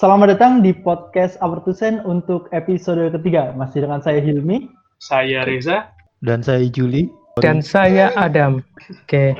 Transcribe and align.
Selamat 0.00 0.32
datang 0.32 0.64
di 0.64 0.72
podcast 0.72 1.36
Apertusen 1.44 2.00
untuk 2.08 2.48
episode 2.56 3.12
ketiga. 3.12 3.52
Masih 3.52 3.84
dengan 3.84 4.00
saya 4.00 4.16
Hilmi. 4.24 4.64
Saya 4.96 5.44
Reza. 5.44 5.92
Dan 6.24 6.40
saya 6.40 6.64
Juli. 6.72 7.12
Dan 7.36 7.60
saya 7.60 8.08
Adam. 8.16 8.64
Oke. 9.04 9.36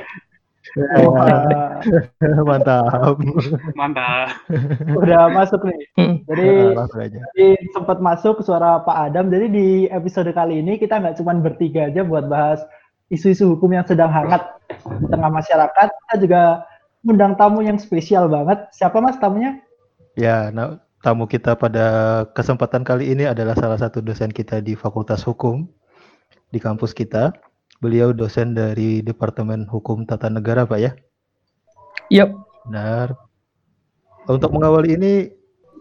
Wah, 1.01 1.81
mantap. 2.45 3.17
Mantap. 3.73 4.37
Udah 5.01 5.33
masuk 5.33 5.65
nih. 5.65 5.81
Hmm. 5.97 6.21
Jadi, 6.29 6.77
jadi 7.09 7.47
sempat 7.73 7.97
masuk 7.97 8.45
suara 8.45 8.85
Pak 8.85 8.97
Adam. 9.09 9.33
Jadi 9.33 9.49
di 9.49 9.67
episode 9.89 10.29
kali 10.29 10.61
ini 10.61 10.77
kita 10.77 11.01
nggak 11.01 11.17
cuma 11.17 11.41
bertiga 11.41 11.89
aja 11.89 12.05
buat 12.05 12.29
bahas 12.29 12.61
isu-isu 13.09 13.57
hukum 13.57 13.73
yang 13.73 13.85
sedang 13.89 14.13
hangat 14.13 14.45
di 14.69 15.09
tengah 15.09 15.33
masyarakat. 15.33 15.89
Kita 15.89 16.15
juga 16.21 16.69
undang 17.01 17.33
tamu 17.33 17.65
yang 17.65 17.81
spesial 17.81 18.29
banget. 18.29 18.69
Siapa 18.77 19.01
mas 19.01 19.17
tamunya? 19.17 19.57
Ya, 20.21 20.53
nah, 20.53 20.77
tamu 21.01 21.25
kita 21.25 21.57
pada 21.57 21.85
kesempatan 22.37 22.85
kali 22.85 23.09
ini 23.09 23.25
adalah 23.25 23.57
salah 23.57 23.81
satu 23.81 24.05
dosen 24.05 24.29
kita 24.29 24.61
di 24.61 24.77
Fakultas 24.77 25.25
Hukum 25.25 25.65
di 26.53 26.61
kampus 26.61 26.93
kita. 26.93 27.33
Beliau 27.81 28.13
dosen 28.13 28.53
dari 28.53 29.01
Departemen 29.01 29.65
Hukum 29.65 30.05
Tata 30.05 30.29
Negara, 30.29 30.69
Pak 30.69 30.77
ya. 30.77 30.93
Yap. 32.13 32.37
Benar. 32.69 33.17
Untuk 34.29 34.53
mengawali 34.53 34.93
ini, 34.93 35.13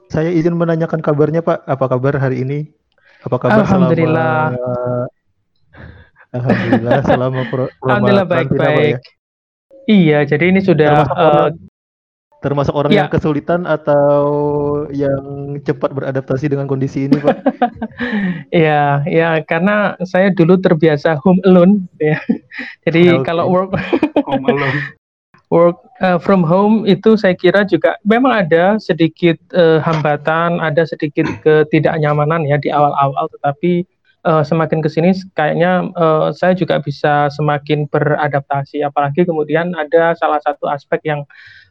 saya 0.09 0.33
izin 0.33 0.57
menanyakan 0.57 1.05
kabarnya, 1.05 1.45
Pak. 1.45 1.69
Apa 1.69 1.93
kabar 1.93 2.17
hari 2.17 2.41
ini? 2.41 2.73
Apa 3.21 3.37
kabar 3.37 3.61
Alhamdulillah. 3.69 4.57
selama 4.57 5.05
Alhamdulillah 6.33 6.99
selama 7.05 7.41
pro, 7.53 7.65
Alhamdulillah 7.85 8.25
Pak, 8.25 8.33
ya? 8.33 8.41
baik-baik. 8.49 8.97
Iya, 9.85 10.19
jadi 10.25 10.45
ini 10.49 10.61
sudah 10.65 11.05
Termasuk 11.05 11.13
orang- 11.21 11.70
Termasuk 12.41 12.73
orang 12.73 12.89
Ya. 12.89 13.05
yang 13.05 13.13
kesulitan 13.13 13.69
atau 13.69 14.25
yang 14.97 15.55
cepat 15.61 15.93
beradaptasi 15.93 16.49
dengan 16.49 16.65
kondisi 16.65 17.05
ini, 17.05 17.21
Pak? 17.21 17.37
ya, 18.65 19.05
ya 19.05 19.45
karena 19.45 19.93
saya 20.09 20.33
dulu 20.33 20.57
terbiasa 20.57 21.21
home 21.21 21.45
alone 21.45 21.85
ya. 22.01 22.17
Jadi 22.89 23.21
Oke. 23.21 23.29
kalau 23.29 23.45
work 23.53 23.77
Home 24.29 24.47
alone. 24.49 24.79
work 25.53 25.83
uh, 26.01 26.17
from 26.17 26.41
home 26.47 26.87
itu 26.87 27.19
saya 27.19 27.35
kira 27.37 27.67
juga 27.67 27.99
memang 28.07 28.47
ada 28.47 28.79
sedikit 28.81 29.37
uh, 29.53 29.83
hambatan, 29.85 30.63
ada 30.65 30.87
sedikit 30.89 31.29
ketidaknyamanan 31.45 32.49
ya 32.49 32.57
di 32.57 32.73
awal-awal, 32.73 33.29
tetapi 33.37 33.85
uh, 34.25 34.41
semakin 34.41 34.81
ke 34.81 34.89
sini 34.89 35.13
kayaknya 35.37 35.93
uh, 35.99 36.33
saya 36.33 36.57
juga 36.57 36.81
bisa 36.81 37.29
semakin 37.35 37.85
beradaptasi. 37.91 38.81
Apalagi 38.81 39.29
kemudian 39.29 39.77
ada 39.77 40.17
salah 40.17 40.41
satu 40.41 40.71
aspek 40.71 41.05
yang 41.05 41.21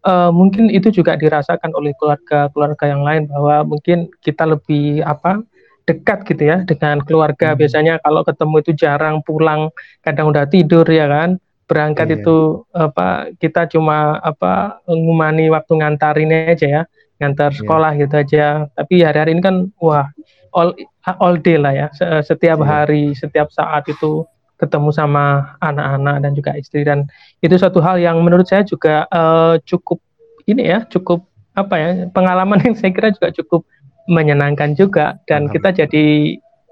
uh, 0.05 0.31
mungkin 0.31 0.69
itu 0.69 0.91
juga 0.91 1.15
dirasakan 1.15 1.71
oleh 1.75 1.95
keluarga-keluarga 1.97 2.85
yang 2.87 3.01
lain 3.03 3.27
bahwa 3.27 3.75
mungkin 3.75 4.11
kita 4.19 4.45
lebih 4.45 5.01
apa 5.03 5.41
dekat 5.89 6.21
gitu 6.29 6.43
ya 6.45 6.61
dengan 6.69 7.01
keluarga. 7.01 7.53
Hmm. 7.53 7.59
Biasanya 7.59 7.93
kalau 8.05 8.21
ketemu 8.21 8.55
itu 8.61 8.71
jarang 8.77 9.25
pulang, 9.25 9.73
kadang 10.05 10.29
udah 10.29 10.45
tidur 10.45 10.85
ya 10.85 11.09
kan 11.09 11.41
berangkat 11.69 12.09
Iya. 12.09 12.15
itu 12.25 12.37
apa 12.73 13.29
kita 13.37 13.69
cuma 13.69 14.17
apa 14.25 14.81
ngumani 14.89 15.53
waktu 15.53 15.77
ngantarinnya 15.77 16.57
aja 16.57 16.65
ya 16.65 16.81
ngantar 17.21 17.53
Iya. 17.53 17.57
sekolah 17.61 17.91
gitu 17.93 18.15
aja 18.17 18.45
tapi 18.73 19.05
hari-hari 19.05 19.37
ini 19.37 19.41
kan 19.45 19.69
wah 19.77 20.09
all 20.49 20.73
all 21.21 21.37
day 21.37 21.61
lah 21.61 21.69
ya 21.69 21.87
Se- 21.93 22.25
setiap 22.25 22.57
Iya. 22.57 22.65
hari 22.65 23.13
setiap 23.13 23.53
saat 23.53 23.85
itu 23.85 24.25
ketemu 24.59 24.89
sama 24.91 25.55
anak-anak 25.63 26.15
dan 26.21 26.31
juga 26.35 26.51
istri 26.59 26.83
dan 26.83 27.07
itu 27.39 27.55
satu 27.55 27.79
hal 27.79 27.95
yang 27.97 28.19
menurut 28.19 28.45
saya 28.45 28.67
juga 28.67 29.07
eh, 29.07 29.55
cukup 29.63 30.03
ini 30.45 30.67
ya 30.67 30.83
cukup 30.91 31.23
apa 31.55 31.75
ya 31.79 31.89
pengalaman 32.11 32.59
yang 32.61 32.75
saya 32.75 32.91
kira 32.91 33.09
juga 33.15 33.31
cukup 33.31 33.63
menyenangkan 34.09 34.75
juga 34.75 35.17
dan 35.29 35.47
Paham. 35.47 35.53
kita 35.55 35.69
jadi 35.85 36.05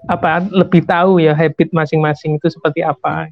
apa 0.06 0.46
lebih 0.54 0.86
tahu 0.86 1.18
ya 1.18 1.34
habit 1.34 1.74
masing-masing 1.74 2.38
itu 2.38 2.46
seperti 2.52 2.86
apa 2.86 3.30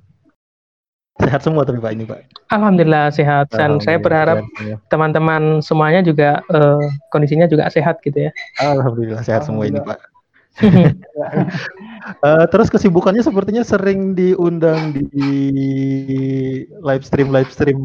Sehat 1.17 1.41
semua 1.41 1.65
tapi 1.65 1.81
Pak 1.81 1.97
ini, 1.97 2.05
Pak. 2.05 2.28
Alhamdulillah 2.53 3.09
sehat 3.09 3.49
dan 3.49 3.81
saya 3.81 3.97
Alhamdulillah, 3.97 4.05
berharap 4.05 4.38
sehat 4.44 4.53
semua. 4.53 4.77
teman-teman 4.93 5.43
semuanya 5.65 6.00
juga 6.05 6.44
eh, 6.53 6.84
kondisinya 7.09 7.49
juga 7.49 7.73
sehat 7.73 8.05
gitu 8.05 8.28
ya. 8.28 8.31
Alhamdulillah 8.61 9.25
sehat 9.25 9.49
semua 9.49 9.65
ini, 9.65 9.81
Pak. 9.81 10.16
Ya, 10.61 10.91
Eh, 12.06 12.44
terus 12.55 12.71
kesibukannya 12.71 13.19
sepertinya 13.19 13.67
sering 13.67 14.15
diundang 14.15 14.94
di 14.94 15.31
live 16.78 17.03
stream 17.03 17.34
live 17.34 17.50
stream 17.50 17.83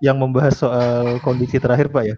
yang 0.00 0.16
membahas 0.16 0.56
soal 0.56 1.20
kondisi 1.20 1.60
terakhir, 1.60 1.92
Pak 1.92 2.04
ya. 2.08 2.16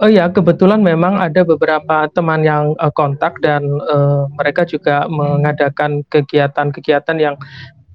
Oh 0.00 0.08
iya, 0.08 0.28
kebetulan 0.28 0.80
memang 0.80 1.16
ada 1.20 1.44
beberapa 1.44 2.08
teman 2.12 2.44
yang 2.44 2.76
eh, 2.76 2.92
kontak 2.92 3.40
dan 3.40 3.64
eh, 3.64 4.22
mereka 4.36 4.68
juga 4.68 5.08
mengadakan 5.08 6.04
kegiatan-kegiatan 6.12 7.16
yang 7.16 7.36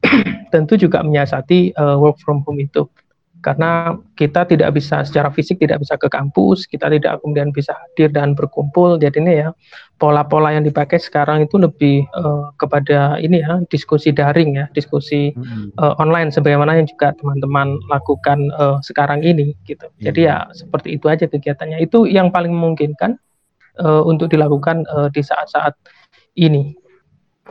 tentu 0.54 0.78
juga 0.78 1.06
menyiasati 1.06 1.74
eh, 1.74 1.98
work 2.02 2.18
from 2.22 2.42
home 2.46 2.62
itu. 2.62 2.86
Karena 3.46 3.94
kita 4.18 4.50
tidak 4.50 4.74
bisa 4.74 5.06
secara 5.06 5.30
fisik 5.30 5.62
tidak 5.62 5.86
bisa 5.86 5.94
ke 6.02 6.10
kampus, 6.10 6.66
kita 6.66 6.90
tidak 6.90 7.22
kemudian 7.22 7.54
bisa 7.54 7.78
hadir 7.78 8.10
dan 8.10 8.34
berkumpul. 8.34 8.98
Jadi 8.98 9.22
ini 9.22 9.46
ya 9.46 9.54
pola-pola 10.02 10.50
yang 10.58 10.66
dipakai 10.66 10.98
sekarang 10.98 11.46
itu 11.46 11.62
lebih 11.62 12.10
eh, 12.10 12.46
kepada 12.58 13.22
ini 13.22 13.46
ya 13.46 13.62
diskusi 13.70 14.10
daring 14.10 14.58
ya, 14.58 14.66
diskusi 14.74 15.30
eh, 15.78 15.94
online 16.02 16.34
sebagaimana 16.34 16.74
yang 16.82 16.90
juga 16.90 17.14
teman-teman 17.22 17.78
lakukan 17.86 18.50
eh, 18.50 18.78
sekarang 18.82 19.22
ini 19.22 19.54
gitu. 19.70 19.86
Jadi 20.02 20.26
ya 20.26 20.50
seperti 20.50 20.98
itu 20.98 21.06
aja 21.06 21.30
kegiatannya. 21.30 21.86
Itu 21.86 22.10
yang 22.10 22.34
paling 22.34 22.50
memungkinkan 22.50 23.14
eh, 23.78 24.02
untuk 24.10 24.34
dilakukan 24.34 24.90
eh, 24.90 25.10
di 25.14 25.22
saat-saat 25.22 25.78
ini. 26.42 26.74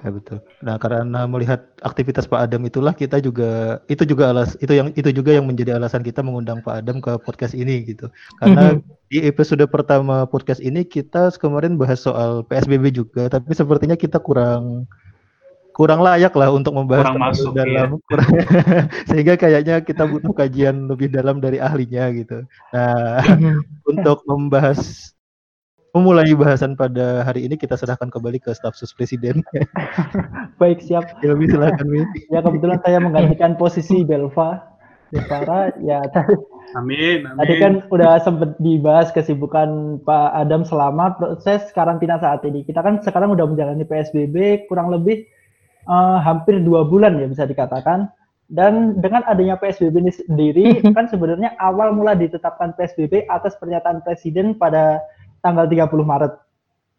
Ya 0.04 0.12
betul. 0.12 0.44
Nah, 0.60 0.76
karena 0.76 1.24
melihat 1.24 1.64
aktivitas 1.80 2.28
Pak 2.28 2.44
Adam 2.44 2.60
itulah 2.68 2.92
kita 2.92 3.24
juga 3.24 3.80
itu 3.88 4.04
juga 4.04 4.36
alas 4.36 4.52
itu 4.60 4.76
yang 4.76 4.92
itu 4.92 5.08
juga 5.08 5.32
yang 5.32 5.48
menjadi 5.48 5.80
alasan 5.80 6.04
kita 6.04 6.20
mengundang 6.20 6.60
Pak 6.60 6.84
Adam 6.84 7.00
ke 7.00 7.16
podcast 7.24 7.56
ini 7.56 7.88
gitu. 7.88 8.12
Karena 8.36 8.76
Mhm. 8.76 8.84
di 9.08 9.24
episode 9.24 9.64
pertama 9.72 10.28
podcast 10.28 10.60
ini 10.60 10.84
kita 10.84 11.32
kemarin 11.40 11.80
bahas 11.80 12.04
soal 12.04 12.44
PSBB 12.44 12.92
juga, 12.92 13.32
tapi 13.32 13.56
sepertinya 13.56 13.96
kita 13.96 14.20
kurang 14.20 14.84
kurang 15.72 16.04
layak 16.04 16.36
lah 16.36 16.52
untuk 16.52 16.76
membahas 16.76 17.08
Kurang 17.10 17.18
masuk, 17.24 17.50
dalam 17.56 17.96
kurang- 18.04 18.28
sehingga 19.08 19.34
kayaknya 19.34 19.80
kita 19.82 20.04
butuh 20.04 20.36
kajian 20.36 20.84
lebih 20.86 21.08
dalam 21.10 21.40
dari 21.40 21.58
ahlinya 21.58 22.12
gitu. 22.12 22.44
Nah, 22.76 23.18
untuk 23.90 24.20
membahas 24.28 25.10
memulai 25.94 26.26
bahasan 26.34 26.74
pada 26.74 27.22
hari 27.22 27.46
ini 27.46 27.54
kita 27.54 27.78
serahkan 27.78 28.10
kembali 28.10 28.42
ke 28.42 28.50
staf 28.50 28.74
sus 28.74 28.90
presiden. 28.90 29.46
Baik 30.60 30.82
siap. 30.82 31.06
Ya, 31.22 31.38
lebih 31.38 31.54
silakan 31.54 31.86
Mi. 31.86 32.02
Ya 32.34 32.42
kebetulan 32.42 32.82
saya 32.82 32.98
menggantikan 32.98 33.54
posisi 33.54 34.02
Belva. 34.02 34.74
Belvara 35.14 35.70
ya 35.78 36.02
tadi 36.10 36.34
Amin, 36.74 37.22
amin. 37.22 37.38
Tadi 37.38 37.54
kan 37.62 37.72
udah 37.94 38.18
sempet 38.18 38.58
dibahas 38.58 39.14
kesibukan 39.14 40.02
Pak 40.02 40.34
Adam 40.34 40.66
selama 40.66 41.14
proses 41.14 41.62
karantina 41.70 42.18
saat 42.18 42.42
ini. 42.42 42.66
Kita 42.66 42.82
kan 42.82 42.98
sekarang 42.98 43.30
udah 43.30 43.46
menjalani 43.46 43.86
PSBB 43.86 44.66
kurang 44.66 44.90
lebih 44.90 45.22
eh, 45.86 46.18
hampir 46.18 46.58
dua 46.66 46.82
bulan 46.82 47.14
ya 47.22 47.30
bisa 47.30 47.46
dikatakan. 47.46 48.10
Dan 48.50 48.98
dengan 48.98 49.22
adanya 49.30 49.54
PSBB 49.54 49.94
ini 50.02 50.12
sendiri 50.12 50.66
kan 50.98 51.06
sebenarnya 51.06 51.54
awal 51.62 51.94
mula 51.94 52.18
ditetapkan 52.18 52.74
PSBB 52.74 53.30
atas 53.30 53.54
pernyataan 53.62 54.02
Presiden 54.02 54.58
pada 54.58 54.98
tanggal 55.44 55.68
30 55.68 55.84
Maret 55.92 56.32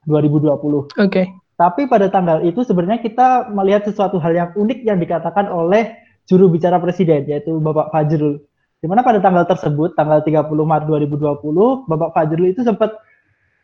2020. 0.05 0.93
Oke. 1.01 1.23
Tapi 1.55 1.81
pada 1.89 2.07
tanggal 2.13 2.45
itu 2.45 2.61
sebenarnya 2.61 3.01
kita 3.01 3.49
melihat 3.49 3.89
sesuatu 3.89 4.21
hal 4.21 4.37
yang 4.37 4.49
unik 4.53 4.85
yang 4.85 5.01
dikatakan 5.01 5.49
oleh 5.49 5.97
juru 6.29 6.51
bicara 6.51 6.77
presiden 6.77 7.25
yaitu 7.25 7.57
Bapak 7.57 7.89
Fajrul. 7.89 8.37
Di 8.83 8.85
mana 8.85 9.01
pada 9.01 9.17
tanggal 9.17 9.49
tersebut 9.49 9.97
tanggal 9.97 10.21
30 10.21 10.45
Maret 10.45 10.85
2020 10.85 11.89
Bapak 11.89 12.13
Fajrul 12.13 12.53
itu 12.53 12.61
sempat 12.61 12.93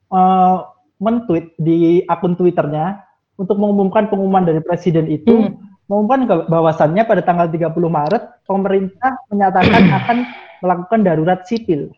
eh, 0.09 0.57
men-tweet 0.97 1.53
di 1.61 2.01
akun 2.05 2.33
Twitternya 2.33 3.05
untuk 3.35 3.57
mengumumkan 3.57 4.07
pengumuman 4.09 4.45
dari 4.45 4.61
presiden 4.61 5.09
itu 5.09 5.33
Hmm. 5.33 5.57
mengumumkan 5.89 6.47
bahwasannya 6.47 7.03
pada 7.03 7.21
tanggal 7.25 7.51
30 7.51 7.91
Maret 7.91 8.23
pemerintah 8.47 9.17
menyatakan 9.27 9.83
akan 9.99 10.17
melakukan 10.61 10.99
darurat 11.01 11.43
sipil. 11.43 11.91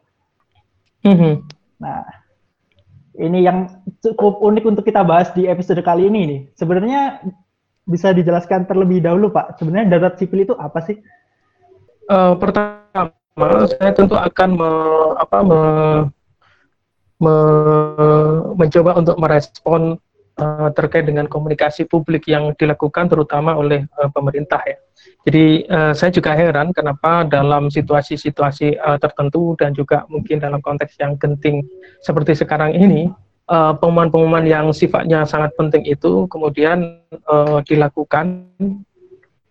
Mhm. 1.03 1.43
Nah, 1.83 2.22
ini 3.17 3.45
yang 3.45 3.69
cukup 4.01 4.41
unik 4.41 4.63
untuk 4.65 4.83
kita 4.85 5.05
bahas 5.05 5.29
di 5.37 5.45
episode 5.45 5.79
kali 5.85 6.09
ini 6.09 6.21
nih. 6.25 6.41
Sebenarnya 6.57 7.21
bisa 7.85 8.11
dijelaskan 8.15 8.65
terlebih 8.65 9.03
dahulu, 9.03 9.29
Pak. 9.29 9.59
Sebenarnya 9.61 9.97
darurat 9.97 10.15
sipil 10.17 10.47
itu 10.47 10.53
apa 10.57 10.79
sih? 10.83 10.97
Eh, 12.03 12.33
pertama 12.35 13.13
saya 13.79 13.91
tentu 13.95 14.19
akan 14.19 14.49
me- 14.59 15.13
apa, 15.17 15.37
me- 15.45 16.05
me- 17.23 18.43
mencoba 18.59 18.99
untuk 18.99 19.15
merespon 19.15 19.97
uh, 20.39 20.69
terkait 20.73 21.05
dengan 21.05 21.29
komunikasi 21.29 21.85
publik 21.85 22.29
yang 22.29 22.53
dilakukan 22.57 23.09
terutama 23.09 23.57
oleh 23.57 23.85
uh, 23.99 24.09
pemerintah 24.09 24.61
ya. 24.65 24.77
Jadi 25.23 25.67
uh, 25.67 25.91
saya 25.95 26.11
juga 26.11 26.35
heran 26.35 26.71
kenapa 26.71 27.27
dalam 27.27 27.67
situasi-situasi 27.71 28.79
uh, 28.79 28.97
tertentu 28.99 29.55
dan 29.59 29.75
juga 29.75 30.07
mungkin 30.07 30.39
dalam 30.39 30.59
konteks 30.59 30.99
yang 30.99 31.15
genting 31.19 31.63
seperti 32.03 32.35
sekarang 32.35 32.75
ini 32.75 33.11
pengumuman-pengumuman 33.43 34.47
yang 34.47 34.71
sifatnya 34.71 35.27
sangat 35.27 35.51
penting 35.59 35.83
itu 35.83 36.31
kemudian 36.31 37.03
uh, 37.27 37.59
dilakukan 37.67 38.47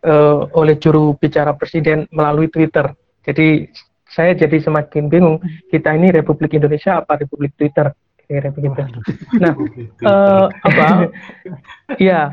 uh, 0.06 0.48
oleh 0.56 0.76
juru 0.80 1.14
bicara 1.16 1.54
presiden 1.54 2.08
melalui 2.10 2.50
Twitter. 2.50 2.92
Jadi 3.22 3.70
saya 4.12 4.36
jadi 4.36 4.60
semakin 4.60 5.08
bingung 5.08 5.40
kita 5.72 5.96
ini 5.96 6.12
Republik 6.12 6.52
Indonesia 6.52 7.00
apa 7.00 7.16
Republik 7.16 7.56
Twitter 7.56 7.88
kira 8.32 8.50
begitu. 8.50 8.80
Nah, 9.36 9.52
uh, 10.08 10.46
apa? 10.64 11.12
ya, 12.00 12.32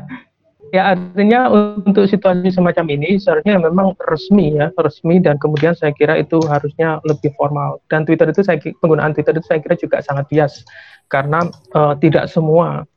ya 0.72 0.82
artinya 0.96 1.50
untuk 1.82 2.08
situasi 2.08 2.48
semacam 2.48 2.86
ini 2.96 3.20
seharusnya 3.20 3.60
memang 3.60 3.92
resmi 4.08 4.56
ya, 4.56 4.72
resmi 4.80 5.20
dan 5.20 5.36
kemudian 5.36 5.76
saya 5.76 5.92
kira 5.92 6.16
itu 6.16 6.40
harusnya 6.48 6.98
lebih 7.04 7.34
formal. 7.36 7.82
Dan 7.92 8.08
Twitter 8.08 8.30
itu 8.32 8.40
saya 8.40 8.56
penggunaan 8.80 9.12
Twitter 9.12 9.36
itu 9.36 9.46
saya 9.46 9.60
kira 9.60 9.76
juga 9.76 10.00
sangat 10.00 10.26
bias 10.32 10.64
karena 11.10 11.44
uh, 11.74 11.94
tidak 11.98 12.30
semua 12.30 12.88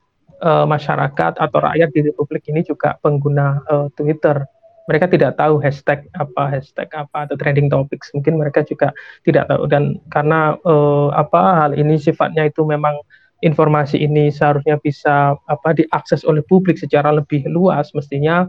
uh, 0.43 0.65
masyarakat 0.69 1.33
atau 1.39 1.59
rakyat 1.59 1.89
di 1.91 1.99
Republik 2.07 2.45
ini 2.51 2.61
juga 2.61 2.95
pengguna 3.01 3.59
uh, 3.67 3.87
Twitter 3.97 4.45
mereka 4.89 5.07
tidak 5.07 5.39
tahu 5.39 5.63
hashtag 5.63 6.03
apa 6.19 6.59
hashtag 6.59 6.89
apa 6.91 7.27
atau 7.27 7.35
trending 7.39 7.71
topics. 7.71 8.11
Mungkin 8.11 8.35
mereka 8.35 8.67
juga 8.67 8.91
tidak 9.23 9.47
tahu. 9.47 9.63
Dan 9.71 9.99
karena 10.11 10.59
uh, 10.67 11.11
apa 11.15 11.63
hal 11.63 11.71
ini 11.75 11.95
sifatnya 11.95 12.51
itu 12.51 12.67
memang 12.67 12.99
informasi 13.43 13.99
ini 13.99 14.31
seharusnya 14.31 14.79
bisa 14.79 15.35
apa 15.47 15.69
diakses 15.75 16.23
oleh 16.27 16.43
publik 16.47 16.75
secara 16.75 17.15
lebih 17.15 17.47
luas. 17.47 17.91
Mestinya 17.95 18.47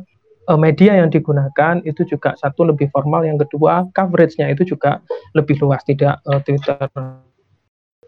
uh, 0.50 0.58
media 0.58 0.98
yang 0.98 1.10
digunakan 1.10 1.82
itu 1.86 2.02
juga 2.06 2.34
satu 2.38 2.66
lebih 2.66 2.90
formal 2.90 3.22
yang 3.22 3.38
kedua 3.38 3.86
coveragenya 3.94 4.50
itu 4.50 4.74
juga 4.74 4.98
lebih 5.38 5.58
luas 5.62 5.82
tidak 5.86 6.18
uh, 6.26 6.42
Twitter. 6.42 6.78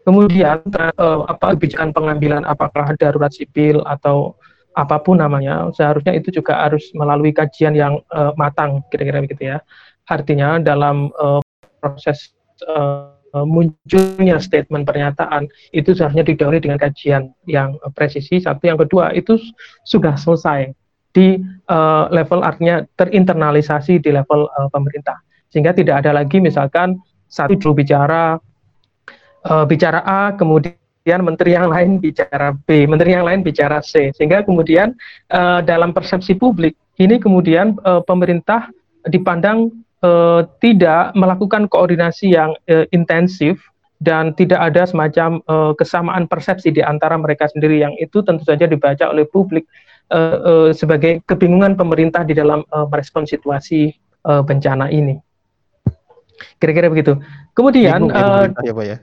Kemudian 0.07 0.63
uh, 1.03 1.27
apa 1.27 1.59
kebijakan 1.59 1.91
pengambilan 1.91 2.47
apakah 2.47 2.95
darurat 2.95 3.35
sipil 3.35 3.83
atau 3.83 4.39
apa 4.77 5.01
pun 5.01 5.17
namanya 5.17 5.73
seharusnya 5.73 6.13
itu 6.13 6.29
juga 6.29 6.69
harus 6.69 6.93
melalui 6.93 7.33
kajian 7.33 7.73
yang 7.73 7.97
uh, 8.13 8.37
matang 8.37 8.85
kira-kira 8.93 9.25
begitu 9.25 9.57
ya. 9.57 9.59
Artinya 10.05 10.61
dalam 10.61 11.09
uh, 11.17 11.41
proses 11.81 12.37
uh, 12.69 13.17
munculnya 13.33 14.41
statement 14.41 14.89
pernyataan 14.89 15.49
itu 15.73 15.93
seharusnya 15.93 16.25
didahului 16.25 16.61
dengan 16.63 16.81
kajian 16.81 17.33
yang 17.49 17.77
presisi 17.93 18.41
satu. 18.41 18.65
Yang 18.69 18.87
kedua 18.87 19.13
itu 19.17 19.37
sudah 19.85 20.17
selesai 20.17 20.73
di 21.17 21.41
uh, 21.73 22.13
level 22.13 22.45
artinya 22.45 22.85
terinternalisasi 23.01 24.05
di 24.05 24.13
level 24.13 24.49
uh, 24.57 24.69
pemerintah. 24.69 25.17
Sehingga 25.49 25.73
tidak 25.73 26.05
ada 26.05 26.17
lagi 26.21 26.41
misalkan 26.41 27.01
satu 27.27 27.57
juru 27.57 27.81
bicara 27.81 28.37
uh, 29.49 29.65
bicara 29.65 30.05
A 30.05 30.37
kemudian 30.37 30.77
kemudian 31.07 31.23
menteri 31.23 31.55
yang 31.55 31.71
lain 31.71 32.03
bicara 32.03 32.51
B, 32.67 32.83
menteri 32.91 33.15
yang 33.15 33.23
lain 33.23 33.47
bicara 33.47 33.79
C, 33.79 34.11
sehingga 34.19 34.43
kemudian 34.43 34.91
uh, 35.31 35.63
dalam 35.63 35.95
persepsi 35.95 36.35
publik 36.35 36.75
ini 36.99 37.23
kemudian 37.23 37.79
uh, 37.87 38.03
pemerintah 38.03 38.67
dipandang 39.07 39.71
uh, 40.03 40.43
tidak 40.59 41.15
melakukan 41.15 41.71
koordinasi 41.71 42.35
yang 42.35 42.59
uh, 42.67 42.91
intensif 42.91 43.63
dan 44.03 44.35
tidak 44.35 44.59
ada 44.59 44.83
semacam 44.83 45.39
uh, 45.47 45.79
kesamaan 45.79 46.27
persepsi 46.27 46.75
di 46.75 46.83
antara 46.83 47.15
mereka 47.15 47.47
sendiri 47.55 47.87
yang 47.87 47.95
itu 48.03 48.27
tentu 48.27 48.43
saja 48.43 48.67
dibaca 48.67 49.07
oleh 49.07 49.31
publik 49.31 49.63
uh, 50.11 50.19
uh, 50.43 50.69
sebagai 50.75 51.23
kebingungan 51.23 51.79
pemerintah 51.79 52.27
di 52.27 52.35
dalam 52.35 52.67
uh, 52.75 52.91
merespon 52.91 53.31
situasi 53.31 53.95
uh, 54.27 54.43
bencana 54.43 54.91
ini. 54.91 55.23
Kira-kira 56.59 56.91
begitu. 56.91 57.15
Kemudian, 57.55 58.11
uh, 58.11 58.51
ya, 58.67 58.75
Pak, 58.75 58.85
ya? 58.91 58.99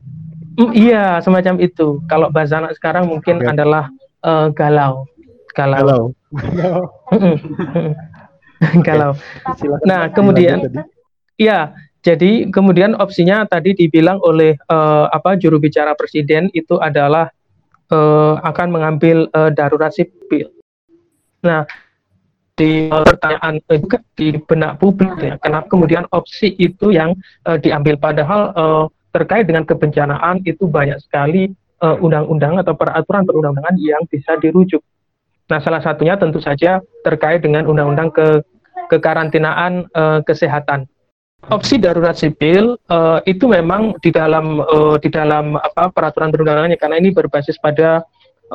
Mm, 0.53 0.71
iya, 0.77 1.17
semacam 1.23 1.57
itu. 1.61 2.01
Kalau 2.05 2.29
bahasa 2.29 2.61
anak 2.61 2.77
sekarang 2.77 3.09
mungkin 3.09 3.41
okay. 3.41 3.51
adalah 3.53 3.89
uh, 4.21 4.53
galau. 4.53 5.09
Galau. 5.53 6.13
Galau. 6.33 6.83
galau. 8.87 9.11
Nah, 9.85 10.09
kemudian 10.13 10.69
iya, 11.37 11.73
jadi 12.03 12.51
kemudian 12.51 12.93
opsinya 12.99 13.47
tadi 13.49 13.73
dibilang 13.73 14.21
oleh 14.21 14.59
uh, 14.69 15.09
apa 15.09 15.39
juru 15.39 15.57
bicara 15.57 15.97
presiden 15.97 16.51
itu 16.53 16.77
adalah 16.77 17.31
uh, 17.89 18.37
akan 18.43 18.67
mengambil 18.69 19.25
uh, 19.33 19.49
darurat 19.49 19.89
sipil. 19.89 20.53
Nah, 21.43 21.67
di 22.53 22.85
pertanyaan 22.87 23.57
juga 23.65 23.97
di 24.13 24.37
benak 24.37 24.77
publik 24.77 25.17
ya, 25.17 25.35
kenapa 25.41 25.65
kemudian 25.73 26.05
opsi 26.13 26.53
itu 26.61 26.93
yang 26.93 27.17
uh, 27.49 27.57
diambil 27.57 27.97
padahal 27.97 28.41
uh, 28.53 28.85
terkait 29.13 29.45
dengan 29.45 29.63
kebencanaan 29.63 30.41
itu 30.43 30.65
banyak 30.65 30.97
sekali 31.05 31.53
eh, 31.53 31.97
undang-undang 32.01 32.57
atau 32.59 32.73
peraturan 32.73 33.23
perundang-undangan 33.23 33.77
yang 33.77 34.01
bisa 34.09 34.35
dirujuk. 34.41 34.81
Nah, 35.47 35.61
salah 35.61 35.85
satunya 35.85 36.17
tentu 36.17 36.41
saja 36.41 36.81
terkait 37.05 37.45
dengan 37.45 37.69
undang-undang 37.69 38.09
ke 38.09 38.41
kekarantinaan 38.89 39.87
uh, 39.95 40.19
kesehatan. 40.25 40.89
Opsi 41.51 41.75
darurat 41.75 42.15
sipil 42.15 42.79
uh, 42.87 43.19
itu 43.27 43.51
memang 43.51 43.99
di 43.99 44.15
dalam 44.15 44.63
uh, 44.63 44.95
di 44.95 45.11
dalam 45.11 45.59
apa 45.59 45.91
peraturan 45.91 46.31
perundang-undangannya 46.31 46.79
karena 46.79 47.03
ini 47.03 47.11
berbasis 47.11 47.59
pada 47.59 47.99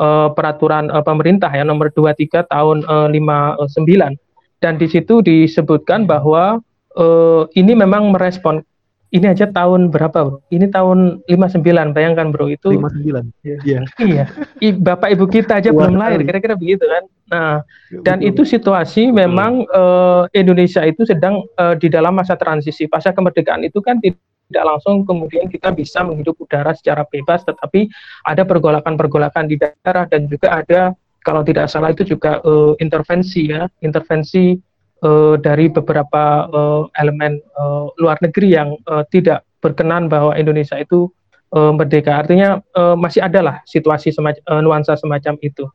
uh, 0.00 0.32
peraturan 0.32 0.88
uh, 0.88 1.05
pemerintah 1.05 1.52
ya 1.52 1.69
nomor 1.69 1.93
23 1.93 2.49
tahun 2.49 2.88
uh, 2.88 3.12
59 3.12 4.16
dan 4.64 4.81
di 4.81 4.88
situ 4.88 5.20
disebutkan 5.20 6.08
bahwa 6.08 6.64
uh, 6.96 7.44
ini 7.52 7.76
memang 7.76 8.08
merespon 8.08 8.64
ini 9.08 9.26
aja 9.28 9.49
tahun 9.49 9.88
berapa 9.88 10.12
bro? 10.12 10.38
Ini 10.52 10.69
tahun 10.69 11.25
59, 11.25 11.96
bayangkan 11.96 12.28
bro 12.28 12.52
itu 12.52 12.76
59. 12.76 13.32
Iya. 13.40 13.81
Iya. 14.05 14.25
I, 14.60 14.76
Bapak 14.76 15.08
ibu 15.16 15.25
kita 15.25 15.64
aja 15.64 15.72
belum 15.72 15.96
lahir, 15.96 16.20
kira-kira 16.28 16.52
begitu 16.52 16.84
kan. 16.84 17.05
Nah, 17.28 17.56
ya, 17.93 18.00
dan 18.05 18.20
betul. 18.20 18.28
itu 18.32 18.43
situasi 18.56 19.08
memang 19.08 19.64
uh, 19.72 20.28
Indonesia 20.37 20.84
itu 20.84 21.08
sedang 21.08 21.44
uh, 21.56 21.72
di 21.76 21.88
dalam 21.88 22.16
masa 22.16 22.37
transisi. 22.37 22.84
Pasca 22.84 23.16
kemerdekaan 23.16 23.64
itu 23.64 23.81
kan 23.81 23.96
tidak 24.00 24.64
langsung 24.64 25.05
kemudian 25.08 25.49
kita 25.49 25.72
bisa 25.72 26.05
menghidup 26.05 26.37
udara 26.37 26.76
secara 26.76 27.05
bebas, 27.08 27.44
tetapi 27.49 27.88
ada 28.29 28.44
pergolakan-pergolakan 28.44 29.48
di 29.48 29.56
daerah 29.56 30.05
dan 30.05 30.29
juga 30.29 30.60
ada 30.60 30.81
kalau 31.24 31.44
tidak 31.44 31.69
salah 31.69 31.93
itu 31.93 32.05
juga 32.05 32.41
uh, 32.44 32.77
intervensi 32.81 33.53
ya, 33.53 33.69
intervensi 33.81 34.56
uh, 35.02 35.34
dari 35.38 35.70
beberapa 35.70 36.48
uh, 36.48 36.82
elemen 36.98 37.38
uh, 37.58 37.90
luar 37.98 38.19
negeri 38.22 38.55
yang 38.55 38.78
uh, 38.90 39.05
tidak 39.10 39.44
berkenan 39.58 40.06
bahwa 40.06 40.34
Indonesia 40.38 40.78
itu 40.78 41.10
uh, 41.55 41.74
merdeka. 41.74 42.14
Artinya 42.19 42.62
uh, 42.78 42.94
masih 42.94 43.22
adalah 43.24 43.62
situasi 43.67 44.14
semacam 44.14 44.43
uh, 44.48 44.60
nuansa 44.62 44.94
semacam 44.98 45.34
itu. 45.43 45.67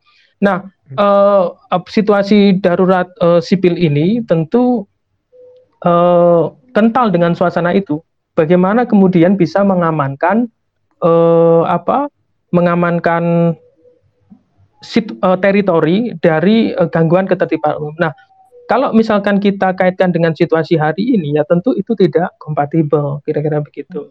Nah, 0.43 0.67
uh, 0.99 1.55
situasi 1.87 2.59
darurat 2.59 3.07
uh, 3.23 3.39
sipil 3.39 3.79
ini 3.79 4.19
tentu 4.27 4.83
uh, 5.87 6.51
kental 6.75 7.13
dengan 7.13 7.31
suasana 7.37 7.71
itu. 7.71 8.03
Bagaimana 8.33 8.83
kemudian 8.89 9.37
bisa 9.37 9.61
mengamankan 9.61 10.49
uh, 11.05 11.63
apa? 11.69 12.09
Mengamankan 12.53 13.55
sit, 14.83 15.09
uh, 15.23 15.37
teritori 15.39 16.13
dari 16.19 16.75
uh, 16.75 16.89
gangguan 16.91 17.29
ketertiban 17.29 17.77
umum. 17.79 17.95
Nah, 17.97 18.11
kalau 18.71 18.95
misalkan 18.95 19.43
kita 19.43 19.75
kaitkan 19.75 20.15
dengan 20.15 20.31
situasi 20.31 20.79
hari 20.79 21.15
ini, 21.15 21.35
ya 21.35 21.43
tentu 21.43 21.75
itu 21.75 21.91
tidak 21.99 22.31
kompatibel, 22.39 23.19
kira-kira 23.27 23.59
begitu. 23.59 24.07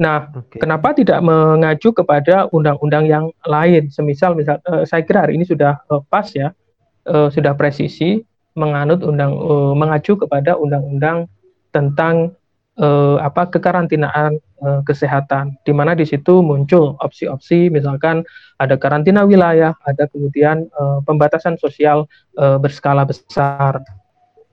Nah, 0.00 0.32
okay. 0.32 0.56
kenapa 0.64 0.96
tidak 0.96 1.20
mengacu 1.20 1.92
kepada 1.92 2.48
undang-undang 2.56 3.04
yang 3.04 3.28
lain? 3.44 3.92
Semisal, 3.92 4.32
misal, 4.32 4.56
uh, 4.64 4.88
saya 4.88 5.04
kira 5.04 5.28
hari 5.28 5.36
ini 5.36 5.44
sudah 5.44 5.76
uh, 5.92 6.00
pas 6.08 6.24
ya, 6.32 6.56
uh, 7.04 7.28
sudah 7.28 7.52
presisi 7.52 8.24
menganut 8.56 9.04
undang, 9.04 9.36
uh, 9.36 9.76
mengacu 9.76 10.16
kepada 10.16 10.56
undang-undang 10.56 11.28
tentang 11.68 12.32
uh, 12.80 13.16
apa 13.20 13.46
kekarantinaan 13.52 14.40
uh, 14.64 14.80
kesehatan, 14.82 15.54
di 15.62 15.72
mana 15.76 15.92
di 15.92 16.08
situ 16.08 16.40
muncul 16.40 16.96
opsi-opsi, 17.04 17.68
misalkan 17.68 18.24
ada 18.56 18.74
karantina 18.80 19.22
wilayah, 19.28 19.76
ada 19.84 20.08
kemudian 20.08 20.66
uh, 20.80 21.04
pembatasan 21.04 21.60
sosial 21.60 22.08
uh, 22.40 22.56
berskala 22.56 23.04
besar. 23.04 23.84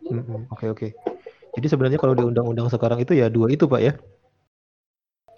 Oke 0.03 0.13
mm 0.13 0.21
-hmm. 0.21 0.39
oke. 0.51 0.59
Okay, 0.59 0.69
okay. 0.69 0.91
Jadi 1.57 1.67
sebenarnya 1.73 1.97
kalau 1.97 2.13
di 2.13 2.21
undang-undang 2.21 2.69
sekarang 2.69 3.01
itu 3.01 3.17
ya 3.17 3.33
dua 3.33 3.49
itu 3.49 3.65
pak 3.65 3.81
ya? 3.81 3.93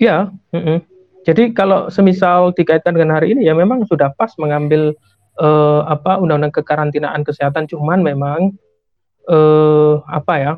Ya. 0.02 0.18
Mm 0.52 0.62
-hmm. 0.66 0.78
Jadi 1.24 1.54
kalau 1.54 1.88
semisal 1.94 2.52
dikaitkan 2.56 2.96
dengan 2.96 3.20
hari 3.20 3.38
ini 3.38 3.48
ya 3.48 3.54
memang 3.54 3.86
sudah 3.88 4.12
pas 4.16 4.34
mengambil 4.40 4.96
uh, 5.40 5.84
apa 5.88 6.20
undang-undang 6.20 6.56
kekarantinaan 6.56 7.24
kesehatan, 7.24 7.68
cuman 7.70 8.04
memang 8.04 8.56
uh, 9.30 10.02
apa 10.10 10.34
ya 10.40 10.52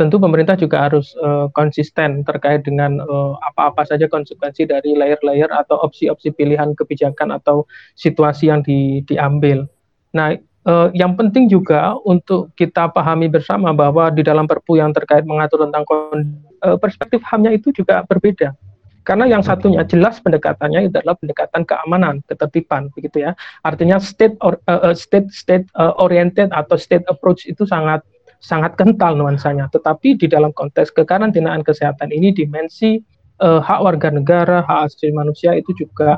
tentu 0.00 0.16
pemerintah 0.16 0.56
juga 0.56 0.88
harus 0.88 1.12
uh, 1.20 1.52
konsisten 1.52 2.24
terkait 2.24 2.64
dengan 2.64 3.04
uh, 3.04 3.36
apa-apa 3.52 3.84
saja 3.84 4.08
konsekuensi 4.08 4.64
dari 4.64 4.96
layer-layer 4.96 5.52
atau 5.52 5.76
opsi-opsi 5.84 6.32
pilihan 6.32 6.72
kebijakan 6.72 7.36
atau 7.36 7.68
situasi 8.00 8.48
yang 8.48 8.64
di, 8.64 9.04
diambil. 9.04 9.68
Nah, 10.16 10.40
uh, 10.64 10.88
yang 10.96 11.20
penting 11.20 11.52
juga 11.52 12.00
untuk 12.08 12.48
kita 12.56 12.88
pahami 12.88 13.28
bersama 13.28 13.76
bahwa 13.76 14.08
di 14.08 14.24
dalam 14.24 14.48
Perpu 14.48 14.80
yang 14.80 14.96
terkait 14.96 15.28
mengatur 15.28 15.68
tentang 15.68 15.84
uh, 15.84 16.80
perspektif 16.80 17.20
HAMnya 17.20 17.60
itu 17.60 17.68
juga 17.68 18.00
berbeda. 18.08 18.56
Karena 19.04 19.28
yang 19.28 19.40
satunya 19.44 19.84
jelas 19.84 20.20
pendekatannya 20.20 20.88
itu 20.88 20.96
adalah 21.00 21.16
pendekatan 21.16 21.64
keamanan, 21.64 22.14
ketertiban, 22.28 22.92
begitu 22.92 23.24
ya. 23.24 23.32
Artinya 23.64 23.96
state 23.96 24.36
or, 24.40 24.60
uh, 24.68 24.92
state 24.96 25.28
state 25.32 25.68
uh, 25.76 25.96
oriented 26.00 26.52
atau 26.52 26.76
state 26.76 27.04
approach 27.08 27.48
itu 27.48 27.64
sangat 27.64 28.04
sangat 28.40 28.74
kental 28.74 29.14
nuansanya. 29.14 29.68
Tetapi 29.70 30.16
di 30.16 30.26
dalam 30.26 30.50
konteks 30.56 30.90
kekarantinaan 30.96 31.62
kesehatan 31.62 32.10
ini 32.10 32.32
dimensi 32.32 32.98
uh, 33.44 33.60
hak 33.60 33.80
warga 33.84 34.08
negara, 34.10 34.64
hak 34.64 34.90
asasi 34.90 35.12
manusia 35.12 35.54
itu 35.54 35.70
juga 35.76 36.16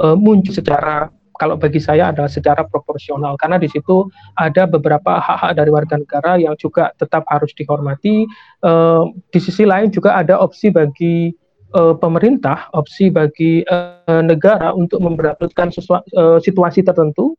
uh, 0.00 0.16
muncul 0.16 0.54
secara 0.54 1.10
kalau 1.36 1.60
bagi 1.60 1.76
saya 1.76 2.10
adalah 2.10 2.32
secara 2.32 2.64
proporsional 2.64 3.36
karena 3.36 3.60
di 3.60 3.68
situ 3.68 4.08
ada 4.40 4.64
beberapa 4.64 5.20
hak-hak 5.20 5.52
dari 5.52 5.68
warga 5.68 6.00
negara 6.00 6.40
yang 6.40 6.56
juga 6.56 6.96
tetap 6.96 7.28
harus 7.28 7.52
dihormati. 7.52 8.24
Uh, 8.64 9.12
di 9.30 9.38
sisi 9.38 9.68
lain 9.68 9.92
juga 9.92 10.16
ada 10.16 10.40
opsi 10.40 10.72
bagi 10.72 11.36
uh, 11.76 11.92
pemerintah, 11.92 12.72
opsi 12.72 13.12
bagi 13.12 13.60
uh, 13.68 14.24
negara 14.24 14.72
untuk 14.72 15.04
memperlakukan 15.04 15.76
uh, 16.16 16.40
situasi 16.40 16.80
tertentu 16.80 17.36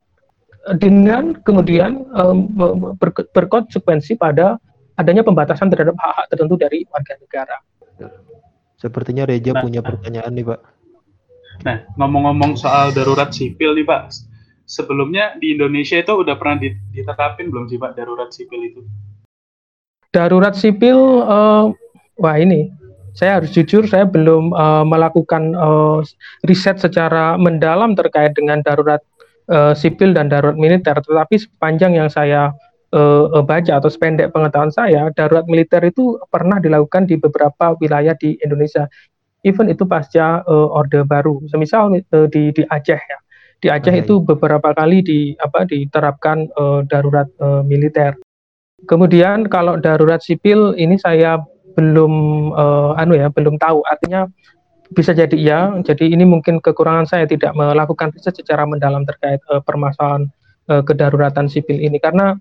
dengan 0.75 1.31
kemudian 1.47 2.03
um, 2.11 2.51
ber, 2.99 3.15
berkonsekuensi 3.31 4.19
pada 4.19 4.59
adanya 4.99 5.23
pembatasan 5.23 5.71
terhadap 5.71 5.95
hak-hak 5.95 6.25
tertentu 6.33 6.55
dari 6.59 6.83
warga 6.91 7.13
negara. 7.15 7.57
Sepertinya 8.77 9.23
Reja 9.25 9.55
nah, 9.55 9.61
punya 9.63 9.81
pertanyaan 9.81 10.31
nih 10.35 10.45
Pak. 10.45 10.59
Nah, 11.65 11.77
ngomong-ngomong 11.97 12.59
soal 12.59 12.93
darurat 12.93 13.33
sipil 13.33 13.73
nih 13.73 13.87
Pak, 13.87 14.13
sebelumnya 14.69 15.33
di 15.41 15.57
Indonesia 15.57 15.97
itu 15.97 16.13
udah 16.13 16.35
pernah 16.37 16.61
diterapin 16.93 17.49
belum 17.49 17.71
sih 17.71 17.81
Pak 17.81 17.97
darurat 17.97 18.29
sipil 18.29 18.61
itu? 18.67 18.81
Darurat 20.13 20.53
sipil, 20.53 20.97
uh, 21.25 21.73
wah 22.21 22.37
ini 22.37 22.69
saya 23.17 23.41
harus 23.41 23.49
jujur 23.49 23.89
saya 23.89 24.05
belum 24.05 24.53
uh, 24.53 24.85
melakukan 24.85 25.57
uh, 25.57 26.05
riset 26.45 26.77
secara 26.77 27.33
mendalam 27.33 27.97
terkait 27.97 28.37
dengan 28.37 28.61
darurat 28.61 29.01
uh, 29.51 29.73
sipil 29.75 30.13
dan 30.15 30.31
darurat 30.31 30.55
militer, 30.55 30.95
tetapi 30.95 31.35
sepanjang 31.39 31.95
yang 31.97 32.07
saya 32.07 32.53
uh, 32.95 33.43
baca 33.43 33.79
atau 33.79 33.89
sependek 33.91 34.31
pengetahuan 34.31 34.71
saya, 34.71 35.09
darurat 35.15 35.47
militer 35.47 35.83
itu 35.83 36.19
pernah 36.31 36.59
dilakukan 36.59 37.07
di 37.07 37.19
beberapa 37.19 37.75
wilayah 37.79 38.15
di 38.15 38.39
Indonesia. 38.43 38.87
Even 39.45 39.71
itu 39.71 39.87
pasca 39.87 40.43
uh, 40.43 40.67
Orde 40.75 41.07
Baru, 41.07 41.43
semisal 41.47 41.93
uh, 41.93 42.27
di 42.27 42.51
di 42.51 42.63
Aceh 42.67 42.99
ya. 42.99 43.17
Di 43.57 43.67
Aceh 43.73 43.89
okay. 43.89 44.03
itu 44.05 44.21
beberapa 44.21 44.73
kali 44.75 45.01
di 45.01 45.19
apa 45.39 45.65
diterapkan 45.65 46.45
uh, 46.57 46.85
darurat 46.85 47.25
uh, 47.41 47.63
militer. 47.65 48.13
Kemudian 48.85 49.49
kalau 49.49 49.81
darurat 49.81 50.21
sipil 50.21 50.77
ini 50.77 51.01
saya 51.01 51.41
belum 51.77 52.13
uh, 52.53 52.93
anu 52.97 53.17
ya, 53.17 53.29
belum 53.33 53.57
tahu. 53.57 53.81
Artinya 53.89 54.29
bisa 54.93 55.11
jadi 55.11 55.35
iya. 55.35 55.73
Jadi 55.83 56.11
ini 56.11 56.23
mungkin 56.23 56.59
kekurangan 56.63 57.07
saya 57.09 57.25
tidak 57.27 57.55
melakukan 57.55 58.13
riset 58.15 58.37
secara 58.37 58.63
mendalam 58.63 59.03
terkait 59.03 59.39
uh, 59.51 59.59
permasalahan 59.63 60.31
uh, 60.71 60.83
kedaruratan 60.83 61.47
sipil 61.51 61.79
ini 61.79 61.99
karena 61.99 62.35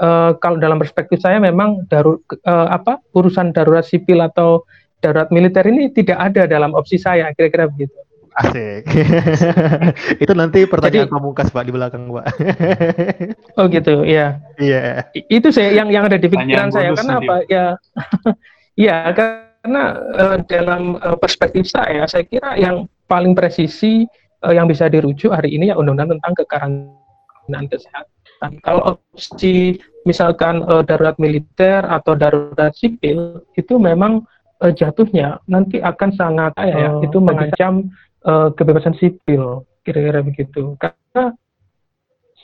uh, 0.00 0.36
kalau 0.40 0.56
dalam 0.56 0.80
perspektif 0.80 1.20
saya 1.20 1.40
memang 1.40 1.84
darur 1.92 2.20
uh, 2.44 2.68
apa 2.72 3.00
urusan 3.12 3.52
darurat 3.52 3.84
sipil 3.84 4.20
atau 4.24 4.64
darurat 5.00 5.28
militer 5.32 5.64
ini 5.68 5.88
tidak 5.92 6.20
ada 6.20 6.44
dalam 6.44 6.76
opsi 6.76 7.00
saya 7.00 7.32
kira-kira 7.36 7.68
begitu. 7.68 7.96
Asik. 8.30 8.86
itu 10.22 10.32
nanti 10.38 10.62
pertanyaan 10.64 11.10
Jadi, 11.10 11.12
pamungkas 11.12 11.50
Pak 11.50 11.64
di 11.66 11.72
belakang 11.74 12.06
Pak. 12.14 12.24
oh 13.58 13.66
gitu, 13.66 14.06
ya. 14.06 14.38
Iya. 14.56 15.10
Yeah. 15.12 15.26
Itu 15.26 15.50
saya 15.50 15.74
yang 15.74 15.90
yang 15.90 16.06
ada 16.06 16.16
di 16.16 16.30
pikiran 16.30 16.70
saya 16.70 16.94
karena 16.94 17.14
apa? 17.18 17.36
Ya. 17.50 17.66
Iya, 18.80 19.12
kan 19.12 19.49
karena 19.60 19.84
uh, 20.16 20.38
dalam 20.48 20.96
uh, 21.04 21.16
perspektif 21.20 21.68
saya, 21.68 22.08
saya 22.08 22.24
kira 22.24 22.56
yang 22.56 22.88
paling 23.06 23.36
presisi 23.36 24.08
uh, 24.44 24.52
yang 24.52 24.64
bisa 24.64 24.88
dirujuk 24.88 25.30
hari 25.32 25.52
ini 25.52 25.68
ya 25.68 25.76
undang-undang 25.76 26.16
tentang 26.16 26.32
kekarantinaan 26.40 27.66
kesehatan. 27.68 28.50
Kalau 28.64 28.96
opsi 28.96 29.76
misalkan 30.08 30.64
uh, 30.64 30.80
darurat 30.80 31.16
militer 31.20 31.84
atau 31.84 32.16
darurat 32.16 32.72
sipil 32.72 33.44
itu 33.52 33.76
memang 33.76 34.24
uh, 34.64 34.72
jatuhnya 34.72 35.36
nanti 35.44 35.80
akan 35.84 36.10
sangat 36.16 36.52
uh, 36.56 36.64
ya 36.64 36.88
itu 37.04 37.20
mengancam 37.20 37.92
uh, 38.24 38.48
kebebasan 38.56 38.96
sipil 38.96 39.64
kira-kira 39.84 40.24
begitu 40.24 40.76
karena 40.80 41.36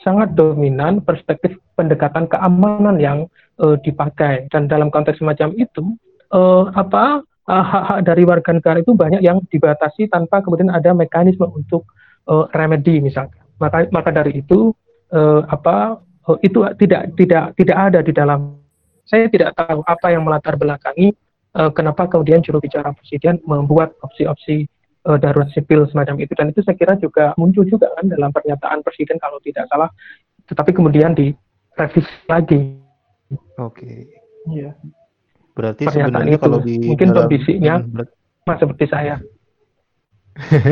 sangat 0.05 0.37
dominan 0.37 1.01
perspektif 1.01 1.57
pendekatan 1.73 2.29
keamanan 2.29 3.01
yang 3.01 3.19
uh, 3.57 3.73
dipakai 3.81 4.45
dan 4.53 4.69
dalam 4.69 4.93
konteks 4.93 5.17
semacam 5.17 5.53
itu 5.57 5.97
uh, 6.33 6.71
apa 6.75 7.23
uh, 7.47 7.63
hak-hak 7.63 7.99
dari 8.03 8.23
warga 8.27 8.51
negara 8.55 8.77
itu 8.83 8.91
banyak 8.93 9.21
yang 9.23 9.39
dibatasi 9.47 10.11
tanpa 10.11 10.43
kemudian 10.43 10.71
ada 10.71 10.91
mekanisme 10.91 11.47
untuk 11.47 11.87
uh, 12.27 12.45
remedi 12.53 12.99
misalkan. 12.99 13.41
Maka 13.57 13.89
maka 13.89 14.09
dari 14.13 14.43
itu 14.43 14.75
uh, 15.11 15.41
apa 15.47 15.97
uh, 16.27 16.37
itu 16.43 16.61
tidak 16.77 17.15
tidak 17.17 17.43
tidak 17.57 17.77
ada 17.77 17.99
di 18.03 18.13
dalam 18.13 18.59
saya 19.07 19.31
tidak 19.31 19.55
tahu 19.55 19.81
apa 19.87 20.07
yang 20.11 20.27
melatar 20.27 20.59
belakangi 20.59 21.15
uh, 21.55 21.71
kenapa 21.71 22.11
kemudian 22.11 22.43
juru 22.43 22.59
bicara 22.59 22.91
presiden 22.91 23.39
membuat 23.47 23.95
opsi-opsi 24.03 24.67
uh, 25.07 25.15
darurat 25.15 25.47
sipil 25.55 25.87
semacam 25.87 26.19
itu 26.19 26.35
dan 26.35 26.51
itu 26.51 26.59
saya 26.61 26.75
kira 26.75 26.93
juga 26.99 27.31
muncul 27.39 27.63
juga 27.63 27.87
kan 27.95 28.11
dalam 28.11 28.29
pernyataan 28.35 28.83
presiden 28.83 29.15
kalau 29.17 29.39
tidak 29.41 29.65
salah 29.71 29.89
tetapi 30.47 30.71
kemudian 30.71 31.11
direvisi 31.11 32.15
lagi. 32.31 32.79
Oke. 33.59 33.83
Okay. 33.83 33.97
Iya. 34.47 34.71
Berarti 35.57 35.89
sebenarnya 35.89 36.37
itu. 36.37 36.43
kalau 36.45 36.61
di 36.61 36.77
mungkin 36.85 37.09
dalam, 37.09 37.25
kondisinya 37.25 37.81
hmm, 37.81 38.05
mas 38.45 38.57
seperti 38.61 38.85
saya. 38.85 39.17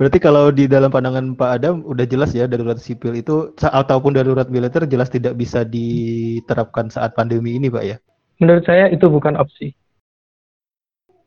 Berarti 0.00 0.18
kalau 0.22 0.48
di 0.48 0.64
dalam 0.64 0.88
pandangan 0.88 1.36
Pak 1.36 1.50
Adam 1.60 1.84
udah 1.84 2.08
jelas 2.08 2.32
ya 2.32 2.48
darurat 2.48 2.80
sipil 2.80 3.12
itu 3.12 3.52
ataupun 3.60 4.16
darurat 4.16 4.48
militer 4.48 4.88
jelas 4.88 5.12
tidak 5.12 5.36
bisa 5.36 5.68
diterapkan 5.68 6.88
saat 6.88 7.12
pandemi 7.12 7.60
ini 7.60 7.68
Pak 7.68 7.84
ya? 7.84 8.00
Menurut 8.40 8.64
saya 8.64 8.88
itu 8.88 9.04
bukan 9.12 9.36
opsi. 9.36 9.76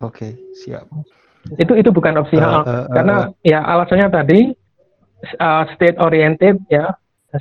Oke, 0.01 0.33
siap. 0.57 0.89
Itu 1.61 1.77
itu 1.77 1.93
bukan 1.93 2.17
opsi 2.17 2.41
uh, 2.41 2.65
uh, 2.65 2.85
karena 2.89 3.29
uh, 3.29 3.45
ya 3.45 3.61
alasannya 3.61 4.07
tadi 4.09 4.39
uh, 5.38 5.63
state 5.77 6.01
oriented 6.01 6.57
ya, 6.73 6.89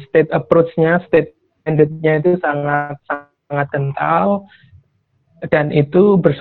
state 0.09 0.28
approach-nya, 0.28 1.00
state 1.09 1.32
ended-nya 1.64 2.20
itu 2.20 2.37
sangat 2.42 3.00
sangat 3.09 3.29
kental 3.71 4.47
dan 5.49 5.73
itu 5.73 6.21
ber, 6.21 6.37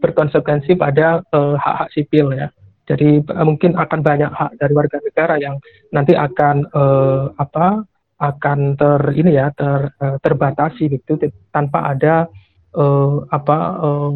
berkonsekuensi 0.00 0.78
pada 0.78 1.22
uh, 1.34 1.54
hak-hak 1.58 1.88
sipil 1.94 2.32
ya. 2.32 2.48
Jadi 2.88 3.20
uh, 3.20 3.44
mungkin 3.44 3.76
akan 3.76 4.00
banyak 4.00 4.32
hak 4.32 4.56
dari 4.56 4.72
warga 4.72 4.98
negara 5.04 5.34
yang 5.36 5.60
nanti 5.92 6.16
akan 6.16 6.64
uh, 6.72 7.34
apa 7.36 7.84
akan 8.18 8.74
ter 8.74 9.00
ini 9.14 9.36
ya 9.36 9.54
ter 9.54 9.94
uh, 10.00 10.16
terbatasi 10.18 10.90
begitu 10.90 11.30
tanpa 11.54 11.94
ada 11.94 12.26
uh, 12.74 13.22
apa 13.30 13.58
uh, 13.78 14.12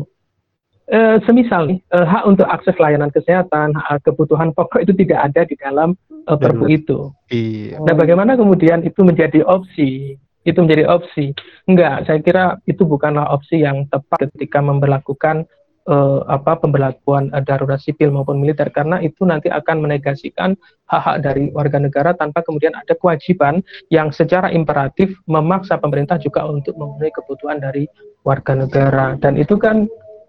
uh, 0.90 1.16
semisal 1.28 1.68
nih 1.68 1.78
uh, 1.94 2.06
hak 2.06 2.24
untuk 2.26 2.48
akses 2.48 2.76
layanan 2.80 3.12
kesehatan, 3.12 3.76
hak 3.76 4.02
kebutuhan 4.02 4.50
pokok 4.56 4.82
itu 4.82 4.92
tidak 5.04 5.30
ada 5.30 5.42
di 5.46 5.54
dalam 5.54 5.94
uh, 6.26 6.38
perpu 6.38 6.64
itu. 6.72 6.98
Iya. 7.30 7.78
Nah, 7.84 7.94
bagaimana 7.94 8.34
kemudian 8.34 8.82
itu 8.82 9.00
menjadi 9.04 9.44
opsi? 9.46 10.16
Itu 10.42 10.58
menjadi 10.58 10.90
opsi. 10.90 11.34
Enggak, 11.70 12.06
saya 12.06 12.18
kira 12.18 12.44
itu 12.66 12.82
bukanlah 12.82 13.30
opsi 13.30 13.62
yang 13.62 13.86
tepat 13.90 14.30
ketika 14.34 14.58
memperlakukan 14.58 15.46
uh, 15.86 16.22
apa 16.30 16.58
pemberlakuan 16.58 17.30
uh, 17.34 17.42
darurat 17.42 17.78
sipil 17.78 18.10
maupun 18.14 18.38
militer 18.38 18.68
karena 18.70 18.98
itu 19.02 19.22
nanti 19.26 19.50
akan 19.50 19.82
menegasikan 19.82 20.54
hak-hak 20.90 21.24
dari 21.24 21.50
warga 21.54 21.78
negara 21.78 22.10
tanpa 22.14 22.42
kemudian 22.44 22.74
ada 22.76 22.94
kewajiban 22.94 23.62
yang 23.90 24.10
secara 24.14 24.50
imperatif 24.52 25.14
memaksa 25.26 25.78
pemerintah 25.78 26.18
juga 26.18 26.46
untuk 26.46 26.76
memenuhi 26.78 27.10
kebutuhan 27.14 27.58
dari 27.62 27.86
warga 28.22 28.54
negara 28.54 29.18
dan 29.18 29.34
itu 29.38 29.58
kan 29.58 29.86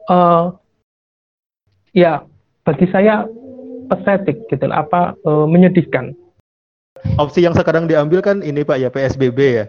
uh, 0.09 0.53
ya 1.93 2.25
bagi 2.63 2.87
saya 2.89 3.27
pathetic 3.91 4.47
gitu 4.47 4.65
apa 4.71 5.13
uh, 5.27 5.45
menyedihkan. 5.45 6.15
Opsi 7.19 7.43
yang 7.43 7.51
sekarang 7.51 7.91
diambil 7.91 8.23
kan 8.23 8.39
ini 8.39 8.63
Pak 8.63 8.77
ya 8.79 8.87
PSBB 8.87 9.39
ya 9.43 9.65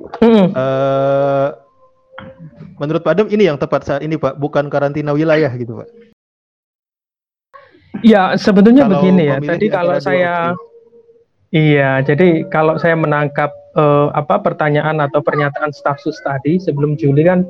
Uh, 0.00 1.52
menurut 2.80 3.04
Pak 3.04 3.12
Adam 3.16 3.28
ini 3.28 3.48
yang 3.48 3.60
tepat 3.60 3.84
saat 3.84 4.00
ini 4.00 4.16
Pak, 4.16 4.40
bukan 4.40 4.72
karantina 4.72 5.12
wilayah 5.12 5.52
gitu 5.54 5.84
Pak. 5.84 5.88
Ya 8.00 8.32
sebetulnya 8.40 8.88
kalau 8.88 8.94
begini 8.96 9.22
ya. 9.28 9.36
Tadi 9.44 9.66
kalau 9.68 9.96
saya 10.00 10.56
Iya, 11.50 11.98
jadi 12.06 12.46
kalau 12.46 12.78
saya 12.78 12.94
menangkap 12.94 13.50
uh, 13.74 14.14
apa 14.14 14.38
pertanyaan 14.38 15.02
atau 15.02 15.18
pernyataan 15.18 15.74
stafsus 15.74 16.14
tadi 16.22 16.62
sebelum 16.62 16.94
Juli 16.94 17.26
kan 17.26 17.42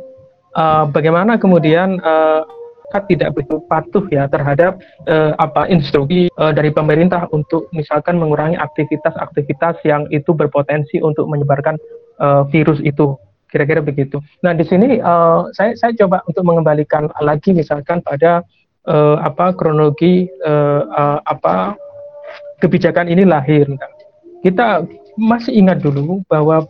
uh, 0.56 0.88
bagaimana 0.88 1.36
kemudian 1.36 2.00
uh, 2.00 2.48
tidak 3.06 3.36
begitu 3.38 3.62
patuh 3.70 4.02
ya 4.10 4.26
terhadap 4.26 4.80
uh, 5.06 5.36
apa 5.38 5.68
instruksi 5.70 6.26
uh, 6.40 6.50
dari 6.50 6.74
pemerintah 6.74 7.28
untuk 7.30 7.70
misalkan 7.70 8.18
mengurangi 8.18 8.58
aktivitas-aktivitas 8.58 9.78
yang 9.86 10.08
itu 10.10 10.32
berpotensi 10.34 10.98
untuk 11.04 11.30
menyebarkan 11.30 11.78
uh, 12.20 12.46
virus 12.52 12.78
itu 12.84 13.16
kira-kira 13.50 13.82
begitu. 13.82 14.22
Nah 14.46 14.54
di 14.54 14.62
sini 14.62 15.02
uh, 15.02 15.50
saya 15.56 15.74
saya 15.74 15.92
coba 15.98 16.22
untuk 16.30 16.46
mengembalikan 16.46 17.10
lagi 17.18 17.50
misalkan 17.50 17.98
pada 18.04 18.46
uh, 18.86 19.18
apa 19.20 19.50
kronologi 19.58 20.30
uh, 20.46 20.86
uh, 20.86 21.18
apa 21.26 21.74
kebijakan 22.62 23.10
ini 23.10 23.26
lahir. 23.26 23.66
Kita 24.40 24.86
masih 25.18 25.52
ingat 25.52 25.82
dulu 25.82 26.22
bahwa 26.30 26.64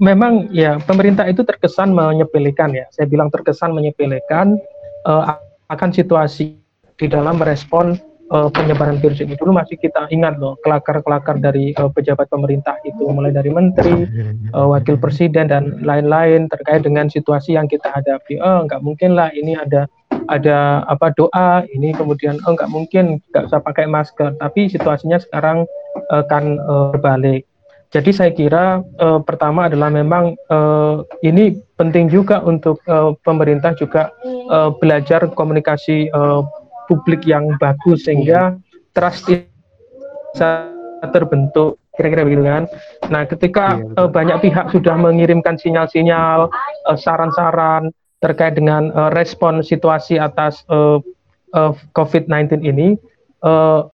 memang 0.00 0.48
ya 0.50 0.80
pemerintah 0.82 1.28
itu 1.28 1.44
terkesan 1.44 1.92
menyepelekan 1.92 2.74
ya. 2.74 2.86
Saya 2.90 3.06
bilang 3.06 3.28
terkesan 3.28 3.76
menyepelekan 3.76 4.56
uh, 5.04 5.36
akan 5.68 5.90
situasi 5.92 6.56
di 6.98 7.06
dalam 7.06 7.38
merespon 7.38 7.94
uh, 8.32 8.48
penyebaran 8.52 9.00
virus 9.00 9.20
ini. 9.20 9.34
Dulu 9.36 9.52
masih 9.52 9.76
kita 9.80 10.08
ingat 10.12 10.36
loh 10.40 10.56
kelakar-kelakar 10.64 11.40
dari 11.40 11.72
uh, 11.76 11.90
pejabat 11.92 12.28
pemerintah 12.28 12.76
itu 12.84 13.08
mulai 13.08 13.32
dari 13.32 13.50
menteri, 13.52 14.08
uh, 14.52 14.68
wakil 14.72 14.96
presiden 15.00 15.48
dan 15.50 15.80
lain-lain 15.84 16.48
terkait 16.48 16.84
dengan 16.84 17.08
situasi 17.08 17.56
yang 17.56 17.66
kita 17.68 17.88
hadapi. 17.92 18.40
Oh, 18.40 18.64
nggak 18.68 18.80
mungkin 18.84 19.16
lah 19.16 19.32
ini 19.34 19.56
ada 19.56 19.88
ada 20.28 20.84
apa 20.88 21.12
doa 21.16 21.64
ini 21.72 21.96
kemudian 21.96 22.36
oh 22.44 22.52
nggak 22.52 22.70
mungkin 22.72 23.20
nggak 23.32 23.48
usah 23.48 23.60
pakai 23.64 23.88
masker 23.88 24.36
tapi 24.36 24.68
situasinya 24.68 25.16
sekarang 25.20 25.64
uh, 26.12 26.24
kan 26.28 26.60
uh, 26.68 26.92
berbalik 26.92 27.48
jadi 27.88 28.10
saya 28.12 28.32
kira 28.36 28.84
uh, 29.00 29.20
pertama 29.24 29.72
adalah 29.72 29.88
memang 29.88 30.36
uh, 30.52 31.00
ini 31.24 31.56
penting 31.80 32.12
juga 32.12 32.44
untuk 32.44 32.84
uh, 32.84 33.16
pemerintah 33.24 33.72
juga 33.72 34.12
uh, 34.52 34.68
belajar 34.76 35.24
komunikasi 35.32 36.12
uh, 36.12 36.44
publik 36.88 37.22
yang 37.28 37.54
bagus 37.60 38.08
sehingga 38.08 38.56
trust 38.96 39.28
bisa 39.28 40.50
terbentuk 41.12 41.78
kira-kira 41.98 42.22
begitu 42.22 42.46
kan. 42.46 42.64
Nah, 43.10 43.22
ketika 43.26 43.82
uh, 43.98 44.06
banyak 44.06 44.38
pihak 44.38 44.70
sudah 44.70 44.94
mengirimkan 44.94 45.58
sinyal-sinyal, 45.58 46.46
uh, 46.86 46.98
saran-saran 46.98 47.90
terkait 48.22 48.54
dengan 48.54 48.94
uh, 48.94 49.10
respon 49.10 49.62
situasi 49.66 50.18
atas 50.18 50.62
uh, 50.70 51.02
uh, 51.58 51.74
COVID-19 51.98 52.62
ini, 52.62 52.94
uh, 53.42 53.90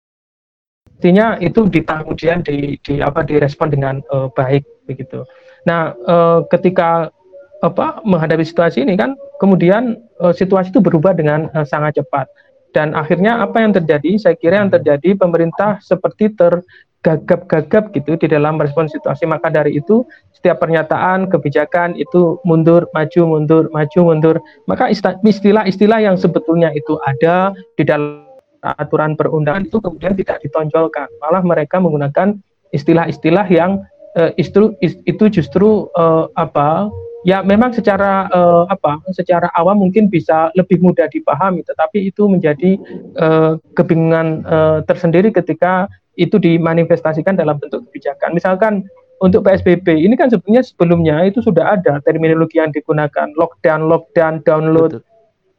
artinya 0.99 1.38
itu 1.42 1.66
di 1.66 1.83
kemudian 1.83 2.42
di, 2.47 2.78
di 2.83 3.02
apa 3.02 3.26
direspon 3.26 3.71
dengan 3.71 3.99
uh, 4.14 4.30
baik 4.30 4.62
begitu. 4.87 5.26
Nah, 5.66 5.95
uh, 6.07 6.47
ketika 6.50 7.11
apa 7.59 7.99
menghadapi 8.07 8.47
situasi 8.47 8.87
ini 8.87 8.95
kan 8.95 9.18
kemudian 9.42 9.99
uh, 10.23 10.30
situasi 10.30 10.71
itu 10.71 10.78
berubah 10.78 11.11
dengan 11.11 11.50
uh, 11.59 11.66
sangat 11.66 11.99
cepat 11.99 12.30
dan 12.78 12.94
akhirnya 12.94 13.42
apa 13.42 13.58
yang 13.58 13.75
terjadi? 13.75 14.23
Saya 14.23 14.38
kira 14.38 14.62
yang 14.62 14.70
terjadi 14.70 15.18
pemerintah 15.18 15.82
seperti 15.82 16.30
tergagap-gagap 16.38 17.90
gitu 17.90 18.14
di 18.14 18.30
dalam 18.30 18.54
respon 18.54 18.87
situasi. 18.87 19.26
Maka 19.26 19.50
dari 19.50 19.82
itu 19.82 20.06
setiap 20.30 20.62
pernyataan 20.62 21.26
kebijakan 21.26 21.99
itu 21.99 22.38
mundur, 22.47 22.87
maju, 22.94 23.23
mundur, 23.26 23.66
maju, 23.75 24.00
mundur. 24.06 24.37
Maka 24.70 24.94
istilah-istilah 24.94 25.99
yang 25.99 26.14
sebetulnya 26.14 26.70
itu 26.70 26.94
ada 27.02 27.50
di 27.75 27.82
dalam 27.82 28.30
aturan 28.62 29.18
perundangan 29.18 29.66
itu 29.66 29.82
kemudian 29.82 30.14
tidak 30.14 30.38
ditonjolkan, 30.47 31.11
malah 31.18 31.42
mereka 31.42 31.82
menggunakan 31.82 32.38
istilah-istilah 32.70 33.47
yang 33.50 33.82
uh, 34.18 34.30
itu 34.38 34.75
itu 34.82 35.25
justru 35.30 35.87
uh, 35.99 36.26
apa 36.35 36.90
ya 37.26 37.42
memang 37.42 37.75
secara 37.75 38.30
uh, 38.30 38.64
apa 38.70 39.02
secara 39.10 39.50
awam 39.58 39.82
mungkin 39.82 40.06
bisa 40.06 40.54
lebih 40.54 40.78
mudah 40.78 41.10
dipahami 41.10 41.66
tetapi 41.66 42.10
itu 42.10 42.30
menjadi 42.30 42.78
uh, 43.18 43.58
kebingungan 43.75 44.46
uh, 44.46 44.78
tersendiri 44.87 45.34
ketika 45.34 45.90
itu 46.19 46.36
dimanifestasikan 46.36 47.38
dalam 47.38 47.62
bentuk 47.62 47.86
kebijakan. 47.88 48.34
Misalkan 48.34 48.82
untuk 49.23 49.47
PSBB 49.47 50.02
ini 50.02 50.19
kan 50.19 50.30
sebenarnya 50.30 50.66
sebelumnya 50.66 51.16
itu 51.26 51.38
sudah 51.43 51.78
ada 51.78 52.02
terminologi 52.02 52.58
yang 52.58 52.75
digunakan 52.75 53.30
lockdown 53.38 53.86
lockdown 53.86 54.43
download 54.47 54.99
Betul. 54.99 55.06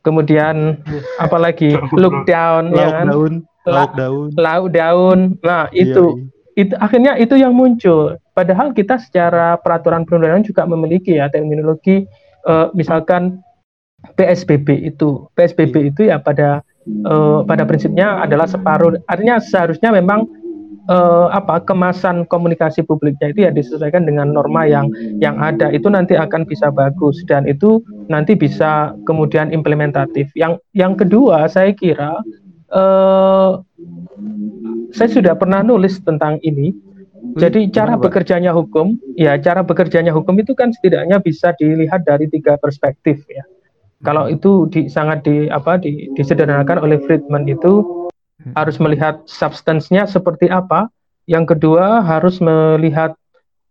kemudian 0.04 0.56
apalagi 1.24 1.76
lockdown 1.96 2.76
ya 2.76 2.88
kan? 3.04 3.08
Lockdown. 3.68 4.36
lockdown. 4.36 5.18
Nah 5.44 5.68
iya, 5.72 5.92
itu 5.92 6.04
iya. 6.56 6.64
itu 6.68 6.74
akhirnya 6.80 7.12
itu 7.20 7.36
yang 7.40 7.56
muncul 7.56 8.16
padahal 8.40 8.72
kita 8.72 8.96
secara 8.96 9.60
peraturan 9.60 10.08
perundangan 10.08 10.48
juga 10.48 10.64
memiliki 10.64 11.20
ya 11.20 11.28
terminologi 11.28 12.08
uh, 12.48 12.72
misalkan 12.72 13.44
PSBB 14.16 14.96
itu 14.96 15.28
PSBB 15.36 15.76
iya. 15.76 15.90
itu 15.92 16.02
ya 16.08 16.18
pada 16.24 16.64
uh, 17.04 17.44
pada 17.44 17.68
prinsipnya 17.68 18.24
adalah 18.24 18.48
separuh 18.48 18.96
artinya 19.12 19.44
seharusnya 19.44 19.92
memang 19.92 20.24
uh, 20.88 21.28
apa 21.36 21.62
kemasan 21.68 22.26
komunikasi 22.32 22.82
publiknya 22.84 23.32
itu 23.32 23.40
ya 23.46 23.52
disesuaikan 23.54 24.04
dengan 24.08 24.34
norma 24.34 24.64
yang 24.66 24.90
yang 25.22 25.38
ada 25.40 25.70
itu 25.70 25.88
nanti 25.88 26.18
akan 26.18 26.44
bisa 26.48 26.74
bagus 26.74 27.22
dan 27.30 27.44
itu 27.46 27.84
nanti 28.10 28.40
bisa 28.40 28.98
kemudian 29.06 29.54
implementatif. 29.54 30.32
Yang 30.34 30.64
yang 30.74 30.96
kedua 30.96 31.52
saya 31.52 31.76
kira 31.76 32.18
uh, 32.74 33.62
saya 34.90 35.10
sudah 35.10 35.38
pernah 35.38 35.62
nulis 35.62 36.02
tentang 36.02 36.42
ini. 36.42 36.74
Jadi 37.40 37.72
cara 37.72 37.96
bekerjanya 37.96 38.52
hukum, 38.52 39.00
ya 39.16 39.36
cara 39.40 39.64
bekerjanya 39.64 40.12
hukum 40.12 40.36
itu 40.40 40.52
kan 40.58 40.72
setidaknya 40.72 41.20
bisa 41.20 41.56
dilihat 41.56 42.04
dari 42.04 42.28
tiga 42.28 42.56
perspektif 42.60 43.24
ya. 43.30 43.44
Kalau 44.00 44.32
itu 44.32 44.68
di, 44.72 44.88
sangat 44.88 45.28
di 45.28 45.52
apa 45.52 45.76
di, 45.76 46.08
disederhanakan 46.16 46.84
oleh 46.84 47.04
Friedman 47.04 47.44
itu 47.48 47.84
Hmm. 48.40 48.56
harus 48.56 48.80
melihat 48.80 49.20
substansinya 49.28 50.08
seperti 50.08 50.48
apa. 50.48 50.88
Yang 51.28 51.56
kedua 51.56 52.02
harus 52.02 52.40
melihat 52.40 53.14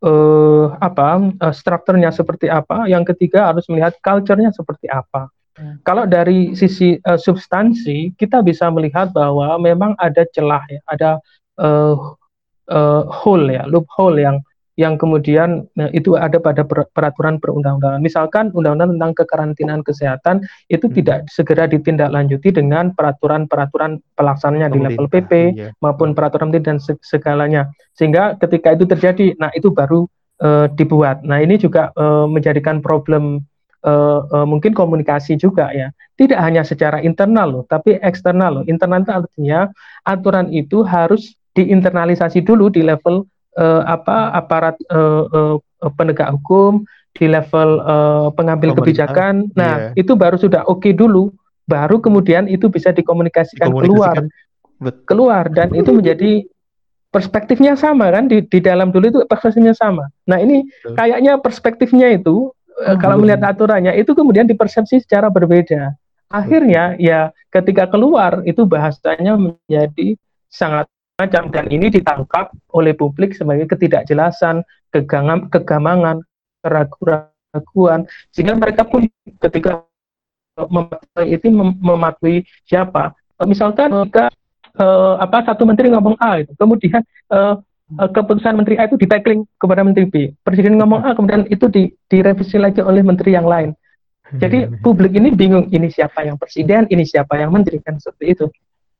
uh, 0.05 0.77
apa 0.79 1.33
uh, 1.41 1.55
strukturnya 1.57 2.13
seperti 2.13 2.53
apa. 2.53 2.85
Yang 2.85 3.17
ketiga 3.17 3.49
harus 3.49 3.65
melihat 3.73 3.97
culture-nya 4.05 4.53
seperti 4.53 4.87
apa. 4.93 5.33
Hmm. 5.57 5.81
Kalau 5.83 6.05
dari 6.05 6.53
sisi 6.53 7.01
uh, 7.01 7.17
substansi 7.17 8.13
kita 8.15 8.45
bisa 8.45 8.69
melihat 8.69 9.11
bahwa 9.11 9.57
memang 9.57 9.97
ada 9.97 10.23
celah 10.37 10.63
ya, 10.69 10.81
ada 10.87 11.11
uh, 11.59 11.97
uh, 12.71 13.05
hole 13.09 13.53
ya, 13.53 13.65
loophole 13.69 14.21
yang 14.21 14.39
yang 14.79 14.95
kemudian 14.95 15.67
nah, 15.75 15.91
itu 15.91 16.15
ada 16.15 16.39
pada 16.39 16.63
peraturan 16.63 17.43
perundang-undangan. 17.43 17.99
Misalkan 17.99 18.55
undang-undang 18.55 18.95
tentang 18.95 19.13
kekarantinaan 19.19 19.83
kesehatan 19.83 20.47
itu 20.71 20.87
hmm. 20.87 20.95
tidak 21.03 21.19
segera 21.27 21.67
ditindaklanjuti 21.67 22.55
dengan 22.55 22.95
peraturan-peraturan 22.95 23.99
pelaksananya 24.15 24.71
di 24.71 24.79
level 24.79 25.11
PP 25.11 25.33
iya. 25.59 25.75
maupun 25.83 26.15
peraturan 26.15 26.55
dan 26.55 26.79
segalanya. 27.03 27.67
Sehingga 27.99 28.39
ketika 28.39 28.79
itu 28.79 28.87
terjadi, 28.87 29.35
nah 29.43 29.51
itu 29.51 29.75
baru 29.75 30.07
uh, 30.47 30.71
dibuat. 30.71 31.27
Nah 31.27 31.43
ini 31.43 31.59
juga 31.59 31.91
uh, 31.99 32.31
menjadikan 32.31 32.79
problem 32.79 33.43
uh, 33.83 34.21
uh, 34.31 34.47
mungkin 34.47 34.79
komunikasi 34.79 35.35
juga 35.35 35.75
ya. 35.75 35.91
Tidak 36.15 36.39
hanya 36.39 36.63
secara 36.63 37.03
internal 37.03 37.51
loh, 37.51 37.65
tapi 37.67 37.99
eksternal 37.99 38.63
loh. 38.63 38.65
Internal 38.71 39.03
itu 39.03 39.11
artinya 39.11 39.61
aturan 40.07 40.55
itu 40.55 40.87
harus 40.87 41.35
diinternalisasi 41.59 42.47
dulu 42.47 42.71
di 42.71 42.87
level 42.87 43.27
uh, 43.59 43.83
apa 43.83 44.31
aparat 44.39 44.79
uh, 44.95 45.27
uh, 45.27 45.57
penegak 45.99 46.31
hukum 46.39 46.87
di 47.19 47.27
level 47.27 47.83
uh, 47.83 48.31
pengambil 48.33 48.73
Pemerintah. 48.73 49.11
kebijakan. 49.11 49.35
Nah, 49.59 49.91
yeah. 49.91 49.99
itu 49.99 50.15
baru 50.15 50.39
sudah 50.39 50.63
oke 50.71 50.87
okay 50.87 50.93
dulu, 50.95 51.35
baru 51.67 51.99
kemudian 51.99 52.47
itu 52.47 52.71
bisa 52.71 52.95
dikomunikasikan, 52.95 53.75
dikomunikasikan. 53.75 54.25
keluar, 54.79 54.97
keluar 55.05 55.45
dan 55.51 55.75
itu 55.75 55.91
menjadi 55.91 56.47
perspektifnya 57.09 57.75
sama 57.75 58.13
kan 58.13 58.29
di 58.29 58.45
di 58.45 58.61
dalam 58.61 58.95
dulu 58.95 59.11
itu 59.11 59.21
perspektifnya 59.27 59.75
sama. 59.75 60.07
Nah 60.29 60.39
ini 60.39 60.63
Betul. 60.85 60.95
kayaknya 60.95 61.33
perspektifnya 61.41 62.09
itu 62.15 62.53
hmm. 62.79 63.01
kalau 63.01 63.19
melihat 63.19 63.43
aturannya 63.49 63.97
itu 63.97 64.13
kemudian 64.15 64.47
dipersepsi 64.47 65.03
secara 65.03 65.33
berbeda. 65.33 65.97
Akhirnya 66.29 66.93
ya 67.01 67.33
ketika 67.49 67.89
keluar 67.89 68.45
itu 68.45 68.69
bahasanya 68.69 69.41
menjadi 69.41 70.21
sangat 70.53 70.85
macam 71.19 71.51
dan 71.51 71.67
ini 71.67 71.91
ditangkap 71.91 72.55
oleh 72.71 72.95
publik 72.95 73.35
sebagai 73.35 73.67
ketidakjelasan, 73.67 74.63
kegangan, 74.95 75.51
kegamangan, 75.51 76.23
keraguan, 76.63 78.07
sehingga 78.31 78.55
mereka 78.55 78.87
pun 78.87 79.11
ketika 79.43 79.83
mematuhi 80.55 81.27
itu 81.35 81.51
mem 81.51 81.75
mematuhi 81.83 82.47
siapa. 82.71 83.19
Misalkan 83.43 83.91
jika 84.07 84.31
uh, 84.79 85.19
apa 85.19 85.43
satu 85.43 85.67
menteri 85.67 85.91
ngomong 85.91 86.15
A 86.23 86.43
itu, 86.43 86.55
kemudian 86.55 87.03
uh, 87.35 87.59
keputusan 87.99 88.55
menteri 88.55 88.79
A 88.79 88.87
itu 88.87 88.95
ditagling 88.95 89.43
kepada 89.59 89.83
menteri 89.83 90.07
B. 90.07 90.15
Presiden 90.47 90.79
ngomong 90.79 91.03
A, 91.03 91.19
kemudian 91.19 91.51
itu 91.51 91.67
di, 91.67 91.91
direvisi 92.07 92.63
lagi 92.63 92.79
oleh 92.79 93.03
menteri 93.03 93.35
yang 93.35 93.47
lain. 93.47 93.75
Jadi 94.29 94.69
publik 94.85 95.17
ini 95.17 95.33
bingung 95.33 95.73
ini 95.73 95.89
siapa 95.89 96.21
yang 96.21 96.37
presiden, 96.37 96.85
ini 96.93 97.03
siapa 97.03 97.41
yang 97.41 97.49
menteri 97.49 97.81
kan 97.81 97.97
seperti 97.97 98.27
itu. 98.37 98.47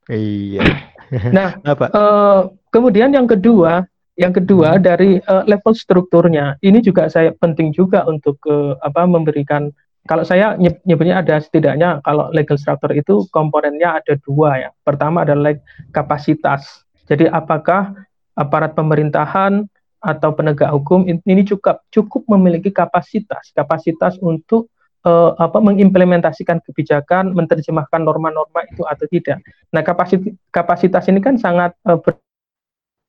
Iya. 0.09 0.65
Nah, 1.37 1.57
Apa? 1.65 1.91
Uh, 1.93 2.41
kemudian 2.73 3.13
yang 3.13 3.27
kedua 3.29 3.87
Yang 4.19 4.43
kedua 4.43 4.83
dari 4.83 5.23
uh, 5.31 5.47
level 5.47 5.79
strukturnya, 5.79 6.59
ini 6.59 6.83
juga 6.83 7.07
saya 7.07 7.31
penting 7.39 7.71
juga 7.71 8.03
untuk 8.03 8.43
uh, 8.51 8.75
apa 8.83 9.07
memberikan 9.07 9.71
kalau 10.11 10.27
saya 10.27 10.59
nyebutnya 10.59 11.23
ada 11.23 11.39
setidaknya 11.39 12.03
kalau 12.03 12.27
legal 12.35 12.59
structure 12.59 12.91
itu 12.99 13.31
komponennya 13.31 14.03
ada 14.03 14.19
dua 14.27 14.59
ya. 14.59 14.71
Pertama 14.83 15.23
adalah 15.23 15.55
kapasitas. 15.95 16.83
Jadi 17.07 17.31
apakah 17.31 17.95
aparat 18.35 18.75
pemerintahan 18.75 19.71
atau 20.03 20.31
penegak 20.35 20.71
hukum 20.75 21.07
ini 21.07 21.43
cukup 21.47 21.83
cukup 21.91 22.23
memiliki 22.31 22.71
kapasitas 22.71 23.51
kapasitas 23.51 24.15
untuk 24.23 24.71
uh, 25.07 25.37
apa 25.39 25.59
mengimplementasikan 25.61 26.65
kebijakan, 26.65 27.37
menerjemahkan 27.37 28.03
norma-norma 28.03 28.65
itu 28.67 28.83
atau 28.87 29.07
tidak. 29.11 29.39
Nah, 29.71 29.83
kapasitas 29.85 30.35
kapasitas 30.51 31.05
ini 31.13 31.21
kan 31.21 31.37
sangat 31.37 31.77
uh, 31.87 32.01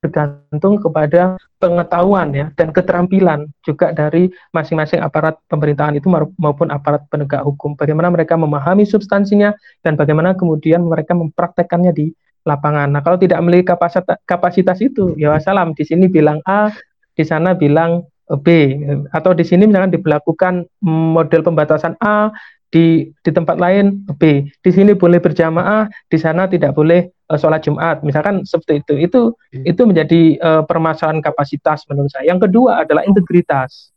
bergantung 0.00 0.80
kepada 0.80 1.36
pengetahuan 1.60 2.32
ya 2.32 2.46
dan 2.56 2.72
keterampilan 2.72 3.52
juga 3.60 3.92
dari 3.92 4.32
masing-masing 4.56 4.96
aparat 5.04 5.36
pemerintahan 5.52 6.00
itu 6.00 6.08
maupun 6.40 6.72
aparat 6.72 7.04
penegak 7.12 7.44
hukum. 7.44 7.76
Bagaimana 7.76 8.08
mereka 8.08 8.34
memahami 8.40 8.88
substansinya 8.88 9.52
dan 9.84 10.00
bagaimana 10.00 10.32
kemudian 10.32 10.80
mereka 10.88 11.12
mempraktekkannya 11.12 11.92
di 11.92 12.16
lapangan. 12.48 12.88
Nah, 12.88 13.04
kalau 13.04 13.20
tidak 13.20 13.36
memiliki 13.44 13.68
kapasitas, 13.68 14.16
kapasitas 14.24 14.80
itu, 14.80 15.12
ya 15.20 15.36
wassalam. 15.36 15.76
Di 15.76 15.84
sini 15.84 16.08
bilang 16.08 16.40
A, 16.48 16.72
di 17.12 17.24
sana 17.28 17.52
bilang 17.52 18.08
B, 18.38 18.78
atau 19.10 19.34
di 19.34 19.42
sini 19.42 19.66
misalkan 19.66 19.90
diberlakukan 19.90 20.62
model 20.86 21.42
pembatasan 21.42 21.98
A, 21.98 22.30
di 22.70 23.10
di 23.26 23.30
tempat 23.34 23.58
lain 23.58 24.06
B. 24.16 24.46
Di 24.62 24.70
sini 24.70 24.94
boleh 24.94 25.18
berjamaah, 25.18 25.90
di 26.06 26.18
sana 26.18 26.46
tidak 26.46 26.78
boleh 26.78 27.10
uh, 27.28 27.38
sholat 27.38 27.66
Jumat. 27.66 28.00
Misalkan 28.06 28.46
seperti 28.46 28.86
itu. 28.86 28.94
Itu 28.96 29.20
hmm. 29.34 29.64
itu 29.66 29.82
menjadi 29.82 30.22
uh, 30.38 30.62
permasalahan 30.64 31.18
kapasitas 31.20 31.84
menurut 31.90 32.14
saya. 32.14 32.30
Yang 32.30 32.48
kedua 32.48 32.86
adalah 32.86 33.02
integritas. 33.02 33.90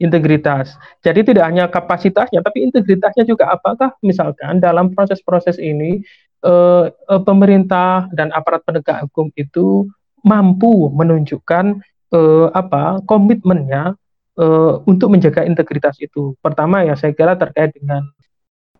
Integritas. 0.00 0.80
Jadi 1.04 1.28
tidak 1.28 1.44
hanya 1.44 1.68
kapasitasnya, 1.68 2.40
tapi 2.40 2.64
integritasnya 2.64 3.28
juga 3.28 3.52
apakah 3.52 3.92
misalkan 4.00 4.56
dalam 4.56 4.96
proses-proses 4.96 5.60
ini 5.60 6.00
uh, 6.40 6.88
uh, 6.88 7.20
pemerintah 7.20 8.08
dan 8.16 8.32
aparat 8.32 8.64
penegak 8.64 9.04
hukum 9.04 9.28
itu 9.36 9.84
mampu 10.24 10.88
menunjukkan 10.96 11.84
uh, 12.14 12.48
apa 12.54 13.02
komitmennya 13.06 13.94
uh, 14.38 14.72
untuk 14.86 15.10
menjaga 15.10 15.46
integritas 15.46 15.98
itu. 15.98 16.34
Pertama 16.38 16.82
ya 16.86 16.94
saya 16.94 17.14
kira 17.14 17.34
terkait 17.34 17.74
dengan 17.74 18.06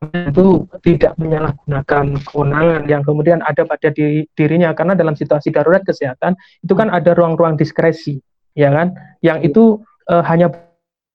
itu 0.01 0.65
tidak 0.81 1.13
menyalahgunakan 1.21 2.25
kewenangan 2.25 2.89
yang 2.89 3.05
kemudian 3.05 3.45
ada 3.45 3.69
pada 3.69 3.93
diri, 3.93 4.25
dirinya. 4.33 4.73
Karena 4.73 4.97
dalam 4.97 5.13
situasi 5.13 5.53
darurat 5.53 5.85
kesehatan 5.85 6.33
itu 6.65 6.73
kan 6.73 6.89
ada 6.89 7.13
ruang-ruang 7.13 7.61
diskresi 7.61 8.17
ya 8.57 8.73
kan? 8.73 8.97
Yang 9.21 9.53
itu 9.53 9.63
uh, 10.09 10.25
hanya 10.25 10.49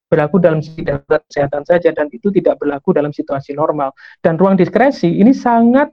berlaku 0.06 0.38
dalam 0.38 0.62
situasi 0.62 0.86
darurat 0.86 1.21
kesehatan 1.25 1.63
saja 1.65 1.89
dan 1.97 2.08
itu 2.13 2.30
tidak 2.30 2.62
berlaku 2.62 2.93
dalam 2.93 3.10
situasi 3.10 3.58
normal. 3.58 3.89
Dan 4.21 4.38
ruang 4.38 4.54
diskresi 4.54 5.10
ini 5.10 5.34
sangat 5.34 5.89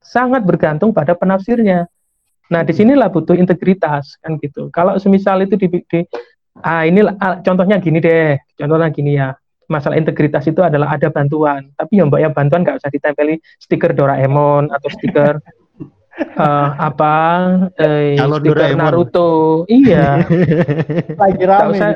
sangat 0.00 0.46
bergantung 0.46 0.94
pada 0.96 1.12
penafsirnya 1.12 1.90
nah 2.50 2.66
di 2.66 2.74
sinilah 2.74 3.08
butuh 3.08 3.38
integritas 3.38 4.18
kan 4.20 4.36
gitu. 4.42 4.68
Kalau 4.74 4.98
semisal 4.98 5.40
itu 5.46 5.54
di, 5.54 5.70
di 5.70 6.00
ah 6.66 6.82
ini 6.82 7.06
ah, 7.06 7.38
contohnya 7.40 7.78
gini 7.78 8.02
deh 8.02 8.34
contohnya 8.58 8.90
gini 8.90 9.16
ya. 9.16 9.32
Masalah 9.70 9.94
integritas 9.94 10.42
itu 10.50 10.58
adalah 10.66 10.98
ada 10.98 11.14
bantuan. 11.14 11.70
Tapi 11.78 12.02
yang 12.02 12.10
mbak 12.10 12.20
ya 12.26 12.30
bantuan 12.34 12.66
nggak 12.66 12.82
usah 12.82 12.90
ditempeli 12.90 13.38
stiker 13.62 13.94
Doraemon 13.94 14.66
atau 14.66 14.88
stiker 14.90 15.38
uh, 16.34 16.68
apa 16.90 17.14
eh, 17.78 18.18
stiker 18.18 18.42
Doraemon. 18.42 18.82
Naruto. 18.82 19.30
Iya. 19.70 20.26
Lagi 21.22 21.44
rame 21.46 21.70
usah, 21.70 21.90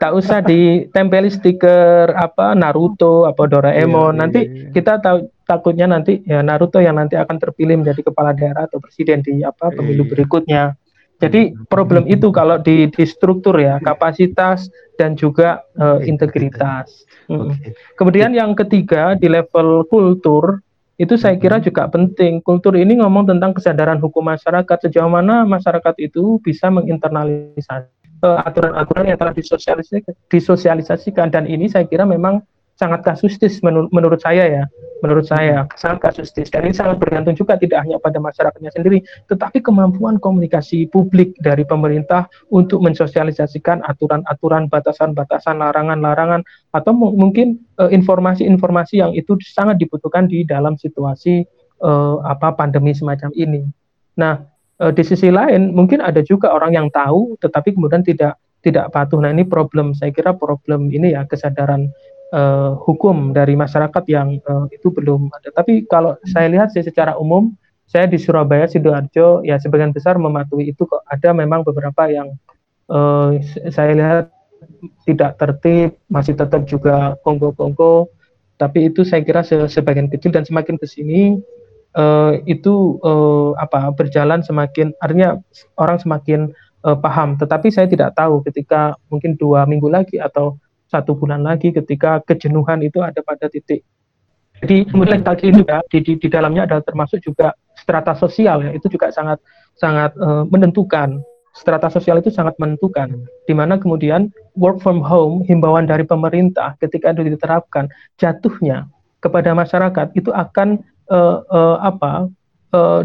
tak 0.00 0.12
usah 0.16 0.40
ditempeli 0.40 1.28
stiker 1.28 2.16
apa 2.16 2.56
Naruto 2.56 3.28
apa 3.28 3.44
Doraemon. 3.44 4.16
Yeah, 4.16 4.20
nanti 4.24 4.40
yeah, 4.48 4.56
yeah. 4.56 4.72
kita 4.72 5.04
tahu 5.04 5.33
takutnya 5.44 5.86
nanti 5.86 6.24
ya 6.24 6.40
Naruto 6.40 6.80
yang 6.80 6.96
nanti 6.96 7.14
akan 7.14 7.36
terpilih 7.36 7.80
menjadi 7.80 8.10
kepala 8.10 8.32
daerah 8.32 8.66
atau 8.66 8.80
presiden 8.80 9.20
di 9.20 9.44
apa 9.44 9.70
pemilu 9.70 10.04
iya. 10.04 10.10
berikutnya. 10.10 10.62
Jadi 11.22 11.54
problem 11.70 12.10
itu 12.10 12.34
kalau 12.34 12.58
di, 12.58 12.90
di 12.90 13.04
struktur 13.06 13.54
ya 13.56 13.78
kapasitas 13.78 14.66
dan 14.98 15.14
juga 15.14 15.62
uh, 15.78 16.02
integritas. 16.02 17.06
Okay. 17.30 17.72
Kemudian 17.94 18.34
yang 18.34 18.52
ketiga 18.58 19.14
di 19.14 19.30
level 19.30 19.86
kultur 19.86 20.60
itu 20.94 21.14
saya 21.18 21.34
kira 21.38 21.58
juga 21.58 21.90
penting. 21.90 22.38
Kultur 22.42 22.78
ini 22.78 22.98
ngomong 23.02 23.26
tentang 23.26 23.54
kesadaran 23.54 23.98
hukum 23.98 24.26
masyarakat. 24.26 24.90
Sejauh 24.90 25.10
mana 25.10 25.42
masyarakat 25.42 25.94
itu 25.98 26.38
bisa 26.42 26.70
menginternalisasi 26.70 27.90
eh, 28.22 28.38
aturan-aturan 28.46 29.10
yang 29.10 29.18
telah 29.18 29.34
disosialisasikan, 29.34 30.14
disosialisasikan. 30.30 31.26
Dan 31.34 31.50
ini 31.50 31.66
saya 31.66 31.86
kira 31.86 32.06
memang 32.06 32.42
sangat 32.74 33.06
kasustis 33.06 33.62
menur 33.62 33.86
menurut 33.94 34.18
saya 34.18 34.46
ya. 34.46 34.64
Menurut 35.02 35.28
saya 35.28 35.68
sangat 35.76 36.00
kasustis 36.00 36.48
dan 36.48 36.64
ini 36.64 36.72
sangat 36.72 36.96
bergantung 36.96 37.36
juga 37.36 37.60
tidak 37.60 37.84
hanya 37.84 38.00
pada 38.00 38.16
masyarakatnya 38.16 38.72
sendiri 38.72 39.04
tetapi 39.28 39.60
kemampuan 39.60 40.16
komunikasi 40.16 40.88
publik 40.88 41.36
dari 41.44 41.60
pemerintah 41.60 42.24
untuk 42.48 42.80
mensosialisasikan 42.80 43.84
aturan-aturan 43.84 44.72
batasan-batasan 44.72 45.60
larangan-larangan 45.60 46.40
atau 46.72 46.96
mungkin 46.96 47.60
eh, 47.84 47.90
informasi-informasi 47.92 49.04
yang 49.04 49.12
itu 49.12 49.36
sangat 49.44 49.76
dibutuhkan 49.76 50.24
di 50.24 50.40
dalam 50.48 50.80
situasi 50.80 51.44
uh, 51.84 52.16
apa 52.24 52.56
pandemi 52.56 52.96
semacam 52.96 53.28
ini. 53.36 53.68
Nah 54.16 54.40
uh, 54.80 54.92
di 54.94 55.02
sisi 55.04 55.28
lain 55.28 55.76
mungkin 55.76 56.00
ada 56.00 56.24
juga 56.24 56.48
orang 56.54 56.72
yang 56.72 56.88
tahu 56.88 57.36
tetapi 57.44 57.76
kemudian 57.76 58.00
tidak 58.00 58.40
tidak 58.64 58.88
patuh. 58.96 59.20
Nah 59.20 59.28
ini 59.28 59.44
problem, 59.44 59.92
saya 59.92 60.08
kira 60.08 60.32
problem 60.32 60.88
ini 60.88 61.12
ya 61.12 61.28
kesadaran 61.28 61.92
uh, 62.32 62.78
hukum 62.80 63.34
dari 63.34 63.58
masyarakat 63.58 64.04
yang 64.08 64.40
uh, 64.48 64.64
itu 64.72 64.88
belum 64.88 65.28
ada. 65.34 65.50
Tapi 65.52 65.84
kalau 65.90 66.16
saya 66.24 66.48
lihat 66.48 66.72
sih 66.72 66.80
secara 66.80 67.18
umum, 67.20 67.52
saya 67.84 68.08
di 68.08 68.16
Surabaya 68.16 68.64
sidoarjo 68.64 69.44
ya 69.44 69.60
sebagian 69.60 69.92
besar 69.92 70.16
mematuhi 70.16 70.72
itu 70.72 70.88
kok. 70.88 71.04
Ada 71.10 71.36
memang 71.36 71.66
beberapa 71.66 72.08
yang 72.08 72.32
uh, 72.88 73.36
saya 73.68 73.92
lihat 73.92 74.26
tidak 75.04 75.36
tertib, 75.36 76.00
masih 76.08 76.32
tetap 76.32 76.64
juga 76.64 77.20
kongko-kongko. 77.20 78.08
Tapi 78.56 78.88
itu 78.88 79.02
saya 79.02 79.20
kira 79.26 79.42
se 79.42 79.66
sebagian 79.66 80.08
kecil 80.08 80.30
dan 80.30 80.46
semakin 80.46 80.78
ke 80.78 80.86
sini 80.86 81.42
uh, 81.98 82.38
itu 82.46 82.98
uh, 83.02 83.52
apa 83.58 83.90
berjalan 83.94 84.40
semakin 84.46 84.94
artinya 85.02 85.36
orang 85.76 85.98
semakin 85.98 86.40
uh, 86.86 86.96
paham. 86.98 87.34
Tetapi 87.38 87.68
saya 87.74 87.90
tidak 87.90 88.14
tahu 88.14 88.42
ketika 88.46 88.94
mungkin 89.10 89.34
dua 89.34 89.66
minggu 89.66 89.90
lagi 89.90 90.22
atau 90.22 90.58
satu 90.88 91.16
bulan 91.16 91.42
lagi 91.42 91.72
ketika 91.72 92.20
kejenuhan 92.24 92.80
itu 92.84 93.00
ada 93.00 93.20
pada 93.24 93.48
titik. 93.48 93.82
Jadi 94.62 94.88
kemudian 94.88 95.20
tadi 95.20 95.50
juga 95.50 95.82
di, 95.90 95.98
di, 96.00 96.12
di 96.16 96.28
dalamnya 96.30 96.64
adalah 96.64 96.84
termasuk 96.86 97.20
juga 97.20 97.52
strata 97.74 98.14
sosial 98.16 98.64
ya 98.64 98.70
itu 98.72 98.86
juga 98.88 99.10
sangat 99.10 99.42
sangat 99.76 100.14
uh, 100.16 100.46
menentukan 100.48 101.20
strata 101.52 101.90
sosial 101.90 102.18
itu 102.22 102.30
sangat 102.32 102.56
menentukan 102.56 103.12
di 103.46 103.52
mana 103.54 103.76
kemudian 103.76 104.30
work 104.56 104.80
from 104.80 105.02
home 105.02 105.42
himbauan 105.44 105.84
dari 105.84 106.06
pemerintah 106.06 106.78
ketika 106.80 107.12
itu 107.12 107.34
diterapkan 107.34 107.90
jatuhnya 108.16 108.88
kepada 109.20 109.52
masyarakat 109.52 110.16
itu 110.16 110.30
akan 110.32 110.80
uh, 111.10 111.44
uh, 111.50 111.76
apa 111.82 112.30
uh, 112.72 113.02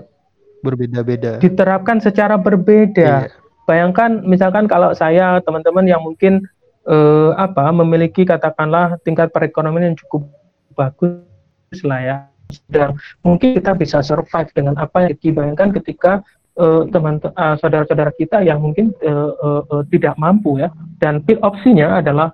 berbeda-beda 0.63 1.39
diterapkan 1.39 2.03
secara 2.03 2.35
berbeda. 2.35 3.27
Iya. 3.27 3.35
Bayangkan 3.69 4.25
misalkan 4.25 4.65
kalau 4.65 4.97
saya 4.97 5.37
teman-teman 5.45 5.85
yang 5.85 6.01
mungkin 6.01 6.41
eh, 6.87 7.31
apa 7.35 7.73
memiliki 7.73 8.23
katakanlah 8.23 8.95
tingkat 9.03 9.33
perekonomian 9.33 9.91
yang 9.91 9.97
cukup 9.99 10.29
bagus 10.77 11.81
lah 11.83 11.99
ya. 11.99 12.17
Dan 12.65 12.97
mungkin 13.21 13.61
kita 13.61 13.77
bisa 13.77 14.01
survive 14.01 14.49
dengan 14.57 14.73
apa 14.79 15.05
yang 15.05 15.13
dibayangkan 15.21 15.69
ketika 15.81 16.25
uh, 16.57 16.81
teman 16.89 17.21
uh, 17.21 17.55
saudara-saudara 17.61 18.09
kita 18.17 18.41
yang 18.41 18.57
mungkin 18.57 18.89
uh, 19.05 19.31
uh, 19.37 19.61
uh, 19.69 19.83
tidak 19.93 20.17
mampu 20.17 20.57
ya. 20.57 20.73
Dan 20.97 21.21
pil 21.21 21.37
opsinya 21.45 22.01
adalah 22.01 22.33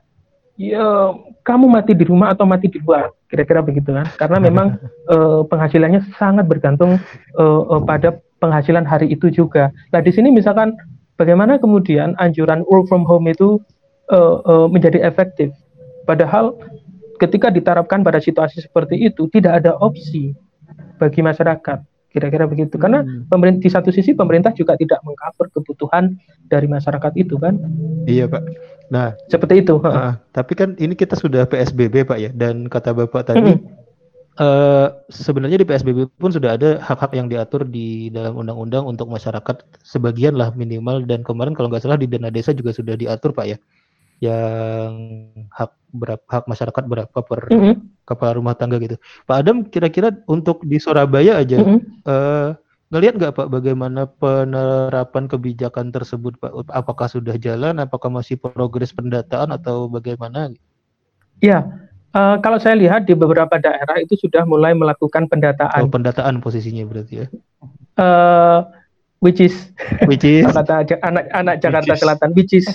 ya 0.55 1.11
kamu 1.43 1.67
mati 1.67 1.91
di 1.91 2.07
rumah 2.07 2.31
atau 2.31 2.47
mati 2.47 2.71
di 2.71 2.79
luar 2.79 3.11
kira-kira 3.27 3.59
begitu 3.59 3.91
kan. 3.91 4.07
Karena 4.15 4.39
memang 4.39 4.79
uh, 5.11 5.43
penghasilannya 5.51 6.07
sangat 6.15 6.47
bergantung 6.47 6.95
uh, 7.35 7.61
uh, 7.75 7.81
pada 7.83 8.15
penghasilan 8.39 8.87
hari 8.87 9.11
itu 9.11 9.27
juga. 9.27 9.75
Nah 9.91 9.99
di 9.99 10.15
sini 10.15 10.31
misalkan 10.31 10.79
bagaimana 11.19 11.59
kemudian 11.59 12.15
anjuran 12.23 12.63
work 12.71 12.87
from 12.87 13.03
home 13.03 13.27
itu 13.27 13.59
uh, 14.11 14.41
uh, 14.45 14.67
menjadi 14.69 15.01
efektif. 15.05 15.53
Padahal 16.05 16.57
ketika 17.17 17.47
diterapkan 17.49 18.03
pada 18.03 18.19
situasi 18.19 18.61
seperti 18.61 18.99
itu 19.07 19.27
tidak 19.31 19.63
ada 19.63 19.73
opsi 19.79 20.35
bagi 20.99 21.23
masyarakat. 21.23 21.79
Kira-kira 22.11 22.47
begitu. 22.47 22.79
Karena 22.79 23.03
hmm. 23.03 23.27
pemerintah 23.27 23.59
di 23.59 23.69
satu 23.71 23.89
sisi 23.91 24.15
pemerintah 24.15 24.55
juga 24.55 24.79
tidak 24.79 25.03
mengcover 25.03 25.51
kebutuhan 25.51 26.15
dari 26.47 26.63
masyarakat 26.63 27.11
itu 27.19 27.35
kan? 27.35 27.59
Iya 28.07 28.31
pak. 28.31 28.43
Nah 28.87 29.17
seperti 29.27 29.65
itu 29.65 29.81
uh, 29.81 30.15
tapi 30.31 30.53
kan 30.55 30.79
ini 30.79 30.95
kita 30.95 31.19
sudah 31.19 31.43
psbb 31.43 32.07
pak 32.07 32.17
ya. 32.19 32.31
Dan 32.31 32.71
kata 32.71 32.95
bapak 32.95 33.35
tadi 33.35 33.59
hmm. 33.59 33.67
uh, 34.39 34.95
sebenarnya 35.11 35.59
di 35.59 35.67
PSBB 35.67 36.07
pun 36.15 36.31
sudah 36.31 36.55
ada 36.55 36.79
hak-hak 36.79 37.11
yang 37.19 37.27
diatur 37.27 37.67
di 37.67 38.07
dalam 38.15 38.39
undang-undang 38.39 38.87
untuk 38.87 39.11
masyarakat 39.11 39.67
sebagian 39.83 40.39
lah 40.39 40.55
minimal. 40.55 41.03
Dan 41.03 41.19
kemarin 41.19 41.51
kalau 41.51 41.67
nggak 41.67 41.83
salah 41.83 41.99
di 41.99 42.07
dana 42.07 42.31
desa 42.31 42.55
juga 42.55 42.71
sudah 42.71 42.95
diatur 42.95 43.35
pak 43.35 43.47
ya 43.51 43.57
yang 44.23 44.91
hak 45.51 45.75
berapa 45.95 46.23
hak 46.27 46.45
masyarakat 46.47 46.83
berapa 46.83 47.19
per 47.23 47.41
mm 47.51 47.59
-hmm. 47.59 47.75
kepala 48.03 48.35
rumah 48.35 48.55
tangga 48.55 48.79
gitu 48.79 48.99
Pak 49.27 49.37
Adam 49.43 49.63
kira-kira 49.67 50.11
untuk 50.27 50.63
di 50.67 50.79
Surabaya 50.79 51.39
aja 51.39 51.59
mm 51.59 51.65
-hmm. 51.65 51.79
uh, 52.07 52.49
ngelihat 52.91 53.15
nggak 53.19 53.33
Pak 53.35 53.47
bagaimana 53.51 54.07
penerapan 54.07 55.27
kebijakan 55.27 55.91
tersebut 55.95 56.35
Pak 56.39 56.71
apakah 56.71 57.07
sudah 57.07 57.35
jalan 57.39 57.79
apakah 57.79 58.11
masih 58.11 58.39
progres 58.39 58.91
pendataan 58.91 59.51
atau 59.55 59.87
bagaimana 59.87 60.51
Ya, 61.43 61.67
Uh, 62.15 62.39
kalau 62.39 62.55
saya 62.55 62.79
lihat 62.79 63.03
di 63.03 63.11
beberapa 63.11 63.59
daerah 63.59 63.99
itu 63.99 64.15
sudah 64.15 64.47
mulai 64.47 64.71
melakukan 64.71 65.27
pendataan. 65.27 65.83
Oh, 65.83 65.91
pendataan 65.91 66.39
posisinya 66.39 66.87
berarti 66.87 67.13
ya? 67.19 67.25
Uh, 67.99 68.63
which 69.19 69.43
is, 69.43 69.75
which 70.07 70.23
is 70.23 70.47
kata 70.55 70.87
anak 71.03 71.27
anak 71.35 71.59
Jakarta 71.59 71.91
which 71.91 71.99
is. 71.99 71.99
Selatan, 71.99 72.29
which 72.31 72.53
is 72.55 72.65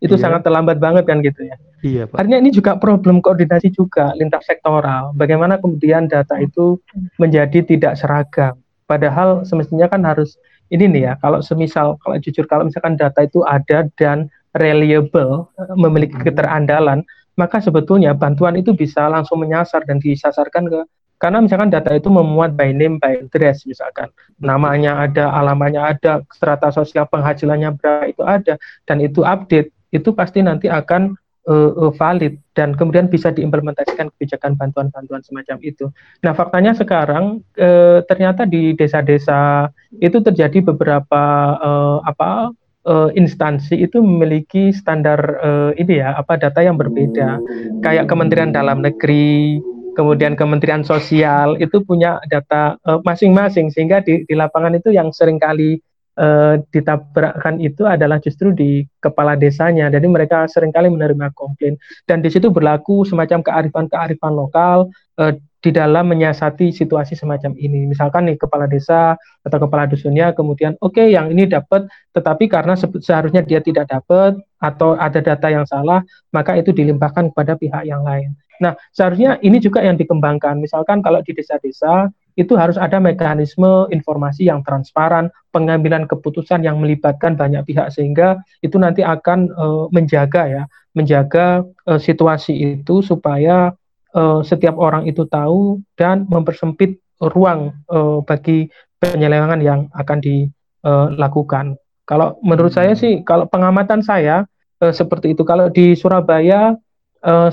itu 0.00 0.16
iya. 0.16 0.22
sangat 0.26 0.40
terlambat 0.48 0.80
banget 0.80 1.04
kan 1.04 1.20
gitu 1.20 1.44
ya. 1.44 1.56
Iya 1.84 2.02
Pak. 2.08 2.16
Artinya 2.16 2.38
ini 2.40 2.50
juga 2.52 2.76
problem 2.80 3.20
koordinasi 3.20 3.72
juga 3.72 4.16
lintas 4.16 4.48
sektoral. 4.48 5.12
Bagaimana 5.12 5.60
kemudian 5.60 6.08
data 6.08 6.40
itu 6.40 6.80
menjadi 7.20 7.60
tidak 7.64 8.00
seragam. 8.00 8.56
Padahal 8.88 9.44
semestinya 9.44 9.86
kan 9.86 10.00
harus 10.02 10.40
ini 10.72 10.88
nih 10.88 11.02
ya. 11.04 11.12
Kalau 11.20 11.44
semisal 11.44 12.00
kalau 12.00 12.16
jujur 12.16 12.48
kalau 12.48 12.64
misalkan 12.64 12.96
data 12.96 13.20
itu 13.24 13.44
ada 13.44 13.86
dan 14.00 14.32
reliable 14.56 15.46
memiliki 15.78 16.16
keterandalan 16.18 17.06
maka 17.38 17.62
sebetulnya 17.62 18.12
bantuan 18.12 18.58
itu 18.58 18.74
bisa 18.74 19.06
langsung 19.06 19.40
menyasar 19.40 19.86
dan 19.86 20.02
disasarkan 20.02 20.66
ke 20.66 20.80
karena 21.20 21.44
misalkan 21.44 21.68
data 21.68 21.92
itu 21.92 22.08
memuat 22.08 22.56
by 22.56 22.72
name 22.72 22.96
by 22.96 23.20
address 23.20 23.68
misalkan 23.68 24.08
namanya 24.40 25.04
ada 25.04 25.28
alamannya 25.36 25.80
ada 25.80 26.24
strata 26.32 26.72
sosial 26.72 27.04
penghasilannya 27.08 27.76
berapa 27.76 28.08
itu 28.08 28.22
ada 28.24 28.54
dan 28.88 28.98
itu 29.04 29.20
update 29.24 29.68
itu 29.90 30.14
pasti 30.14 30.42
nanti 30.42 30.70
akan 30.70 31.14
uh, 31.50 31.92
valid 31.94 32.36
dan 32.52 32.76
kemudian 32.76 33.08
bisa 33.08 33.32
diimplementasikan 33.32 34.12
kebijakan 34.16 34.58
bantuan-bantuan 34.58 35.22
semacam 35.24 35.56
itu. 35.62 35.88
Nah 36.26 36.32
faktanya 36.36 36.76
sekarang 36.76 37.40
uh, 37.56 38.04
ternyata 38.04 38.44
di 38.44 38.76
desa-desa 38.76 39.70
itu 40.02 40.18
terjadi 40.20 40.60
beberapa 40.60 41.22
uh, 41.58 41.98
apa 42.04 42.52
uh, 42.84 43.10
instansi 43.16 43.80
itu 43.80 44.02
memiliki 44.02 44.74
standar 44.74 45.20
uh, 45.40 45.70
ini 45.74 46.02
ya 46.02 46.18
apa 46.18 46.36
data 46.36 46.60
yang 46.60 46.76
berbeda 46.76 47.40
kayak 47.80 48.08
Kementerian 48.10 48.52
Dalam 48.52 48.84
Negeri 48.84 49.60
kemudian 49.98 50.38
Kementerian 50.38 50.86
Sosial 50.86 51.58
itu 51.58 51.82
punya 51.82 52.22
data 52.30 52.78
masing-masing 53.02 53.68
uh, 53.68 53.72
sehingga 53.74 53.98
di, 54.00 54.22
di 54.22 54.34
lapangan 54.38 54.78
itu 54.78 54.94
yang 54.94 55.10
sering 55.10 55.42
kali 55.42 55.82
uh, 56.18 56.58
ditabrakkan 56.74 57.60
itu 57.62 57.86
adalah 57.86 58.18
justru 58.18 58.50
di 58.50 58.82
kepala 58.98 59.36
desanya 59.38 59.92
jadi 59.92 60.06
mereka 60.08 60.48
sering 60.50 60.74
kali 60.74 60.90
menerima 60.90 61.30
komplain 61.36 61.76
dan 62.08 62.24
di 62.24 62.32
situ 62.32 62.50
berlaku 62.50 63.06
semacam 63.06 63.44
kearifan-kearifan 63.44 64.32
lokal 64.34 64.90
uh, 65.20 65.32
di 65.60 65.70
dalam 65.76 66.08
menyiasati 66.08 66.72
situasi 66.72 67.12
semacam 67.12 67.52
ini. 67.60 67.84
Misalkan 67.84 68.24
nih 68.24 68.40
kepala 68.40 68.64
desa 68.64 69.20
atau 69.44 69.58
kepala 69.60 69.84
dusunnya 69.84 70.32
kemudian 70.32 70.72
oke 70.80 70.96
okay, 70.96 71.12
yang 71.12 71.28
ini 71.28 71.44
dapat 71.44 71.84
tetapi 72.16 72.48
karena 72.48 72.72
seharusnya 72.80 73.44
dia 73.44 73.60
tidak 73.60 73.92
dapat 73.92 74.40
atau 74.56 74.96
ada 74.96 75.20
data 75.20 75.52
yang 75.52 75.68
salah 75.68 76.00
maka 76.32 76.56
itu 76.56 76.72
dilimpahkan 76.72 77.32
kepada 77.36 77.60
pihak 77.60 77.84
yang 77.84 78.00
lain. 78.00 78.32
Nah, 78.60 78.76
seharusnya 78.92 79.40
ini 79.40 79.56
juga 79.56 79.80
yang 79.80 79.96
dikembangkan. 79.96 80.60
Misalkan 80.60 81.00
kalau 81.00 81.24
di 81.24 81.32
desa-desa 81.32 82.12
itu 82.38 82.54
harus 82.54 82.78
ada 82.78 83.02
mekanisme 83.02 83.88
informasi 83.90 84.46
yang 84.46 84.62
transparan, 84.62 85.30
pengambilan 85.50 86.06
keputusan 86.06 86.62
yang 86.62 86.78
melibatkan 86.78 87.34
banyak 87.34 87.62
pihak 87.66 87.90
sehingga 87.90 88.38
itu 88.62 88.78
nanti 88.78 89.02
akan 89.02 89.50
uh, 89.54 89.84
menjaga 89.90 90.46
ya, 90.46 90.62
menjaga 90.94 91.66
uh, 91.86 91.98
situasi 91.98 92.78
itu 92.78 93.02
supaya 93.02 93.74
uh, 94.14 94.40
setiap 94.46 94.78
orang 94.78 95.06
itu 95.10 95.26
tahu 95.26 95.82
dan 95.98 96.26
mempersempit 96.30 96.98
ruang 97.20 97.74
uh, 97.90 98.22
bagi 98.22 98.70
penyelewengan 99.00 99.60
yang 99.64 99.80
akan 99.96 100.18
dilakukan. 100.20 101.80
Kalau 102.04 102.36
menurut 102.44 102.74
saya 102.74 102.92
sih, 102.92 103.24
kalau 103.24 103.48
pengamatan 103.48 104.04
saya 104.04 104.44
seperti 104.80 105.32
itu. 105.36 105.40
Kalau 105.44 105.72
di 105.72 105.92
Surabaya, 105.96 106.76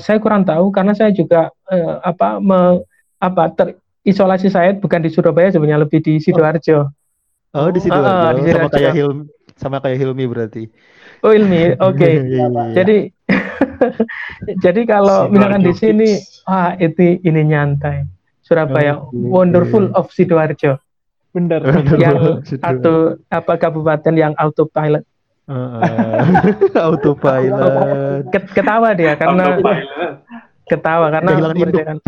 saya 0.00 0.18
kurang 0.20 0.44
tahu 0.44 0.68
karena 0.72 0.92
saya 0.92 1.08
juga 1.08 1.48
apa 2.04 2.36
me, 2.36 2.84
apa 3.16 3.48
terisolasi 4.08 4.48
saya 4.48 4.72
bukan 4.72 5.04
di 5.04 5.12
Surabaya 5.12 5.52
sebenarnya 5.52 5.84
lebih 5.84 6.00
di 6.00 6.16
sidoarjo. 6.16 6.88
Oh, 7.52 7.68
di 7.68 7.76
sidoarjo. 7.84 8.08
Uh, 8.08 8.32
di 8.32 8.40
Sidoarjo. 8.48 8.64
Sama 8.64 8.72
kayak 8.72 8.92
Hilmi, 8.96 9.24
sama 9.60 9.76
kayak 9.84 9.98
Hilmi 10.00 10.24
berarti. 10.24 10.62
Oh, 11.20 11.32
Hilmi. 11.36 11.76
Oke. 11.76 11.92
Okay. 11.92 12.14
Iya, 12.24 12.46
iya. 12.48 12.72
Jadi 12.72 12.96
Jadi 14.64 14.82
kalau 14.88 15.28
misalkan 15.28 15.62
di 15.64 15.74
sini, 15.76 16.08
wah 16.48 16.74
itu 16.78 17.20
ini 17.22 17.42
nyantai. 17.44 18.08
Surabaya, 18.40 18.96
oh, 18.96 19.12
wonderful 19.12 19.92
of 19.92 20.08
Sidoarjo. 20.08 20.80
Benar. 21.36 21.60
Yang 22.00 22.48
atau 22.64 23.20
apa 23.28 23.60
kabupaten 23.60 24.14
yang 24.16 24.32
autopilot. 24.40 25.04
Uh, 25.44 26.24
autopilot. 26.88 28.24
Ketawa 28.32 28.96
dia 28.96 29.16
karena 29.20 29.60
ketawa 30.68 31.08
karena 31.08 31.30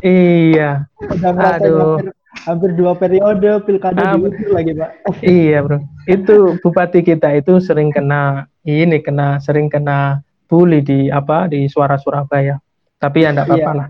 iya. 0.04 0.84
Aduh. 1.10 1.98
Hampir, 1.98 2.12
hampir 2.46 2.70
dua 2.76 2.92
periode 2.94 3.50
pilkada 3.66 4.14
um, 4.14 4.30
lagi 4.52 4.72
pak. 4.76 4.90
Iya 5.24 5.64
bro. 5.66 5.78
Itu 6.06 6.60
bupati 6.62 7.02
kita 7.02 7.34
itu 7.34 7.58
sering 7.58 7.90
kena 7.90 8.46
ini 8.62 9.00
kena 9.02 9.40
sering 9.42 9.72
kena 9.72 10.22
bully 10.46 10.84
di 10.84 11.08
apa 11.10 11.48
di 11.50 11.66
suara 11.66 11.98
Surabaya. 11.98 12.60
Tapi 13.00 13.24
ya 13.24 13.32
enggak 13.32 13.48
iya. 13.48 13.54
apa-apa 13.56 13.72
lah. 13.72 13.88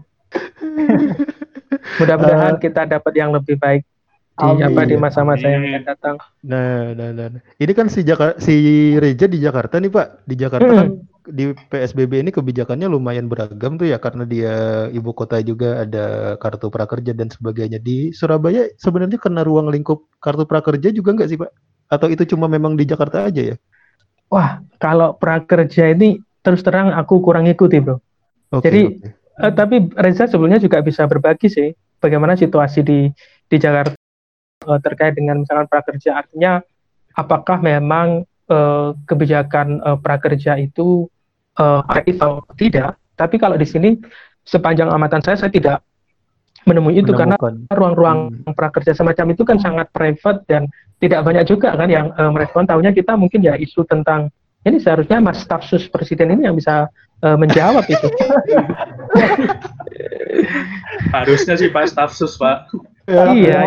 Mudah-mudahan 1.98 2.54
uh, 2.56 2.60
kita 2.62 2.86
dapat 2.86 3.12
yang 3.18 3.34
lebih 3.34 3.58
baik 3.58 3.82
di 4.40 4.46
amin. 4.56 4.72
apa 4.72 4.80
di 4.88 4.96
masa-masa 4.96 5.46
yang 5.46 5.62
akan 5.68 5.82
datang. 5.84 6.16
Nah, 6.46 6.96
nah, 6.96 7.10
nah, 7.12 7.26
nah. 7.28 7.42
Ini 7.60 7.72
kan 7.76 7.92
si 7.92 8.00
Jakarta 8.06 8.40
si 8.40 8.54
Reja 8.96 9.28
di 9.28 9.36
Jakarta 9.36 9.76
nih, 9.76 9.92
Pak. 9.92 10.24
Di 10.24 10.34
Jakarta 10.38 10.64
kan 10.64 10.72
hmm. 10.72 10.80
kan 10.80 11.09
di 11.30 11.56
PSBB 11.72 12.26
ini 12.26 12.30
kebijakannya 12.34 12.90
lumayan 12.90 13.30
beragam 13.30 13.78
tuh 13.80 13.88
ya 13.88 13.98
karena 13.98 14.28
dia 14.28 14.54
ibu 14.90 15.10
kota 15.14 15.40
juga 15.40 15.82
ada 15.86 16.36
kartu 16.36 16.68
prakerja 16.68 17.16
dan 17.16 17.30
sebagainya. 17.30 17.78
Di 17.80 18.12
Surabaya 18.12 18.68
sebenarnya 18.76 19.16
kena 19.16 19.46
ruang 19.46 19.70
lingkup 19.70 20.06
kartu 20.20 20.44
prakerja 20.44 20.92
juga 20.92 21.14
enggak 21.16 21.28
sih, 21.32 21.38
Pak? 21.38 21.50
Atau 21.90 22.12
itu 22.12 22.22
cuma 22.34 22.46
memang 22.46 22.78
di 22.78 22.86
Jakarta 22.86 23.26
aja 23.26 23.54
ya? 23.54 23.56
Wah, 24.30 24.62
kalau 24.78 25.18
prakerja 25.18 25.90
ini 25.90 26.22
terus 26.44 26.62
terang 26.62 26.94
aku 26.94 27.18
kurang 27.18 27.50
ikuti 27.50 27.82
bro. 27.82 27.98
Okay, 28.50 28.62
Jadi 28.66 28.82
okay. 28.98 29.10
Eh, 29.40 29.52
tapi 29.56 29.88
Reza 29.96 30.28
sebelumnya 30.28 30.60
juga 30.60 30.84
bisa 30.84 31.08
berbagi 31.08 31.48
sih 31.48 31.72
bagaimana 31.96 32.36
situasi 32.36 32.84
di 32.84 33.08
di 33.48 33.56
Jakarta 33.56 33.96
uh, 34.68 34.80
terkait 34.84 35.16
dengan 35.16 35.40
misalkan 35.40 35.64
prakerja 35.64 36.20
artinya 36.20 36.60
apakah 37.16 37.56
memang 37.64 38.28
uh, 38.52 38.92
kebijakan 39.08 39.80
uh, 39.80 39.96
prakerja 39.96 40.60
itu 40.60 41.08
uh, 41.60 41.80
atau 41.84 42.40
tidak. 42.56 42.96
Tapi 43.14 43.36
kalau 43.36 43.60
di 43.60 43.68
sini 43.68 44.00
sepanjang 44.48 44.88
amatan 44.88 45.20
saya 45.20 45.36
saya 45.36 45.52
tidak 45.52 45.84
menemui 46.64 47.00
itu 47.00 47.12
Menemukan. 47.12 47.56
karena 47.56 47.72
ruang-ruang 47.72 48.18
hmm. 48.44 48.52
prakerja 48.52 48.92
semacam 48.92 49.32
itu 49.32 49.42
kan 49.44 49.56
sangat 49.60 49.88
private 49.92 50.44
dan 50.48 50.68
tidak 51.00 51.24
banyak 51.24 51.44
juga 51.48 51.72
kan 51.72 51.88
yang 51.88 52.12
uh, 52.16 52.28
merespon 52.28 52.68
tahunya 52.68 52.92
kita 52.92 53.16
mungkin 53.16 53.40
ya 53.40 53.56
isu 53.56 53.88
tentang 53.88 54.28
ini 54.60 54.76
seharusnya 54.76 55.24
Mas 55.24 55.40
Stafsus 55.40 55.88
Presiden 55.88 56.36
ini 56.36 56.44
yang 56.44 56.52
bisa 56.52 56.92
uh, 57.24 57.36
menjawab 57.40 57.80
itu. 57.88 58.08
Harusnya 61.16 61.56
sih 61.56 61.72
Pak 61.72 61.88
Stafsus 61.88 62.36
Pak. 62.36 62.68
iya, 63.32 63.64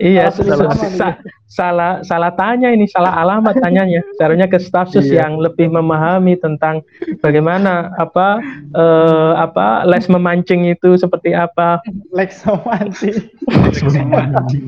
iya, 0.00 0.28
salah, 0.28 0.72
sa 0.76 1.08
salah 1.46 1.92
salah 2.04 2.32
tanya 2.36 2.68
ini, 2.68 2.84
salah 2.90 3.16
alamat 3.16 3.56
tanyanya. 3.62 4.04
Seharusnya 4.20 4.46
ke 4.50 4.60
stafsus 4.60 5.08
iya. 5.08 5.24
yang 5.24 5.40
lebih 5.40 5.72
memahami 5.72 6.36
tentang 6.36 6.84
bagaimana 7.24 7.94
apa 7.96 8.40
uh, 8.76 9.32
apa 9.40 9.88
les 9.88 10.04
memancing 10.06 10.68
itu 10.68 11.00
seperti 11.00 11.32
apa. 11.32 11.80
Les 12.12 12.32
memancing. 12.44 13.16
les 13.48 13.80
memancing. 13.82 14.64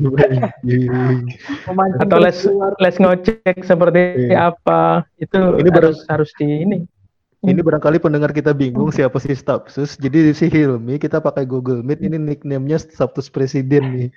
Atau 2.01 2.17
les 2.17 2.37
les 2.81 2.95
ngocek 2.97 3.57
seperti 3.61 4.33
iya. 4.33 4.49
apa. 4.53 5.05
Itu 5.21 5.61
ini 5.61 5.69
harus 5.69 6.01
harus 6.09 6.33
di 6.37 6.65
ini. 6.65 6.79
Ini 7.39 7.63
hmm. 7.63 7.67
barangkali 7.71 8.03
pendengar 8.03 8.35
kita 8.35 8.51
bingung 8.51 8.91
siapa 8.91 9.15
sih 9.23 9.31
Stafsus. 9.31 9.95
Jadi 9.95 10.35
si 10.35 10.51
Hilmi 10.51 10.99
kita 10.99 11.23
pakai 11.23 11.47
Google 11.47 11.79
Meet 11.87 12.03
ini 12.03 12.19
nickname-nya 12.19 12.83
Stafsus 12.83 13.31
Presiden 13.31 13.83
nih. 13.95 14.09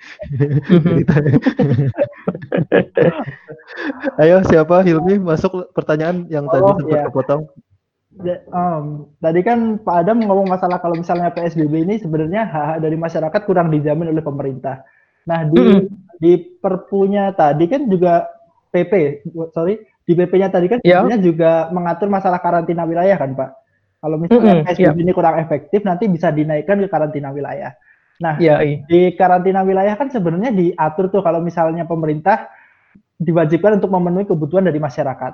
Ayo 4.19 4.43
siapa 4.43 4.83
Hilmi 4.83 5.23
masuk 5.23 5.71
pertanyaan 5.71 6.27
yang 6.27 6.51
tadi 6.51 6.67
oh, 6.67 6.75
sempat 6.75 6.99
ya. 6.99 7.07
kepotong. 7.07 7.47
um, 8.51 9.07
tadi 9.23 9.39
kan 9.39 9.79
Pak 9.79 10.03
Adam 10.03 10.19
ngomong 10.19 10.51
masalah 10.51 10.83
kalau 10.83 10.99
misalnya 10.99 11.31
PSBB 11.31 11.87
ini 11.87 12.03
sebenarnya 12.03 12.43
hak-hak 12.43 12.83
dari 12.83 12.99
masyarakat 12.99 13.41
kurang 13.47 13.71
dijamin 13.71 14.11
oleh 14.11 14.19
pemerintah. 14.19 14.83
Nah 15.31 15.47
di 15.47 15.63
mm 15.63 15.71
-hmm. 15.71 15.87
di 16.19 16.59
perpunya 16.59 17.31
tadi 17.31 17.71
kan 17.71 17.87
juga 17.87 18.27
PP, 18.75 19.23
sorry 19.55 19.79
di 20.03 20.13
PP-nya 20.13 20.49
tadi 20.51 20.67
kan 20.67 20.79
yeah. 20.83 20.99
sebenarnya 20.99 21.19
juga 21.23 21.51
mengatur 21.71 22.11
masalah 22.11 22.39
karantina 22.43 22.83
wilayah 22.83 23.15
kan 23.15 23.31
Pak. 23.35 23.49
Kalau 24.03 24.19
misalnya 24.19 24.43
mm 24.43 24.59
-hmm, 24.59 24.67
PSBB 24.67 24.83
yeah. 24.99 25.03
ini 25.07 25.11
kurang 25.15 25.35
efektif 25.39 25.79
nanti 25.87 26.11
bisa 26.11 26.27
dinaikkan 26.27 26.79
ke 26.83 26.87
karantina 26.91 27.31
wilayah. 27.31 27.71
Nah 28.19 28.35
yeah, 28.37 28.59
iya. 28.59 28.83
di 28.85 29.15
karantina 29.15 29.63
wilayah 29.63 29.95
kan 29.95 30.11
sebenarnya 30.11 30.51
diatur 30.51 31.07
tuh 31.07 31.23
kalau 31.23 31.39
misalnya 31.39 31.87
pemerintah 31.87 32.51
diwajibkan 33.23 33.79
untuk 33.79 33.91
memenuhi 33.95 34.27
kebutuhan 34.27 34.67
dari 34.67 34.79
masyarakat. 34.83 35.33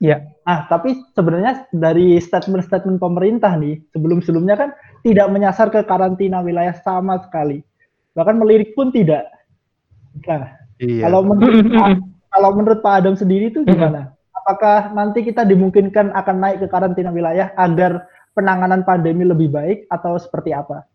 Ya. 0.00 0.32
Nah, 0.48 0.64
tapi 0.64 0.96
sebenarnya 1.12 1.68
dari 1.76 2.16
statement-statement 2.16 2.96
pemerintah 2.96 3.52
nih, 3.60 3.84
sebelum-sebelumnya 3.92 4.56
kan 4.56 4.70
tidak 5.04 5.28
menyasar 5.28 5.68
ke 5.68 5.84
karantina 5.84 6.40
wilayah 6.40 6.72
sama 6.80 7.20
sekali. 7.20 7.60
Bahkan 8.16 8.40
melirik 8.40 8.72
pun 8.72 8.88
tidak. 8.88 9.28
Nah, 10.24 10.56
iya. 10.80 11.04
kalau 11.04 11.20
menurut 11.28 11.68
kalau 12.30 12.50
menurut 12.54 12.78
Pak 12.80 13.02
Adam 13.02 13.14
sendiri 13.18 13.50
itu 13.50 13.66
gimana? 13.66 14.14
Apakah 14.34 14.94
nanti 14.94 15.26
kita 15.26 15.42
dimungkinkan 15.44 16.14
akan 16.14 16.36
naik 16.38 16.58
ke 16.64 16.66
karantina 16.70 17.10
wilayah 17.12 17.52
agar 17.58 18.06
penanganan 18.32 18.86
pandemi 18.86 19.26
lebih 19.26 19.50
baik 19.50 19.84
atau 19.90 20.16
seperti 20.16 20.54
apa? 20.54 20.86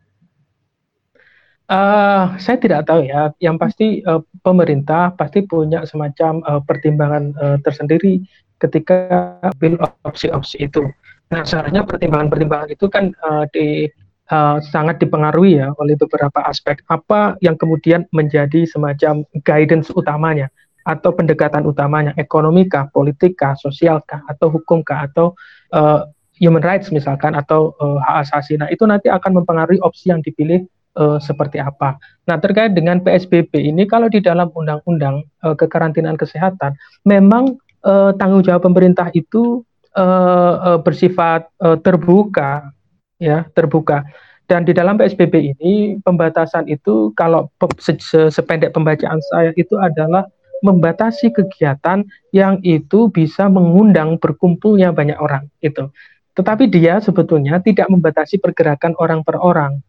Uh, 1.66 2.38
saya 2.38 2.58
tidak 2.62 2.88
tahu 2.88 3.06
ya. 3.06 3.34
Yang 3.44 3.56
pasti 3.58 3.88
uh, 4.06 4.22
pemerintah 4.42 5.14
pasti 5.14 5.44
punya 5.44 5.84
semacam 5.84 6.42
uh, 6.46 6.62
pertimbangan 6.64 7.24
uh, 7.38 7.58
tersendiri 7.62 8.24
ketika 8.62 9.38
ambil 9.44 9.82
opsi-opsi 10.08 10.66
itu. 10.66 10.88
Nah, 11.34 11.42
seharusnya 11.44 11.84
pertimbangan-pertimbangan 11.84 12.70
itu 12.70 12.86
kan 12.88 13.12
uh, 13.26 13.50
di 13.50 13.90
uh, 14.30 14.58
sangat 14.62 15.02
dipengaruhi 15.02 15.58
ya 15.62 15.74
oleh 15.82 15.98
beberapa 15.98 16.46
aspek 16.46 16.86
apa 16.88 17.36
yang 17.42 17.58
kemudian 17.58 18.06
menjadi 18.14 18.66
semacam 18.70 19.26
guidance 19.42 19.90
utamanya 19.94 20.54
atau 20.86 21.12
pendekatan 21.18 21.66
utamanya 21.66 22.14
ekonomi 22.16 22.70
kah, 22.70 22.86
politik 22.94 23.42
kah, 23.42 23.58
sosial 23.58 24.06
kah, 24.06 24.22
atau 24.30 24.54
hukum 24.54 24.86
kah, 24.86 25.10
atau 25.10 25.34
uh, 25.74 26.06
human 26.38 26.62
rights 26.62 26.94
misalkan 26.94 27.34
atau 27.34 27.74
uh, 27.82 27.98
hak 28.06 28.30
asasi. 28.30 28.62
Nah, 28.62 28.70
itu 28.70 28.86
nanti 28.86 29.10
akan 29.10 29.42
mempengaruhi 29.42 29.82
opsi 29.82 30.14
yang 30.14 30.22
dipilih 30.22 30.62
uh, 31.00 31.18
seperti 31.18 31.58
apa. 31.58 31.98
Nah, 32.30 32.38
terkait 32.38 32.78
dengan 32.78 33.02
PSBB 33.02 33.56
ini 33.66 33.90
kalau 33.90 34.12
di 34.12 34.22
dalam 34.22 34.54
undang-undang 34.54 35.26
uh, 35.42 35.58
kekarantinaan 35.58 36.20
kesehatan 36.20 36.78
memang 37.08 37.58
uh, 37.88 38.12
tanggung 38.20 38.44
jawab 38.44 38.68
pemerintah 38.68 39.10
itu 39.18 39.66
uh, 39.96 40.76
uh, 40.76 40.80
bersifat 40.80 41.48
uh, 41.64 41.80
terbuka, 41.80 42.70
ya 43.18 43.48
terbuka. 43.56 44.04
Dan 44.46 44.62
di 44.62 44.78
dalam 44.78 44.94
PSBB 44.94 45.58
ini 45.58 45.98
pembatasan 46.06 46.70
itu 46.70 47.10
kalau 47.18 47.50
se 47.82 47.98
-se 47.98 48.30
sependek 48.30 48.78
pembacaan 48.78 49.18
saya 49.34 49.50
itu 49.58 49.74
adalah 49.82 50.22
membatasi 50.66 51.30
kegiatan 51.30 52.02
yang 52.34 52.58
itu 52.66 53.14
bisa 53.14 53.46
mengundang 53.46 54.18
berkumpulnya 54.18 54.90
banyak 54.90 55.16
orang 55.22 55.46
itu. 55.62 55.94
Tetapi 56.34 56.68
dia 56.68 56.98
sebetulnya 56.98 57.62
tidak 57.62 57.88
membatasi 57.88 58.42
pergerakan 58.42 58.98
orang 58.98 59.22
per 59.22 59.38
orang. 59.38 59.80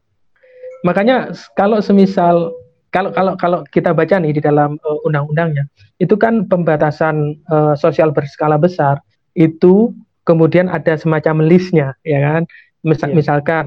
Makanya 0.85 1.33
kalau 1.57 1.81
semisal 1.81 2.53
kalau 2.95 3.11
kalau 3.11 3.33
kalau 3.35 3.59
kita 3.73 3.91
baca 3.97 4.21
nih 4.21 4.37
di 4.37 4.43
dalam 4.45 4.79
uh, 4.87 4.99
undang-undangnya 5.05 5.67
itu 5.99 6.15
kan 6.15 6.47
pembatasan 6.47 7.35
uh, 7.51 7.75
sosial 7.75 8.15
berskala 8.15 8.57
besar 8.57 9.03
itu 9.35 9.91
kemudian 10.23 10.71
ada 10.71 10.95
semacam 10.97 11.45
listnya 11.45 11.93
ya 12.07 12.23
kan 12.23 12.43
Misal, 12.87 13.11
yeah. 13.11 13.17
misalkan 13.19 13.65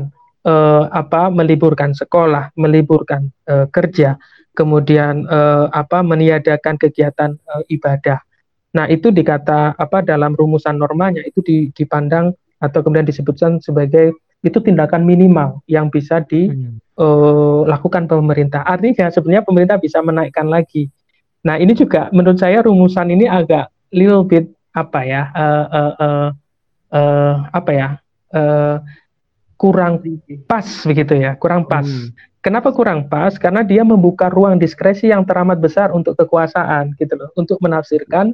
uh, 0.47 0.87
apa 0.95 1.27
meliburkan 1.27 1.91
sekolah 1.91 2.55
meliburkan 2.55 3.27
uh, 3.51 3.67
kerja 3.67 4.15
kemudian 4.53 5.27
uh, 5.29 5.67
apa 5.71 6.01
meniadakan 6.01 6.75
kegiatan 6.75 7.35
uh, 7.49 7.63
ibadah 7.69 8.21
nah 8.69 8.85
itu 8.85 9.09
dikata 9.09 9.73
apa 9.77 10.05
dalam 10.05 10.38
rumusan 10.38 10.77
normanya 10.77 11.25
itu 11.25 11.41
dipandang 11.73 12.38
atau 12.59 12.83
kemudian 12.83 13.07
disebutkan 13.07 13.57
sebagai 13.63 14.13
itu 14.39 14.59
tindakan 14.63 15.03
minimal 15.03 15.59
yang 15.67 15.91
bisa 15.91 16.23
dilakukan 16.23 18.03
hmm. 18.07 18.12
uh, 18.12 18.19
pemerintah. 18.19 18.62
Artinya 18.63 19.12
sebenarnya 19.12 19.43
pemerintah 19.43 19.75
bisa 19.75 19.99
menaikkan 19.99 20.47
lagi. 20.47 20.88
Nah 21.43 21.59
ini 21.59 21.75
juga 21.75 22.07
menurut 22.15 22.39
saya 22.39 22.63
rumusan 22.63 23.12
ini 23.12 23.27
agak 23.27 23.71
little 23.91 24.23
bit 24.23 24.47
apa 24.75 24.99
ya 25.03 25.21
uh, 25.33 25.65
uh, 25.67 25.93
uh, 25.99 26.29
uh, 26.93 27.33
apa 27.51 27.71
ya 27.73 27.89
uh, 28.31 28.77
kurang 29.59 29.99
pas 30.47 30.67
begitu 30.88 31.19
ya 31.19 31.35
kurang 31.35 31.67
pas. 31.67 31.83
Hmm. 31.83 32.15
Kenapa 32.49 32.73
kurang 32.73 33.05
pas? 33.05 33.38
Karena 33.38 33.62
dia 33.62 33.85
membuka 33.85 34.25
ruang 34.25 34.57
diskresi 34.57 35.13
yang 35.13 35.21
teramat 35.21 35.62
besar 35.62 35.93
untuk 35.93 36.17
kekuasaan 36.17 36.97
gitu 36.97 37.13
loh, 37.13 37.29
untuk 37.38 37.62
menafsirkan 37.62 38.33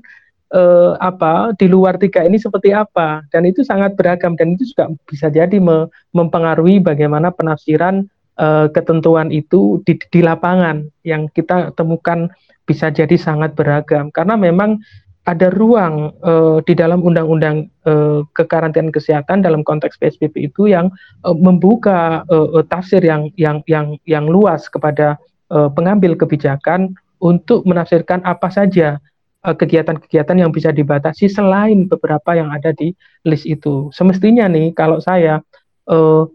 eh, 0.56 0.94
apa 1.04 1.52
di 1.60 1.68
luar 1.68 2.00
tiga 2.00 2.24
ini 2.24 2.40
seperti 2.40 2.72
apa. 2.72 3.28
Dan 3.28 3.44
itu 3.44 3.68
sangat 3.68 4.00
beragam 4.00 4.40
dan 4.40 4.56
itu 4.56 4.72
juga 4.72 4.96
bisa 5.04 5.28
jadi 5.28 5.60
me 5.60 5.92
mempengaruhi 6.16 6.80
bagaimana 6.80 7.28
penafsiran 7.28 8.08
eh, 8.40 8.72
ketentuan 8.72 9.36
itu 9.36 9.84
di, 9.84 10.00
di 10.00 10.24
lapangan 10.24 10.88
yang 11.04 11.28
kita 11.36 11.76
temukan 11.76 12.32
bisa 12.64 12.88
jadi 12.96 13.20
sangat 13.20 13.52
beragam. 13.52 14.16
Karena 14.16 14.40
memang 14.40 14.80
ada 15.26 15.50
ruang 15.50 16.14
uh, 16.22 16.62
di 16.62 16.78
dalam 16.78 17.02
undang-undang 17.02 17.66
uh, 17.90 18.22
kekarantinaan 18.38 18.94
kesehatan 18.94 19.42
dalam 19.42 19.66
konteks 19.66 19.98
PSBB 19.98 20.54
itu 20.54 20.70
yang 20.70 20.94
uh, 21.26 21.34
membuka 21.34 22.22
uh, 22.30 22.62
tafsir 22.70 23.02
yang 23.02 23.34
yang 23.34 23.66
yang 23.66 23.98
yang 24.06 24.30
luas 24.30 24.70
kepada 24.70 25.18
uh, 25.50 25.70
pengambil 25.74 26.14
kebijakan 26.14 26.94
untuk 27.18 27.66
menafsirkan 27.66 28.22
apa 28.22 28.54
saja 28.54 29.02
kegiatan-kegiatan 29.46 30.42
yang 30.42 30.50
bisa 30.50 30.74
dibatasi 30.74 31.30
selain 31.30 31.86
beberapa 31.86 32.34
yang 32.34 32.50
ada 32.50 32.74
di 32.74 32.98
list 33.30 33.46
itu. 33.46 33.94
Semestinya 33.94 34.50
nih 34.50 34.74
kalau 34.74 34.98
saya 34.98 35.38
uh, 35.86 36.26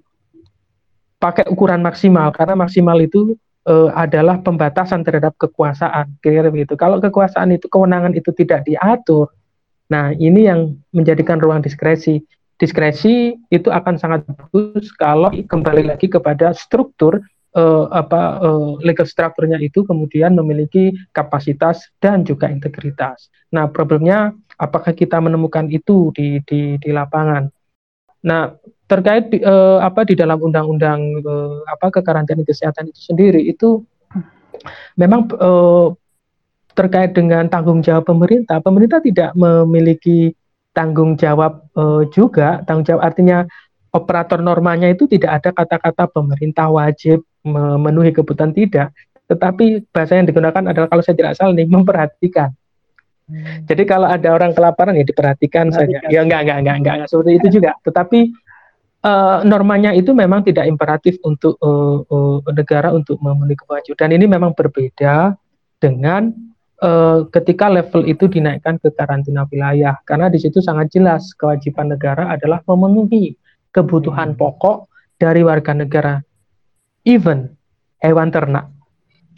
pakai 1.19 1.51
ukuran 1.51 1.83
maksimal 1.83 2.31
karena 2.31 2.55
maksimal 2.55 2.95
itu 3.03 3.35
uh, 3.67 3.91
adalah 3.93 4.41
pembatasan 4.41 5.05
terhadap 5.05 5.37
kekuasaan, 5.37 6.17
kira-kira 6.25 6.49
begitu. 6.49 6.75
Kalau 6.79 7.03
kekuasaan 7.03 7.53
itu 7.53 7.67
kewenangan 7.69 8.17
itu 8.17 8.33
tidak 8.33 8.65
diatur, 8.65 9.29
nah 9.91 10.15
ini 10.15 10.47
yang 10.49 10.79
menjadikan 10.95 11.43
ruang 11.43 11.61
diskresi. 11.61 12.23
Diskresi 12.61 13.41
itu 13.49 13.69
akan 13.73 13.97
sangat 13.97 14.29
bagus 14.29 14.93
kalau 15.01 15.33
kembali 15.33 15.89
lagi 15.89 16.13
kepada 16.13 16.53
struktur 16.53 17.25
uh, 17.57 17.89
apa 17.89 18.37
uh, 18.45 18.77
legal 18.85 19.09
strukturnya 19.09 19.57
itu 19.57 19.83
kemudian 19.83 20.37
memiliki 20.37 20.93
kapasitas 21.17 21.89
dan 21.99 22.23
juga 22.23 22.53
integritas. 22.53 23.33
Nah, 23.51 23.67
problemnya 23.73 24.37
apakah 24.61 24.93
kita 24.93 25.17
menemukan 25.19 25.73
itu 25.73 26.13
di 26.13 26.45
di 26.45 26.77
di 26.77 26.91
lapangan? 26.93 27.49
Nah, 28.29 28.53
terkait 28.91 29.31
uh, 29.47 29.79
apa 29.79 30.03
di 30.03 30.19
dalam 30.19 30.43
undang-undang 30.43 31.23
uh, 31.23 31.63
apa 31.71 31.95
kekarantinaan 31.95 32.43
kesehatan 32.43 32.91
itu 32.91 33.01
sendiri 33.15 33.39
itu 33.39 33.87
memang 34.99 35.31
uh, 35.39 35.95
terkait 36.75 37.15
dengan 37.15 37.47
tanggung 37.47 37.87
jawab 37.87 38.03
pemerintah, 38.03 38.59
pemerintah 38.59 38.99
tidak 38.99 39.31
memiliki 39.39 40.35
tanggung 40.75 41.15
jawab 41.15 41.71
uh, 41.79 42.03
juga. 42.11 42.63
Tanggung 42.67 42.87
jawab 42.87 43.03
artinya 43.07 43.47
operator 43.95 44.43
normanya 44.43 44.91
itu 44.91 45.07
tidak 45.07 45.43
ada 45.43 45.51
kata-kata 45.55 46.11
pemerintah 46.11 46.67
wajib 46.71 47.23
memenuhi 47.47 48.11
kebutuhan 48.11 48.55
tidak, 48.55 48.91
tetapi 49.31 49.87
bahasa 49.91 50.19
yang 50.19 50.27
digunakan 50.27 50.63
adalah 50.67 50.89
kalau 50.91 51.03
saya 51.03 51.17
tidak 51.19 51.35
salah 51.39 51.55
nih 51.55 51.67
memperhatikan. 51.67 52.51
Hmm. 53.31 53.63
Jadi 53.67 53.83
kalau 53.87 54.11
ada 54.11 54.35
orang 54.35 54.51
kelaparan 54.51 54.99
ya 54.99 55.07
diperhatikan 55.07 55.71
saja. 55.71 56.03
Ya 56.11 56.21
enggak 56.27 56.43
enggak 56.47 56.59
enggak 56.67 56.77
enggak, 56.83 56.95
enggak 57.01 57.09
seperti 57.11 57.33
itu 57.39 57.47
juga. 57.61 57.71
Tetapi 57.87 58.21
uh, 59.05 59.41
normanya 59.45 59.93
itu 59.97 60.13
memang 60.13 60.45
tidak 60.45 60.69
imperatif 60.69 61.17
untuk 61.25 61.57
uh, 61.61 62.05
uh, 62.05 62.39
negara 62.53 62.93
untuk 62.93 63.21
memenuhi 63.21 63.57
kewajiban. 63.57 63.99
Dan 63.99 64.11
ini 64.17 64.27
memang 64.29 64.53
berbeda 64.53 65.35
dengan 65.81 66.33
uh, 66.85 67.25
ketika 67.33 67.69
level 67.69 68.05
itu 68.09 68.29
dinaikkan 68.29 68.81
ke 68.81 68.93
karantina 68.93 69.49
wilayah 69.49 69.97
karena 70.05 70.29
di 70.29 70.41
situ 70.41 70.61
sangat 70.61 70.93
jelas 70.93 71.33
kewajiban 71.37 71.93
negara 71.93 72.33
adalah 72.33 72.61
memenuhi 72.69 73.37
kebutuhan 73.71 74.35
hmm. 74.35 74.39
pokok 74.41 74.91
dari 75.21 75.45
warga 75.45 75.73
negara 75.77 76.15
even 77.05 77.53
hewan 78.01 78.33
ternak. 78.33 78.69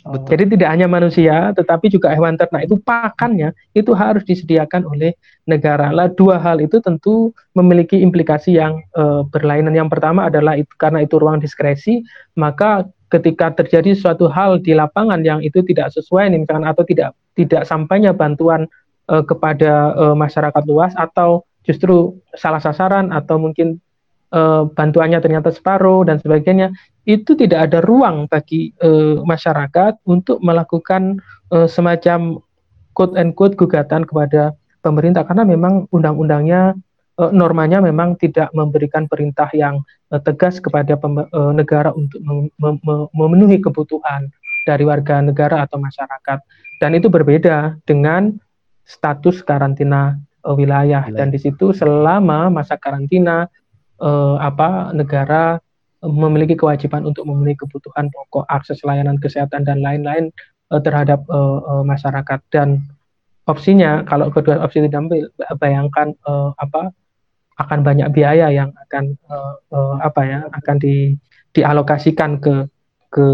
Oh. 0.02 0.18
Jadi 0.26 0.58
tidak 0.58 0.68
hanya 0.74 0.90
manusia, 0.90 1.54
tetapi 1.54 1.86
juga 1.86 2.10
hewan 2.10 2.34
ternak 2.34 2.66
itu 2.66 2.74
pakannya 2.82 3.54
itu 3.70 3.94
harus 3.94 4.26
disediakan 4.26 4.82
oleh 4.90 5.14
negara. 5.46 5.94
Lah 5.94 6.10
dua 6.10 6.42
hal 6.42 6.58
itu 6.58 6.82
tentu 6.82 7.30
memiliki 7.54 8.02
implikasi 8.02 8.58
yang 8.58 8.82
uh, 8.98 9.22
berlainan. 9.30 9.70
Yang 9.70 9.94
pertama 9.94 10.26
adalah 10.26 10.58
itu 10.58 10.74
karena 10.74 11.06
itu 11.06 11.22
ruang 11.22 11.38
diskresi, 11.38 12.02
maka 12.34 12.90
ketika 13.14 13.54
terjadi 13.54 13.94
suatu 13.94 14.26
hal 14.26 14.58
di 14.58 14.74
lapangan 14.74 15.22
yang 15.22 15.38
itu 15.44 15.60
tidak 15.62 15.92
sesuai 15.92 16.32
misalkan 16.32 16.64
atau 16.64 16.82
tidak 16.82 17.12
tidak 17.36 17.68
sampainya 17.68 18.10
bantuan 18.10 18.66
uh, 19.12 19.22
kepada 19.22 19.92
uh, 19.94 20.16
masyarakat 20.16 20.62
luas 20.64 20.96
atau 20.96 21.44
justru 21.62 22.16
salah 22.34 22.58
sasaran 22.58 23.14
atau 23.14 23.38
mungkin 23.38 23.78
uh, 24.32 24.66
bantuannya 24.72 25.20
ternyata 25.20 25.52
separuh 25.52 26.08
dan 26.08 26.18
sebagainya, 26.18 26.72
itu 27.04 27.34
tidak 27.36 27.70
ada 27.70 27.78
ruang 27.84 28.26
bagi 28.26 28.72
uh, 28.82 29.20
masyarakat 29.22 30.00
untuk 30.08 30.40
melakukan 30.40 31.20
uh, 31.54 31.68
semacam 31.68 32.40
quote 32.96 33.14
and 33.14 33.36
quote 33.38 33.54
gugatan 33.54 34.08
kepada 34.08 34.56
pemerintah. 34.82 35.22
Karena 35.22 35.44
memang 35.46 35.86
undang-undangnya 35.92 36.74
uh, 37.20 37.30
normanya 37.30 37.78
memang 37.82 38.16
tidak 38.18 38.50
memberikan 38.56 39.06
perintah 39.06 39.50
yang 39.52 39.82
uh, 40.10 40.20
tegas 40.22 40.58
kepada 40.58 40.96
uh, 40.96 41.52
negara 41.52 41.92
untuk 41.92 42.18
mem 42.22 42.48
mem 42.58 42.76
memenuhi 43.12 43.60
kebutuhan 43.60 44.30
dari 44.64 44.86
warga 44.86 45.20
negara 45.20 45.66
atau 45.66 45.78
masyarakat. 45.78 46.38
Dan 46.78 46.98
itu 46.98 47.06
berbeda 47.06 47.78
dengan 47.86 48.34
status 48.82 49.42
karantina 49.46 50.18
wilayah. 50.42 51.06
Dan 51.06 51.30
di 51.30 51.38
situ 51.38 51.70
selama 51.70 52.50
masa 52.50 52.74
karantina 52.74 53.46
uh, 54.02 54.36
apa 54.42 54.90
negara 54.92 55.62
memiliki 56.02 56.58
kewajiban 56.58 57.06
untuk 57.06 57.22
memenuhi 57.30 57.54
kebutuhan 57.54 58.10
pokok 58.10 58.42
akses 58.50 58.82
layanan 58.82 59.16
kesehatan 59.22 59.62
dan 59.62 59.78
lain-lain 59.78 60.34
uh, 60.74 60.82
terhadap 60.82 61.22
uh, 61.30 61.62
uh, 61.62 61.82
masyarakat 61.86 62.42
dan 62.50 62.82
opsinya 63.46 64.02
kalau 64.06 64.30
kedua 64.30 64.58
opsi 64.62 64.82
tidak 64.82 65.06
ambil 65.06 65.22
bayangkan 65.62 66.14
uh, 66.26 66.50
apa 66.58 66.90
akan 67.62 67.86
banyak 67.86 68.10
biaya 68.10 68.50
yang 68.50 68.74
akan 68.88 69.14
uh, 69.30 69.54
uh, 69.70 69.94
apa 70.02 70.20
ya 70.26 70.40
akan 70.50 70.76
di 70.82 71.14
dialokasikan 71.54 72.42
ke 72.42 72.66
ke 73.12 73.26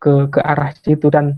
ke 0.00 0.12
ke 0.32 0.40
arah 0.40 0.72
situ 0.72 1.12
dan 1.12 1.36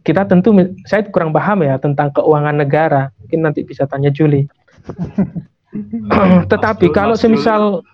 kita 0.00 0.24
tentu 0.24 0.56
saya 0.88 1.04
kurang 1.12 1.30
paham 1.30 1.60
ya 1.60 1.76
tentang 1.76 2.08
keuangan 2.16 2.56
negara. 2.56 3.12
Mungkin 3.20 3.40
nanti 3.44 3.60
bisa 3.62 3.84
tanya 3.84 4.08
Juli. 4.08 4.48
Tetapi 6.50 6.88
kalau 6.90 7.14
semisal 7.14 7.84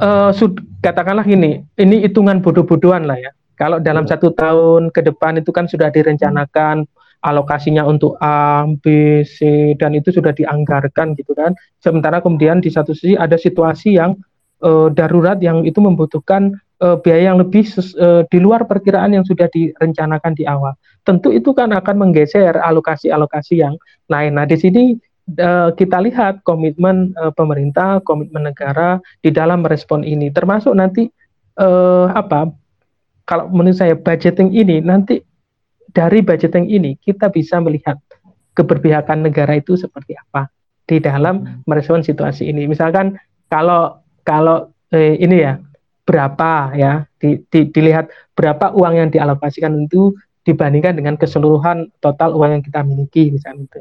uh, 0.00 0.30
sud, 0.34 0.62
katakanlah 0.80 1.26
ini, 1.26 1.62
ini 1.78 2.06
hitungan 2.06 2.40
bodoh-bodohan 2.40 3.06
lah 3.06 3.18
ya. 3.18 3.30
Kalau 3.54 3.78
dalam 3.78 4.04
iya. 4.06 4.18
satu 4.18 4.34
tahun 4.34 4.90
ke 4.90 5.00
depan 5.06 5.38
itu 5.38 5.54
kan 5.54 5.70
sudah 5.70 5.90
direncanakan 5.90 6.86
alokasinya 7.22 7.86
untuk 7.86 8.18
A, 8.18 8.66
B, 8.66 9.22
C 9.22 9.72
dan 9.78 9.94
itu 9.94 10.10
sudah 10.10 10.34
dianggarkan 10.34 11.14
gitu 11.14 11.32
kan. 11.32 11.54
Sementara 11.78 12.18
kemudian 12.18 12.58
di 12.58 12.68
satu 12.68 12.92
sisi 12.92 13.14
ada 13.14 13.38
situasi 13.38 13.96
yang 13.96 14.18
uh, 14.60 14.90
darurat 14.90 15.38
yang 15.38 15.62
itu 15.62 15.78
membutuhkan 15.78 16.58
uh, 16.82 16.98
biaya 16.98 17.32
yang 17.32 17.38
lebih 17.38 17.64
uh, 17.96 18.26
di 18.26 18.38
luar 18.42 18.66
perkiraan 18.66 19.14
yang 19.14 19.24
sudah 19.24 19.46
direncanakan 19.48 20.34
di 20.34 20.44
awal 20.44 20.74
tentu 21.04 21.30
itu 21.30 21.52
kan 21.52 21.70
akan 21.70 22.00
menggeser 22.00 22.56
alokasi-alokasi 22.58 23.60
yang 23.60 23.76
lain. 24.08 24.40
Nah, 24.40 24.48
di 24.48 24.56
sini 24.56 24.96
uh, 25.40 25.70
kita 25.74 25.98
lihat 26.04 26.44
komitmen 26.44 27.12
uh, 27.16 27.32
pemerintah, 27.32 28.00
komitmen 28.04 28.48
negara 28.48 29.00
di 29.24 29.30
dalam 29.32 29.64
merespon 29.64 30.04
ini, 30.04 30.30
termasuk 30.30 30.72
nanti 30.76 31.08
uh, 31.58 32.10
apa? 32.12 32.50
Kalau 33.24 33.48
menurut 33.48 33.80
saya 33.80 33.96
budgeting 33.96 34.52
ini 34.52 34.84
nanti 34.84 35.24
dari 35.94 36.20
budgeting 36.20 36.68
ini 36.68 37.00
kita 37.00 37.32
bisa 37.32 37.56
melihat 37.56 37.96
keberpihakan 38.52 39.24
negara 39.24 39.56
itu 39.56 39.80
seperti 39.80 40.12
apa 40.18 40.52
di 40.84 41.00
dalam 41.00 41.40
hmm. 41.40 41.64
merespon 41.64 42.04
situasi 42.04 42.50
ini. 42.50 42.68
Misalkan 42.68 43.16
kalau 43.48 44.04
kalau 44.26 44.68
eh, 44.92 45.16
ini 45.16 45.40
ya 45.40 45.56
berapa 46.04 46.76
ya 46.76 47.08
di, 47.16 47.40
di, 47.48 47.72
dilihat 47.72 48.12
berapa 48.36 48.76
uang 48.76 48.94
yang 49.00 49.08
dialokasikan 49.08 49.72
itu 49.88 50.12
dibandingkan 50.44 51.00
dengan 51.00 51.16
keseluruhan 51.16 51.88
total 52.04 52.36
uang 52.36 52.60
yang 52.60 52.64
kita 52.64 52.84
miliki 52.84 53.32
misalnya 53.32 53.64
itu. 53.64 53.80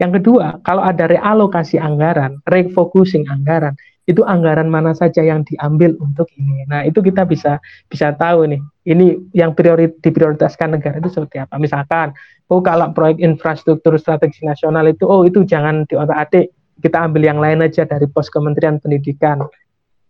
Yang 0.00 0.20
kedua, 0.20 0.56
kalau 0.64 0.80
ada 0.80 1.04
realokasi 1.04 1.76
anggaran, 1.76 2.40
refocusing 2.48 3.28
anggaran, 3.28 3.76
itu 4.08 4.24
anggaran 4.24 4.66
mana 4.66 4.96
saja 4.96 5.20
yang 5.20 5.44
diambil 5.44 5.92
untuk 6.00 6.26
ini. 6.40 6.64
Nah, 6.66 6.82
itu 6.88 7.04
kita 7.04 7.28
bisa 7.28 7.60
bisa 7.86 8.16
tahu 8.16 8.48
nih, 8.48 8.60
ini 8.88 9.20
yang 9.36 9.52
priori, 9.52 9.92
diprioritaskan 10.00 10.80
negara 10.80 10.98
itu 10.98 11.12
seperti 11.12 11.44
apa. 11.44 11.60
Misalkan, 11.60 12.16
oh 12.48 12.64
kalau 12.64 12.90
proyek 12.96 13.20
infrastruktur 13.20 13.94
strategis 14.00 14.40
nasional 14.40 14.88
itu, 14.88 15.04
oh 15.04 15.22
itu 15.28 15.44
jangan 15.44 15.84
diotak-atik, 15.86 16.50
kita 16.80 16.96
ambil 16.96 17.22
yang 17.22 17.38
lain 17.38 17.60
aja 17.60 17.84
dari 17.84 18.08
pos 18.08 18.32
Kementerian 18.32 18.80
Pendidikan. 18.80 19.44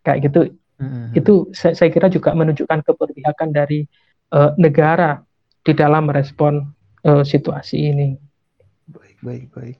Kayak 0.07 0.31
gitu. 0.31 0.41
Mm-hmm. 0.81 1.19
Itu 1.19 1.51
saya, 1.53 1.77
saya 1.77 1.91
kira 1.93 2.09
juga 2.09 2.33
menunjukkan 2.33 2.87
keberpihakan 2.89 3.53
dari 3.53 3.85
uh, 4.33 4.57
negara 4.57 5.21
di 5.61 5.77
dalam 5.77 6.09
merespon 6.09 6.63
uh, 7.05 7.21
situasi 7.21 7.93
ini. 7.93 8.30
Baik, 9.21 9.53
baik. 9.53 9.79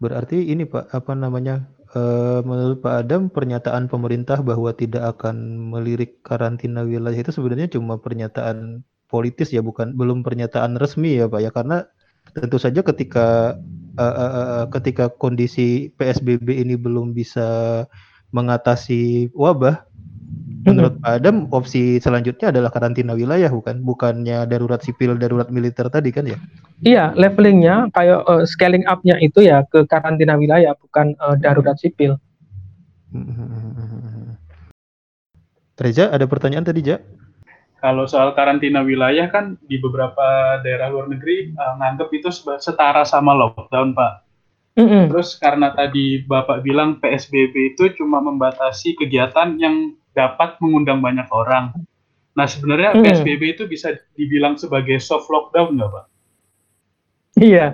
Berarti 0.00 0.48
ini 0.48 0.64
Pak, 0.64 0.88
apa 0.92 1.12
namanya? 1.12 1.68
Uh, 1.90 2.40
menurut 2.46 2.80
Pak 2.80 3.04
Adam, 3.04 3.26
pernyataan 3.28 3.90
pemerintah 3.90 4.38
bahwa 4.40 4.70
tidak 4.72 5.18
akan 5.18 5.58
melirik 5.74 6.22
karantina 6.22 6.86
wilayah 6.86 7.18
itu 7.18 7.34
sebenarnya 7.34 7.66
cuma 7.66 7.98
pernyataan 7.98 8.86
politis 9.10 9.50
ya, 9.50 9.60
bukan 9.60 9.98
belum 9.98 10.22
pernyataan 10.22 10.78
resmi 10.78 11.18
ya 11.18 11.26
Pak 11.26 11.40
ya, 11.42 11.50
karena 11.50 11.84
tentu 12.32 12.62
saja 12.62 12.80
ketika 12.86 13.58
uh, 13.98 14.04
uh, 14.06 14.32
uh, 14.32 14.64
ketika 14.70 15.10
kondisi 15.10 15.90
PSBB 15.98 16.62
ini 16.62 16.78
belum 16.78 17.10
bisa 17.10 17.84
mengatasi 18.30 19.34
wabah, 19.34 19.82
Menurut 20.60 21.00
Pak 21.00 21.24
Adam, 21.24 21.48
opsi 21.56 21.96
selanjutnya 22.04 22.52
adalah 22.52 22.68
karantina 22.68 23.16
wilayah, 23.16 23.48
bukan? 23.48 23.80
Bukannya 23.80 24.44
darurat 24.44 24.84
sipil, 24.84 25.16
darurat 25.16 25.48
militer 25.48 25.88
tadi 25.88 26.12
kan 26.12 26.28
ya? 26.28 26.36
Iya, 26.84 27.04
levelingnya 27.16 27.88
kayak 27.96 28.28
uh, 28.28 28.44
scaling 28.44 28.84
up-nya 28.84 29.16
itu 29.24 29.40
ya 29.40 29.64
ke 29.72 29.88
karantina 29.88 30.36
wilayah, 30.36 30.76
bukan 30.76 31.16
uh, 31.16 31.32
darurat 31.40 31.80
sipil. 31.80 32.20
Reza, 35.80 36.12
ada 36.12 36.28
pertanyaan 36.28 36.68
tadi, 36.68 36.84
Ja? 36.84 37.00
Kalau 37.80 38.04
soal 38.04 38.36
karantina 38.36 38.84
wilayah 38.84 39.32
kan 39.32 39.56
di 39.64 39.80
beberapa 39.80 40.60
daerah 40.60 40.92
luar 40.92 41.08
negeri 41.08 41.56
uh, 41.56 41.80
nganggap 41.80 42.12
itu 42.12 42.28
setara 42.60 43.08
sama 43.08 43.32
lockdown, 43.32 43.96
Pak. 43.96 44.12
Mm 44.76 44.86
-hmm. 44.86 45.04
Terus 45.08 45.40
karena 45.40 45.72
tadi 45.72 46.20
Bapak 46.20 46.60
bilang 46.60 47.00
PSBB 47.00 47.72
itu 47.74 47.88
cuma 47.96 48.20
membatasi 48.20 49.00
kegiatan 49.00 49.56
yang 49.56 49.96
dapat 50.14 50.58
mengundang 50.58 50.98
banyak 51.00 51.26
orang. 51.30 51.72
Nah, 52.34 52.46
sebenarnya 52.46 52.94
hmm. 52.94 53.02
PSBB 53.02 53.42
itu 53.58 53.64
bisa 53.66 53.94
dibilang 54.14 54.54
sebagai 54.54 54.98
soft 55.02 55.26
lockdown 55.28 55.76
nggak, 55.76 55.90
Pak? 55.90 56.04
Iya, 57.38 57.66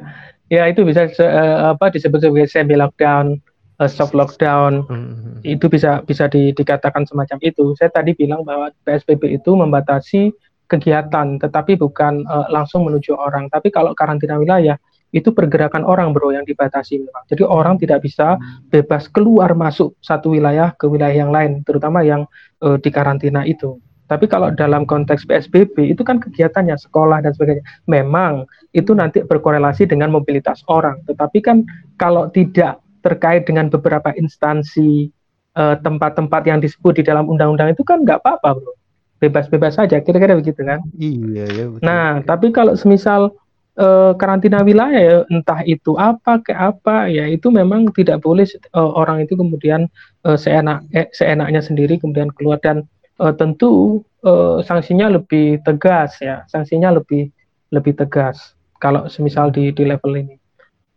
ya 0.52 0.62
itu 0.68 0.84
bisa 0.84 1.08
uh, 1.22 1.74
apa 1.74 1.92
disebut 1.92 2.22
sebagai 2.22 2.48
semi 2.48 2.76
lockdown, 2.76 3.40
uh, 3.80 3.90
soft 3.90 4.16
lockdown. 4.16 4.84
Hmm. 4.88 5.40
Itu 5.44 5.68
bisa 5.68 6.04
bisa 6.04 6.28
di, 6.28 6.52
dikatakan 6.52 7.04
semacam 7.08 7.38
itu. 7.44 7.72
Saya 7.76 7.92
tadi 7.92 8.12
bilang 8.16 8.44
bahwa 8.44 8.72
PSBB 8.84 9.40
itu 9.40 9.50
membatasi 9.56 10.32
kegiatan, 10.66 11.38
tetapi 11.38 11.78
bukan 11.78 12.26
uh, 12.26 12.48
langsung 12.50 12.84
menuju 12.88 13.14
orang. 13.16 13.46
Tapi 13.52 13.70
kalau 13.70 13.94
karantina 13.94 14.36
wilayah 14.40 14.76
itu 15.16 15.32
pergerakan 15.32 15.80
orang 15.88 16.12
bro 16.12 16.28
yang 16.28 16.44
dibatasi 16.44 17.00
memang. 17.00 17.24
Jadi 17.32 17.42
orang 17.48 17.80
tidak 17.80 18.04
bisa 18.04 18.36
hmm. 18.36 18.68
bebas 18.68 19.08
keluar 19.08 19.56
masuk 19.56 19.96
satu 20.04 20.36
wilayah 20.36 20.76
ke 20.76 20.84
wilayah 20.84 21.24
yang 21.24 21.32
lain, 21.32 21.64
terutama 21.64 22.04
yang 22.04 22.28
uh, 22.60 22.76
di 22.76 22.92
karantina 22.92 23.48
itu. 23.48 23.80
Tapi 24.06 24.30
kalau 24.30 24.54
dalam 24.54 24.86
konteks 24.86 25.26
PSBB 25.26 25.90
itu 25.90 26.06
kan 26.06 26.22
kegiatannya 26.22 26.78
sekolah 26.78 27.26
dan 27.26 27.34
sebagainya. 27.34 27.66
Memang 27.90 28.46
itu 28.70 28.94
nanti 28.94 29.26
berkorelasi 29.26 29.90
dengan 29.90 30.14
mobilitas 30.14 30.62
orang. 30.70 31.02
Tetapi 31.10 31.38
kan 31.42 31.66
kalau 31.98 32.30
tidak 32.30 32.78
terkait 33.02 33.50
dengan 33.50 33.66
beberapa 33.66 34.14
instansi 34.14 35.10
eh, 35.58 35.76
tempat-tempat 35.82 36.42
yang 36.46 36.62
disebut 36.62 37.02
di 37.02 37.04
dalam 37.06 37.26
undang-undang 37.26 37.74
itu 37.74 37.82
kan 37.82 38.06
nggak 38.06 38.22
apa-apa, 38.22 38.62
bro. 38.62 38.74
Bebas-bebas 39.18 39.74
saja, 39.74 39.98
kira-kira 39.98 40.38
begitu 40.38 40.60
kan? 40.62 40.86
Iya, 40.94 41.44
ya. 41.50 41.64
Betul. 41.72 41.82
Nah, 41.82 42.20
tapi 42.22 42.54
kalau 42.54 42.78
semisal 42.78 43.34
uh, 43.80 44.12
karantina 44.16 44.64
wilayah 44.64 45.00
ya 45.00 45.16
entah 45.28 45.60
itu 45.64 45.94
apa 45.96 46.40
ke 46.42 46.52
apa 46.52 47.08
ya 47.08 47.28
itu 47.28 47.52
memang 47.52 47.88
tidak 47.92 48.24
boleh 48.24 48.44
uh, 48.74 48.92
orang 48.96 49.24
itu 49.24 49.36
kemudian 49.36 49.88
uh, 50.24 50.36
seenak 50.36 50.84
eh, 50.92 51.08
seenaknya 51.12 51.60
sendiri 51.62 52.00
kemudian 52.00 52.32
keluar 52.34 52.60
dan 52.60 52.84
uh, 53.20 53.32
tentu 53.32 54.02
uh, 54.24 54.60
sanksinya 54.64 55.12
lebih 55.12 55.60
tegas 55.62 56.18
ya 56.20 56.44
sanksinya 56.50 56.92
lebih 56.96 57.30
lebih 57.72 57.96
tegas 57.96 58.56
kalau 58.80 59.08
semisal 59.08 59.48
di 59.48 59.72
di 59.72 59.84
level 59.88 60.12
ini. 60.16 60.36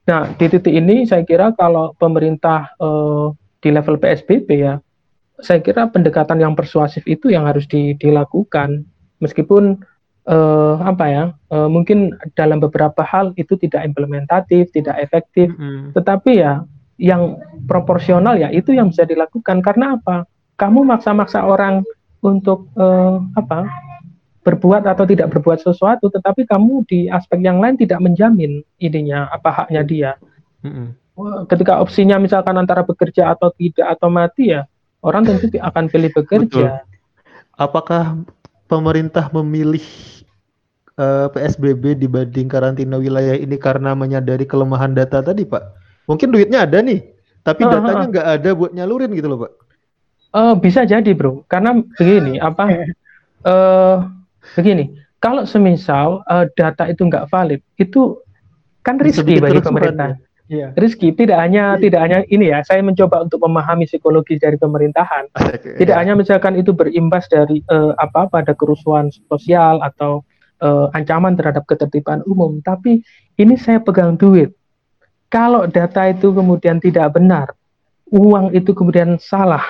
Nah 0.09 0.31
di 0.35 0.45
titik 0.49 0.73
ini 0.73 1.05
saya 1.05 1.23
kira 1.23 1.53
kalau 1.55 1.95
pemerintah 1.95 2.73
uh, 2.81 3.31
di 3.59 3.69
level 3.71 3.99
PSBB 3.99 4.49
ya 4.55 4.79
saya 5.39 5.63
kira 5.63 5.87
pendekatan 5.87 6.43
yang 6.43 6.53
persuasif 6.55 7.07
itu 7.07 7.31
yang 7.31 7.47
harus 7.47 7.63
di, 7.71 7.95
dilakukan 7.95 8.83
meskipun 9.23 9.79
uh, 10.29 10.77
apa 10.85 11.05
ya 11.09 11.23
uh, 11.49 11.67
mungkin 11.67 12.13
dalam 12.37 12.61
beberapa 12.61 13.01
hal 13.01 13.33
itu 13.35 13.57
tidak 13.57 13.83
implementatif 13.83 14.69
tidak 14.69 14.95
efektif 15.01 15.49
hmm. 15.57 15.91
tetapi 15.97 16.39
ya 16.39 16.63
yang 16.99 17.39
proporsional 17.65 18.37
ya 18.37 18.53
itu 18.53 18.75
yang 18.75 18.93
bisa 18.93 19.03
dilakukan 19.03 19.65
karena 19.65 19.97
apa 19.97 20.29
kamu 20.59 20.85
maksa-maksa 20.85 21.41
orang 21.41 21.81
untuk 22.21 22.69
uh, 22.77 23.23
apa 23.33 23.65
berbuat 24.43 24.87
atau 24.87 25.03
tidak 25.03 25.33
berbuat 25.33 25.59
sesuatu 25.63 26.07
tetapi 26.11 26.47
kamu 26.47 26.85
di 26.87 27.09
aspek 27.11 27.41
yang 27.43 27.59
lain 27.59 27.75
tidak 27.75 27.99
menjamin 27.99 28.63
ininya 28.79 29.27
apa 29.31 29.49
haknya 29.63 29.81
dia 29.83 30.11
hmm. 30.63 30.95
ketika 31.47 31.79
opsinya 31.79 32.19
misalkan 32.19 32.55
antara 32.55 32.83
bekerja 32.83 33.35
atau 33.35 33.51
tidak 33.55 33.87
atau 33.97 34.07
mati 34.11 34.55
ya 34.55 34.67
orang 35.03 35.23
tentu 35.27 35.47
akan 35.59 35.85
pilih 35.87 36.11
bekerja. 36.11 36.83
Betul. 36.83 36.87
Apakah 37.59 38.23
pemerintah 38.71 39.27
memilih 39.31 39.83
uh, 40.99 41.25
eh, 41.25 41.27
PSBB 41.31 41.95
dibanding 41.95 42.51
karantina 42.51 42.99
wilayah 42.99 43.33
ini 43.33 43.55
karena 43.55 43.95
menyadari 43.95 44.43
kelemahan 44.43 44.91
data 44.91 45.23
tadi, 45.23 45.47
Pak? 45.47 45.63
Mungkin 46.11 46.35
duitnya 46.35 46.67
ada 46.67 46.83
nih, 46.83 46.99
tapi 47.41 47.63
datanya 47.63 48.05
nggak 48.11 48.27
ada 48.27 48.49
buat 48.51 48.71
nyalurin 48.75 49.15
gitu 49.15 49.31
loh, 49.31 49.39
Pak. 49.47 49.51
Uh, 50.29 50.53
bisa 50.59 50.83
jadi, 50.85 51.09
Bro. 51.15 51.47
Karena 51.47 51.79
begini, 51.95 52.37
apa? 52.49 52.91
Uh, 53.47 54.11
begini, 54.59 54.93
kalau 55.23 55.47
semisal 55.47 56.21
uh, 56.27 56.45
data 56.59 56.91
itu 56.91 57.07
nggak 57.07 57.31
valid, 57.31 57.63
itu 57.79 58.19
kan 58.83 58.99
rizki 58.99 59.39
bagi 59.39 59.63
pemerintah. 59.63 60.19
Ya. 60.49 60.73
Rizky 60.73 61.13
tidak 61.13 61.37
hanya 61.45 61.77
ya. 61.77 61.81
tidak 61.81 62.01
hanya 62.09 62.19
ini 62.25 62.49
ya, 62.49 62.65
saya 62.65 62.81
mencoba 62.81 63.21
untuk 63.21 63.37
memahami 63.45 63.85
psikologis 63.85 64.41
dari 64.41 64.57
pemerintahan. 64.57 65.29
Tidak 65.77 65.93
ya. 65.93 66.01
hanya 66.01 66.17
misalkan 66.17 66.57
itu 66.57 66.73
berimbas 66.73 67.29
dari 67.29 67.61
uh, 67.69 67.93
apa 68.01 68.25
pada 68.25 68.57
kerusuhan 68.57 69.13
sosial 69.29 69.77
atau 69.85 70.25
uh, 70.61 70.87
ancaman 70.95 71.35
terhadap 71.35 71.65
ketertiban 71.65 72.23
umum, 72.27 72.59
tapi 72.63 73.03
ini 73.35 73.55
saya 73.55 73.79
pegang 73.79 74.15
duit. 74.15 74.55
Kalau 75.29 75.69
data 75.69 76.09
itu 76.09 76.33
kemudian 76.33 76.81
tidak 76.81 77.13
benar, 77.13 77.53
uang 78.09 78.49
itu 78.53 78.73
kemudian 78.73 79.21
salah, 79.21 79.61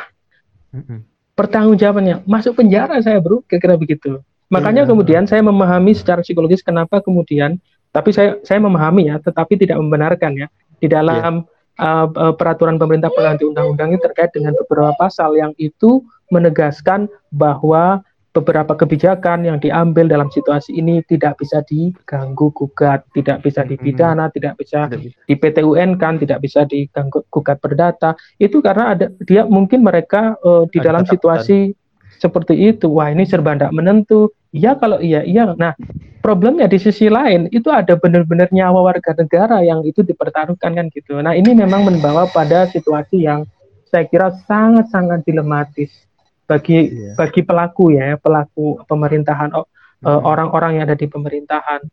mm-hmm. 0.72 1.04
pertanggungjawabannya 1.36 2.24
masuk 2.24 2.60
penjara 2.64 2.96
saya 3.04 3.20
bro, 3.20 3.44
kira-kira 3.44 3.76
begitu. 3.76 4.24
Makanya 4.50 4.88
ya. 4.88 4.90
kemudian 4.90 5.24
saya 5.30 5.46
memahami 5.46 5.94
secara 5.94 6.26
psikologis 6.26 6.66
kenapa 6.66 7.04
kemudian 7.04 7.62
tapi 7.90 8.14
saya 8.14 8.38
saya 8.46 8.62
memahami 8.62 9.10
ya, 9.10 9.18
tetapi 9.22 9.58
tidak 9.58 9.78
membenarkan 9.82 10.46
ya 10.46 10.48
di 10.80 10.88
dalam 10.88 11.44
yeah. 11.78 12.06
uh, 12.06 12.34
peraturan 12.34 12.78
pemerintah 12.78 13.10
pengganti 13.12 13.50
undang-undang 13.50 13.94
ini 13.94 14.00
terkait 14.02 14.32
dengan 14.32 14.54
beberapa 14.56 14.94
pasal 14.96 15.36
yang 15.36 15.52
itu 15.58 16.06
menegaskan 16.30 17.10
bahwa 17.34 18.06
beberapa 18.30 18.78
kebijakan 18.78 19.42
yang 19.42 19.58
diambil 19.58 20.06
dalam 20.06 20.30
situasi 20.30 20.78
ini 20.78 21.02
tidak 21.10 21.42
bisa 21.42 21.66
diganggu 21.66 22.54
gugat, 22.54 23.02
tidak 23.18 23.42
bisa 23.42 23.66
dipidana, 23.66 24.30
hmm. 24.30 24.34
tidak 24.38 24.54
bisa 24.62 24.86
di 25.26 25.34
PTUN 25.34 25.98
kan, 25.98 26.22
tidak 26.22 26.46
bisa 26.46 26.64
diganggu 26.70 27.26
gugat 27.34 27.58
perdata. 27.58 28.14
Itu 28.38 28.62
karena 28.62 28.94
ada 28.94 29.06
dia 29.26 29.50
mungkin 29.50 29.82
mereka 29.82 30.38
uh, 30.46 30.70
di 30.70 30.78
ada 30.78 30.94
dalam 30.94 31.04
situasi 31.10 31.74
seperti 32.22 32.54
itu. 32.70 32.86
Wah, 32.92 33.10
ini 33.10 33.26
serba 33.26 33.58
tidak 33.58 33.74
menentu. 33.74 34.30
Iya 34.54 34.78
kalau 34.78 35.02
iya 35.02 35.26
iya. 35.26 35.54
Nah, 35.58 35.74
problemnya 36.22 36.66
di 36.70 36.78
sisi 36.78 37.10
lain 37.10 37.50
itu 37.50 37.70
ada 37.70 37.98
benar-benar 37.98 38.50
nyawa 38.50 38.94
warga 38.94 39.14
negara 39.18 39.62
yang 39.66 39.82
itu 39.86 40.06
dipertaruhkan 40.06 40.78
kan 40.78 40.86
gitu. 40.94 41.18
Nah, 41.18 41.34
ini 41.34 41.54
memang 41.58 41.86
membawa 41.86 42.30
pada 42.30 42.70
situasi 42.70 43.26
yang 43.26 43.46
saya 43.90 44.06
kira 44.06 44.30
sangat-sangat 44.46 45.26
dilematis 45.26 46.09
bagi 46.50 46.90
iya. 46.90 47.14
bagi 47.14 47.46
pelaku 47.46 47.94
ya, 47.94 48.18
pelaku 48.18 48.82
pemerintahan 48.90 49.54
oh, 49.54 49.70
hmm. 50.02 50.26
orang-orang 50.26 50.82
yang 50.82 50.84
ada 50.90 50.98
di 50.98 51.06
pemerintahan. 51.06 51.86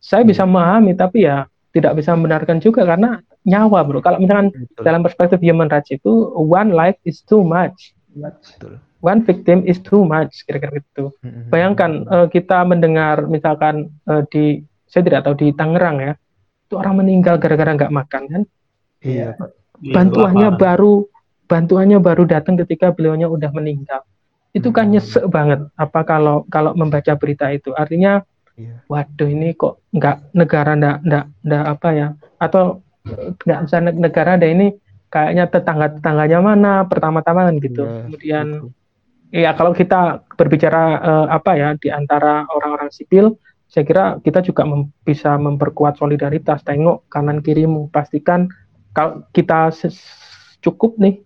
Saya 0.00 0.24
hmm. 0.24 0.30
bisa 0.32 0.42
memahami 0.48 0.96
tapi 0.96 1.28
ya 1.28 1.44
tidak 1.76 2.00
bisa 2.00 2.16
membenarkan 2.16 2.64
juga 2.64 2.88
karena 2.88 3.20
nyawa, 3.44 3.84
Bro. 3.84 4.00
Kalau 4.00 4.16
misalkan 4.16 4.48
Betul. 4.48 4.82
dalam 4.88 5.04
perspektif 5.04 5.38
human 5.44 5.68
rights 5.68 5.92
itu 5.92 6.32
one 6.32 6.72
life 6.72 6.96
is 7.04 7.20
too 7.20 7.44
much. 7.44 7.92
Betul 8.16 8.80
one 8.98 9.22
victim 9.22 9.62
is 9.62 9.78
too 9.78 10.02
much 10.02 10.42
kira-kira 10.46 10.82
gitu. 10.82 11.14
Mm-hmm. 11.22 11.50
Bayangkan 11.50 11.90
uh, 12.10 12.26
kita 12.26 12.66
mendengar 12.66 13.26
misalkan 13.30 13.90
uh, 14.10 14.26
di 14.30 14.62
saya 14.88 15.04
tidak 15.04 15.28
tahu 15.28 15.34
di 15.38 15.48
Tangerang 15.54 16.00
ya, 16.00 16.12
itu 16.66 16.74
orang 16.74 17.04
meninggal 17.04 17.36
gara-gara 17.38 17.76
nggak 17.76 17.92
makan 17.94 18.22
kan? 18.26 18.42
Iya. 19.04 19.38
iya 19.78 19.94
bantuannya 19.94 20.58
baru 20.58 21.06
bantuannya 21.48 21.98
baru 21.98 22.28
datang 22.28 22.60
ketika 22.60 22.92
beliaunya 22.92 23.26
udah 23.26 23.50
meninggal. 23.50 24.04
Itu 24.52 24.70
kan 24.70 24.92
nyesek 24.92 25.24
banget. 25.32 25.64
Apa 25.74 26.04
kalau 26.04 26.44
kalau 26.52 26.76
membaca 26.76 27.16
berita 27.16 27.48
itu 27.48 27.72
artinya 27.72 28.22
iya. 28.54 28.84
waduh 28.86 29.28
ini 29.28 29.56
kok 29.56 29.80
nggak 29.96 30.36
negara 30.36 30.76
ndak 30.76 30.96
ndak 31.04 31.24
ndak 31.42 31.64
apa 31.64 31.88
ya 31.96 32.08
atau 32.38 32.84
nggak 33.44 33.60
bisa 33.64 33.76
negara 33.80 34.36
ada 34.36 34.44
ini 34.44 34.76
kayaknya 35.08 35.48
tetangga 35.48 35.96
tetangganya 35.96 36.38
mana 36.44 36.72
pertama-tama 36.84 37.48
kan 37.48 37.56
gitu. 37.58 37.82
Yeah, 37.84 38.04
Kemudian 38.04 38.46
betul. 38.68 38.76
Iya, 39.28 39.52
kalau 39.52 39.76
kita 39.76 40.24
berbicara 40.40 41.04
uh, 41.04 41.26
apa 41.28 41.52
ya 41.52 41.76
di 41.76 41.92
antara 41.92 42.48
orang-orang 42.48 42.88
sipil, 42.88 43.36
saya 43.68 43.84
kira 43.84 44.04
kita 44.24 44.40
juga 44.40 44.64
mem 44.64 44.88
bisa 45.04 45.36
memperkuat 45.36 46.00
solidaritas. 46.00 46.64
Tengok 46.64 47.04
kanan 47.12 47.44
kirimu, 47.44 47.92
pastikan 47.92 48.48
kalau 48.96 49.28
kita 49.36 49.68
cukup 50.64 50.96
nih, 50.96 51.20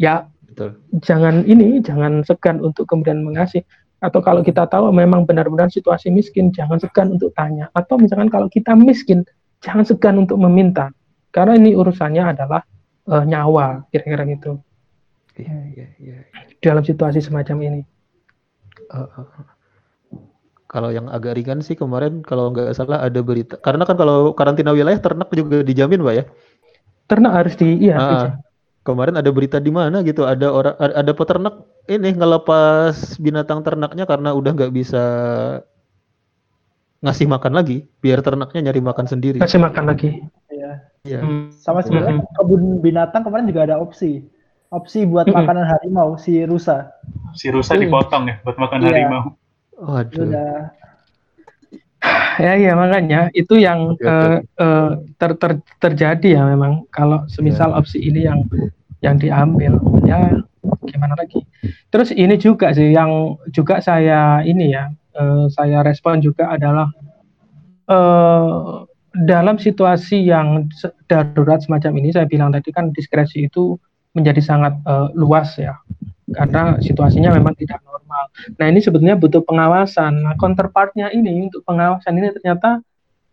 ya 0.00 0.24
Betul. 0.48 0.80
jangan 1.04 1.44
ini, 1.44 1.84
jangan 1.84 2.24
segan 2.24 2.64
untuk 2.64 2.88
kemudian 2.88 3.20
mengasih. 3.20 3.60
Atau 4.00 4.24
kalau 4.24 4.40
kita 4.40 4.64
tahu 4.64 4.88
memang 4.96 5.28
benar-benar 5.28 5.68
situasi 5.68 6.08
miskin, 6.08 6.48
jangan 6.56 6.80
segan 6.80 7.12
untuk 7.12 7.36
tanya. 7.36 7.68
Atau 7.76 8.00
misalkan 8.00 8.32
kalau 8.32 8.48
kita 8.48 8.72
miskin, 8.72 9.28
jangan 9.60 9.84
segan 9.84 10.16
untuk 10.16 10.40
meminta. 10.40 10.88
Karena 11.30 11.54
ini 11.60 11.76
urusannya 11.76 12.24
adalah 12.24 12.64
uh, 13.12 13.24
nyawa, 13.28 13.84
kira-kira 13.92 14.24
gitu. 14.24 14.56
Iya, 15.36 15.58
iya, 15.76 15.86
iya. 16.00 16.16
Dalam 16.64 16.80
situasi 16.80 17.20
semacam 17.20 17.56
ini. 17.60 17.80
Uh, 18.88 19.04
uh, 19.04 19.28
Kalau 20.70 20.94
yang 20.94 21.10
agak 21.10 21.34
ringan 21.34 21.60
sih 21.66 21.74
kemarin 21.74 22.22
kalau 22.22 22.54
nggak 22.54 22.72
salah 22.72 23.04
ada 23.04 23.20
berita. 23.20 23.60
Karena 23.60 23.84
kan 23.84 24.00
kalau 24.00 24.32
karantina 24.32 24.70
wilayah 24.70 25.02
ternak 25.02 25.28
juga 25.34 25.60
dijamin, 25.66 26.00
Pak 26.00 26.14
ya? 26.14 26.24
Ternak 27.10 27.32
harus 27.36 27.54
di 27.58 27.68
iya. 27.84 27.96
Uh, 27.98 28.26
kemarin 28.86 29.16
ada 29.20 29.30
berita 29.30 29.60
di 29.60 29.72
mana 29.72 30.00
gitu, 30.04 30.24
ada 30.24 30.48
orang 30.50 30.74
ada 30.78 31.12
peternak 31.12 31.54
ini 31.90 32.16
ngelepas 32.16 33.18
binatang 33.20 33.60
ternaknya 33.60 34.04
karena 34.08 34.32
udah 34.32 34.52
nggak 34.56 34.72
bisa 34.72 35.04
ngasih 37.00 37.26
makan 37.28 37.56
lagi, 37.56 37.88
biar 38.04 38.20
ternaknya 38.20 38.70
nyari 38.70 38.80
makan 38.84 39.06
sendiri. 39.08 39.38
Ngasih 39.40 39.60
makan 39.60 39.84
lagi. 39.88 40.20
Iya. 40.52 40.72
Iya. 41.08 41.20
Hmm. 41.24 41.48
Sama 41.56 41.80
sebenarnya 41.80 42.20
hmm. 42.20 42.36
kebun 42.36 42.62
binatang 42.84 43.24
kemarin 43.24 43.48
juga 43.48 43.64
ada 43.68 43.80
opsi 43.80 44.24
opsi 44.70 45.02
buat 45.02 45.26
mm 45.26 45.34
-hmm. 45.34 45.42
makanan 45.42 45.64
harimau 45.66 46.14
si 46.14 46.46
rusa. 46.46 46.94
Si 47.34 47.50
rusa 47.50 47.74
mm. 47.74 47.80
dipotong 47.86 48.24
ya 48.30 48.34
buat 48.46 48.56
makan 48.56 48.78
iya. 48.82 48.86
harimau. 48.86 49.22
Waduh. 49.82 50.22
Udah. 50.30 50.54
Ya 52.40 52.56
ya 52.56 52.72
makanya 52.72 53.28
itu 53.36 53.60
yang 53.60 53.94
okay, 54.00 54.08
uh, 54.08 54.38
uh, 54.56 54.90
ter, 55.20 55.36
ter, 55.36 55.52
terjadi 55.76 56.40
ya 56.40 56.42
memang 56.48 56.88
kalau 56.88 57.28
semisal 57.28 57.74
yeah. 57.74 57.78
opsi 57.78 57.98
ini 58.00 58.24
yang 58.24 58.40
yang 59.04 59.16
diambil 59.20 59.76
ya 60.08 60.40
gimana 60.88 61.16
lagi. 61.16 61.44
Terus 61.92 62.12
ini 62.16 62.40
juga 62.40 62.72
sih 62.72 62.92
yang 62.92 63.36
juga 63.52 63.80
saya 63.84 64.40
ini 64.44 64.72
ya 64.72 64.88
uh, 65.20 65.48
saya 65.52 65.84
respon 65.84 66.24
juga 66.24 66.48
adalah 66.48 66.88
uh, 67.88 68.84
dalam 69.10 69.58
situasi 69.58 70.22
yang 70.22 70.70
darurat 71.10 71.60
semacam 71.60 71.98
ini 71.98 72.14
saya 72.14 72.30
bilang 72.30 72.54
tadi 72.54 72.70
kan 72.70 72.94
diskresi 72.94 73.50
itu 73.50 73.74
menjadi 74.14 74.42
sangat 74.42 74.74
uh, 74.86 75.10
luas 75.18 75.54
ya 75.58 75.74
karena 76.30 76.78
situasinya 76.78 77.34
memang 77.34 77.54
tidak 77.58 77.82
normal. 77.82 78.30
Nah 78.58 78.66
ini 78.70 78.78
sebetulnya 78.78 79.18
butuh 79.18 79.42
pengawasan. 79.42 80.22
Nah 80.22 80.34
counterpartnya 80.38 81.10
ini 81.10 81.50
untuk 81.50 81.66
pengawasan 81.66 82.18
ini 82.18 82.30
ternyata 82.34 82.82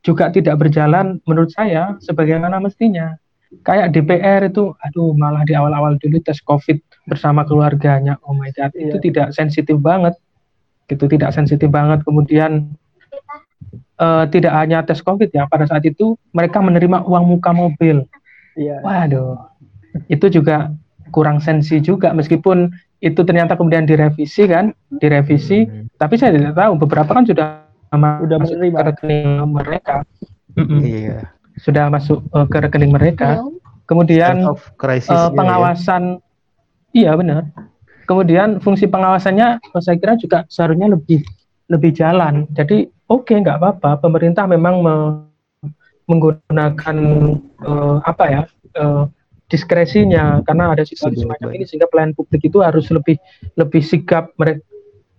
juga 0.02 0.32
tidak 0.34 0.58
berjalan 0.58 1.22
menurut 1.28 1.54
saya 1.54 2.00
sebagaimana 2.02 2.58
mestinya. 2.58 3.18
Kayak 3.64 3.95
DPR 3.95 4.52
itu, 4.52 4.76
aduh 4.84 5.16
malah 5.16 5.48
di 5.48 5.56
awal-awal 5.56 5.95
dulu 6.00 6.20
tes 6.20 6.43
COVID 6.43 7.08
bersama 7.08 7.48
keluarganya, 7.48 8.20
oh 8.28 8.36
my 8.36 8.52
god, 8.52 8.76
itu 8.76 9.00
iya. 9.00 9.04
tidak 9.04 9.28
sensitif 9.32 9.80
banget, 9.80 10.20
gitu 10.91 11.08
tidak 11.08 11.32
sensitif 11.32 11.72
banget. 11.72 12.04
Kemudian 12.04 12.76
uh, 14.04 14.28
tidak 14.28 14.52
hanya 14.52 14.84
tes 14.84 15.00
COVID 15.00 15.32
ya, 15.32 15.48
pada 15.48 15.64
saat 15.64 15.88
itu 15.88 16.20
mereka 16.36 16.60
menerima 16.60 17.08
uang 17.08 17.24
muka 17.24 17.56
mobil. 17.56 18.04
Iya. 18.60 18.84
Waduh, 18.84 19.39
itu 20.12 20.28
juga 20.28 20.76
kurang 21.12 21.39
sensi 21.39 21.80
juga 21.80 22.12
meskipun 22.12 22.68
itu 22.98 23.22
ternyata 23.22 23.54
kemudian 23.54 23.86
direvisi 23.86 24.50
kan? 24.50 24.74
Direvisi. 24.89 25.66
Hmm. 25.66 25.86
tapi 25.98 26.14
saya 26.18 26.38
tidak 26.38 26.54
tahu 26.54 26.78
beberapa 26.78 27.10
kan 27.10 27.26
sudah 27.26 27.66
sudah 27.93 28.38
masuk 28.38 28.58
ke 28.62 28.82
rekening 28.86 29.30
mereka. 29.50 29.95
Iya. 30.58 31.20
sudah 31.58 31.89
masuk 31.89 32.22
uh, 32.34 32.45
ke 32.45 32.58
rekening 32.62 32.93
mereka. 32.93 33.41
Kemudian 33.89 34.45
uh, 34.45 35.30
pengawasan 35.34 36.22
ya. 36.93 37.10
iya 37.10 37.12
benar. 37.18 37.50
Kemudian 38.06 38.62
fungsi 38.62 38.86
pengawasannya 38.86 39.62
saya 39.82 39.98
kira 39.98 40.14
juga 40.22 40.45
seharusnya 40.54 40.93
lebih 40.93 41.26
lebih 41.68 41.91
jalan. 41.98 42.45
Jadi 42.54 42.88
oke 43.10 43.34
okay, 43.34 43.41
nggak 43.41 43.58
apa-apa. 43.58 44.02
Pemerintah 44.02 44.45
memang 44.45 44.82
me 44.86 44.95
menggunakan 46.08 46.98
uh, 47.68 48.00
apa 48.08 48.24
ya 48.32 48.41
uh, 48.80 49.04
diskresinya 49.48 50.43
karena 50.43 50.76
ada 50.76 50.84
situasi 50.84 51.24
semacam 51.24 51.56
ini 51.56 51.64
sehingga 51.64 51.88
pelayan 51.88 52.12
publik 52.12 52.43
itu 52.43 52.60
harus 52.60 52.91
lebih 52.91 53.16
lebih 53.56 53.80
sigap 53.80 54.36
mereka 54.36 54.64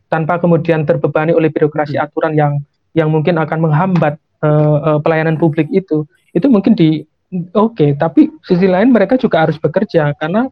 tanpa 0.09 0.41
kemudian 0.41 0.89
terbebani 0.89 1.37
oleh 1.37 1.53
birokrasi 1.53 1.97
hmm. 1.97 2.05
aturan 2.05 2.33
yang 2.37 2.53
yang 2.97 3.13
mungkin 3.13 3.37
akan 3.37 3.61
menghambat 3.61 4.17
uh, 4.41 4.97
uh, 4.97 4.99
pelayanan 5.01 5.37
publik 5.37 5.69
itu 5.73 6.05
itu 6.33 6.47
mungkin 6.49 6.77
di 6.77 7.05
oke, 7.33 7.77
okay, 7.77 7.91
tapi 7.97 8.33
sisi 8.45 8.69
lain 8.69 8.93
mereka 8.93 9.21
juga 9.21 9.45
harus 9.45 9.61
bekerja 9.61 10.17
karena 10.17 10.49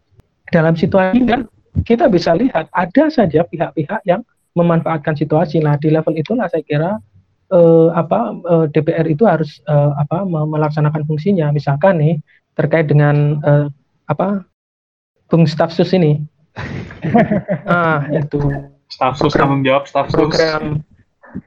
dalam 0.53 0.77
situasi 0.77 1.17
ini 1.17 1.27
kan 1.27 1.41
kita 1.85 2.09
bisa 2.09 2.37
lihat 2.37 2.69
ada 2.73 3.05
saja 3.13 3.45
pihak-pihak 3.45 4.01
yang 4.09 4.25
memanfaatkan 4.57 5.17
situasi. 5.17 5.61
Nah, 5.61 5.77
di 5.77 5.93
level 5.93 6.17
itulah 6.17 6.49
saya 6.49 6.65
kira 6.65 6.97
eh, 7.53 7.89
apa 7.93 8.33
eh, 8.33 8.67
DPR 8.73 9.07
itu 9.09 9.29
harus 9.29 9.61
eh, 9.69 9.93
apa 10.01 10.25
melaksanakan 10.25 11.05
fungsinya. 11.05 11.53
Misalkan 11.53 12.01
nih 12.01 12.15
terkait 12.57 12.89
dengan 12.89 13.39
eh, 13.45 13.67
apa 14.09 14.43
Bung 15.29 15.45
Stafsus 15.45 15.93
ini. 15.93 16.25
ah, 17.69 18.09
itu. 18.11 18.41
Stafsus 18.89 19.37
tanggung 19.37 19.61
jawab 19.63 19.85
Stafsus. 19.85 20.17
Program 20.17 20.81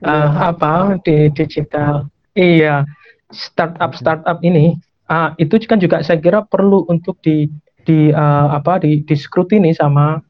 uh, 0.06 0.32
apa 0.54 1.02
di 1.02 1.34
digital. 1.34 2.06
Iya, 2.38 2.86
startup 3.34 3.98
startup 3.98 4.38
ini 4.46 4.78
uh, 5.10 5.34
itu 5.42 5.58
kan 5.66 5.82
juga 5.82 6.02
saya 6.06 6.22
kira 6.22 6.46
perlu 6.46 6.86
untuk 6.90 7.18
di 7.26 7.50
di 7.86 8.14
uh, 8.14 8.54
apa 8.54 8.82
di 8.82 9.02
diskrutini 9.06 9.74
sama 9.74 10.22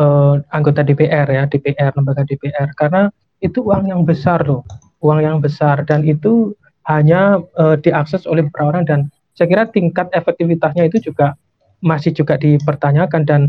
uh, 0.00 0.34
anggota 0.52 0.80
DPR 0.84 1.28
ya 1.28 1.44
DPR 1.48 1.92
lembaga 1.96 2.24
DPR 2.24 2.72
karena 2.76 3.12
itu 3.44 3.60
uang 3.60 3.90
yang 3.92 4.02
besar 4.08 4.44
loh 4.44 4.64
uang 5.04 5.20
yang 5.20 5.38
besar 5.42 5.82
dan 5.84 6.06
itu 6.06 6.54
hanya 6.88 7.42
uh, 7.58 7.76
diakses 7.78 8.24
oleh 8.24 8.46
beberapa 8.48 8.74
orang 8.74 8.84
dan 8.88 9.00
saya 9.32 9.46
kira 9.48 9.64
tingkat 9.68 10.12
efektivitasnya 10.12 10.88
itu 10.88 11.12
juga 11.12 11.36
masih 11.82 12.14
juga 12.14 12.38
dipertanyakan 12.38 13.22
dan 13.26 13.40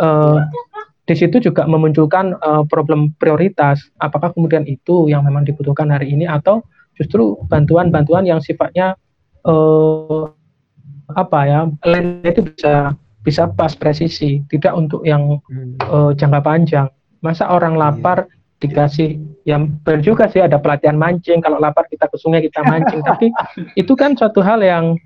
uh, 0.00 0.40
di 1.04 1.14
situ 1.18 1.42
juga 1.42 1.66
memunculkan 1.66 2.38
uh, 2.40 2.62
problem 2.70 3.12
prioritas 3.18 3.82
apakah 3.98 4.30
kemudian 4.32 4.64
itu 4.64 5.10
yang 5.10 5.26
memang 5.26 5.42
dibutuhkan 5.42 5.90
hari 5.90 6.14
ini 6.14 6.24
atau 6.24 6.62
justru 6.94 7.36
bantuan-bantuan 7.50 8.24
yang 8.24 8.38
sifatnya 8.38 8.94
uh, 9.44 10.30
apa 11.12 11.40
ya 11.44 11.60
itu 12.24 12.46
bisa 12.46 12.96
bisa 13.22 13.46
pas 13.48 13.72
presisi, 13.72 14.42
tidak 14.50 14.74
untuk 14.74 15.06
yang 15.06 15.38
hmm. 15.46 15.78
uh, 15.86 16.10
jangka 16.12 16.42
panjang. 16.42 16.86
Masa 17.22 17.46
orang 17.48 17.78
iya. 17.78 17.80
lapar 17.88 18.18
yeah. 18.26 18.58
dikasih 18.58 19.10
yang 19.46 19.78
benar 19.86 20.02
juga 20.02 20.26
sih 20.30 20.42
ada 20.42 20.58
pelatihan 20.58 20.98
mancing, 20.98 21.38
kalau 21.38 21.62
lapar 21.62 21.86
kita 21.86 22.10
ke 22.10 22.16
sungai 22.18 22.42
kita 22.42 22.66
mancing, 22.66 23.02
tapi 23.10 23.30
itu 23.78 23.94
kan 23.94 24.18
suatu 24.18 24.42
hal 24.42 24.58
yang 24.62 24.98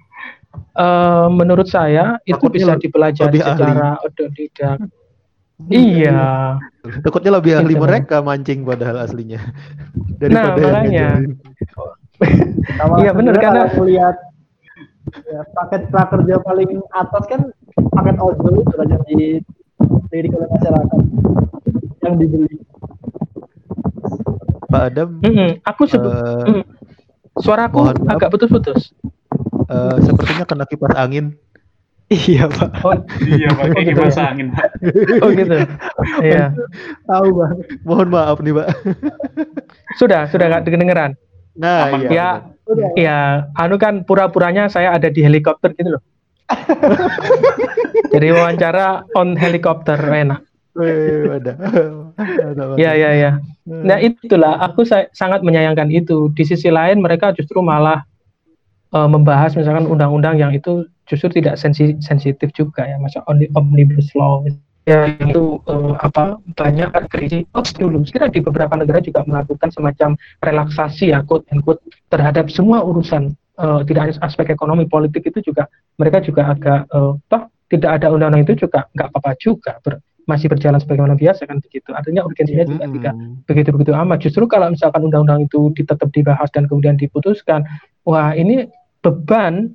uh, 0.77 1.29
menurut 1.33 1.69
saya 1.69 2.21
itu 2.27 2.47
bisa 2.53 2.77
dipelajari 2.77 3.39
secara 3.41 4.01
otodidak. 4.03 4.79
Iya. 5.73 6.61
Takutnya 7.01 7.41
lebih 7.41 7.57
ahli 7.57 7.75
gitu. 7.75 7.81
mereka 7.81 8.21
mancing 8.21 8.69
padahal 8.69 9.09
aslinya. 9.09 9.41
Daripada 10.21 10.61
nah, 10.61 10.85
makanya. 10.85 11.09
Iya 13.01 13.11
benar 13.13 13.35
karena 13.37 13.65
lihat 13.85 14.17
ya, 15.29 15.41
paket 15.53 15.83
prakerja 15.93 16.35
paling 16.45 16.81
atas 16.93 17.25
kan 17.29 17.41
paket 17.93 18.17
ojol 18.17 18.55
itu 18.65 18.75
kan 18.77 18.89
yang 18.89 19.05
dilirik 19.05 20.33
oleh 20.33 20.49
masyarakat 20.49 21.01
yang 22.05 22.15
dibeli. 22.21 22.57
Pak 24.67 24.83
Adam, 24.93 25.09
mm 25.23 25.33
-hmm. 25.33 25.51
aku 25.63 25.83
sebut 25.87 26.11
uh, 26.11 26.43
mm, 26.43 26.63
suara 27.39 27.71
aku 27.71 27.87
agak 28.11 28.29
putus-putus. 28.35 28.93
Uh, 29.67 29.97
sepertinya 30.03 30.45
kena 30.47 30.65
kipas 30.69 30.95
angin. 30.95 31.35
Iya 32.07 32.47
pak. 32.47 32.87
Oh, 32.87 32.95
iya 33.27 33.51
pak, 33.51 33.75
kayak 33.75 33.87
kipas 33.91 34.19
angin 34.31 34.55
pak. 34.55 34.71
Oh 35.27 35.31
gitu. 35.35 35.57
Iya. 36.23 36.55
Tahu 37.11 37.27
pak. 37.35 37.51
Mohon 37.83 38.09
maaf 38.15 38.39
nih 38.39 38.55
pak. 38.55 38.69
Sudah, 39.99 40.31
sudah 40.31 40.47
nggak 40.47 40.71
kedengeran. 40.71 41.19
Nah, 41.59 41.99
iya. 42.07 42.09
Ya, 42.13 42.29
ya, 42.95 43.19
anu 43.59 43.81
kan 43.81 44.07
pura-puranya 44.07 44.71
saya 44.71 44.95
ada 44.95 45.11
di 45.11 45.19
helikopter 45.25 45.75
gitu 45.75 45.99
loh. 45.99 46.03
Jadi 48.15 48.29
wawancara 48.31 49.03
on 49.19 49.35
helikopter 49.35 49.99
enak. 49.99 50.47
ya 52.77 52.93
ya 52.93 53.11
ya. 53.17 53.31
Nah 53.67 53.99
itulah 53.99 54.61
aku 54.63 54.87
sangat 54.87 55.41
menyayangkan 55.43 55.91
itu. 55.91 56.31
Di 56.37 56.45
sisi 56.47 56.71
lain 56.71 57.03
mereka 57.03 57.35
justru 57.35 57.59
malah 57.65 58.07
uh, 58.97 59.09
membahas 59.09 59.53
misalkan 59.53 59.85
undang-undang 59.85 60.41
yang 60.41 60.57
itu 60.57 60.89
justru 61.05 61.29
tidak 61.39 61.61
sensi 61.61 61.93
sensitif 62.01 62.49
juga 62.57 62.89
ya, 62.89 62.97
macam 62.97 63.21
omnibus 63.53 64.09
law 64.17 64.41
ya 64.87 65.11
itu 65.19 65.59
uh, 65.67 65.99
apa 65.99 66.39
banyak 66.55 66.89
kan 66.95 67.05
kritik 67.11 67.51
oh, 67.59 67.67
dulu 67.75 68.07
kira 68.07 68.31
di 68.31 68.39
beberapa 68.39 68.71
negara 68.79 69.03
juga 69.03 69.27
melakukan 69.27 69.75
semacam 69.75 70.15
relaksasi 70.47 71.11
ya 71.11 71.27
quote 71.27 71.43
and 71.51 71.67
quote 71.67 71.83
terhadap 72.07 72.47
semua 72.55 72.87
urusan 72.87 73.35
uh, 73.59 73.83
tidak 73.83 74.01
hanya 74.07 74.15
aspek 74.23 74.47
ekonomi 74.55 74.87
politik 74.87 75.27
itu 75.27 75.43
juga 75.43 75.67
mereka 75.99 76.23
juga 76.23 76.55
agak 76.55 76.87
uh, 76.95 77.19
toh 77.27 77.51
tidak 77.67 77.99
ada 77.99 78.15
undang-undang 78.15 78.47
itu 78.47 78.63
juga 78.63 78.87
nggak 78.95 79.11
apa-apa 79.11 79.33
juga 79.43 79.73
ber, 79.83 79.99
masih 80.27 80.47
berjalan 80.51 80.79
sebagaimana 80.83 81.15
biasa 81.15 81.47
kan 81.47 81.63
begitu. 81.63 81.95
Artinya 81.95 82.27
urgensinya 82.27 82.67
juga 82.67 82.83
mm 82.83 82.91
-hmm. 82.91 82.97
tidak 82.99 83.15
begitu 83.47 83.69
begitu 83.75 83.93
amat. 83.95 84.19
Justru 84.23 84.45
kalau 84.51 84.75
misalkan 84.75 85.07
undang-undang 85.07 85.47
itu 85.47 85.71
tetap 85.79 86.11
dibahas 86.11 86.51
dan 86.51 86.67
kemudian 86.67 86.99
diputuskan 86.99 87.63
wah 88.03 88.35
ini 88.35 88.67
beban 89.07 89.71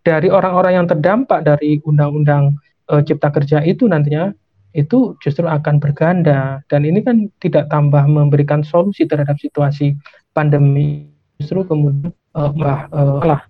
dari 0.00 0.32
orang-orang 0.32 0.80
yang 0.80 0.86
terdampak 0.88 1.44
dari 1.44 1.76
undang-undang 1.84 2.56
uh, 2.88 3.04
cipta 3.04 3.28
kerja 3.28 3.60
itu 3.60 3.84
nantinya 3.84 4.32
itu 4.72 5.12
justru 5.20 5.44
akan 5.44 5.76
berganda. 5.76 6.64
Dan 6.72 6.88
ini 6.88 7.04
kan 7.04 7.28
tidak 7.44 7.68
tambah 7.68 8.08
memberikan 8.08 8.64
solusi 8.64 9.04
terhadap 9.04 9.36
situasi 9.36 9.92
pandemi. 10.32 11.12
Justru 11.36 11.68
kemudian 11.68 12.16
uh, 12.32 12.52
uh, 12.88 13.20
lah 13.20 13.44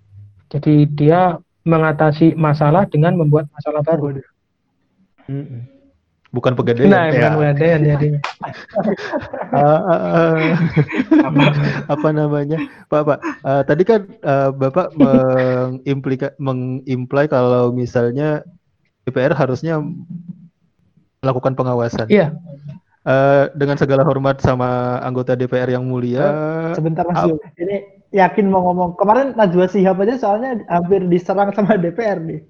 jadi 0.51 0.83
dia 0.91 1.39
mengatasi 1.63 2.35
masalah 2.35 2.83
dengan 2.91 3.15
membuat 3.15 3.47
masalah 3.55 3.79
baru 3.79 4.19
bukan 6.31 6.55
pegadaian 6.55 6.87
nah, 6.87 7.11
ya. 7.11 7.11
bukan 7.11 7.33
pegadaian 7.43 7.79
jadi 7.83 8.07
apa, 11.27 11.43
apa 11.91 12.07
namanya 12.15 12.57
pak 12.87 13.01
pak 13.03 13.19
uh, 13.43 13.61
tadi 13.67 13.83
kan 13.83 14.07
uh, 14.23 14.49
bapak 14.55 14.95
mengimplika 14.95 16.31
mengimply 16.39 17.27
kalau 17.27 17.75
misalnya 17.75 18.47
DPR 19.05 19.33
harusnya 19.33 19.81
melakukan 21.21 21.53
pengawasan. 21.57 22.09
Iya. 22.09 22.33
Uh, 23.01 23.49
dengan 23.57 23.81
segala 23.81 24.05
hormat 24.05 24.37
sama 24.45 25.01
anggota 25.01 25.33
DPR 25.33 25.73
yang 25.73 25.89
mulia. 25.89 26.21
Uh, 26.21 26.73
Sebentar 26.77 27.01
Mas 27.09 27.17
uh, 27.25 27.33
Ini 27.57 28.05
yakin 28.13 28.45
mau 28.45 28.61
ngomong. 28.69 28.93
Kemarin 28.93 29.33
Najwa 29.33 29.65
Sihab 29.65 29.97
aja 30.05 30.21
soalnya 30.21 30.61
hampir 30.69 31.01
diserang 31.09 31.49
sama 31.57 31.81
DPR 31.81 32.21
nih. 32.21 32.45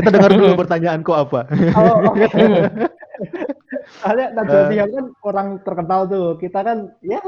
Kita 0.00 0.10
dengar 0.10 0.30
dulu 0.32 0.56
pertanyaan 0.64 1.04
kok 1.04 1.18
apa. 1.28 1.40
Oh, 1.76 2.08
okay. 2.08 2.26
soalnya 4.00 4.32
Najwa 4.32 4.56
uh, 4.56 4.66
Sihab 4.72 4.88
kan 4.96 5.06
orang 5.28 5.48
terkenal 5.60 6.00
tuh. 6.08 6.26
Kita 6.40 6.64
kan 6.64 6.88
ya 7.04 7.20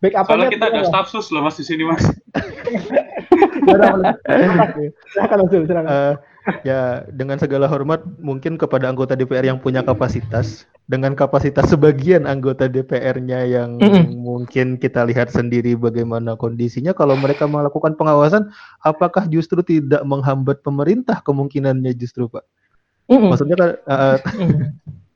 backup 0.00 0.24
Soalnya 0.28 0.48
kita 0.52 0.66
ada 0.72 0.82
stafsus 0.88 1.28
loh 1.28 1.44
mas 1.44 1.56
di 1.60 1.64
sini 1.68 1.84
mas. 1.84 2.00
silakan 5.12 5.38
silakan. 5.48 5.84
Uh, 5.84 6.14
ya 6.62 7.02
dengan 7.10 7.38
segala 7.38 7.66
hormat 7.66 8.02
mungkin 8.22 8.54
kepada 8.54 8.86
anggota 8.86 9.18
DPR 9.18 9.46
yang 9.46 9.58
punya 9.58 9.82
kapasitas 9.82 10.66
dengan 10.86 11.18
kapasitas 11.18 11.66
sebagian 11.74 12.30
anggota 12.30 12.70
DPR-nya 12.70 13.42
yang 13.46 13.82
mungkin 14.14 14.78
kita 14.78 15.02
lihat 15.02 15.34
sendiri 15.34 15.74
bagaimana 15.74 16.38
kondisinya 16.38 16.94
kalau 16.94 17.18
mereka 17.18 17.50
melakukan 17.50 17.98
pengawasan 17.98 18.46
apakah 18.86 19.26
justru 19.26 19.62
tidak 19.66 20.06
menghambat 20.06 20.62
pemerintah 20.62 21.18
kemungkinannya 21.26 21.90
justru 21.98 22.30
Pak? 22.30 22.46
Maksudnya 23.10 23.56
kan 23.58 23.70
uh, 23.90 24.16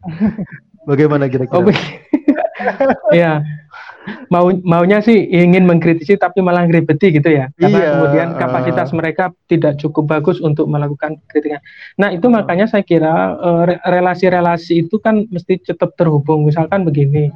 bagaimana 0.91 1.31
kira-kira? 1.31 1.59
Oh, 1.59 1.67
ya 3.15 3.43
mau 4.29 4.51
maunya 4.63 5.03
sih 5.03 5.17
ingin 5.31 5.67
mengkritisi 5.67 6.17
tapi 6.17 6.41
malah 6.41 6.67
ngeribeti 6.67 7.15
gitu 7.17 7.29
ya 7.29 7.51
karena 7.59 7.79
iya, 7.79 7.91
kemudian 7.97 8.29
kapasitas 8.39 8.89
uh, 8.91 8.97
mereka 8.97 9.25
tidak 9.51 9.79
cukup 9.81 10.11
bagus 10.11 10.39
untuk 10.43 10.67
melakukan 10.71 11.19
kritikan. 11.31 11.61
Nah 11.99 12.15
itu 12.15 12.27
uh, 12.27 12.33
makanya 12.33 12.67
saya 12.71 12.87
kira 12.87 13.37
relasi-relasi 13.87 14.73
uh, 14.77 14.81
itu 14.87 14.97
kan 15.03 15.27
mesti 15.29 15.61
tetap 15.63 15.95
terhubung. 15.99 16.47
Misalkan 16.47 16.87
begini, 16.87 17.31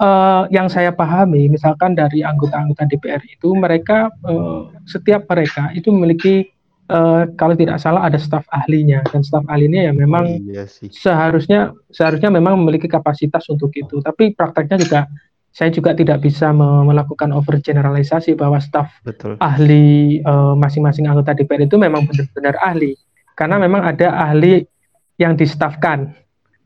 uh, 0.00 0.44
yang 0.50 0.66
saya 0.66 0.90
pahami, 0.90 1.46
misalkan 1.46 1.94
dari 1.94 2.24
anggota-anggota 2.26 2.88
DPR 2.88 3.22
itu 3.26 3.54
mereka 3.54 4.10
uh, 4.26 4.70
setiap 4.88 5.28
mereka 5.30 5.70
itu 5.76 5.92
memiliki 5.94 6.50
uh, 6.90 7.28
kalau 7.38 7.54
tidak 7.54 7.78
salah 7.78 8.06
ada 8.06 8.18
staf 8.18 8.44
ahlinya 8.50 9.04
dan 9.10 9.22
staf 9.22 9.44
ahlinya 9.46 9.90
ya 9.90 9.92
memang 9.94 10.40
iya 10.44 10.64
seharusnya 10.90 11.72
seharusnya 11.92 12.30
memang 12.32 12.58
memiliki 12.58 12.90
kapasitas 12.90 13.46
untuk 13.50 13.70
itu. 13.76 14.00
Tapi 14.02 14.34
prakteknya 14.34 14.76
juga 14.80 15.00
saya 15.54 15.70
juga 15.70 15.94
tidak 15.94 16.18
bisa 16.18 16.50
melakukan 16.52 17.30
overgeneralisasi 17.30 18.34
bahwa 18.34 18.58
staf 18.58 18.90
Betul. 19.06 19.38
ahli 19.38 20.18
eh, 20.18 20.54
masing-masing 20.58 21.06
uh, 21.06 21.14
anggota 21.14 21.38
DPR 21.38 21.70
itu 21.70 21.78
memang 21.78 22.02
benar-benar 22.10 22.58
ahli 22.58 22.98
karena 23.38 23.62
memang 23.62 23.86
ada 23.86 24.10
ahli 24.18 24.66
yang 25.14 25.38
distafkan 25.38 26.10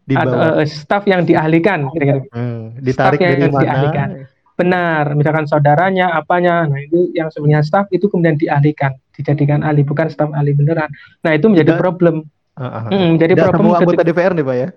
Di 0.08 0.16
atau 0.16 0.40
uh, 0.40 0.64
staf 0.64 1.04
yang 1.04 1.28
diahlikan 1.28 1.84
kira-kira 1.92 2.24
hmm, 2.32 2.80
ditarik 2.80 3.20
yang 3.20 3.36
dari 3.36 3.52
mana 3.52 3.60
diahlikan 3.60 4.08
benar 4.56 5.04
misalkan 5.12 5.44
saudaranya 5.44 6.16
apanya 6.16 6.64
nah 6.64 6.80
itu 6.80 7.12
yang 7.12 7.28
sebenarnya 7.28 7.60
staf 7.60 7.92
itu 7.92 8.08
kemudian 8.08 8.40
diahlikan 8.40 8.96
dijadikan 9.18 9.66
ahli 9.66 9.82
bukan 9.82 10.06
staf 10.06 10.30
ahli 10.30 10.54
beneran. 10.54 10.86
Nah 11.26 11.34
itu 11.34 11.50
menjadi 11.50 11.74
tidak, 11.74 11.82
problem. 11.82 12.30
Uh, 12.54 12.62
uh, 12.62 12.82
hmm, 12.86 13.10
jadi 13.18 13.34
problem 13.34 13.66
semua 13.66 13.76
anggota 13.82 14.02
DPR 14.06 14.32
nih 14.38 14.44
pak 14.46 14.54
ya? 14.54 14.68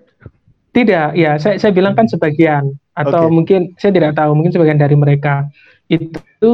Tidak, 0.72 1.12
ya 1.12 1.36
saya 1.36 1.60
saya 1.60 1.72
bilang 1.76 1.92
kan 1.92 2.08
sebagian 2.08 2.72
atau 2.96 3.28
okay. 3.28 3.32
mungkin 3.32 3.60
saya 3.76 3.92
tidak 3.92 4.16
tahu 4.16 4.32
mungkin 4.32 4.52
sebagian 4.56 4.80
dari 4.80 4.96
mereka 4.96 5.48
itu 5.92 6.52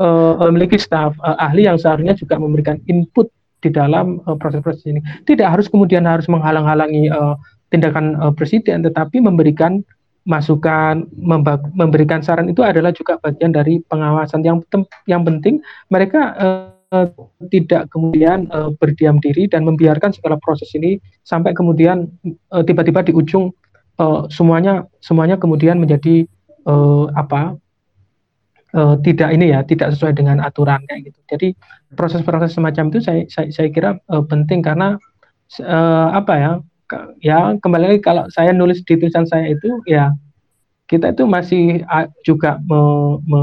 uh, 0.00 0.40
memiliki 0.48 0.80
staf 0.80 1.12
uh, 1.20 1.36
ahli 1.36 1.68
yang 1.68 1.76
seharusnya 1.76 2.16
juga 2.16 2.40
memberikan 2.40 2.80
input 2.88 3.28
di 3.60 3.68
dalam 3.68 4.24
proses-proses 4.40 4.88
uh, 4.88 4.90
ini. 4.96 5.00
Tidak 5.28 5.44
harus 5.44 5.68
kemudian 5.68 6.08
harus 6.08 6.24
menghalang-halangi 6.32 7.12
uh, 7.12 7.36
tindakan 7.68 8.16
uh, 8.16 8.32
presiden, 8.32 8.80
tetapi 8.80 9.20
memberikan 9.20 9.84
masukan, 10.24 11.08
memberikan 11.76 12.20
saran 12.20 12.48
itu 12.48 12.60
adalah 12.60 12.92
juga 12.92 13.16
bagian 13.20 13.52
dari 13.52 13.80
pengawasan. 13.88 14.40
Yang 14.40 14.68
yang 15.08 15.24
penting 15.24 15.60
mereka 15.92 16.36
uh, 16.36 16.69
tidak 17.54 17.86
kemudian 17.94 18.50
uh, 18.50 18.74
berdiam 18.74 19.22
diri 19.22 19.46
dan 19.46 19.62
membiarkan 19.62 20.10
segala 20.10 20.34
proses 20.42 20.66
ini 20.74 20.98
sampai 21.22 21.54
kemudian 21.54 22.10
uh, 22.50 22.66
tiba-tiba 22.66 23.06
di 23.06 23.14
ujung 23.14 23.54
uh, 24.02 24.26
semuanya 24.26 24.82
semuanya 24.98 25.38
kemudian 25.38 25.78
menjadi 25.78 26.26
uh, 26.66 27.06
apa 27.14 27.54
uh, 28.74 28.98
tidak 29.06 29.30
ini 29.30 29.54
ya 29.54 29.62
tidak 29.62 29.94
sesuai 29.94 30.18
dengan 30.18 30.42
aturan 30.42 30.82
kayak 30.90 31.14
gitu. 31.14 31.20
Jadi 31.30 31.48
proses-proses 31.94 32.58
semacam 32.58 32.90
itu 32.90 32.98
saya 33.06 33.22
saya, 33.30 33.48
saya 33.54 33.68
kira 33.70 33.94
uh, 34.10 34.26
penting 34.26 34.58
karena 34.58 34.98
uh, 35.62 36.08
apa 36.10 36.34
ya 36.34 36.52
ya 37.22 37.38
kembali 37.62 37.84
lagi 37.86 38.00
kalau 38.02 38.26
saya 38.34 38.50
nulis 38.50 38.82
di 38.82 38.98
tulisan 38.98 39.30
saya 39.30 39.54
itu 39.54 39.78
ya 39.86 40.10
kita 40.90 41.14
itu 41.14 41.22
masih 41.22 41.86
juga 42.26 42.58
me, 42.66 42.82
me, 43.22 43.42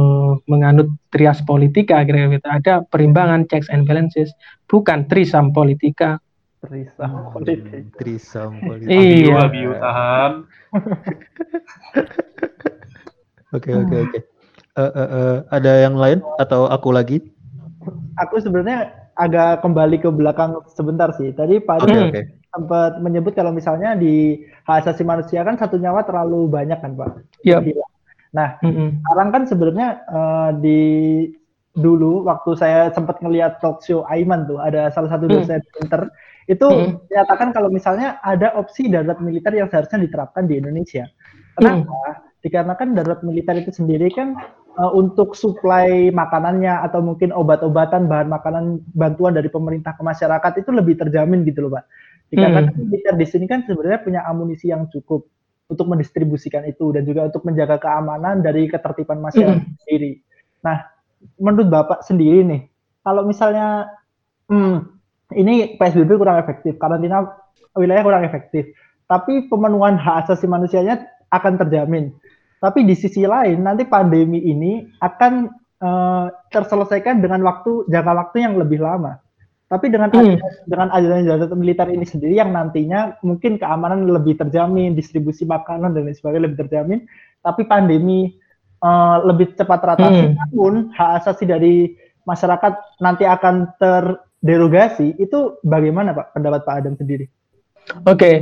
menganut 0.51 0.91
trias 1.15 1.39
politika 1.47 2.03
kira-kira 2.03 2.35
gitu. 2.35 2.47
Ada 2.51 2.73
perimbangan 2.91 3.47
checks 3.47 3.71
and 3.71 3.87
balances, 3.87 4.35
bukan 4.67 5.07
trisam 5.07 5.55
politika. 5.55 6.19
Trisam 6.59 7.07
hmm, 7.07 7.31
politika. 7.31 7.75
Trisam 7.95 8.51
politika. 8.67 8.91
Iya. 8.91 9.47
Abiu, 9.47 9.71
tahan. 9.79 10.31
Oke 13.55 13.71
oke 13.71 13.95
oke. 13.95 14.19
Eh, 14.75 14.83
eh, 14.83 15.07
eh, 15.07 15.37
ada 15.55 15.71
yang 15.79 15.95
lain 15.95 16.19
atau 16.35 16.67
aku 16.67 16.91
lagi? 16.91 17.23
Aku 18.19 18.43
sebenarnya 18.43 19.06
agak 19.17 19.65
kembali 19.65 19.97
ke 19.99 20.09
belakang 20.13 20.61
sebentar 20.71 21.09
sih. 21.17 21.33
Tadi 21.33 21.57
Pak 21.59 21.77
okay, 21.83 22.01
okay 22.09 22.23
sempat 22.57 22.97
menyebut 23.03 23.37
kalau 23.37 23.53
misalnya 23.53 23.93
di 23.93 24.41
hak 24.65 24.81
asasi 24.81 25.05
manusia 25.05 25.45
kan 25.45 25.59
satu 25.61 25.77
nyawa 25.77 26.01
terlalu 26.01 26.49
banyak 26.49 26.79
kan 26.81 26.97
Pak. 26.97 27.09
Iya. 27.45 27.61
Yep. 27.61 27.85
Nah, 28.33 28.57
mm 28.65 28.73
-hmm. 28.73 28.89
sekarang 29.05 29.29
kan 29.29 29.43
sebenarnya 29.45 29.89
uh, 30.09 30.49
di 30.57 30.81
dulu 31.77 32.25
waktu 32.25 32.57
saya 32.57 32.89
sempat 32.89 33.21
ngelihat 33.21 33.61
talk 33.61 33.85
show 33.85 34.01
Aiman 34.09 34.49
tuh 34.49 34.57
ada 34.57 34.89
salah 34.89 35.13
satu 35.13 35.29
dosen 35.29 35.61
mm. 35.61 35.81
inter 35.85 36.09
itu 36.49 36.65
mm. 36.65 37.05
menyatakan 37.05 37.53
kalau 37.53 37.69
misalnya 37.69 38.17
ada 38.25 38.57
opsi 38.57 38.89
darurat 38.89 39.21
militer 39.21 39.53
yang 39.53 39.69
seharusnya 39.69 40.01
diterapkan 40.01 40.49
di 40.49 40.57
Indonesia. 40.57 41.05
Kenapa? 41.53 41.85
Mm. 41.85 42.13
Dikarenakan 42.41 42.87
darurat 42.97 43.21
militer 43.21 43.55
itu 43.61 43.71
sendiri 43.73 44.09
kan 44.09 44.33
uh, 44.77 44.91
untuk 44.93 45.33
suplai 45.33 46.13
makanannya 46.13 46.85
atau 46.85 47.01
mungkin 47.01 47.33
obat-obatan 47.33 48.05
bahan 48.05 48.29
makanan 48.29 48.85
bantuan 48.93 49.33
dari 49.33 49.49
pemerintah 49.49 49.97
ke 49.97 50.05
masyarakat 50.05 50.61
itu 50.61 50.69
lebih 50.69 50.95
terjamin 51.01 51.43
gitu 51.43 51.65
loh, 51.65 51.75
Pak. 51.75 51.83
Dikarenakan 52.29 52.65
hmm. 52.71 52.79
militer 52.87 53.15
di 53.17 53.27
sini 53.27 53.45
kan 53.49 53.65
sebenarnya 53.65 53.99
punya 54.03 54.21
amunisi 54.27 54.69
yang 54.69 54.85
cukup 54.91 55.25
untuk 55.67 55.85
mendistribusikan 55.87 56.63
itu 56.63 56.95
dan 56.95 57.03
juga 57.03 57.27
untuk 57.27 57.43
menjaga 57.43 57.75
keamanan 57.79 58.39
dari 58.39 58.71
ketertiban 58.71 59.19
masyarakat 59.19 59.63
hmm. 59.63 59.75
sendiri. 59.83 60.11
Nah, 60.63 60.87
menurut 61.39 61.67
Bapak 61.67 61.99
sendiri 62.07 62.43
nih, 62.43 62.61
kalau 63.03 63.27
misalnya 63.27 63.91
hmm, 64.47 64.77
ini 65.35 65.75
PSBB 65.75 66.15
kurang 66.15 66.39
efektif, 66.39 66.79
karantina 66.79 67.27
wilayah 67.75 68.03
kurang 68.03 68.23
efektif, 68.23 68.71
tapi 69.07 69.47
pemenuhan 69.47 69.99
hak 69.99 70.27
asasi 70.27 70.47
manusianya 70.47 71.03
akan 71.31 71.59
terjamin. 71.59 72.15
Tapi 72.57 72.85
di 72.85 72.97
sisi 72.97 73.21
lain 73.21 73.61
nanti 73.61 73.85
pandemi 73.85 74.41
ini 74.41 74.81
akan 75.01 75.33
uh, 75.81 76.25
terselesaikan 76.49 77.21
dengan 77.21 77.45
waktu 77.45 77.85
jangka 77.89 78.13
waktu 78.13 78.37
yang 78.45 78.57
lebih 78.57 78.81
lama. 78.81 79.21
Tapi 79.67 79.91
dengan 79.91 80.07
hmm. 80.07 80.63
dengan 80.63 80.87
adanya 80.95 81.43
militer 81.51 81.91
ini 81.91 82.07
sendiri 82.07 82.39
yang 82.39 82.55
nantinya 82.55 83.19
mungkin 83.19 83.59
keamanan 83.59 84.07
lebih 84.07 84.39
terjamin, 84.39 84.95
distribusi 84.95 85.43
makanan 85.43 85.91
dan 85.91 86.07
lain 86.07 86.15
sebagainya 86.15 86.47
lebih 86.47 86.59
terjamin, 86.63 86.99
tapi 87.43 87.67
pandemi 87.67 88.31
uh, 88.79 89.19
lebih 89.27 89.59
cepat 89.59 89.83
teratasi, 89.83 90.23
hmm. 90.31 90.35
namun 90.39 90.73
hak 90.95 91.19
asasi 91.19 91.43
dari 91.43 91.99
masyarakat 92.23 93.03
nanti 93.03 93.27
akan 93.27 93.75
terderogasi, 93.75 95.19
itu 95.19 95.59
bagaimana 95.67 96.15
Pak 96.15 96.39
pendapat 96.39 96.61
Pak 96.63 96.75
Adam 96.79 96.95
sendiri? 96.95 97.27
Oke, 98.07 98.15
okay. 98.15 98.35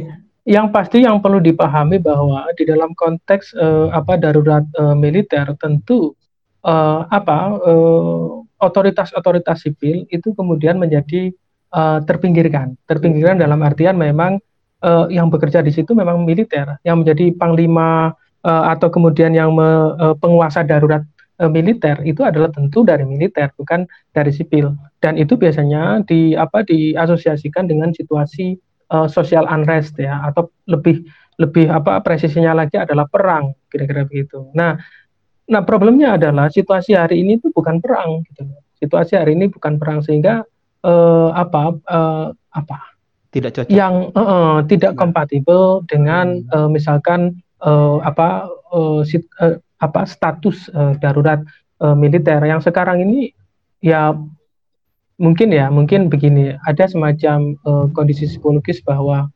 Yang 0.45 0.69
pasti 0.69 1.01
yang 1.01 1.17
perlu 1.19 1.41
dipahami 1.41 1.97
bahwa 1.97 2.45
di 2.53 2.69
dalam 2.69 2.93
konteks 2.93 3.57
uh, 3.57 3.89
apa 3.89 4.13
darurat 4.21 4.61
uh, 4.77 4.93
militer 4.93 5.49
tentu 5.57 6.13
uh, 6.61 7.09
apa 7.09 7.57
uh, 7.65 8.45
otoritas-otoritas 8.61 9.65
sipil 9.65 10.05
itu 10.13 10.37
kemudian 10.37 10.77
menjadi 10.77 11.33
uh, 11.73 11.97
terpinggirkan. 12.05 12.77
Terpinggirkan 12.85 13.41
dalam 13.41 13.57
artian 13.65 13.97
memang 13.97 14.37
uh, 14.85 15.09
yang 15.09 15.33
bekerja 15.33 15.65
di 15.65 15.73
situ 15.73 15.97
memang 15.97 16.21
militer, 16.21 16.77
yang 16.85 17.01
menjadi 17.01 17.33
panglima 17.33 18.13
uh, 18.45 18.63
atau 18.69 18.93
kemudian 18.93 19.33
yang 19.33 19.49
me, 19.49 19.97
uh, 19.97 20.13
penguasa 20.13 20.61
darurat 20.61 21.01
uh, 21.41 21.49
militer 21.49 21.97
itu 22.05 22.21
adalah 22.21 22.53
tentu 22.53 22.85
dari 22.85 23.01
militer, 23.01 23.49
bukan 23.57 23.89
dari 24.13 24.29
sipil. 24.29 24.77
Dan 25.01 25.17
itu 25.17 25.33
biasanya 25.33 26.05
di 26.05 26.37
apa 26.37 26.61
diasosiasikan 26.61 27.65
dengan 27.65 27.89
situasi 27.97 28.57
uh, 28.91 29.07
social 29.09 29.45
unrest 29.47 29.97
ya 29.97 30.21
atau 30.27 30.51
lebih 30.69 31.05
lebih 31.35 31.67
apa 31.67 31.99
presisinya 31.99 32.55
lagi 32.55 32.79
adalah 32.79 33.05
perang 33.11 33.51
kira-kira 33.67 34.07
begitu. 34.07 34.47
Nah, 34.55 34.79
Nah, 35.45 35.61
problemnya 35.61 36.17
adalah 36.17 36.49
situasi 36.49 36.97
hari 36.97 37.21
ini 37.21 37.37
itu 37.37 37.53
bukan 37.53 37.77
perang 37.77 38.25
gitu. 38.25 38.49
Situasi 38.81 39.13
hari 39.13 39.37
ini 39.37 39.45
bukan 39.45 39.77
perang 39.77 40.01
sehingga 40.01 40.41
uh, 40.81 41.29
apa 41.37 41.77
uh, 41.85 42.27
apa 42.49 42.77
tidak 43.29 43.53
cocok 43.53 43.69
yang 43.69 44.09
uh, 44.17 44.19
uh, 44.19 44.55
tidak 44.65 44.97
nah. 44.97 44.99
kompatibel 45.05 45.85
dengan 45.85 46.41
hmm. 46.49 46.49
uh, 46.49 46.69
misalkan 46.69 47.37
uh, 47.61 48.01
apa 48.01 48.49
uh, 48.73 49.05
sit, 49.05 49.21
uh, 49.37 49.61
apa 49.85 50.09
status 50.09 50.65
uh, 50.73 50.97
darurat 50.97 51.45
uh, 51.83 51.93
militer 51.93 52.41
yang 52.41 52.59
sekarang 52.59 53.05
ini 53.05 53.29
ya 53.85 54.17
mungkin 55.15 55.51
ya 55.55 55.71
mungkin 55.71 56.11
begini 56.11 56.59
ada 56.67 56.85
semacam 56.85 57.55
uh, 57.63 57.87
kondisi 57.95 58.27
psikologis 58.27 58.83
bahwa 58.83 59.31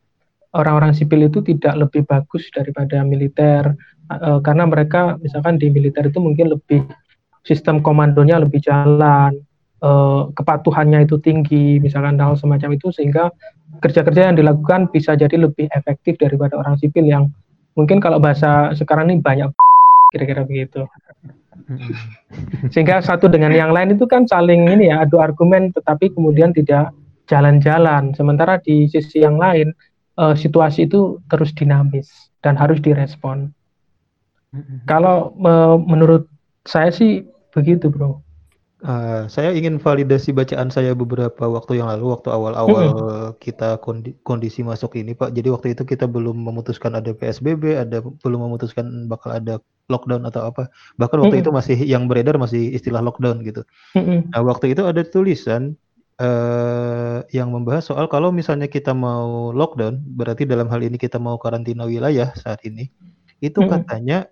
orang-orang 0.52 0.92
sipil 0.92 1.24
itu 1.24 1.40
tidak 1.40 1.78
lebih 1.88 2.04
bagus 2.04 2.50
daripada 2.52 3.00
militer 3.00 3.72
uh, 4.12 4.38
karena 4.44 4.68
mereka 4.68 5.16
misalkan 5.24 5.56
di 5.56 5.72
militer 5.72 6.10
itu 6.10 6.20
mungkin 6.20 6.52
lebih 6.52 6.84
sistem 7.44 7.80
komandonya 7.80 8.40
lebih 8.40 8.60
jalan, 8.60 9.32
uh, 9.80 10.28
kepatuhannya 10.36 11.08
itu 11.08 11.16
tinggi, 11.20 11.80
misalkan 11.80 12.20
hal 12.20 12.36
semacam 12.36 12.76
itu 12.76 12.92
sehingga 12.92 13.32
kerja-kerja 13.80 14.32
yang 14.32 14.36
dilakukan 14.36 14.92
bisa 14.92 15.16
jadi 15.16 15.48
lebih 15.48 15.70
efektif 15.72 16.20
daripada 16.20 16.60
orang 16.60 16.76
sipil 16.76 17.04
yang 17.06 17.32
mungkin 17.78 18.02
kalau 18.02 18.20
bahasa 18.20 18.76
sekarang 18.76 19.08
ini 19.08 19.24
banyak 19.24 19.50
kira-kira 20.12 20.44
begitu. 20.44 20.84
Sehingga 22.72 23.02
satu 23.02 23.30
dengan 23.30 23.54
yang 23.54 23.70
lain 23.70 23.94
itu 23.94 24.06
kan 24.06 24.26
saling 24.26 24.66
ini 24.66 24.90
ya 24.90 25.06
adu 25.06 25.22
argumen 25.22 25.70
tetapi 25.74 26.10
kemudian 26.14 26.50
tidak 26.50 26.90
jalan-jalan. 27.30 28.10
Sementara 28.18 28.58
di 28.58 28.90
sisi 28.90 29.22
yang 29.22 29.38
lain 29.38 29.70
uh, 30.18 30.34
situasi 30.34 30.90
itu 30.90 31.22
terus 31.30 31.54
dinamis 31.54 32.10
dan 32.42 32.58
harus 32.58 32.82
direspon. 32.82 33.54
Kalau 34.90 35.30
uh, 35.46 35.78
menurut 35.78 36.26
saya 36.66 36.90
sih 36.90 37.22
begitu, 37.54 37.86
bro. 37.86 38.18
Uh, 38.80 39.28
saya 39.28 39.52
ingin 39.52 39.76
validasi 39.76 40.32
bacaan 40.32 40.72
saya 40.72 40.96
beberapa 40.96 41.44
waktu 41.44 41.84
yang 41.84 41.92
lalu, 41.92 42.16
waktu 42.16 42.32
awal-awal 42.32 42.86
hmm. 42.88 43.30
kita 43.36 43.76
kondi 43.84 44.16
kondisi 44.24 44.64
masuk 44.64 44.96
ini, 44.96 45.12
Pak. 45.12 45.36
Jadi 45.36 45.52
waktu 45.52 45.68
itu 45.76 45.84
kita 45.84 46.08
belum 46.08 46.40
memutuskan 46.48 46.96
ada 46.96 47.12
PSBB, 47.12 47.76
ada 47.76 48.00
belum 48.00 48.40
memutuskan 48.48 49.04
bakal 49.04 49.36
ada 49.36 49.60
lockdown 49.92 50.24
atau 50.24 50.48
apa. 50.48 50.72
Bahkan 50.96 51.18
waktu 51.20 51.36
hmm. 51.36 51.44
itu 51.44 51.50
masih 51.52 51.76
yang 51.84 52.08
beredar 52.08 52.40
masih 52.40 52.72
istilah 52.72 53.04
lockdown 53.04 53.44
gitu. 53.44 53.68
Hmm. 53.92 54.24
Nah 54.32 54.40
waktu 54.48 54.72
itu 54.72 54.88
ada 54.88 55.04
tulisan 55.04 55.76
uh, 56.16 57.20
yang 57.36 57.52
membahas 57.52 57.84
soal 57.84 58.08
kalau 58.08 58.32
misalnya 58.32 58.64
kita 58.64 58.96
mau 58.96 59.52
lockdown, 59.52 60.00
berarti 60.16 60.48
dalam 60.48 60.72
hal 60.72 60.80
ini 60.80 60.96
kita 60.96 61.20
mau 61.20 61.36
karantina 61.36 61.84
wilayah 61.84 62.32
saat 62.32 62.64
ini, 62.64 62.88
itu 63.44 63.60
hmm. 63.60 63.68
katanya 63.68 64.24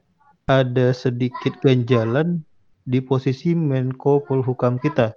ada 0.48 0.96
sedikit 0.96 1.52
ganjalan 1.60 2.47
di 2.88 3.04
posisi 3.04 3.52
Menko 3.52 4.24
Polhukam 4.24 4.80
kita. 4.80 5.12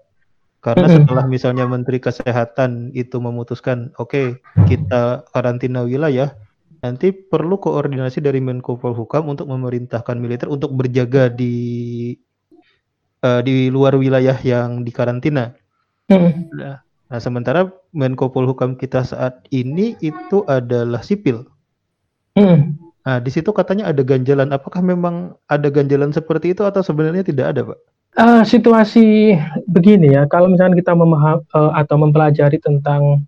Karena 0.62 0.86
setelah 0.86 1.26
misalnya 1.26 1.66
Menteri 1.66 1.98
Kesehatan 1.98 2.94
itu 2.94 3.18
memutuskan, 3.18 3.96
oke 3.98 4.14
okay, 4.14 4.28
kita 4.70 5.26
karantina 5.34 5.82
wilayah, 5.82 6.36
nanti 6.86 7.10
perlu 7.10 7.58
koordinasi 7.58 8.22
dari 8.22 8.44
Menko 8.44 8.78
Polhukam 8.78 9.32
untuk 9.32 9.50
memerintahkan 9.50 10.20
militer 10.22 10.52
untuk 10.52 10.76
berjaga 10.78 11.34
di 11.34 12.14
uh, 13.26 13.42
di 13.42 13.74
luar 13.74 13.98
wilayah 13.98 14.38
yang 14.46 14.86
dikarantina. 14.86 15.58
Hmm. 16.12 16.52
Nah, 16.54 16.78
nah, 17.10 17.20
sementara 17.24 17.66
Menko 17.96 18.30
Polhukam 18.30 18.78
kita 18.78 19.02
saat 19.02 19.42
ini 19.50 19.98
itu 20.04 20.46
adalah 20.46 21.02
sipil. 21.02 21.48
Hmm. 22.38 22.78
Nah, 23.02 23.18
di 23.18 23.34
situ 23.34 23.50
katanya 23.50 23.90
ada 23.90 24.06
ganjalan. 24.06 24.54
Apakah 24.54 24.86
memang 24.86 25.34
ada 25.50 25.68
ganjalan 25.74 26.14
seperti 26.14 26.54
itu 26.54 26.62
atau 26.62 26.86
sebenarnya 26.86 27.26
tidak 27.26 27.58
ada, 27.58 27.62
Pak? 27.74 27.80
Uh, 28.12 28.44
situasi 28.44 29.40
begini 29.72 30.12
ya, 30.12 30.28
kalau 30.28 30.52
misalnya 30.52 30.76
kita 30.76 30.92
memaham 30.92 31.48
uh, 31.56 31.72
atau 31.80 31.96
mempelajari 31.96 32.60
tentang 32.60 33.24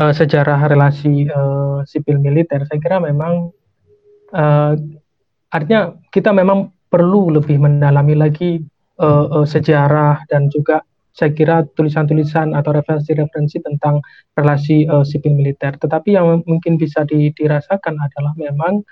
uh, 0.00 0.12
sejarah 0.16 0.64
relasi 0.64 1.28
uh, 1.28 1.84
sipil 1.84 2.16
militer, 2.16 2.64
saya 2.64 2.80
kira 2.80 3.04
memang 3.04 3.52
uh, 4.32 4.72
artinya 5.52 5.92
kita 6.08 6.32
memang 6.32 6.72
perlu 6.88 7.36
lebih 7.36 7.60
mendalami 7.60 8.16
lagi 8.16 8.64
uh, 8.96 9.44
uh, 9.44 9.46
sejarah 9.46 10.24
dan 10.32 10.48
juga 10.48 10.80
saya 11.18 11.34
kira 11.34 11.66
tulisan-tulisan 11.74 12.54
atau 12.54 12.70
referensi-referensi 12.70 13.58
tentang 13.58 13.98
relasi 14.38 14.86
uh, 14.86 15.02
sipil 15.02 15.34
militer. 15.34 15.74
Tetapi 15.74 16.14
yang 16.14 16.46
mungkin 16.46 16.78
bisa 16.78 17.02
di, 17.02 17.34
dirasakan 17.34 17.98
adalah 17.98 18.38
memang 18.38 18.86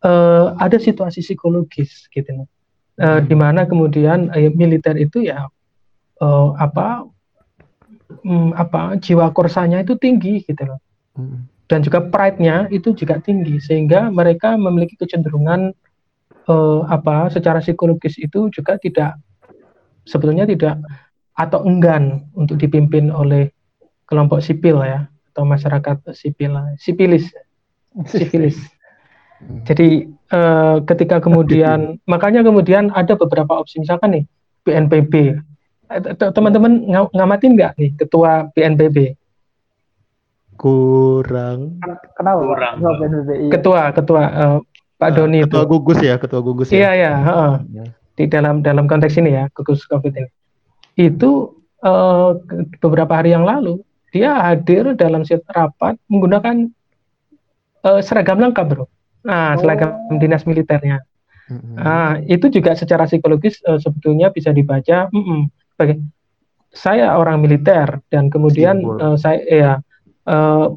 uh, 0.00 0.56
ada 0.56 0.80
situasi 0.80 1.20
psikologis 1.20 2.08
gitu. 2.08 2.48
Uh, 2.96 3.20
di 3.20 3.36
mana 3.36 3.68
kemudian 3.68 4.32
uh, 4.32 4.48
militer 4.56 4.96
itu 4.96 5.28
ya 5.28 5.44
uh, 6.24 6.48
apa 6.56 7.04
um, 8.24 8.56
apa 8.56 8.96
jiwa 8.96 9.28
korsanya 9.36 9.84
itu 9.84 10.00
tinggi 10.00 10.40
gitu 10.48 10.64
loh. 10.64 10.80
Hmm. 11.12 11.44
Dan 11.68 11.84
juga 11.84 12.00
pride-nya 12.00 12.72
itu 12.72 12.96
juga 12.96 13.20
tinggi 13.20 13.60
sehingga 13.60 14.08
mereka 14.08 14.56
memiliki 14.56 14.96
kecenderungan 14.96 15.76
uh, 16.48 16.80
apa 16.88 17.28
secara 17.28 17.60
psikologis 17.60 18.16
itu 18.16 18.48
juga 18.48 18.80
tidak 18.80 19.20
sebetulnya 20.06 20.48
tidak 20.48 20.80
atau 21.36 21.62
enggan 21.68 22.24
untuk 22.32 22.56
dipimpin 22.56 23.12
oleh 23.12 23.52
kelompok 24.08 24.40
sipil 24.40 24.80
ya 24.80 25.04
atau 25.32 25.44
masyarakat 25.44 26.16
sipil 26.16 26.56
sipilis 26.80 27.28
sipilis 28.08 28.56
jadi 29.68 30.08
eh, 30.08 30.76
ketika 30.88 31.20
kemudian 31.20 31.96
makanya 32.12 32.40
kemudian 32.40 32.92
ada 32.96 33.14
beberapa 33.18 33.60
opsi. 33.60 33.82
Misalkan 33.82 34.16
nih 34.16 34.24
BNPB 34.64 35.14
eh, 35.92 36.00
teman-teman 36.16 36.88
ng 36.88 37.06
ngamatin 37.12 37.52
nggak 37.54 37.72
nih 37.78 37.90
ketua 38.00 38.48
BNPB 38.56 39.14
kurang. 40.56 41.76
Kenapa? 42.16 42.40
Kurang. 42.40 42.74
BNPB 42.80 43.30
iya. 43.36 43.50
ketua 43.52 43.80
ketua 43.92 44.22
uh, 44.32 44.58
Pak 44.96 45.10
uh, 45.12 45.14
Doni 45.20 45.44
ketua 45.44 45.68
itu. 45.68 45.72
gugus 45.76 45.98
ya 46.00 46.14
ketua 46.16 46.40
gugus 46.40 46.68
ya. 46.72 46.76
Iya 46.76 46.90
iya 46.96 47.12
uh, 47.28 47.54
di 48.16 48.24
dalam 48.24 48.64
dalam 48.64 48.88
konteks 48.88 49.20
ini 49.20 49.36
ya 49.36 49.44
gugus 49.52 49.84
covid 49.84 50.16
ini 50.16 50.30
itu 50.96 51.52
uh, 51.84 52.40
beberapa 52.80 53.12
hari 53.20 53.36
yang 53.36 53.44
lalu 53.44 53.84
dia 54.10 54.32
hadir 54.40 54.96
dalam 54.96 55.22
rapat 55.52 56.00
menggunakan 56.08 56.72
uh, 57.84 58.00
seragam 58.00 58.40
lengkap 58.40 58.66
bro. 58.66 58.84
Nah, 59.28 59.54
oh. 59.54 59.60
seragam 59.60 59.92
dinas 60.16 60.48
militernya. 60.48 61.04
Mm-hmm. 61.46 61.74
Nah, 61.78 62.18
itu 62.26 62.48
juga 62.50 62.74
secara 62.74 63.04
psikologis 63.06 63.60
uh, 63.68 63.78
sebetulnya 63.78 64.32
bisa 64.32 64.50
dibaca. 64.50 65.06
Mm-mm, 65.12 65.52
sebagai 65.76 66.02
saya 66.72 67.14
orang 67.14 67.44
militer 67.44 68.00
dan 68.10 68.32
kemudian 68.32 68.82
uh, 68.82 69.16
saya 69.16 69.40
ya 69.46 69.72
uh, 70.28 70.74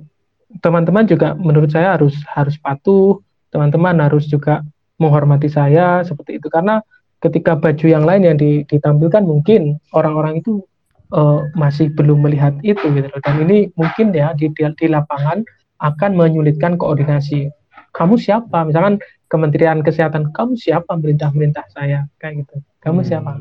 teman-teman 0.62 1.08
juga 1.08 1.34
menurut 1.34 1.72
saya 1.72 1.96
harus 1.96 2.14
harus 2.36 2.60
patuh. 2.60 3.24
Teman-teman 3.50 3.98
harus 3.98 4.30
juga 4.30 4.62
menghormati 5.02 5.50
saya 5.50 6.06
seperti 6.06 6.38
itu 6.38 6.54
karena 6.54 6.86
ketika 7.20 7.56
baju 7.60 7.86
yang 7.86 8.08
lain 8.08 8.24
yang 8.24 8.38
ditampilkan 8.68 9.24
mungkin 9.28 9.78
orang-orang 9.92 10.40
itu 10.40 10.64
uh, 11.12 11.44
masih 11.58 11.92
belum 11.94 12.24
melihat 12.24 12.56
itu 12.64 12.84
gitu 12.96 13.08
loh. 13.08 13.22
Dan 13.24 13.46
ini 13.48 13.70
mungkin 13.76 14.16
ya 14.16 14.32
di, 14.36 14.50
di, 14.54 14.64
di 14.78 14.88
lapangan 14.88 15.44
akan 15.84 16.12
menyulitkan 16.16 16.76
koordinasi. 16.76 17.52
Kamu 17.96 18.20
siapa? 18.20 18.68
Misalkan 18.68 19.02
Kementerian 19.30 19.86
Kesehatan, 19.86 20.34
kamu 20.34 20.58
siapa 20.58 20.98
merintah-merintah 20.98 21.62
saya 21.74 22.10
kayak 22.18 22.46
gitu. 22.46 22.56
Kamu 22.82 23.06
hmm. 23.06 23.08
siapa? 23.08 23.32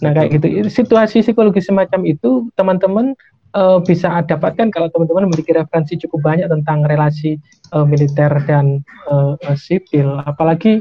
Nah 0.00 0.10
kayak 0.16 0.40
gitu. 0.40 0.46
Situasi 0.72 1.20
psikologis 1.20 1.68
semacam 1.68 2.00
itu 2.08 2.48
teman-teman 2.56 3.12
uh, 3.52 3.78
bisa 3.80 4.24
dapatkan 4.24 4.72
kalau 4.72 4.88
teman-teman 4.90 5.28
memiliki 5.30 5.52
referensi 5.52 6.00
cukup 6.00 6.24
banyak 6.24 6.48
tentang 6.48 6.88
relasi 6.88 7.36
uh, 7.76 7.84
militer 7.84 8.32
dan 8.48 8.80
uh, 9.08 9.36
uh, 9.36 9.56
sipil. 9.56 10.20
Apalagi 10.24 10.80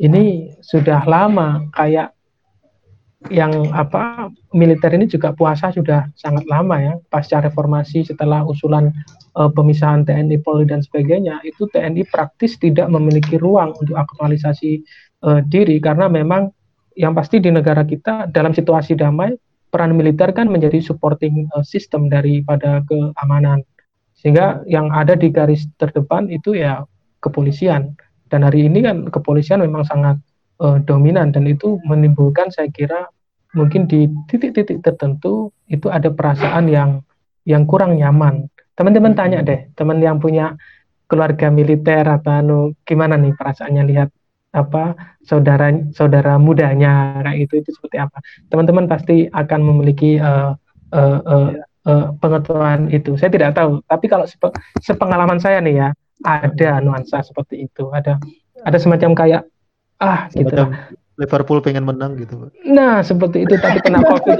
ini 0.00 0.56
sudah 0.64 1.04
lama 1.04 1.68
kayak 1.76 2.16
yang 3.28 3.68
apa 3.76 4.32
militer 4.56 4.88
ini 4.96 5.04
juga 5.04 5.36
puasa 5.36 5.68
sudah 5.68 6.08
sangat 6.16 6.48
lama 6.48 6.80
ya. 6.80 6.94
Pasca 7.12 7.44
reformasi 7.44 8.08
setelah 8.08 8.40
usulan 8.48 8.88
uh, 9.36 9.52
pemisahan 9.52 10.08
TNI 10.08 10.40
Polri 10.40 10.64
dan 10.64 10.80
sebagainya 10.80 11.44
itu 11.44 11.68
TNI 11.68 12.08
praktis 12.08 12.56
tidak 12.56 12.88
memiliki 12.88 13.36
ruang 13.36 13.76
untuk 13.76 14.00
aktualisasi 14.00 14.80
uh, 15.28 15.44
diri 15.44 15.76
karena 15.84 16.08
memang 16.08 16.48
yang 16.96 17.12
pasti 17.12 17.36
di 17.36 17.52
negara 17.52 17.84
kita 17.84 18.32
dalam 18.32 18.56
situasi 18.56 18.96
damai 18.96 19.36
peran 19.68 19.92
militer 19.94 20.32
kan 20.32 20.48
menjadi 20.48 20.80
supporting 20.80 21.44
uh, 21.52 21.60
system 21.60 22.08
daripada 22.08 22.80
keamanan. 22.88 23.60
Sehingga 24.16 24.64
yang 24.64 24.88
ada 24.96 25.12
di 25.12 25.28
garis 25.28 25.68
terdepan 25.76 26.32
itu 26.32 26.56
ya 26.56 26.88
kepolisian 27.20 27.92
dan 28.30 28.46
hari 28.46 28.70
ini 28.70 28.86
kan 28.86 29.10
kepolisian 29.10 29.60
memang 29.60 29.82
sangat 29.82 30.16
uh, 30.62 30.78
dominan 30.86 31.34
dan 31.34 31.44
itu 31.50 31.82
menimbulkan 31.84 32.48
saya 32.54 32.70
kira 32.70 33.10
mungkin 33.58 33.90
di 33.90 34.06
titik-titik 34.30 34.78
tertentu 34.80 35.50
itu 35.66 35.90
ada 35.90 36.08
perasaan 36.08 36.70
yang 36.70 37.02
yang 37.42 37.66
kurang 37.66 37.98
nyaman. 37.98 38.46
Teman-teman 38.78 39.12
tanya 39.18 39.42
deh, 39.42 39.68
teman 39.74 39.98
yang 39.98 40.22
punya 40.22 40.54
keluarga 41.10 41.50
militer 41.50 42.06
atau 42.06 42.30
anu 42.30 42.58
gimana 42.86 43.18
nih 43.18 43.34
perasaannya 43.34 43.82
lihat 43.90 44.08
apa 44.50 44.94
saudara 45.26 45.70
saudara 45.90 46.38
mudanya 46.38 47.18
kayak 47.26 47.50
itu 47.50 47.54
itu 47.66 47.70
seperti 47.74 47.98
apa. 47.98 48.22
Teman-teman 48.46 48.86
pasti 48.86 49.26
akan 49.26 49.60
memiliki 49.66 50.22
uh, 50.22 50.54
uh, 50.94 51.18
uh, 51.26 51.50
uh, 51.86 52.06
pengetahuan 52.18 52.90
itu. 52.94 53.18
Saya 53.18 53.30
tidak 53.34 53.58
tahu, 53.58 53.82
tapi 53.86 54.06
kalau 54.06 54.26
sepe, 54.26 54.54
sepengalaman 54.82 55.42
saya 55.42 55.58
nih 55.62 55.74
ya, 55.74 55.88
ada 56.24 56.80
nuansa 56.84 57.24
seperti 57.24 57.68
itu 57.70 57.88
ada 57.92 58.20
ada 58.64 58.78
semacam 58.78 59.16
kayak 59.16 59.42
ah 60.00 60.28
gitu. 60.32 60.52
Lah. 60.52 60.92
Liverpool 61.20 61.60
pengen 61.60 61.84
menang 61.84 62.16
gitu 62.16 62.48
nah 62.64 63.04
seperti 63.04 63.44
itu 63.44 63.54
tapi 63.60 63.80
kena 63.84 64.00
covid 64.04 64.38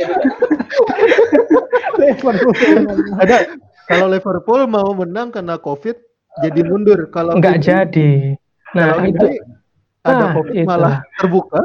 Liverpool 2.01 2.55
ada 3.21 3.45
kalau 3.91 4.07
Liverpool 4.07 4.65
mau 4.71 4.93
menang 4.95 5.35
kena 5.35 5.59
covid 5.59 5.99
jadi 6.39 6.61
mundur. 6.63 7.11
Kalau 7.11 7.35
nggak 7.37 7.59
jadi. 7.59 8.39
Nah 8.79 9.03
itu 9.03 9.27
ada 10.07 10.25
nah, 10.31 10.33
covid 10.39 10.55
itu. 10.63 10.69
malah 10.69 11.03
terbuka. 11.19 11.63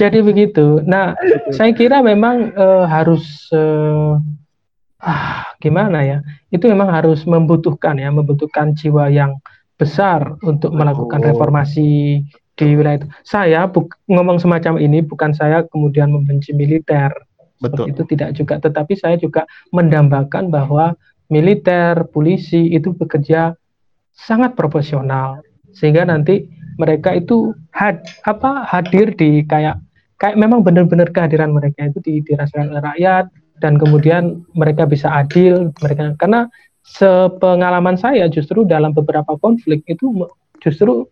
Jadi 0.00 0.18
begitu. 0.22 0.84
Nah 0.84 1.16
saya 1.56 1.72
kira 1.72 2.04
memang 2.04 2.52
uh, 2.54 2.84
harus 2.84 3.48
uh, 3.50 4.20
ah 5.04 5.44
gimana 5.60 6.00
ya? 6.00 6.18
Itu 6.48 6.72
memang 6.72 6.88
harus 6.88 7.28
membutuhkan 7.28 8.00
ya 8.00 8.08
membutuhkan 8.08 8.72
jiwa 8.72 9.12
yang 9.12 9.36
besar 9.76 10.40
untuk 10.40 10.72
melakukan 10.72 11.20
oh. 11.20 11.26
reformasi 11.28 12.22
di 12.54 12.66
wilayah 12.72 13.02
itu. 13.02 13.08
Saya 13.26 13.66
ngomong 14.08 14.38
semacam 14.38 14.78
ini 14.80 15.02
bukan 15.04 15.36
saya 15.36 15.66
kemudian 15.68 16.08
membenci 16.10 16.56
militer. 16.56 17.10
Betul. 17.58 17.92
Itu 17.92 18.02
tidak 18.08 18.34
juga. 18.38 18.58
Tetapi 18.62 18.94
saya 18.96 19.20
juga 19.20 19.44
mendambakan 19.74 20.48
bahwa 20.48 20.94
militer 21.28 22.06
polisi 22.12 22.70
itu 22.72 22.94
bekerja 22.94 23.56
sangat 24.14 24.54
profesional 24.54 25.42
sehingga 25.74 26.06
nanti 26.06 26.46
mereka 26.78 27.14
itu 27.14 27.54
had, 27.74 28.02
apa 28.22 28.62
hadir 28.66 29.14
di 29.14 29.42
kayak 29.46 29.78
kayak 30.18 30.38
memang 30.38 30.62
benar-benar 30.62 31.10
kehadiran 31.10 31.50
mereka 31.50 31.90
itu 31.90 32.22
dirasakan 32.22 32.70
oleh 32.70 32.82
rakyat 32.82 33.26
dan 33.64 33.80
kemudian 33.80 34.44
mereka 34.52 34.84
bisa 34.84 35.08
adil 35.08 35.72
mereka 35.80 36.12
karena 36.20 36.52
sepengalaman 36.84 37.96
saya 37.96 38.28
justru 38.28 38.68
dalam 38.68 38.92
beberapa 38.92 39.40
konflik 39.40 39.80
itu 39.88 40.28
justru 40.60 41.08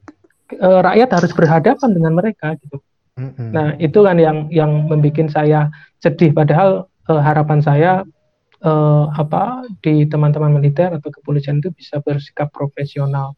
e, 0.53 0.69
rakyat 0.69 1.09
harus 1.17 1.33
berhadapan 1.33 1.91
dengan 1.97 2.13
mereka 2.13 2.53
gitu. 2.61 2.77
Mm-hmm. 3.17 3.49
Nah 3.57 3.69
itu 3.81 4.05
kan 4.05 4.21
yang 4.21 4.53
yang 4.53 4.85
membuat 4.85 5.33
saya 5.33 5.73
sedih 6.05 6.37
padahal 6.37 6.93
e, 7.09 7.13
harapan 7.17 7.65
saya 7.65 8.05
e, 8.61 8.73
apa 9.17 9.65
di 9.81 10.05
teman-teman 10.05 10.61
militer 10.61 10.93
atau 10.93 11.09
kepolisian 11.09 11.65
itu 11.65 11.73
bisa 11.73 12.05
bersikap 12.05 12.53
profesional. 12.53 13.33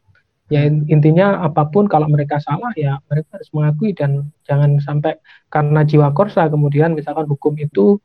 Ya 0.51 0.67
intinya 0.67 1.39
apa 1.41 1.71
pun 1.71 1.87
kalau 1.87 2.05
mereka 2.11 2.37
salah 2.43 2.69
ya 2.75 2.99
mereka 3.07 3.39
harus 3.39 3.49
mengakui 3.55 3.95
dan 3.95 4.29
jangan 4.43 4.77
sampai 4.83 5.17
karena 5.49 5.81
jiwa 5.87 6.11
korsa 6.13 6.51
kemudian 6.51 6.93
misalkan 6.93 7.25
hukum 7.25 7.55
itu 7.57 7.97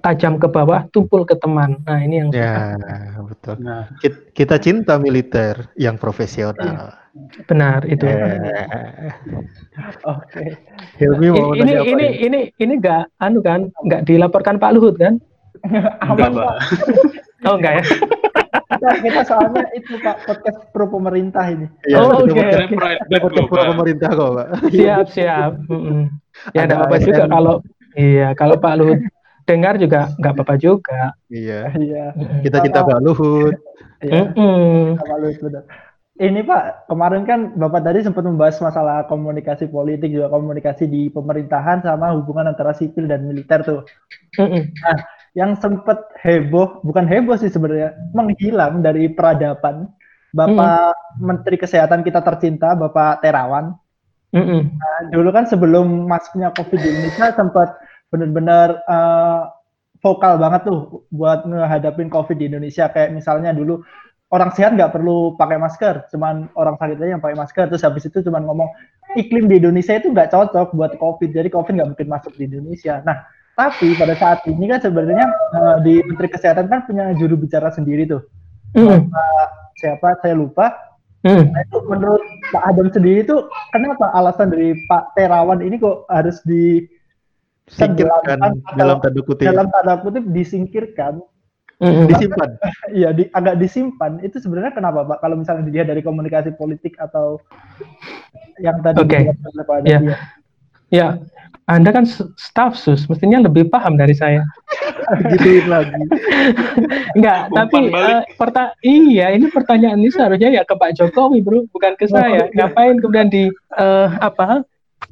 tajam 0.00 0.40
ke 0.40 0.48
bawah, 0.48 0.88
tumpul 0.94 1.28
ke 1.28 1.36
teman. 1.36 1.82
Nah, 1.84 1.98
ini 2.00 2.24
yang 2.24 2.28
ya, 2.32 2.78
betul. 3.20 3.60
Nah, 3.60 3.90
kita 4.32 4.56
cinta 4.56 4.96
militer 4.96 5.68
yang 5.76 6.00
profesional. 6.00 7.02
Benar 7.44 7.84
itu. 7.84 8.08
Eh. 8.08 9.12
Oke. 10.08 10.56
Hilmi 10.96 11.28
mau 11.28 11.52
ini 11.52 11.72
ini, 11.76 11.84
ini 11.84 12.06
ini 12.24 12.40
ini 12.56 12.72
enggak 12.80 13.04
anu 13.20 13.44
kan 13.44 13.68
enggak 13.84 14.08
dilaporkan 14.08 14.56
Pak 14.56 14.72
Luhut 14.72 14.96
kan? 14.96 15.20
Enggak, 16.10 16.34
Pak. 16.34 16.56
oh 17.46 17.54
enggak 17.60 17.72
ya. 17.78 17.84
kita, 18.72 18.88
kita 19.04 19.20
soalnya 19.28 19.62
itu 19.76 19.94
Pak 20.00 20.24
podcast 20.24 20.58
pro 20.72 20.88
pemerintah 20.88 21.44
ini. 21.52 21.68
Ya, 21.86 22.02
oh 22.02 22.24
oke. 22.24 22.32
Okay, 22.32 22.66
okay. 22.66 23.20
Podcast 23.20 23.46
pro 23.46 23.62
pemerintah 23.76 24.10
kok 24.10 24.30
Pak. 24.32 24.48
Siap 24.72 25.06
siap. 25.12 25.52
Mm 25.68 25.80
-hmm. 25.84 26.02
Ya 26.56 26.60
enggak 26.64 26.78
apa-apa 26.80 26.96
juga 27.04 27.24
kalau 27.28 27.54
iya 27.92 28.28
kalau 28.32 28.56
Pak 28.56 28.74
Luhut 28.80 29.00
dengar 29.48 29.74
juga 29.78 30.12
nggak 30.18 30.32
apa-apa 30.36 30.54
juga. 30.60 31.16
Iya. 31.30 31.72
Iya. 31.84 32.04
Kita 32.44 32.62
cinta 32.62 32.86
Pak 32.86 33.00
Luhut. 33.02 33.56
Iya. 34.02 34.32
Mm 34.34 34.34
-hmm. 34.34 34.82
Pak 35.00 35.18
Luhut 35.20 35.38
benar 35.42 35.64
ini 36.22 36.44
Pak, 36.46 36.86
kemarin 36.86 37.26
kan 37.26 37.40
Bapak 37.58 37.82
tadi 37.82 38.04
sempat 38.06 38.22
membahas 38.22 38.62
masalah 38.62 39.08
komunikasi 39.10 39.66
politik 39.66 40.12
juga 40.12 40.30
komunikasi 40.30 40.86
di 40.86 41.08
pemerintahan 41.10 41.82
sama 41.82 42.14
hubungan 42.14 42.52
antara 42.52 42.76
sipil 42.76 43.10
dan 43.10 43.26
militer 43.26 43.66
tuh. 43.66 43.82
Nah, 44.38 44.98
yang 45.34 45.58
sempat 45.58 46.12
heboh, 46.22 46.84
bukan 46.86 47.10
heboh 47.10 47.34
sih 47.40 47.50
sebenarnya, 47.50 47.96
menghilang 48.14 48.84
dari 48.84 49.10
peradaban 49.10 49.90
Bapak 50.36 50.94
mm. 50.94 51.26
Menteri 51.26 51.56
Kesehatan 51.58 52.06
kita 52.06 52.22
tercinta, 52.22 52.78
Bapak 52.78 53.24
Terawan. 53.24 53.74
Mm 54.30 54.62
nah, 54.78 54.98
dulu 55.12 55.28
kan 55.34 55.44
sebelum 55.50 56.06
masuknya 56.08 56.54
COVID 56.54 56.78
di 56.78 56.88
Indonesia 56.88 57.34
sempat 57.34 57.81
benar-benar 58.12 58.84
uh, 58.84 59.48
vokal 60.04 60.36
banget 60.36 60.68
tuh 60.68 61.08
buat 61.08 61.48
menghadapin 61.48 62.12
COVID 62.12 62.36
di 62.36 62.52
Indonesia. 62.52 62.92
Kayak 62.92 63.16
misalnya 63.16 63.56
dulu 63.56 63.80
orang 64.28 64.52
sehat 64.52 64.76
nggak 64.76 64.92
perlu 64.92 65.34
pakai 65.40 65.56
masker, 65.56 66.12
cuman 66.12 66.52
orang 66.54 66.76
sakit 66.76 67.00
aja 67.00 67.16
yang 67.16 67.24
pakai 67.24 67.38
masker. 67.40 67.64
Terus 67.72 67.82
habis 67.82 68.04
itu 68.04 68.20
cuman 68.20 68.44
ngomong 68.44 68.68
iklim 69.16 69.48
di 69.48 69.60
Indonesia 69.60 69.96
itu 69.96 70.12
nggak 70.12 70.28
cocok 70.32 70.76
buat 70.76 70.92
COVID, 71.00 71.30
jadi 71.32 71.48
COVID 71.48 71.72
nggak 71.80 71.88
mungkin 71.96 72.08
masuk 72.12 72.32
di 72.36 72.48
Indonesia. 72.48 73.00
Nah, 73.04 73.24
tapi 73.52 73.92
pada 73.96 74.16
saat 74.16 74.40
ini 74.48 74.64
kan 74.68 74.80
sebenarnya 74.80 75.28
uh, 75.52 75.76
di 75.84 76.00
Menteri 76.04 76.28
Kesehatan 76.32 76.72
kan 76.72 76.88
punya 76.88 77.12
juru 77.16 77.36
bicara 77.36 77.68
sendiri 77.68 78.08
tuh. 78.08 78.24
Mm. 78.72 79.12
Uh, 79.12 79.46
siapa? 79.76 80.16
Saya 80.24 80.32
lupa. 80.32 80.72
Mm. 81.22 81.52
Nah, 81.52 81.60
itu 81.60 81.78
menurut 81.86 82.24
Pak 82.50 82.64
Adam 82.72 82.88
sendiri 82.88 83.22
itu 83.22 83.36
kenapa 83.70 84.10
alasan 84.16 84.48
dari 84.50 84.72
Pak 84.88 85.12
Terawan 85.14 85.60
ini 85.60 85.76
kok 85.76 86.08
harus 86.08 86.40
di 86.48 86.88
singkirkan 87.72 88.60
dalam 88.76 89.00
tanda 89.00 89.20
kutip 89.24 89.44
dalam 89.48 89.66
tanda 89.72 89.94
kutip 90.04 90.24
disingkirkan 90.28 91.24
Mm-hmm. 91.82 92.06
Disimpan. 92.14 92.50
Iya, 92.98 93.08
di, 93.10 93.22
agak 93.34 93.58
disimpan. 93.58 94.22
Itu 94.22 94.38
sebenarnya 94.38 94.70
kenapa, 94.70 95.02
Pak? 95.02 95.18
Kalau 95.18 95.34
misalnya 95.34 95.66
dilihat 95.66 95.90
dari 95.90 95.98
komunikasi 96.04 96.54
politik 96.54 96.94
atau 97.02 97.42
yang 98.62 98.78
tadi 98.84 99.02
okay. 99.02 99.34
ya. 99.82 99.98
ya, 100.92 101.08
Anda 101.66 101.90
kan 101.90 102.06
staff 102.38 102.78
sus, 102.78 103.08
mestinya 103.10 103.42
lebih 103.42 103.66
paham 103.66 103.98
dari 103.98 104.14
saya. 104.14 104.46
Gituin 105.34 105.66
lagi. 105.66 105.90
Enggak, 107.18 107.50
tapi 107.50 107.90
uh, 107.90 108.22
perta 108.38 108.76
iya, 108.86 109.34
ini 109.34 109.50
pertanyaan 109.50 109.98
ini 109.98 110.12
seharusnya 110.14 110.54
ya 110.54 110.62
ke 110.62 110.78
Pak 110.78 110.94
Jokowi, 111.00 111.42
Bro, 111.42 111.66
bukan 111.74 111.98
ke 111.98 112.06
saya. 112.06 112.46
Ngapain 112.54 113.02
kemudian 113.02 113.26
di 113.32 113.50
uh, 113.74 114.12
apa? 114.22 114.62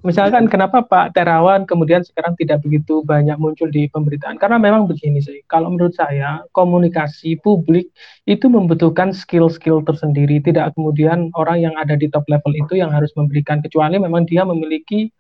Misalkan 0.01 0.49
kenapa 0.49 0.85
Pak 0.85 1.13
Terawan 1.13 1.69
kemudian 1.69 2.01
sekarang 2.01 2.37
tidak 2.41 2.65
begitu 2.65 3.05
banyak 3.05 3.37
muncul 3.37 3.69
di 3.69 3.87
pemberitaan? 3.93 4.41
Karena 4.41 4.57
memang 4.57 4.89
begini 4.89 5.21
sih 5.21 5.45
kalau 5.47 5.73
menurut 5.73 5.93
saya 5.93 6.45
komunikasi 6.57 7.41
publik 7.41 7.93
itu 8.25 8.47
membutuhkan 8.49 9.13
skill-skill 9.13 9.85
tersendiri. 9.85 10.41
Tidak 10.41 10.73
kemudian 10.77 11.33
orang 11.37 11.65
yang 11.65 11.75
ada 11.77 11.97
di 11.97 12.09
top 12.09 12.25
level 12.29 12.53
itu 12.57 12.81
yang 12.81 12.93
harus 12.93 13.13
memberikan 13.17 13.61
kecuali 13.61 14.01
memang 14.01 14.25
dia 14.25 14.43
memiliki 14.47 15.13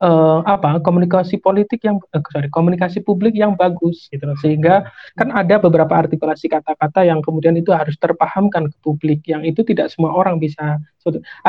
uh, 0.00 0.40
apa 0.48 0.80
komunikasi 0.80 1.38
politik 1.38 1.84
yang 1.84 2.00
uh, 2.12 2.22
sorry 2.32 2.48
komunikasi 2.48 3.04
publik 3.04 3.36
yang 3.36 3.54
bagus 3.54 4.08
gitu 4.08 4.24
sehingga 4.40 4.88
kan 5.14 5.28
ada 5.30 5.60
beberapa 5.60 5.92
artikulasi 5.92 6.48
kata-kata 6.50 7.06
yang 7.06 7.20
kemudian 7.20 7.54
itu 7.56 7.70
harus 7.70 7.94
terpahamkan 8.00 8.72
ke 8.72 8.76
publik 8.80 9.20
yang 9.28 9.44
itu 9.44 9.60
tidak 9.62 9.92
semua 9.92 10.16
orang 10.16 10.40
bisa 10.40 10.80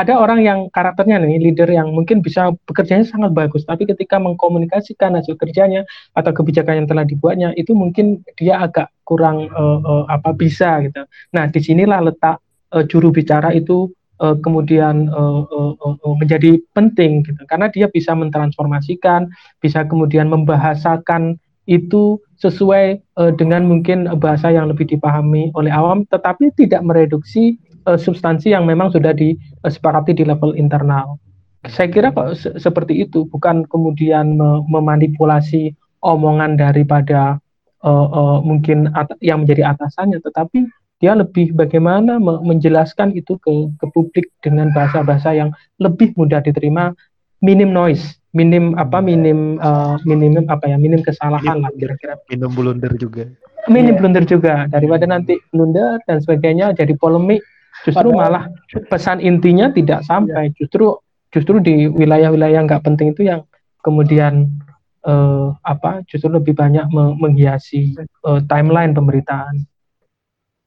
ada 0.00 0.16
orang 0.16 0.40
yang 0.40 0.58
karakternya 0.72 1.20
nih 1.20 1.52
leader 1.52 1.68
yang 1.68 1.92
mungkin 1.92 2.24
bisa 2.24 2.56
bekerjanya 2.64 3.04
sangat 3.04 3.36
bagus 3.36 3.68
tapi 3.68 3.84
ketika 3.84 4.16
mengkomunikasikan 4.16 5.12
hasil 5.12 5.36
kerjanya 5.36 5.84
atau 6.16 6.32
kebijakan 6.32 6.84
yang 6.84 6.88
telah 6.88 7.04
dibuatnya 7.04 7.52
itu 7.60 7.76
mungkin 7.76 8.24
dia 8.40 8.64
agak 8.64 8.88
kurang 9.04 9.50
uh, 9.52 9.78
uh, 9.84 10.04
apa 10.08 10.32
bisa 10.32 10.80
gitu. 10.80 11.04
Nah 11.36 11.44
di 11.50 11.60
sinilah 11.60 12.00
letak 12.00 12.40
uh, 12.72 12.84
juru 12.88 13.12
bicara 13.12 13.52
itu 13.52 13.92
uh, 14.22 14.38
kemudian 14.38 15.10
uh, 15.10 15.42
uh, 15.50 15.74
uh, 15.82 16.14
menjadi 16.16 16.62
penting 16.72 17.26
gitu. 17.26 17.42
Karena 17.50 17.66
dia 17.68 17.90
bisa 17.90 18.14
mentransformasikan 18.14 19.26
bisa 19.58 19.82
kemudian 19.84 20.30
membahasakan 20.30 21.36
itu 21.66 22.18
sesuai 22.38 23.02
uh, 23.18 23.30
dengan 23.34 23.66
mungkin 23.66 24.06
bahasa 24.18 24.50
yang 24.50 24.70
lebih 24.70 24.86
dipahami 24.86 25.50
oleh 25.54 25.70
awam 25.70 26.02
tetapi 26.10 26.50
tidak 26.58 26.82
mereduksi 26.82 27.58
uh, 27.86 27.98
substansi 27.98 28.50
yang 28.54 28.66
memang 28.66 28.90
sudah 28.90 29.14
disepakati 29.14 30.14
di 30.14 30.26
level 30.26 30.54
internal. 30.58 31.18
Saya 31.62 31.86
kira 31.94 32.10
kok 32.10 32.34
se 32.34 32.50
seperti 32.58 33.06
itu 33.06 33.22
bukan 33.30 33.62
kemudian 33.70 34.34
me 34.34 34.66
memanipulasi 34.66 35.70
omongan 36.02 36.58
daripada 36.58 37.38
uh, 37.86 38.08
uh, 38.10 38.38
mungkin 38.42 38.90
yang 39.22 39.46
menjadi 39.46 39.70
atasannya 39.70 40.18
tetapi 40.18 40.66
dia 41.02 41.18
lebih 41.18 41.50
bagaimana 41.58 42.22
menjelaskan 42.22 43.10
itu 43.18 43.34
ke, 43.42 43.50
ke 43.74 43.86
publik 43.90 44.30
dengan 44.38 44.70
bahasa-bahasa 44.70 45.34
yang 45.34 45.50
lebih 45.82 46.14
mudah 46.14 46.38
diterima, 46.38 46.94
minim 47.42 47.74
noise, 47.74 48.22
minim 48.30 48.78
apa 48.78 49.02
minim 49.02 49.58
uh, 49.58 49.98
minim 50.06 50.46
apa 50.46 50.70
ya 50.70 50.78
minim 50.78 51.02
kesalahan 51.02 51.58
minim, 51.58 51.66
lah 51.66 51.70
kira-kira. 51.74 52.14
Minim 52.30 52.54
blunder 52.54 52.94
juga. 52.94 53.26
Minim 53.66 53.94
yeah. 53.94 53.98
blunder 53.98 54.24
juga 54.30 54.54
daripada 54.70 55.02
nanti 55.10 55.42
blunder 55.50 55.98
dan 56.06 56.22
sebagainya 56.22 56.70
jadi 56.78 56.94
polemik, 56.94 57.42
justru 57.82 58.14
Padahal, 58.14 58.22
malah 58.22 58.44
pesan 58.86 59.18
intinya 59.18 59.74
tidak 59.74 60.06
sampai, 60.06 60.54
yeah. 60.54 60.54
justru 60.54 61.02
justru 61.34 61.58
di 61.58 61.90
wilayah-wilayah 61.90 62.62
nggak 62.62 62.86
penting 62.86 63.10
itu 63.10 63.26
yang 63.26 63.42
kemudian 63.82 64.54
uh, 65.02 65.50
apa 65.66 66.06
justru 66.06 66.30
lebih 66.30 66.54
banyak 66.54 66.86
menghiasi 66.94 67.98
uh, 68.22 68.38
timeline 68.46 68.94
pemberitaan 68.94 69.66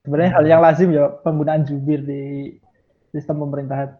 sebenarnya 0.05 0.31
hal 0.37 0.45
yang 0.45 0.61
lazim 0.61 0.93
ya 0.93 1.09
penggunaan 1.25 1.65
jubir 1.65 2.05
di 2.05 2.53
sistem 3.09 3.41
pemerintahan. 3.41 3.97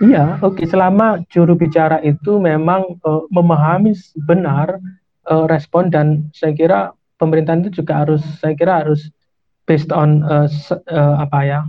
Iya, 0.00 0.40
oke. 0.40 0.64
Okay. 0.64 0.66
Selama 0.66 1.20
juru 1.28 1.54
bicara 1.54 2.00
itu 2.00 2.40
memang 2.40 2.96
uh, 3.04 3.28
memahami 3.28 3.92
benar 4.24 4.80
uh, 5.28 5.44
respon 5.46 5.92
dan 5.92 6.32
saya 6.32 6.56
kira 6.56 6.80
pemerintahan 7.20 7.68
itu 7.68 7.84
juga 7.84 8.00
harus, 8.04 8.24
saya 8.40 8.56
kira 8.56 8.80
harus 8.84 9.12
based 9.68 9.92
on 9.92 10.24
uh, 10.24 10.48
uh, 10.88 11.14
apa 11.20 11.38
ya, 11.44 11.60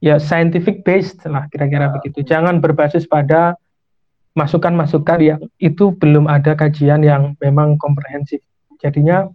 ya 0.00 0.16
scientific 0.22 0.86
based 0.86 1.26
lah 1.26 1.50
kira-kira 1.50 1.90
nah. 1.90 1.92
begitu. 1.98 2.22
Jangan 2.22 2.62
berbasis 2.62 3.10
pada 3.10 3.58
masukan-masukan 4.38 5.18
yang 5.18 5.40
itu 5.58 5.90
belum 5.98 6.30
ada 6.30 6.54
kajian 6.54 7.02
yang 7.02 7.34
memang 7.42 7.74
komprehensif. 7.82 8.38
Jadinya 8.78 9.26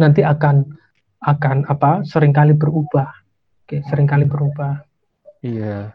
nanti 0.00 0.24
akan 0.24 0.81
akan 1.22 1.64
apa 1.70 2.02
sering 2.02 2.34
kali 2.34 2.52
berubah. 2.54 3.08
Oke, 3.62 3.80
sering 3.86 4.10
kali 4.10 4.26
berubah. 4.26 4.82
Iya. 5.42 5.94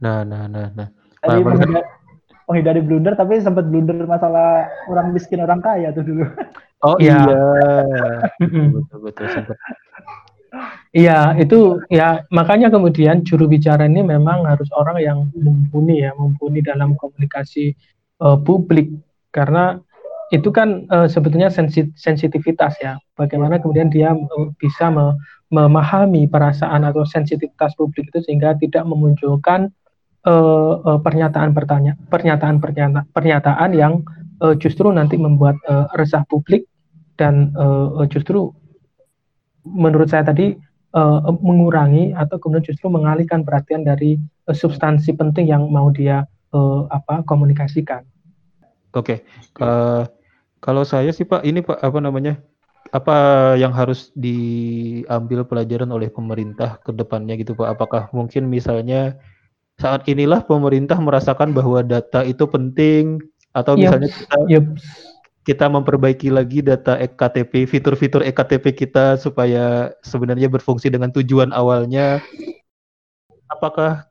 Nah, 0.00 0.24
nah, 0.24 0.48
nah, 0.48 0.68
nah. 0.72 0.88
Tadi 1.22 1.38
nah, 1.38 1.54
menghindari, 1.54 1.84
menghindari 2.48 2.80
blunder 2.82 3.14
tapi 3.14 3.38
sempat 3.38 3.68
blunder 3.68 4.02
masalah 4.08 4.66
orang 4.90 5.14
miskin 5.14 5.44
orang 5.44 5.60
kaya 5.62 5.92
tuh 5.94 6.02
dulu. 6.02 6.24
Oh 6.82 6.98
iya. 6.98 7.22
betul 8.74 8.98
betul 9.06 9.26
sempat. 9.30 9.56
Iya, 10.92 11.32
itu 11.40 11.80
ya 11.88 12.28
makanya 12.28 12.68
kemudian 12.68 13.24
juru 13.24 13.48
bicara 13.48 13.88
ini 13.88 14.04
memang 14.04 14.44
harus 14.44 14.68
orang 14.76 15.00
yang 15.00 15.18
mumpuni 15.32 16.04
ya, 16.04 16.12
mumpuni 16.12 16.60
dalam 16.60 16.92
komunikasi 17.00 17.72
uh, 18.20 18.36
publik 18.36 18.92
karena 19.32 19.80
itu 20.32 20.48
kan 20.48 20.88
uh, 20.88 21.04
sebetulnya 21.04 21.52
sensit 21.52 21.92
sensitivitas 21.92 22.80
ya. 22.80 22.96
Bagaimana 23.14 23.60
kemudian 23.60 23.92
dia 23.92 24.16
uh, 24.16 24.48
bisa 24.56 24.88
me 24.88 25.12
memahami 25.52 26.32
perasaan 26.32 26.88
atau 26.88 27.04
sensitivitas 27.04 27.76
publik 27.76 28.08
itu 28.08 28.24
sehingga 28.24 28.56
tidak 28.56 28.88
memunculkan 28.88 29.68
pernyataan-pernyataan 30.24 31.92
uh, 31.92 32.08
pernyataan, 32.08 32.56
pernyataan 32.56 33.04
pernyataan 33.12 33.70
yang 33.76 34.00
uh, 34.40 34.56
justru 34.56 34.88
nanti 34.88 35.20
membuat 35.20 35.60
uh, 35.68 35.92
resah 36.00 36.24
publik 36.24 36.64
dan 37.20 37.52
uh, 37.52 38.00
justru 38.08 38.48
menurut 39.68 40.08
saya 40.08 40.24
tadi 40.24 40.56
uh, 40.96 41.20
mengurangi 41.40 42.16
atau 42.16 42.40
kemudian 42.40 42.64
justru 42.64 42.88
mengalihkan 42.88 43.44
perhatian 43.44 43.84
dari 43.84 44.16
uh, 44.48 44.56
substansi 44.56 45.12
penting 45.14 45.52
yang 45.52 45.68
mau 45.68 45.92
dia 45.92 46.24
uh, 46.56 46.88
apa 46.88 47.22
komunikasikan. 47.28 48.02
Oke, 48.92 49.24
okay. 49.24 49.64
uh, 49.64 50.04
kalau 50.62 50.86
saya 50.86 51.10
sih 51.10 51.26
Pak, 51.26 51.42
ini 51.42 51.58
Pak 51.58 51.82
apa 51.82 51.98
namanya? 51.98 52.38
Apa 52.94 53.16
yang 53.58 53.74
harus 53.74 54.14
diambil 54.14 55.42
pelajaran 55.42 55.90
oleh 55.90 56.06
pemerintah 56.06 56.78
ke 56.86 56.94
depannya 56.94 57.34
gitu 57.34 57.58
Pak? 57.58 57.74
Apakah 57.74 58.02
mungkin 58.14 58.46
misalnya 58.46 59.18
saat 59.82 60.06
inilah 60.06 60.46
pemerintah 60.46 60.94
merasakan 61.02 61.50
bahwa 61.50 61.82
data 61.82 62.22
itu 62.22 62.46
penting 62.46 63.18
atau 63.50 63.74
yep. 63.74 63.80
misalnya 63.82 64.10
kita 64.14 64.36
yep. 64.46 64.64
kita 65.42 65.66
memperbaiki 65.66 66.28
lagi 66.30 66.62
data 66.62 66.94
ektp 67.02 67.66
fitur-fitur 67.66 68.22
ektp 68.22 68.70
kita 68.72 69.18
supaya 69.18 69.90
sebenarnya 70.06 70.46
berfungsi 70.46 70.86
dengan 70.86 71.10
tujuan 71.10 71.50
awalnya 71.50 72.22
apakah 73.50 74.06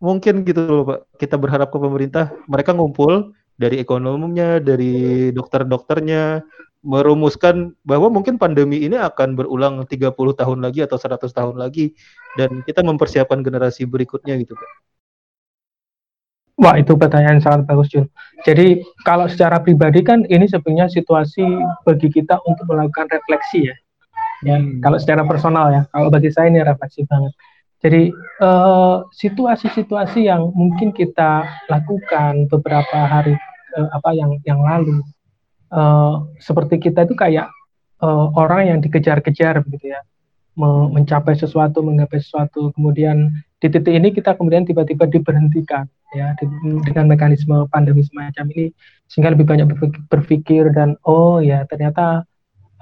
mungkin 0.00 0.42
gitu 0.48 0.64
loh 0.64 0.84
Pak 0.88 1.00
kita 1.20 1.36
berharap 1.36 1.68
ke 1.68 1.78
pemerintah 1.78 2.32
mereka 2.48 2.72
ngumpul 2.72 3.36
dari 3.54 3.78
ekonominya 3.78 4.58
dari 4.58 5.30
dokter-dokternya 5.30 6.42
merumuskan 6.84 7.72
bahwa 7.80 8.12
mungkin 8.12 8.36
pandemi 8.36 8.84
ini 8.84 9.00
akan 9.00 9.34
berulang 9.34 9.88
30 9.88 10.12
tahun 10.12 10.58
lagi 10.60 10.84
atau 10.84 11.00
100 11.00 11.32
tahun 11.32 11.56
lagi 11.56 11.96
dan 12.36 12.60
kita 12.68 12.84
mempersiapkan 12.84 13.40
generasi 13.40 13.88
berikutnya 13.88 14.36
gitu 14.36 14.52
Pak. 14.52 14.70
Wah 16.54 16.78
itu 16.78 16.94
pertanyaan 16.94 17.42
sangat 17.42 17.66
bagus 17.66 17.90
Jun. 17.90 18.06
Jadi 18.46 18.84
kalau 19.02 19.26
secara 19.26 19.58
pribadi 19.58 20.06
kan 20.06 20.22
ini 20.30 20.46
sebenarnya 20.46 20.86
situasi 20.86 21.42
bagi 21.82 22.06
kita 22.12 22.38
untuk 22.46 22.68
melakukan 22.70 23.10
refleksi 23.10 23.72
ya. 23.72 23.76
Ya, 24.44 24.60
hmm. 24.60 24.84
kalau 24.84 25.00
secara 25.00 25.24
personal 25.24 25.72
ya, 25.72 25.82
kalau 25.88 26.12
bagi 26.12 26.28
saya 26.28 26.52
ini 26.52 26.60
refleksi 26.60 27.08
banget. 27.08 27.32
Jadi 27.84 28.08
eh, 28.16 28.96
situasi-situasi 29.12 30.24
uh, 30.24 30.28
yang 30.32 30.42
mungkin 30.56 30.88
kita 30.96 31.44
lakukan 31.68 32.48
beberapa 32.48 32.96
hari 32.96 33.36
uh, 33.76 33.88
apa 33.92 34.16
yang 34.16 34.40
yang 34.48 34.64
lalu 34.64 35.04
uh, 35.68 36.24
seperti 36.40 36.80
kita 36.80 37.04
itu 37.04 37.12
kayak 37.12 37.52
orang 38.36 38.68
yang 38.68 38.78
dikejar-kejar 38.84 39.64
begitu 39.64 39.96
ya. 39.96 40.00
Mencapai 40.60 41.34
sesuatu 41.40 41.80
menggapai 41.80 42.20
sesuatu 42.20 42.68
kemudian 42.76 43.32
di 43.64 43.72
titik 43.72 43.96
ini 43.96 44.12
kita 44.12 44.36
kemudian 44.36 44.68
tiba-tiba 44.68 45.08
diberhentikan 45.08 45.88
ya 46.12 46.36
dengan 46.84 47.08
mekanisme 47.08 47.64
pandemi 47.72 48.04
semacam 48.04 48.52
ini 48.52 48.76
sehingga 49.08 49.32
lebih 49.32 49.48
banyak 49.48 49.66
berpikir 50.12 50.68
dan 50.76 51.00
oh 51.08 51.40
ya 51.40 51.64
ternyata 51.64 52.28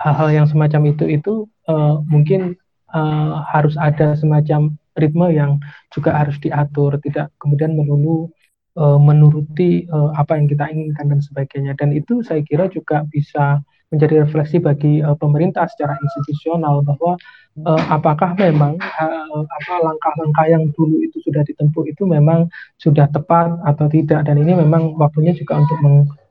hal-hal 0.03 0.43
yang 0.43 0.47
semacam 0.51 0.91
itu 0.91 1.07
itu 1.07 1.47
uh, 1.71 2.03
mungkin 2.11 2.59
uh, 2.91 3.47
harus 3.47 3.79
ada 3.79 4.19
semacam 4.19 4.75
ritme 4.99 5.33
yang 5.33 5.61
juga 5.93 6.17
harus 6.17 6.37
diatur 6.43 7.01
tidak 7.01 7.33
kemudian 7.41 7.73
melulu 7.73 8.29
uh, 8.77 8.99
menuruti 9.01 9.89
uh, 9.89 10.13
apa 10.17 10.37
yang 10.39 10.47
kita 10.49 10.65
inginkan 10.73 11.07
dan 11.13 11.21
sebagainya. 11.21 11.73
Dan 11.77 11.93
itu 11.97 12.25
saya 12.25 12.41
kira 12.45 12.69
juga 12.69 13.05
bisa 13.09 13.61
menjadi 13.93 14.25
refleksi 14.25 14.57
bagi 14.57 15.05
uh, 15.05 15.13
pemerintah 15.21 15.69
secara 15.69 15.93
institusional 16.01 16.81
bahwa 16.81 17.21
uh, 17.69 17.83
apakah 17.93 18.33
memang 18.41 18.81
uh, 18.81 19.41
apa 19.45 19.75
langkah-langkah 19.85 20.47
yang 20.49 20.65
dulu 20.73 20.97
itu 21.05 21.21
sudah 21.21 21.45
ditempuh 21.45 21.85
itu 21.93 22.09
memang 22.09 22.49
sudah 22.81 23.05
tepat 23.13 23.53
atau 23.69 23.87
tidak 23.93 24.25
dan 24.25 24.41
ini 24.41 24.57
memang 24.57 24.97
waktunya 24.97 25.37
juga 25.37 25.61
untuk 25.61 25.77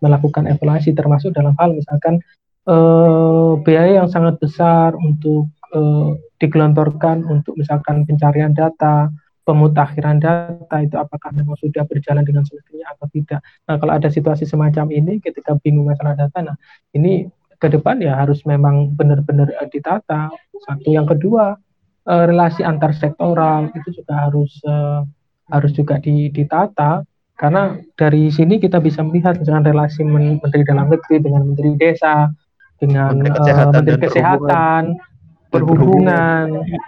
melakukan 0.01 0.49
evaluasi 0.49 0.97
termasuk 0.97 1.37
dalam 1.37 1.53
hal 1.61 1.77
misalkan 1.77 2.17
uh, 2.65 3.61
biaya 3.61 4.01
yang 4.01 4.09
sangat 4.09 4.41
besar 4.41 4.97
untuk 4.97 5.45
uh, 5.77 6.17
digelontorkan 6.41 7.21
untuk 7.29 7.53
misalkan 7.53 8.03
pencarian 8.09 8.51
data 8.57 9.13
pemutakhiran 9.45 10.21
data 10.21 10.77
itu 10.81 10.95
apakah 10.97 11.33
memang 11.33 11.57
sudah 11.57 11.85
berjalan 11.85 12.21
dengan 12.21 12.45
semestinya 12.45 12.93
atau 12.93 13.09
tidak. 13.09 13.41
Nah, 13.65 13.81
kalau 13.81 13.93
ada 13.97 14.09
situasi 14.09 14.45
semacam 14.45 14.89
ini 14.93 15.17
ketika 15.17 15.57
bingung 15.61 15.89
masalah 15.89 16.13
data, 16.13 16.39
nah 16.45 16.55
ini 16.93 17.25
ke 17.57 17.67
depan 17.69 18.01
ya 18.01 18.17
harus 18.17 18.41
memang 18.45 18.93
benar-benar 18.93 19.53
uh, 19.57 19.69
ditata. 19.69 20.29
Satu, 20.65 20.89
yang 20.93 21.09
kedua 21.09 21.57
uh, 22.05 22.23
relasi 22.29 22.61
antar 22.61 22.93
sektoral 22.93 23.73
itu 23.73 24.01
juga 24.01 24.29
harus 24.29 24.61
uh, 24.65 25.05
harus 25.49 25.73
juga 25.73 25.99
ditata 26.01 27.03
karena 27.35 27.75
dari 27.97 28.29
sini 28.29 28.61
kita 28.61 28.77
bisa 28.77 29.01
melihat 29.01 29.35
misalkan 29.41 29.65
relasi 29.65 30.05
menteri 30.05 30.61
dalam 30.61 30.87
negeri 30.87 31.17
dengan 31.17 31.41
menteri 31.49 31.73
desa 31.75 32.29
dengan 32.77 33.17
menteri 33.17 33.33
kesehatan, 33.35 33.67
uh, 33.67 33.73
menteri 33.73 33.97
kesehatan 33.99 34.81
perhubungan 34.95 35.10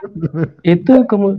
itu 0.75 0.93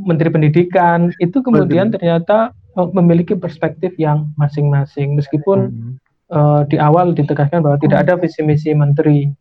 menteri 0.05 0.29
pendidikan. 0.29 1.09
Itu 1.17 1.41
kemudian 1.41 1.91
ternyata 1.91 2.53
oh, 2.77 2.93
memiliki 2.93 3.33
perspektif 3.33 3.97
yang 3.97 4.31
masing-masing. 4.37 5.17
Meskipun 5.17 5.59
hmm. 5.73 5.95
uh, 6.31 6.63
di 6.69 6.77
awal 6.77 7.17
ditegaskan 7.17 7.65
bahwa 7.65 7.81
tidak 7.81 8.05
ada 8.05 8.21
visi 8.21 8.45
misi 8.45 8.77
menteri. 8.77 9.33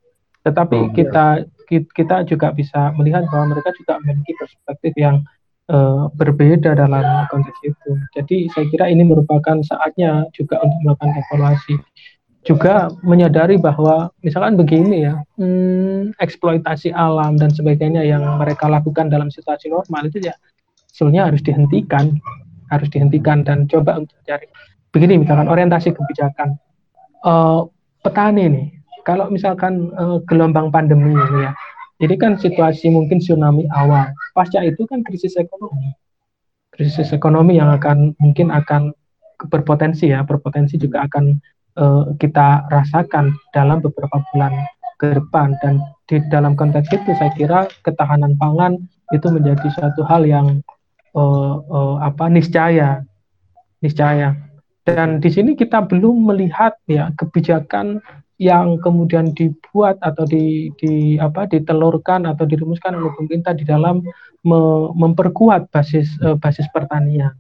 Tetapi 0.47 0.77
oh, 0.79 0.91
kita 0.95 1.43
ya. 1.71 1.79
kita 1.91 2.23
juga 2.27 2.55
bisa 2.55 2.95
melihat 2.95 3.27
bahwa 3.27 3.55
mereka 3.55 3.75
juga 3.75 3.99
memiliki 4.03 4.31
perspektif 4.39 4.93
yang 4.95 5.23
uh, 5.71 6.07
berbeda 6.15 6.75
dalam 6.75 7.03
konteks 7.31 7.59
itu. 7.67 7.91
Jadi 8.15 8.47
saya 8.51 8.65
kira 8.71 8.85
ini 8.91 9.03
merupakan 9.07 9.59
saatnya 9.63 10.27
juga 10.35 10.59
untuk 10.63 10.79
melakukan 10.83 11.11
evaluasi 11.19 11.75
juga 12.43 12.91
menyadari 13.01 13.55
bahwa 13.55 14.11
misalkan 14.19 14.59
begini 14.59 15.07
ya 15.07 15.15
hmm, 15.39 16.15
eksploitasi 16.19 16.91
alam 16.91 17.39
dan 17.39 17.49
sebagainya 17.55 18.03
yang 18.03 18.23
mereka 18.35 18.67
lakukan 18.67 19.07
dalam 19.07 19.31
situasi 19.31 19.71
normal 19.71 20.11
itu 20.11 20.19
ya 20.19 20.35
sebenarnya 20.91 21.31
harus 21.31 21.41
dihentikan 21.41 22.19
harus 22.67 22.89
dihentikan 22.91 23.45
dan 23.47 23.69
coba 23.69 24.01
untuk 24.01 24.17
cari. 24.27 24.49
Begini 24.91 25.23
misalkan 25.23 25.47
orientasi 25.47 25.93
kebijakan. 25.93 26.57
Uh, 27.23 27.71
petani 28.03 28.51
nih 28.51 28.67
kalau 29.07 29.31
misalkan 29.31 29.95
uh, 29.95 30.19
gelombang 30.27 30.67
pandemi 30.67 31.15
ini 31.15 31.47
ya 31.47 31.51
jadi 32.03 32.19
kan 32.19 32.35
situasi 32.35 32.91
mungkin 32.91 33.23
tsunami 33.23 33.63
awal 33.71 34.11
pasca 34.35 34.59
itu 34.59 34.83
kan 34.83 35.07
krisis 35.07 35.39
ekonomi. 35.39 35.95
Krisis 36.75 37.15
ekonomi 37.15 37.55
yang 37.55 37.71
akan 37.71 38.11
mungkin 38.19 38.51
akan 38.51 38.91
berpotensi 39.47 40.11
ya 40.11 40.27
berpotensi 40.27 40.75
juga 40.75 41.07
akan 41.07 41.39
uh, 41.77 42.13
kita 42.17 42.67
rasakan 42.69 43.33
dalam 43.53 43.81
beberapa 43.81 44.21
bulan 44.31 44.53
ke 45.01 45.17
depan. 45.17 45.55
Dan 45.61 45.81
di 46.09 46.21
dalam 46.29 46.53
konteks 46.53 46.89
itu 46.93 47.11
saya 47.17 47.31
kira 47.33 47.59
ketahanan 47.85 48.37
pangan 48.37 48.77
itu 49.11 49.27
menjadi 49.29 49.67
suatu 49.73 50.01
hal 50.05 50.25
yang 50.25 50.61
uh, 51.17 51.61
uh, 51.63 51.95
apa 52.01 52.29
niscaya. 52.29 53.01
Niscaya. 53.83 54.35
Dan 54.83 55.23
di 55.23 55.31
sini 55.31 55.55
kita 55.55 55.87
belum 55.87 56.27
melihat 56.27 56.75
ya 56.91 57.11
kebijakan 57.15 58.03
yang 58.41 58.75
kemudian 58.83 59.31
dibuat 59.31 59.95
atau 60.03 60.27
di, 60.27 60.73
di 60.75 61.15
apa 61.15 61.47
ditelurkan 61.47 62.27
atau 62.27 62.43
dirumuskan 62.43 62.99
oleh 62.99 63.13
pemerintah 63.15 63.55
di 63.55 63.63
dalam 63.63 64.03
me, 64.43 64.59
memperkuat 64.91 65.71
basis 65.71 66.11
uh, 66.19 66.35
basis 66.35 66.67
pertanian 66.75 67.31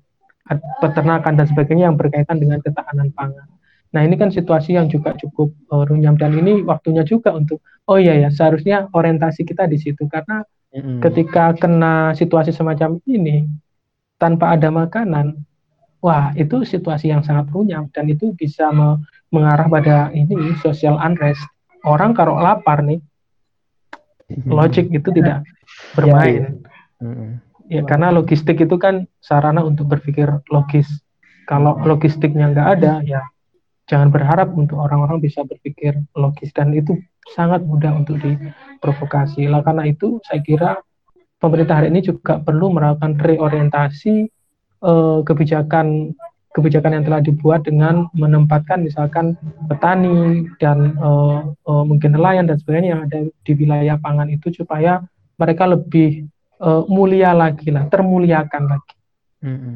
peternakan 0.83 1.39
dan 1.39 1.47
sebagainya 1.47 1.91
yang 1.91 1.97
berkaitan 1.99 2.37
dengan 2.39 2.59
ketahanan 2.59 3.09
pangan. 3.15 3.47
Nah 3.93 4.01
ini 4.01 4.17
kan 4.17 4.33
situasi 4.33 4.73
yang 4.73 4.89
juga 4.89 5.13
cukup 5.13 5.53
uh, 5.69 5.85
runyam 5.85 6.17
dan 6.17 6.33
ini 6.33 6.65
waktunya 6.65 7.05
juga 7.05 7.29
untuk 7.37 7.61
oh 7.85 8.01
iya 8.01 8.25
ya 8.25 8.29
seharusnya 8.33 8.89
orientasi 8.89 9.45
kita 9.45 9.69
di 9.69 9.77
situ 9.77 10.09
karena 10.09 10.41
mm-hmm. 10.73 10.97
ketika 11.05 11.53
kena 11.53 12.17
situasi 12.17 12.49
semacam 12.49 12.97
ini 13.05 13.45
tanpa 14.17 14.57
ada 14.57 14.73
makanan, 14.73 15.45
wah 16.01 16.33
itu 16.33 16.65
situasi 16.65 17.13
yang 17.13 17.21
sangat 17.21 17.53
runyam 17.53 17.85
dan 17.93 18.09
itu 18.09 18.33
bisa 18.33 18.73
me- 18.73 18.97
mengarah 19.29 19.69
pada 19.69 19.97
ini 20.09 20.57
social 20.65 20.97
unrest. 20.97 21.41
Orang 21.83 22.15
kalau 22.15 22.39
lapar 22.39 22.81
nih, 22.81 23.03
logik 24.49 24.89
itu 24.89 25.09
tidak 25.13 25.45
bermain. 25.93 26.65
Mm-hmm. 26.97 27.29
Ya 27.69 27.81
karena 27.85 28.09
logistik 28.09 28.57
itu 28.57 28.75
kan 28.81 29.05
sarana 29.21 29.61
untuk 29.61 29.85
berpikir 29.85 30.41
logis. 30.49 30.89
Kalau 31.43 31.75
logistiknya 31.83 32.55
nggak 32.55 32.67
ada, 32.79 33.03
ya 33.03 33.21
jangan 33.93 34.09
berharap 34.09 34.49
untuk 34.57 34.81
orang-orang 34.81 35.21
bisa 35.21 35.45
berpikir 35.45 35.93
logis 36.17 36.49
dan 36.57 36.73
itu 36.73 36.97
sangat 37.37 37.61
mudah 37.61 37.93
untuk 37.93 38.17
diprovokasi. 38.17 39.45
Lah 39.45 39.61
karena 39.61 39.85
itu 39.85 40.17
saya 40.25 40.41
kira 40.41 40.81
pemerintah 41.37 41.77
hari 41.77 41.93
ini 41.93 42.01
juga 42.01 42.41
perlu 42.41 42.73
melakukan 42.73 43.21
reorientasi 43.21 44.15
eh, 44.81 45.19
kebijakan 45.21 46.17
kebijakan 46.53 46.97
yang 46.97 47.05
telah 47.05 47.21
dibuat 47.21 47.65
dengan 47.65 48.09
menempatkan 48.17 48.81
misalkan 48.81 49.37
petani 49.69 50.49
dan 50.57 50.97
eh, 50.97 51.39
eh, 51.53 51.83
mungkin 51.85 52.17
nelayan 52.17 52.49
dan 52.49 52.57
sebagainya 52.57 52.89
yang 52.97 53.01
ada 53.05 53.19
di 53.29 53.51
wilayah 53.53 54.01
pangan 54.01 54.33
itu 54.33 54.49
supaya 54.49 55.05
mereka 55.37 55.69
lebih 55.69 56.25
eh, 56.65 56.83
mulia 56.89 57.37
lagi 57.37 57.69
lah, 57.69 57.85
termuliakan 57.93 58.63
lagi. 58.73 58.95
Mm 59.45 59.57
-hmm. 59.61 59.75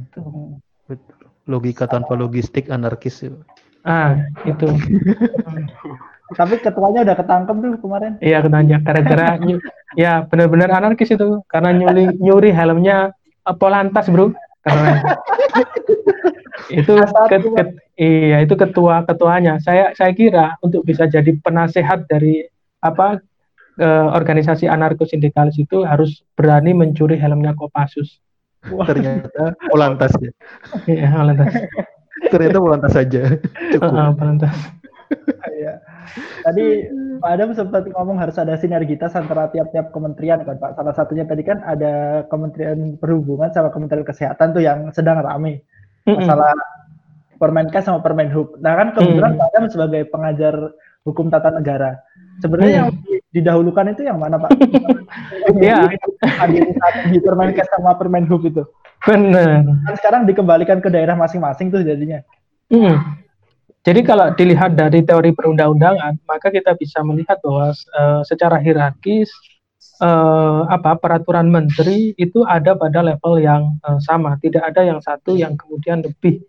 Logika 1.47 1.85
tanpa 1.85 2.17
logistik 2.17 2.73
anarkis. 2.73 3.23
Ah, 3.85 4.17
itu. 4.45 4.67
Tapi 6.39 6.59
ketuanya 6.59 7.07
udah 7.07 7.15
ketangkep 7.15 7.55
tuh 7.55 7.71
kemarin. 7.79 8.11
Iya, 8.19 8.43
ketangkep 8.43 8.83
gara-gara 8.83 9.39
ya 9.95 10.27
benar-benar 10.27 10.69
anarkis 10.75 11.15
itu 11.15 11.39
karena 11.47 11.71
nyuri 11.71 12.19
nyuri 12.19 12.51
helmnya 12.51 13.15
uh, 13.47 13.55
Polantas, 13.55 14.11
Bro. 14.11 14.35
Karena 14.67 14.99
itu 16.67 16.93
ke, 16.99 17.37
ke, 17.39 17.63
iya 17.95 18.43
itu 18.43 18.59
ketua 18.59 19.07
ketuanya. 19.07 19.63
Saya 19.63 19.95
saya 19.95 20.11
kira 20.11 20.59
untuk 20.59 20.83
bisa 20.83 21.07
jadi 21.07 21.31
penasehat 21.39 22.11
dari 22.11 22.43
apa 22.83 23.23
eh, 23.79 24.07
organisasi 24.11 24.67
anarko 24.67 25.07
sindikalis 25.07 25.55
itu 25.55 25.87
harus 25.87 26.27
berani 26.35 26.75
mencuri 26.75 27.15
helmnya 27.15 27.55
Kopassus. 27.55 28.19
Ternyata 28.67 29.55
Polantas 29.71 30.11
ya. 30.19 30.31
Iya, 30.91 31.07
Polantas. 31.15 31.53
Ternyata 32.25 32.57
Polantas 32.57 32.93
saja. 32.93 33.21
Cukup. 33.73 33.91
Uh, 33.93 34.13
Polantas. 34.15 34.55
Iya. 35.57 35.81
Tadi 36.45 36.85
Pak 37.17 37.31
Adam 37.33 37.49
sempat 37.55 37.87
ngomong 37.89 38.19
harus 38.21 38.37
ada 38.37 38.59
sinergitas 38.59 39.15
antara 39.17 39.49
tiap-tiap 39.49 39.89
kementerian 39.89 40.43
kan 40.45 40.59
Pak. 40.59 40.77
Salah 40.77 40.93
satunya 40.93 41.25
tadi 41.25 41.41
kan 41.41 41.63
ada 41.65 42.21
Kementerian 42.29 42.99
Perhubungan 42.99 43.49
sama 43.49 43.73
Kementerian 43.73 44.05
Kesehatan 44.05 44.53
tuh 44.53 44.61
yang 44.61 44.91
sedang 44.93 45.23
rame. 45.23 45.65
Masalah 46.05 46.53
Permenkes 47.41 47.87
sama 47.87 48.03
Permenhub. 48.05 48.59
Nah 48.61 48.73
kan 48.77 48.87
kebetulan 48.93 49.33
mm. 49.33 49.39
Pak 49.39 49.47
Adam 49.55 49.65
sebagai 49.71 50.01
pengajar 50.11 50.55
hukum 51.07 51.31
tata 51.31 51.49
negara. 51.55 51.97
Sebenarnya 52.37 52.71
mm. 52.71 52.79
yang 52.79 52.89
didahulukan 53.33 53.85
itu 53.93 54.01
yang 54.05 54.17
mana 54.21 54.37
Pak? 54.41 54.51
Iya. 55.57 55.89
di 57.09 57.17
Permenkes 57.23 57.71
sama 57.71 57.95
Permenhub 57.95 58.43
itu. 58.45 58.61
Benar. 59.07 59.63
Kan 59.63 59.95
sekarang 59.97 60.21
dikembalikan 60.27 60.83
ke 60.83 60.91
daerah 60.91 61.15
masing-masing 61.15 61.71
tuh 61.71 61.81
jadinya. 61.81 62.21
Mm. 62.67 62.99
Jadi 63.87 64.03
kalau 64.03 64.35
dilihat 64.35 64.75
dari 64.75 64.99
teori 65.07 65.31
perundang-undangan, 65.31 66.19
maka 66.27 66.51
kita 66.51 66.75
bisa 66.75 66.99
melihat 67.07 67.39
bahwa 67.39 67.71
uh, 67.71 68.21
secara 68.27 68.59
hierarkis 68.59 69.31
uh, 70.03 70.67
apa 70.67 70.99
peraturan 70.99 71.47
menteri 71.47 72.11
itu 72.19 72.43
ada 72.43 72.75
pada 72.75 72.99
level 72.99 73.39
yang 73.39 73.79
uh, 73.87 73.95
sama, 74.03 74.35
tidak 74.43 74.67
ada 74.75 74.83
yang 74.83 74.99
satu 74.99 75.39
yang 75.39 75.55
kemudian 75.55 76.03
lebih 76.03 76.43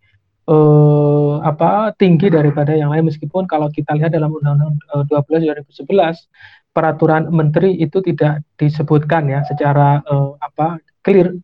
uh, 0.48 1.44
apa 1.44 1.92
tinggi 2.00 2.32
daripada 2.32 2.72
yang 2.72 2.90
lain. 2.90 3.06
Meskipun 3.06 3.44
kalau 3.44 3.68
kita 3.68 3.94
lihat 3.94 4.16
dalam 4.16 4.32
Undang-Undang 4.32 4.80
uh, 4.90 5.04
12 5.06 5.44
2011 5.68 6.72
peraturan 6.72 7.28
menteri 7.28 7.74
itu 7.76 8.00
tidak 8.00 8.42
disebutkan 8.56 9.28
ya 9.28 9.44
secara 9.44 10.00
uh, 10.08 10.34
apa 10.40 10.80
clear. 11.04 11.36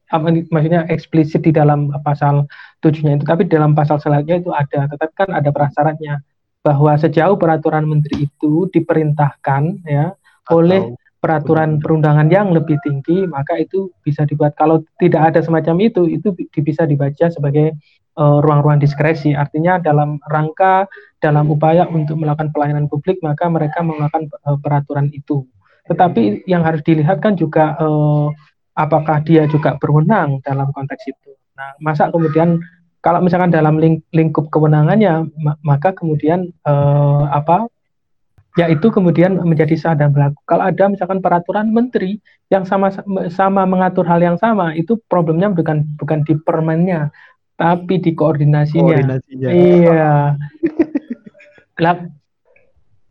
Maksudnya 0.51 0.89
eksplisit 0.89 1.45
di 1.45 1.53
dalam 1.53 1.93
pasal 2.03 2.49
tujuhnya 2.81 3.21
itu. 3.21 3.25
Tapi 3.29 3.45
dalam 3.47 3.77
pasal 3.77 4.01
selanjutnya 4.01 4.41
itu 4.41 4.51
ada. 4.51 4.89
Tetapi 4.89 5.13
kan 5.15 5.31
ada 5.31 5.51
prasyaratnya 5.53 6.25
bahwa 6.65 6.97
sejauh 6.97 7.37
peraturan 7.37 7.85
menteri 7.85 8.25
itu 8.25 8.73
diperintahkan 8.73 9.85
ya 9.85 10.17
Atau 10.49 10.65
oleh 10.65 10.97
peraturan 11.21 11.81
perundangan 11.81 12.29
yang 12.29 12.53
lebih 12.53 12.77
tinggi 12.85 13.25
maka 13.25 13.57
itu 13.57 13.89
bisa 14.05 14.29
dibuat. 14.29 14.53
Kalau 14.61 14.85
tidak 15.01 15.33
ada 15.33 15.41
semacam 15.41 15.81
itu 15.81 16.05
itu 16.09 16.33
bisa 16.61 16.85
dibaca 16.85 17.33
sebagai 17.33 17.73
eh, 17.73 18.04
ruang-ruang 18.19 18.79
uh, 18.79 18.83
diskresi 18.83 19.35
artinya 19.35 19.83
dalam 19.83 20.23
rangka 20.31 20.87
dalam 21.19 21.51
upaya 21.51 21.87
untuk 21.91 22.19
melakukan 22.19 22.55
pelayanan 22.55 22.87
publik 22.87 23.19
maka 23.23 23.51
mereka 23.51 23.83
melakukan 23.83 24.31
uh, 24.47 24.59
peraturan 24.59 25.11
itu 25.11 25.43
tetapi 25.91 26.47
yang 26.49 26.63
harus 26.63 26.81
dilihat 26.87 27.21
kan 27.21 27.35
juga 27.35 27.75
uh, 27.77 28.31
apakah 28.75 29.23
dia 29.23 29.47
juga 29.47 29.79
berwenang 29.79 30.43
dalam 30.43 30.71
konteks 30.75 31.07
itu. 31.07 31.31
Nah, 31.55 31.79
masa 31.79 32.11
kemudian 32.11 32.59
kalau 33.01 33.23
misalkan 33.23 33.55
dalam 33.55 33.79
ling 33.79 34.03
lingkup 34.11 34.51
kewenangannya, 34.51 35.31
maka 35.63 35.95
kemudian 35.95 36.51
eh, 36.51 37.25
apa? 37.31 37.71
Ya 38.55 38.71
itu 38.71 38.87
kemudian 38.87 39.35
menjadi 39.43 39.75
sah 39.75 39.99
dan 39.99 40.15
berlaku. 40.15 40.39
Kalau 40.47 40.63
ada 40.71 40.87
misalkan 40.87 41.19
peraturan 41.19 41.75
menteri 41.75 42.23
yang 42.55 42.63
sama 42.63 42.95
sama 43.27 43.67
mengatur 43.67 44.07
hal 44.07 44.23
yang 44.23 44.39
sama, 44.39 44.71
itu 44.79 44.95
problemnya 45.11 45.51
bukan 45.51 45.83
bukan 45.99 46.23
di 46.23 46.39
permennya, 46.39 47.11
tapi 47.55 48.03
di 48.03 48.13
koordinasinya. 48.13 48.83
koordinasinya. 48.83 49.49
Iya. 49.51 50.39
Lah, 51.85 51.97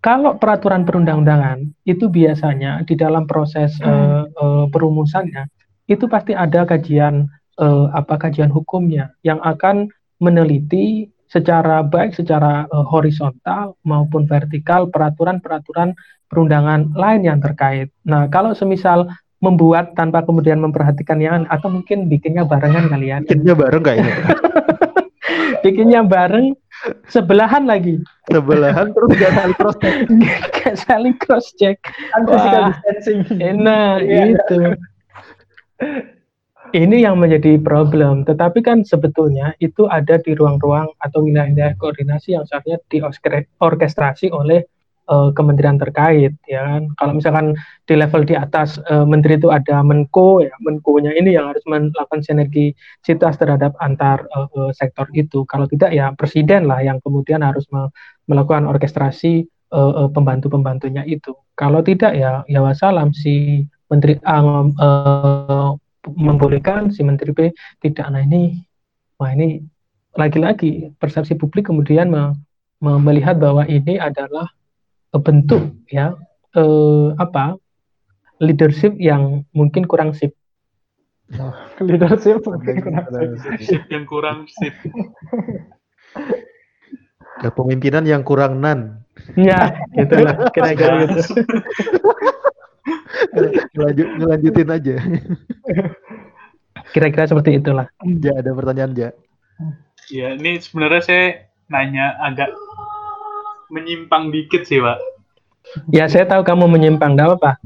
kalau 0.04 0.36
peraturan 0.36 0.84
perundang-undangan 0.84 1.64
itu 1.88 2.12
biasanya 2.12 2.84
di 2.84 3.00
dalam 3.00 3.24
proses 3.24 3.76
hmm. 3.80 3.88
uh, 3.88 4.24
uh, 4.36 4.66
perumusannya 4.68 5.48
itu 5.88 6.08
pasti 6.08 6.36
ada 6.36 6.64
kajian 6.68 7.28
uh, 7.60 7.88
apa 7.92 8.20
kajian 8.20 8.52
hukumnya 8.52 9.12
yang 9.24 9.40
akan 9.44 9.92
meneliti 10.20 11.12
secara 11.32 11.82
baik 11.82 12.14
secara 12.14 12.68
uh, 12.70 12.86
horizontal 12.88 13.80
maupun 13.88 14.28
vertikal 14.28 14.88
peraturan-peraturan 14.92 15.96
perundangan 16.30 16.94
lain 16.94 17.22
yang 17.26 17.40
terkait. 17.40 17.90
Nah, 18.06 18.30
kalau 18.30 18.54
semisal 18.54 19.10
membuat 19.44 19.92
tanpa 20.00 20.24
kemudian 20.24 20.64
memperhatikan 20.64 21.20
yang 21.20 21.44
atau 21.52 21.68
mungkin 21.68 22.08
bikinnya 22.08 22.48
barengan 22.48 22.88
kalian. 22.88 23.28
Ya? 23.28 23.36
Bikinnya 23.36 23.56
bareng 23.60 23.84
kayaknya. 23.84 24.16
bikinnya 25.64 26.02
bareng 26.04 26.52
sebelahan 27.08 27.64
lagi 27.64 28.04
sebelahan 28.28 28.92
terus 28.92 29.10
gak 29.16 29.32
saling 29.32 29.56
cross 29.56 29.78
check 29.80 29.96
gak 30.60 30.76
saling 30.84 31.16
cross 31.16 31.48
check 31.56 31.78
kan 32.12 32.22
distancing 32.28 33.40
enak 33.40 34.04
iya. 34.08 34.36
itu 34.36 34.60
ini 36.76 37.08
yang 37.08 37.16
menjadi 37.24 37.56
problem 37.64 38.28
tetapi 38.28 38.60
kan 38.60 38.84
sebetulnya 38.84 39.56
itu 39.64 39.88
ada 39.88 40.20
di 40.20 40.36
ruang-ruang 40.36 40.92
atau 41.00 41.24
wilayah-wilayah 41.24 41.80
koordinasi 41.80 42.36
yang 42.36 42.44
seharusnya 42.44 42.84
diorkestrasi 42.92 44.36
oleh 44.36 44.68
uh, 45.14 45.30
kementerian 45.38 45.78
terkait 45.78 46.34
ya 46.50 46.62
kan? 46.66 46.90
Kalau 46.98 47.14
misalkan 47.14 47.54
di 47.86 47.94
level 47.94 48.26
di 48.26 48.34
atas 48.34 48.82
uh, 48.90 49.06
menteri 49.06 49.38
itu 49.38 49.54
ada 49.54 49.86
menko 49.86 50.42
ya 50.42 50.54
menko-nya 50.66 51.14
ini 51.14 51.38
yang 51.38 51.54
harus 51.54 51.62
melakukan 51.70 52.26
sinergi 52.26 52.74
sitas 53.06 53.38
terhadap 53.38 53.78
antar 53.78 54.26
uh, 54.34 54.74
sektor 54.74 55.06
itu. 55.14 55.46
Kalau 55.46 55.70
tidak 55.70 55.94
ya 55.94 56.10
presiden 56.18 56.66
lah 56.66 56.82
yang 56.82 56.98
kemudian 57.06 57.46
harus 57.46 57.70
me 57.70 57.94
melakukan 58.26 58.66
orkestrasi 58.66 59.46
uh, 59.70 60.08
uh, 60.08 60.10
pembantu-pembantunya 60.10 61.06
itu. 61.06 61.38
Kalau 61.54 61.86
tidak 61.86 62.18
ya 62.18 62.42
ya 62.50 62.60
wassalam. 62.66 63.14
Si 63.14 63.68
menteri 63.94 64.18
A 64.26 64.42
uh, 64.42 65.72
membolehkan 66.10 66.90
si 66.90 67.06
menteri 67.06 67.32
B 67.32 67.40
tidak. 67.86 68.10
Nah 68.10 68.26
ini 68.26 68.58
wah 69.22 69.30
ini 69.30 69.62
lagi-lagi 70.18 70.94
persepsi 70.98 71.38
publik 71.38 71.70
kemudian 71.70 72.10
me 72.10 72.34
melihat 72.84 73.40
bahwa 73.40 73.64
ini 73.64 73.96
adalah 73.96 74.52
bentuk 75.22 75.78
ya 75.90 76.18
eh, 76.58 77.08
apa 77.18 77.58
leadership 78.42 78.98
yang 78.98 79.46
mungkin 79.54 79.86
kurang 79.86 80.12
sip. 80.18 80.34
Oh, 81.40 81.54
leadership 81.88 82.44
mungkin 82.44 82.82
kurang 82.82 83.38
sip. 83.40 83.54
sip 83.62 83.84
yang 83.90 84.06
kurang 84.10 84.50
sip. 84.50 84.74
Kepemimpinan 87.42 88.06
yang 88.06 88.22
kurang 88.22 88.62
nan. 88.62 89.04
Ya, 89.34 89.74
gitulah 89.98 90.50
kira-kira 90.54 91.10
gitu. 91.10 91.34
Lanjut, 93.74 94.08
lanjutin 94.22 94.70
aja. 94.70 94.96
Kira-kira 96.94 97.26
seperti 97.26 97.58
itulah. 97.58 97.90
Ya, 98.22 98.38
ada 98.38 98.54
pertanyaan, 98.54 98.94
Ja. 98.94 99.10
Ya, 100.12 100.36
ini 100.36 100.60
sebenarnya 100.60 101.02
saya 101.02 101.26
nanya 101.72 102.20
agak 102.20 102.52
menyimpang 103.74 104.30
dikit 104.30 104.70
sih, 104.70 104.78
Pak. 104.78 105.02
Ya, 105.90 106.06
saya 106.06 106.30
tahu 106.30 106.46
kamu 106.46 106.70
menyimpang, 106.70 107.18
enggak 107.18 107.42
apa 107.42 107.58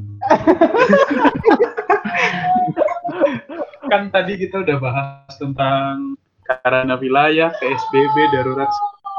kan 3.88 4.11
tadi 4.11 4.35
kita 4.35 4.61
udah 4.61 4.77
bahas 4.77 5.31
tentang 5.39 6.19
karantina 6.43 6.95
wilayah, 6.99 7.49
PSBB, 7.59 8.15
darurat 8.35 8.69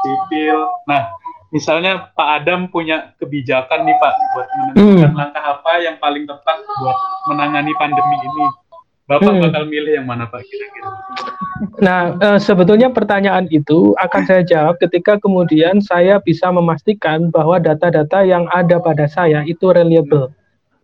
sipil. 0.05 0.57
Nah, 0.85 1.09
misalnya 1.49 2.13
Pak 2.13 2.29
Adam 2.41 2.69
punya 2.69 3.13
kebijakan 3.17 3.85
nih 3.85 3.97
Pak 3.97 4.13
buat 4.33 4.47
menentukan 4.49 5.11
hmm. 5.13 5.19
langkah 5.19 5.43
apa 5.43 5.71
yang 5.81 5.95
paling 5.97 6.23
tepat 6.29 6.57
buat 6.81 6.97
menangani 7.33 7.73
pandemi 7.77 8.17
ini. 8.23 8.45
Bapak 9.09 9.33
hmm. 9.33 9.41
bakal 9.41 9.63
milih 9.65 9.97
yang 9.97 10.05
mana 10.05 10.29
Pak 10.29 10.45
kira-kira? 10.45 10.89
Nah, 11.81 12.13
e, 12.21 12.27
sebetulnya 12.37 12.93
pertanyaan 12.93 13.49
itu 13.49 13.97
akan 13.97 14.21
saya 14.29 14.45
jawab 14.45 14.77
ketika 14.77 15.17
kemudian 15.17 15.81
saya 15.81 16.21
bisa 16.21 16.53
memastikan 16.53 17.33
bahwa 17.33 17.57
data-data 17.57 18.21
yang 18.21 18.45
ada 18.53 18.77
pada 18.77 19.09
saya 19.09 19.41
itu 19.49 19.73
reliable. 19.73 20.29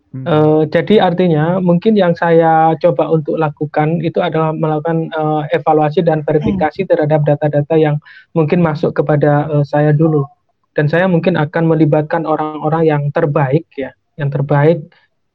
Hmm. 0.09 0.25
E, 0.25 0.35
jadi 0.73 1.05
artinya 1.05 1.61
mungkin 1.61 1.93
yang 1.93 2.17
saya 2.17 2.73
coba 2.81 3.13
untuk 3.13 3.37
lakukan 3.37 4.01
itu 4.01 4.17
adalah 4.17 4.57
melakukan 4.57 5.05
e, 5.13 5.21
evaluasi 5.53 6.01
dan 6.01 6.25
verifikasi 6.25 6.81
hmm. 6.81 6.89
terhadap 6.89 7.21
data-data 7.29 7.77
yang 7.77 8.01
mungkin 8.33 8.57
masuk 8.57 8.97
kepada 8.97 9.45
e, 9.53 9.55
saya 9.69 9.93
dulu. 9.93 10.25
Dan 10.73 10.89
saya 10.89 11.05
mungkin 11.05 11.37
akan 11.37 11.69
melibatkan 11.69 12.25
orang-orang 12.25 12.89
yang 12.89 13.03
terbaik 13.13 13.69
ya, 13.77 13.93
yang 14.17 14.33
terbaik 14.33 14.81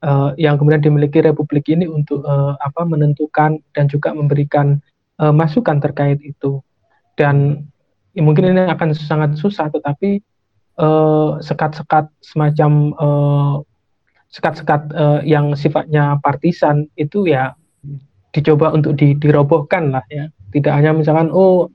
uh, 0.04 0.32
yang 0.40 0.56
kemudian 0.56 0.82
dimiliki 0.82 1.20
Republik 1.24 1.68
ini 1.72 1.88
untuk 1.88 2.24
uh, 2.24 2.56
apa 2.60 2.84
menentukan 2.84 3.60
dan 3.76 3.84
juga 3.88 4.12
memberikan 4.12 4.80
uh, 5.20 5.32
masukan 5.32 5.80
terkait 5.80 6.20
itu. 6.24 6.60
Dan 7.16 7.68
ya, 8.16 8.22
mungkin 8.24 8.52
ini 8.52 8.68
akan 8.68 8.96
sangat 8.96 9.36
susah 9.36 9.68
tetapi 9.68 10.20
sekat-sekat 11.44 12.08
uh, 12.08 12.14
semacam 12.24 12.72
uh, 12.96 13.54
sekat-sekat 14.32 14.88
uh, 14.96 15.20
yang 15.26 15.52
sifatnya 15.52 16.16
partisan 16.24 16.88
itu 16.96 17.28
ya 17.28 17.52
dicoba 18.30 18.70
untuk 18.72 18.96
di, 18.96 19.18
dirobohkan 19.18 19.90
lah 19.92 20.06
ya. 20.08 20.30
Tidak 20.54 20.72
hanya 20.72 20.96
misalkan 20.96 21.28
oh 21.34 21.68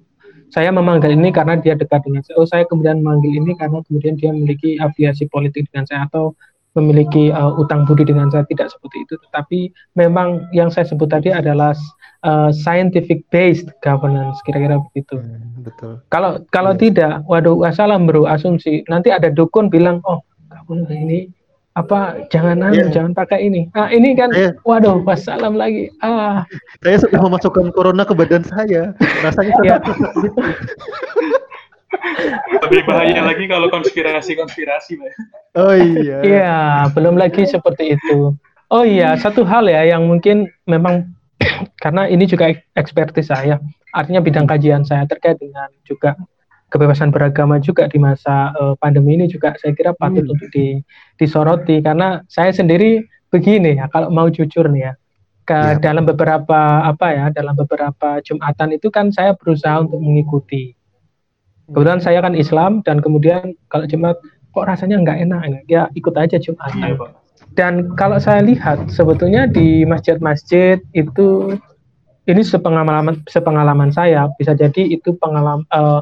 saya 0.49 0.71
memanggil 0.71 1.13
ini 1.13 1.35
karena 1.35 1.59
dia 1.59 1.75
dekat 1.75 2.01
dengan 2.07 2.23
saya. 2.23 2.35
Oh 2.39 2.47
saya 2.47 2.63
kemudian 2.63 3.03
memanggil 3.03 3.43
ini 3.43 3.51
karena 3.59 3.83
kemudian 3.83 4.15
dia 4.15 4.31
memiliki 4.31 4.79
afiliasi 4.79 5.27
politik 5.27 5.67
dengan 5.69 5.85
saya. 5.85 6.07
Atau 6.07 6.33
memiliki 6.75 7.31
uh, 7.31 7.55
utang 7.55 7.87
budi 7.87 8.03
dengan 8.03 8.27
saya 8.29 8.43
tidak 8.51 8.67
seperti 8.69 9.07
itu 9.07 9.15
tetapi 9.27 9.59
memang 9.95 10.43
yang 10.51 10.67
saya 10.67 10.83
sebut 10.85 11.07
tadi 11.07 11.31
adalah 11.31 11.71
uh, 12.27 12.51
scientific 12.51 13.23
based 13.31 13.71
governance 13.79 14.37
kira-kira 14.43 14.77
begitu 14.91 15.17
hmm, 15.19 15.63
betul 15.63 16.03
kalau 16.11 16.43
kalau 16.51 16.75
yeah. 16.75 16.81
tidak 16.83 17.13
waduh 17.31 17.55
assalam 17.63 18.05
bro 18.05 18.27
asumsi 18.27 18.83
nanti 18.91 19.09
ada 19.09 19.31
dukun 19.31 19.71
bilang 19.71 20.03
oh 20.03 20.19
kamu 20.51 20.87
ini 20.91 21.19
apa 21.75 22.23
jangan 22.31 22.71
yeah. 22.71 22.87
jangan 22.87 23.11
pakai 23.11 23.51
ini 23.51 23.67
ah 23.75 23.91
ini 23.91 24.15
kan 24.15 24.31
yeah. 24.31 24.55
waduh 24.63 25.03
wassalam 25.03 25.59
lagi 25.59 25.91
ah 25.99 26.47
saya 26.79 27.03
sudah 27.03 27.19
memasukkan 27.19 27.67
corona 27.75 28.07
ke 28.07 28.15
badan 28.15 28.47
saya 28.47 28.95
rasanya 29.23 29.55
yeah. 29.63 29.79
Lebih 32.65 32.81
bahaya 32.87 33.21
lagi 33.25 33.45
kalau 33.49 33.67
konspirasi-konspirasi, 33.69 34.99
Oh 35.55 35.73
iya. 35.75 36.17
Iya, 36.21 36.57
belum 36.91 37.15
lagi 37.15 37.47
seperti 37.47 37.95
itu. 37.95 38.35
Oh 38.73 38.83
iya, 38.83 39.13
satu 39.15 39.45
hal 39.45 39.69
ya 39.69 39.85
yang 39.85 40.09
mungkin 40.09 40.49
memang 40.65 41.13
karena 41.83 42.09
ini 42.09 42.25
juga 42.25 42.51
ekspertis 42.75 43.29
saya, 43.29 43.61
artinya 43.95 44.19
bidang 44.19 44.49
kajian 44.49 44.83
saya 44.83 45.07
terkait 45.07 45.39
dengan 45.39 45.71
juga 45.87 46.19
kebebasan 46.75 47.07
beragama 47.07 47.55
juga 47.63 47.87
di 47.87 47.95
masa 47.95 48.51
uh, 48.59 48.75
pandemi 48.75 49.15
ini 49.15 49.31
juga 49.31 49.55
saya 49.55 49.71
kira 49.71 49.95
patut 49.95 50.27
hmm. 50.27 50.33
untuk 50.35 50.49
di, 50.51 50.83
disoroti 51.15 51.79
karena 51.79 52.19
saya 52.27 52.51
sendiri 52.51 52.99
begini 53.31 53.79
ya 53.79 53.87
kalau 53.87 54.11
mau 54.11 54.27
jujur 54.27 54.67
nih 54.67 54.91
ya 54.91 54.93
ke 55.47 55.55
ya. 55.55 55.79
dalam 55.79 56.03
beberapa 56.03 56.83
apa 56.83 57.07
ya 57.15 57.25
dalam 57.31 57.55
beberapa 57.55 58.19
jumatan 58.27 58.75
itu 58.75 58.91
kan 58.91 59.07
saya 59.15 59.31
berusaha 59.39 59.87
untuk 59.87 60.03
mengikuti 60.03 60.74
Kebetulan 61.71 62.01
saya 62.01 62.19
kan 62.21 62.33
Islam 62.37 62.85
dan 62.85 63.01
kemudian 63.01 63.57
kalau 63.73 63.89
Jumat 63.89 64.21
kok 64.53 64.65
rasanya 64.69 65.01
nggak 65.01 65.19
enak, 65.25 65.41
ya 65.65 65.89
ikut 65.97 66.13
aja 66.15 66.37
Jumat. 66.37 66.71
Iya, 66.77 66.95
Dan 67.57 67.95
kalau 67.99 68.21
saya 68.21 68.45
lihat 68.45 68.87
sebetulnya 68.91 69.49
di 69.49 69.83
masjid-masjid 69.83 70.79
itu 70.93 71.57
ini 72.25 72.41
sepengalaman 72.41 73.21
sepengalaman 73.29 73.93
saya 73.93 74.29
bisa 74.37 74.57
jadi 74.57 74.81
itu 74.93 75.13
pengalaman 75.17 75.65
uh, 75.73 76.01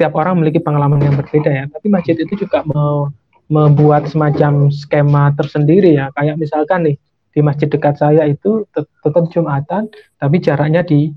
tiap 0.00 0.16
orang 0.16 0.40
memiliki 0.40 0.62
pengalaman 0.62 1.02
yang 1.02 1.14
berbeda 1.18 1.50
ya. 1.50 1.64
Tapi 1.68 1.86
masjid 1.92 2.16
itu 2.16 2.46
juga 2.46 2.64
mau 2.64 3.12
membuat 3.50 4.06
semacam 4.08 4.70
skema 4.70 5.34
tersendiri 5.36 5.98
ya. 5.98 6.08
Kayak 6.14 6.38
misalkan 6.38 6.86
nih 6.86 6.96
di 7.30 7.40
masjid 7.42 7.68
dekat 7.70 7.98
saya 7.98 8.26
itu 8.26 8.66
tetap 8.74 9.24
Jumatan 9.30 9.86
tapi 10.18 10.36
jaraknya 10.42 10.82
di 10.82 11.14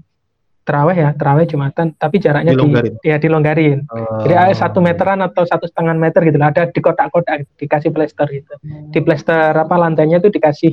terawih 0.64 0.96
ya 0.96 1.10
terawih 1.12 1.44
jumatan 1.44 1.92
tapi 2.00 2.24
jaraknya 2.24 2.56
dilonggarin. 2.56 2.96
di 3.04 3.08
ya 3.12 3.18
dilonggarin 3.20 3.80
oh. 3.92 4.24
jadi 4.24 4.56
satu 4.56 4.80
meteran 4.80 5.20
atau 5.20 5.44
satu 5.44 5.68
setengah 5.68 5.96
meter 6.00 6.24
gitu 6.24 6.40
ada 6.40 6.72
di 6.72 6.80
kotak-kotak 6.80 7.44
dikasih 7.60 7.92
plester 7.92 8.28
gitu 8.32 8.54
di 8.64 9.00
plester 9.04 9.52
apa 9.52 9.76
lantainya 9.76 10.24
itu 10.24 10.32
dikasih 10.32 10.72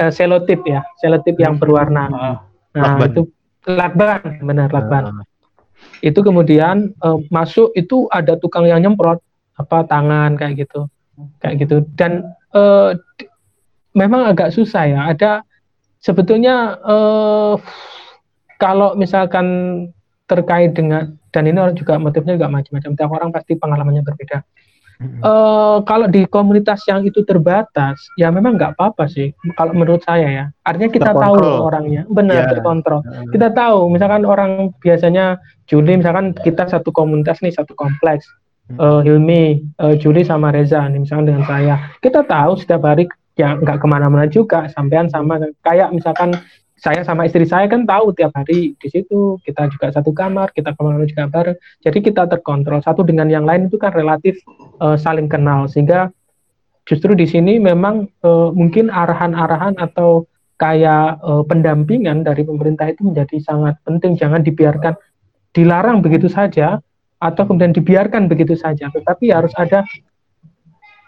uh, 0.00 0.08
selotip 0.08 0.64
ya 0.64 0.80
selotip 1.04 1.36
yang 1.36 1.60
berwarna 1.60 2.08
uh, 2.08 2.36
nah 2.72 2.96
lakban. 2.96 3.08
itu 3.12 3.22
lakban 3.68 4.20
benar 4.40 4.68
lakban 4.72 5.04
uh. 5.20 5.24
itu 6.00 6.20
kemudian 6.24 6.96
uh, 7.04 7.20
masuk 7.28 7.76
itu 7.76 8.08
ada 8.08 8.40
tukang 8.40 8.64
yang 8.64 8.80
nyemprot 8.80 9.20
apa 9.60 9.84
tangan 9.84 10.40
kayak 10.40 10.64
gitu 10.64 10.88
kayak 11.44 11.60
gitu 11.60 11.84
dan 11.96 12.24
uh, 12.56 12.96
memang 13.92 14.32
agak 14.32 14.52
susah 14.52 14.84
ya 14.88 15.00
ada 15.12 15.44
sebetulnya 16.00 16.76
uh, 16.84 17.56
kalau 18.56 18.96
misalkan 18.96 19.46
terkait 20.26 20.74
dengan 20.74 21.14
dan 21.30 21.46
ini 21.46 21.58
orang 21.60 21.76
juga 21.76 22.00
motifnya 22.00 22.34
juga 22.34 22.48
macam-macam 22.50 22.90
tiap 22.96 23.10
orang 23.12 23.30
pasti 23.30 23.52
pengalamannya 23.54 24.02
berbeda. 24.02 24.42
Uh, 25.20 25.84
kalau 25.84 26.08
di 26.08 26.24
komunitas 26.24 26.80
yang 26.88 27.04
itu 27.04 27.20
terbatas 27.20 28.00
ya 28.16 28.32
memang 28.32 28.56
nggak 28.56 28.80
apa-apa 28.80 29.04
sih 29.04 29.36
kalau 29.52 29.76
menurut 29.76 30.00
saya 30.00 30.24
ya. 30.32 30.44
Artinya 30.64 30.88
kita 30.88 31.12
terkontrol. 31.12 31.44
tahu 31.44 31.68
orangnya. 31.68 32.02
Benar 32.08 32.48
yeah. 32.48 32.48
terkontrol. 32.48 33.00
Hmm. 33.04 33.28
kita 33.28 33.52
tahu 33.52 33.92
misalkan 33.92 34.24
orang 34.24 34.72
biasanya 34.80 35.36
Juli 35.68 36.00
misalkan 36.00 36.32
kita 36.32 36.64
satu 36.72 36.88
komunitas 36.96 37.44
nih 37.44 37.52
satu 37.52 37.76
kompleks. 37.76 38.24
Uh, 38.80 38.98
Hilmi 39.04 39.62
uh, 39.78 39.94
Juli 39.94 40.26
sama 40.26 40.50
Reza 40.50 40.80
nih 40.88 41.04
misalkan 41.04 41.28
dengan 41.28 41.44
saya. 41.44 41.76
Kita 42.00 42.24
tahu 42.24 42.56
setiap 42.56 42.88
hari 42.88 43.04
ya 43.36 43.52
nggak 43.60 43.84
ke 43.84 43.86
mana-mana 43.86 44.24
juga 44.24 44.64
sampean 44.72 45.12
sama. 45.12 45.36
Kayak 45.60 45.92
misalkan 45.92 46.40
saya 46.76 47.00
sama 47.08 47.24
istri 47.24 47.48
saya 47.48 47.64
kan 47.72 47.88
tahu 47.88 48.12
tiap 48.12 48.36
hari 48.36 48.76
di 48.76 48.88
situ. 48.92 49.40
Kita 49.40 49.64
juga 49.72 49.88
satu 49.96 50.12
kamar 50.12 50.52
kita 50.52 50.76
ke 50.76 50.80
mana 50.84 51.08
juga 51.08 51.24
bareng. 51.24 51.56
Jadi 51.80 51.98
kita 52.04 52.28
terkontrol. 52.28 52.84
Satu 52.84 53.00
dengan 53.00 53.32
yang 53.32 53.48
lain 53.48 53.72
itu 53.72 53.80
kan 53.80 53.96
relatif 53.96 54.36
uh, 54.84 54.94
saling 55.00 55.24
kenal. 55.24 55.64
Sehingga 55.72 56.12
justru 56.84 57.16
di 57.16 57.24
sini 57.24 57.56
memang 57.56 58.04
uh, 58.20 58.52
mungkin 58.52 58.92
arahan-arahan 58.92 59.80
atau 59.80 60.28
kayak 60.60 61.16
uh, 61.24 61.44
pendampingan 61.48 62.24
dari 62.28 62.44
pemerintah 62.44 62.92
itu 62.92 63.08
menjadi 63.08 63.36
sangat 63.40 63.80
penting. 63.88 64.20
Jangan 64.20 64.44
dibiarkan 64.44 64.94
dilarang 65.56 66.04
begitu 66.04 66.28
saja 66.28 66.76
atau 67.16 67.42
kemudian 67.48 67.72
dibiarkan 67.72 68.28
begitu 68.28 68.52
saja. 68.52 68.92
Tetapi 68.92 69.32
harus 69.32 69.56
ada 69.56 69.80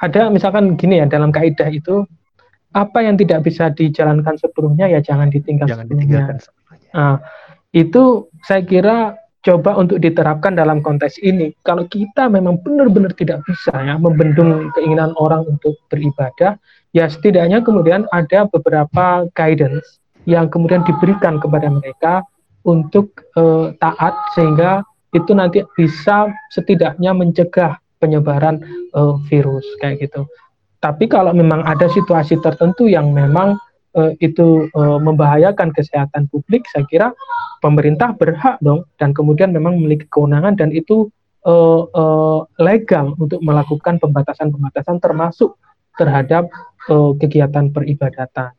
ada 0.00 0.32
misalkan 0.32 0.80
gini 0.80 1.04
ya 1.04 1.06
dalam 1.10 1.28
kaidah 1.28 1.68
itu 1.68 2.08
apa 2.76 2.98
yang 3.00 3.16
tidak 3.16 3.46
bisa 3.48 3.72
dijalankan 3.72 4.36
sepenuhnya 4.36 4.92
ya 4.92 5.00
jangan 5.00 5.32
ditinggal 5.32 5.68
jangan 5.68 5.88
sepenuhnya. 5.88 6.20
Nah, 6.92 7.16
itu 7.72 8.28
saya 8.44 8.64
kira 8.64 9.16
coba 9.44 9.78
untuk 9.80 10.02
diterapkan 10.02 10.52
dalam 10.52 10.84
konteks 10.84 11.22
ini. 11.24 11.54
Kalau 11.64 11.88
kita 11.88 12.28
memang 12.28 12.60
benar-benar 12.60 13.14
tidak 13.16 13.40
bisa 13.48 13.72
ya 13.72 13.96
membendung 13.96 14.68
keinginan 14.76 15.14
orang 15.16 15.46
untuk 15.48 15.78
beribadah, 15.88 16.58
ya 16.92 17.06
setidaknya 17.08 17.64
kemudian 17.64 18.04
ada 18.12 18.44
beberapa 18.50 19.24
guidance 19.32 20.02
yang 20.28 20.52
kemudian 20.52 20.84
diberikan 20.84 21.40
kepada 21.40 21.72
mereka 21.72 22.20
untuk 22.66 23.24
uh, 23.38 23.72
taat 23.80 24.12
sehingga 24.36 24.84
itu 25.16 25.32
nanti 25.32 25.64
bisa 25.72 26.28
setidaknya 26.52 27.16
mencegah 27.16 27.80
penyebaran 28.02 28.60
uh, 28.92 29.16
virus 29.32 29.64
kayak 29.80 30.04
gitu. 30.04 30.28
Tapi 30.78 31.10
kalau 31.10 31.34
memang 31.34 31.66
ada 31.66 31.90
situasi 31.90 32.38
tertentu 32.38 32.86
yang 32.86 33.10
memang 33.10 33.58
uh, 33.98 34.14
itu 34.22 34.70
uh, 34.78 34.98
membahayakan 35.02 35.74
kesehatan 35.74 36.30
publik, 36.30 36.62
saya 36.70 36.86
kira 36.86 37.08
pemerintah 37.58 38.14
berhak 38.14 38.62
dong 38.62 38.86
dan 39.02 39.10
kemudian 39.10 39.50
memang 39.50 39.78
memiliki 39.78 40.06
kewenangan 40.06 40.54
dan 40.54 40.70
itu 40.70 41.10
uh, 41.46 41.82
uh, 41.90 42.40
legal 42.62 43.18
untuk 43.18 43.42
melakukan 43.42 43.98
pembatasan-pembatasan 43.98 45.02
termasuk 45.02 45.58
terhadap 45.98 46.46
uh, 46.90 47.10
kegiatan 47.18 47.74
peribadatan. 47.74 48.54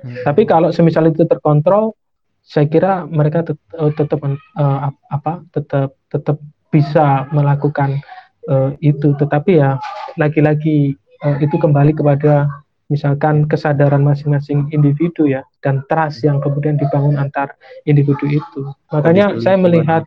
Hmm. 0.00 0.16
Tapi 0.24 0.48
kalau 0.48 0.72
semisal 0.72 1.12
itu 1.12 1.28
terkontrol, 1.28 1.92
saya 2.40 2.64
kira 2.66 3.04
mereka 3.04 3.44
tet 3.44 3.60
tetap 4.00 4.24
uh, 4.24 4.88
apa 5.12 5.44
tetap 5.52 5.92
tetap 6.08 6.40
bisa 6.72 7.28
melakukan 7.36 8.00
uh, 8.48 8.72
itu. 8.80 9.12
Tetapi 9.12 9.60
ya 9.60 9.76
lagi-lagi 10.16 10.96
uh, 11.24 11.36
itu 11.40 11.56
kembali 11.56 11.96
kepada 11.96 12.48
misalkan 12.90 13.46
kesadaran 13.46 14.02
masing-masing 14.02 14.66
individu 14.74 15.30
ya 15.30 15.46
dan 15.62 15.86
trust 15.86 16.26
yang 16.26 16.42
kemudian 16.42 16.74
dibangun 16.74 17.16
antar 17.16 17.54
individu 17.86 18.26
itu. 18.26 18.74
Makanya 18.90 19.38
saya 19.38 19.54
melihat 19.54 20.02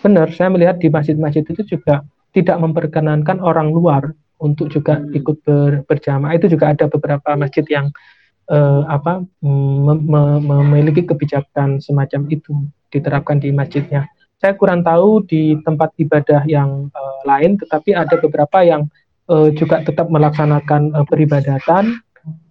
benar, 0.00 0.32
saya 0.32 0.48
melihat 0.48 0.80
di 0.80 0.88
masjid-masjid 0.88 1.44
itu 1.44 1.62
juga 1.76 2.00
tidak 2.32 2.56
memperkenankan 2.58 3.38
orang 3.44 3.70
luar 3.70 4.10
untuk 4.40 4.72
juga 4.72 4.98
hmm. 4.98 5.18
ikut 5.20 5.36
ber, 5.44 5.70
berjamaah. 5.86 6.34
Itu 6.34 6.50
juga 6.50 6.72
ada 6.72 6.88
beberapa 6.88 7.36
masjid 7.36 7.62
yang 7.68 7.92
uh, 8.50 8.88
apa 8.88 9.22
mem 9.44 10.00
mem 10.00 10.40
memiliki 10.42 11.04
kebijakan 11.04 11.78
semacam 11.78 12.26
itu 12.32 12.52
diterapkan 12.88 13.38
di 13.38 13.52
masjidnya. 13.52 14.08
Saya 14.40 14.56
kurang 14.58 14.84
tahu 14.84 15.24
di 15.24 15.56
tempat 15.64 15.92
ibadah 15.96 16.44
yang 16.44 16.90
uh, 16.92 17.18
lain, 17.24 17.56
tetapi 17.56 17.96
ada 17.96 18.16
beberapa 18.20 18.60
yang 18.60 18.88
uh, 19.28 19.48
juga 19.54 19.84
tetap 19.84 20.08
melaksanakan 20.10 20.92
uh, 20.94 21.06
peribadatan 21.06 22.00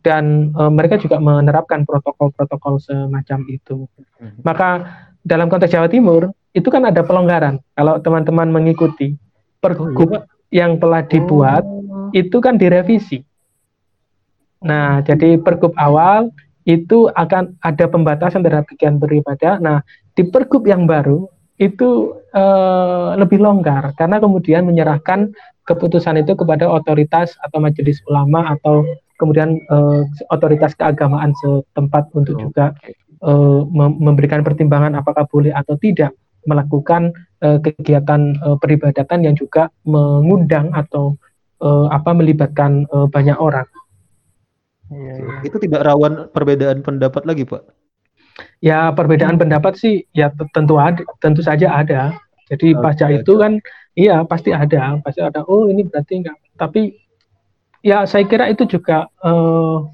dan 0.05 0.53
uh, 0.53 0.69
mereka 0.69 0.99
juga 1.01 1.17
menerapkan 1.17 1.87
protokol-protokol 1.87 2.77
semacam 2.77 3.39
itu. 3.49 3.89
Hmm. 4.19 4.37
Maka 4.45 4.69
dalam 5.23 5.47
konteks 5.47 5.73
Jawa 5.73 5.89
Timur 5.89 6.29
itu 6.53 6.67
kan 6.69 6.85
ada 6.85 7.01
pelonggaran. 7.01 7.57
Kalau 7.73 7.97
teman-teman 8.03 8.51
mengikuti 8.53 9.17
pergub 9.63 10.11
oh, 10.11 10.21
iya. 10.51 10.63
yang 10.63 10.77
telah 10.77 11.01
dibuat 11.07 11.63
oh. 11.65 12.13
itu 12.13 12.37
kan 12.43 12.59
direvisi. 12.59 13.25
Nah, 14.63 15.01
jadi 15.03 15.41
pergub 15.41 15.73
awal 15.75 16.29
itu 16.63 17.11
akan 17.11 17.59
ada 17.59 17.85
pembatasan 17.91 18.39
terhadap 18.43 18.71
kegiatan 18.71 18.95
beribadah. 18.95 19.59
Nah, 19.59 19.83
di 20.15 20.23
pergub 20.23 20.63
yang 20.63 20.87
baru 20.87 21.27
itu 21.61 22.17
uh, 22.33 23.13
lebih 23.13 23.37
longgar 23.37 23.93
karena 23.93 24.17
kemudian 24.17 24.65
menyerahkan 24.65 25.29
keputusan 25.69 26.19
itu 26.19 26.33
kepada 26.33 26.65
otoritas 26.65 27.37
atau 27.45 27.61
majelis 27.61 28.01
ulama 28.09 28.57
atau 28.57 28.83
kemudian 29.21 29.61
uh, 29.69 30.03
otoritas 30.33 30.73
keagamaan 30.73 31.31
setempat 31.39 32.09
untuk 32.17 32.41
juga 32.41 32.73
uh, 33.21 33.63
memberikan 33.77 34.41
pertimbangan 34.41 34.97
apakah 34.97 35.29
boleh 35.29 35.53
atau 35.53 35.77
tidak 35.77 36.11
melakukan 36.43 37.15
uh, 37.45 37.61
kegiatan 37.63 38.35
uh, 38.43 38.57
peribadatan 38.59 39.23
yang 39.23 39.35
juga 39.37 39.71
mengundang 39.87 40.73
atau 40.75 41.15
uh, 41.63 41.87
apa 41.87 42.11
melibatkan 42.11 42.83
uh, 42.91 43.07
banyak 43.07 43.37
orang. 43.39 43.67
Iya, 44.91 45.13
iya. 45.23 45.35
Itu 45.47 45.57
tidak 45.63 45.87
rawan 45.87 46.27
perbedaan 46.35 46.83
pendapat 46.83 47.23
lagi, 47.23 47.47
Pak? 47.47 47.82
Ya, 48.63 48.89
perbedaan 48.95 49.37
pendapat 49.37 49.77
sih 49.77 50.07
ya 50.15 50.33
tentu 50.55 50.81
ada, 50.81 51.03
tentu 51.21 51.45
saja 51.45 51.69
ada. 51.69 52.17
Jadi 52.49 52.75
oh, 52.75 52.81
pajak 52.81 53.23
itu 53.23 53.33
kan 53.39 53.61
iya 53.93 54.25
pasti 54.25 54.49
ada, 54.51 54.97
pasti 55.05 55.21
ada. 55.21 55.45
Oh, 55.45 55.69
ini 55.69 55.85
berarti 55.85 56.23
enggak. 56.23 56.37
Tapi 56.57 56.97
ya 57.85 58.07
saya 58.07 58.23
kira 58.25 58.49
itu 58.49 58.63
juga 58.65 59.05
uh, 59.21 59.85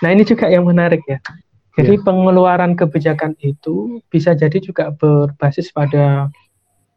nah 0.00 0.10
ini 0.10 0.24
juga 0.24 0.48
yang 0.48 0.64
menarik 0.64 1.02
ya. 1.06 1.18
Jadi 1.72 1.96
yeah. 1.96 2.04
pengeluaran 2.04 2.76
kebijakan 2.76 3.32
itu 3.40 4.04
bisa 4.12 4.36
jadi 4.36 4.60
juga 4.60 4.92
berbasis 4.92 5.72
pada 5.72 6.28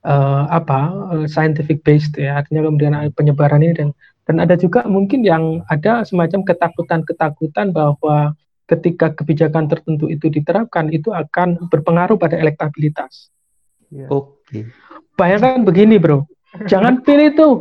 uh, 0.05 0.43
apa 0.51 0.79
uh, 1.11 1.25
scientific 1.25 1.81
based 1.81 2.15
ya 2.15 2.39
artinya 2.39 2.67
kemudian 2.69 2.93
penyebaran 3.17 3.63
ini 3.65 3.73
dan 3.73 3.89
dan 4.25 4.41
ada 4.41 4.57
juga 4.57 4.85
mungkin 4.89 5.21
yang 5.21 5.61
ada 5.69 6.01
semacam 6.05 6.41
ketakutan-ketakutan 6.45 7.73
bahwa 7.73 8.33
ketika 8.65 9.13
kebijakan 9.13 9.69
tertentu 9.69 10.09
itu 10.09 10.29
diterapkan 10.29 10.89
itu 10.89 11.13
akan 11.13 11.69
berpengaruh 11.69 12.17
pada 12.17 12.37
elektabilitas. 12.37 13.29
Yeah. 13.93 14.09
Oke. 14.09 14.41
Okay. 14.49 14.63
Bayangkan 15.15 15.63
begini 15.63 15.95
bro, 16.01 16.27
jangan 16.67 16.99
pilih 17.05 17.31
tuh 17.37 17.55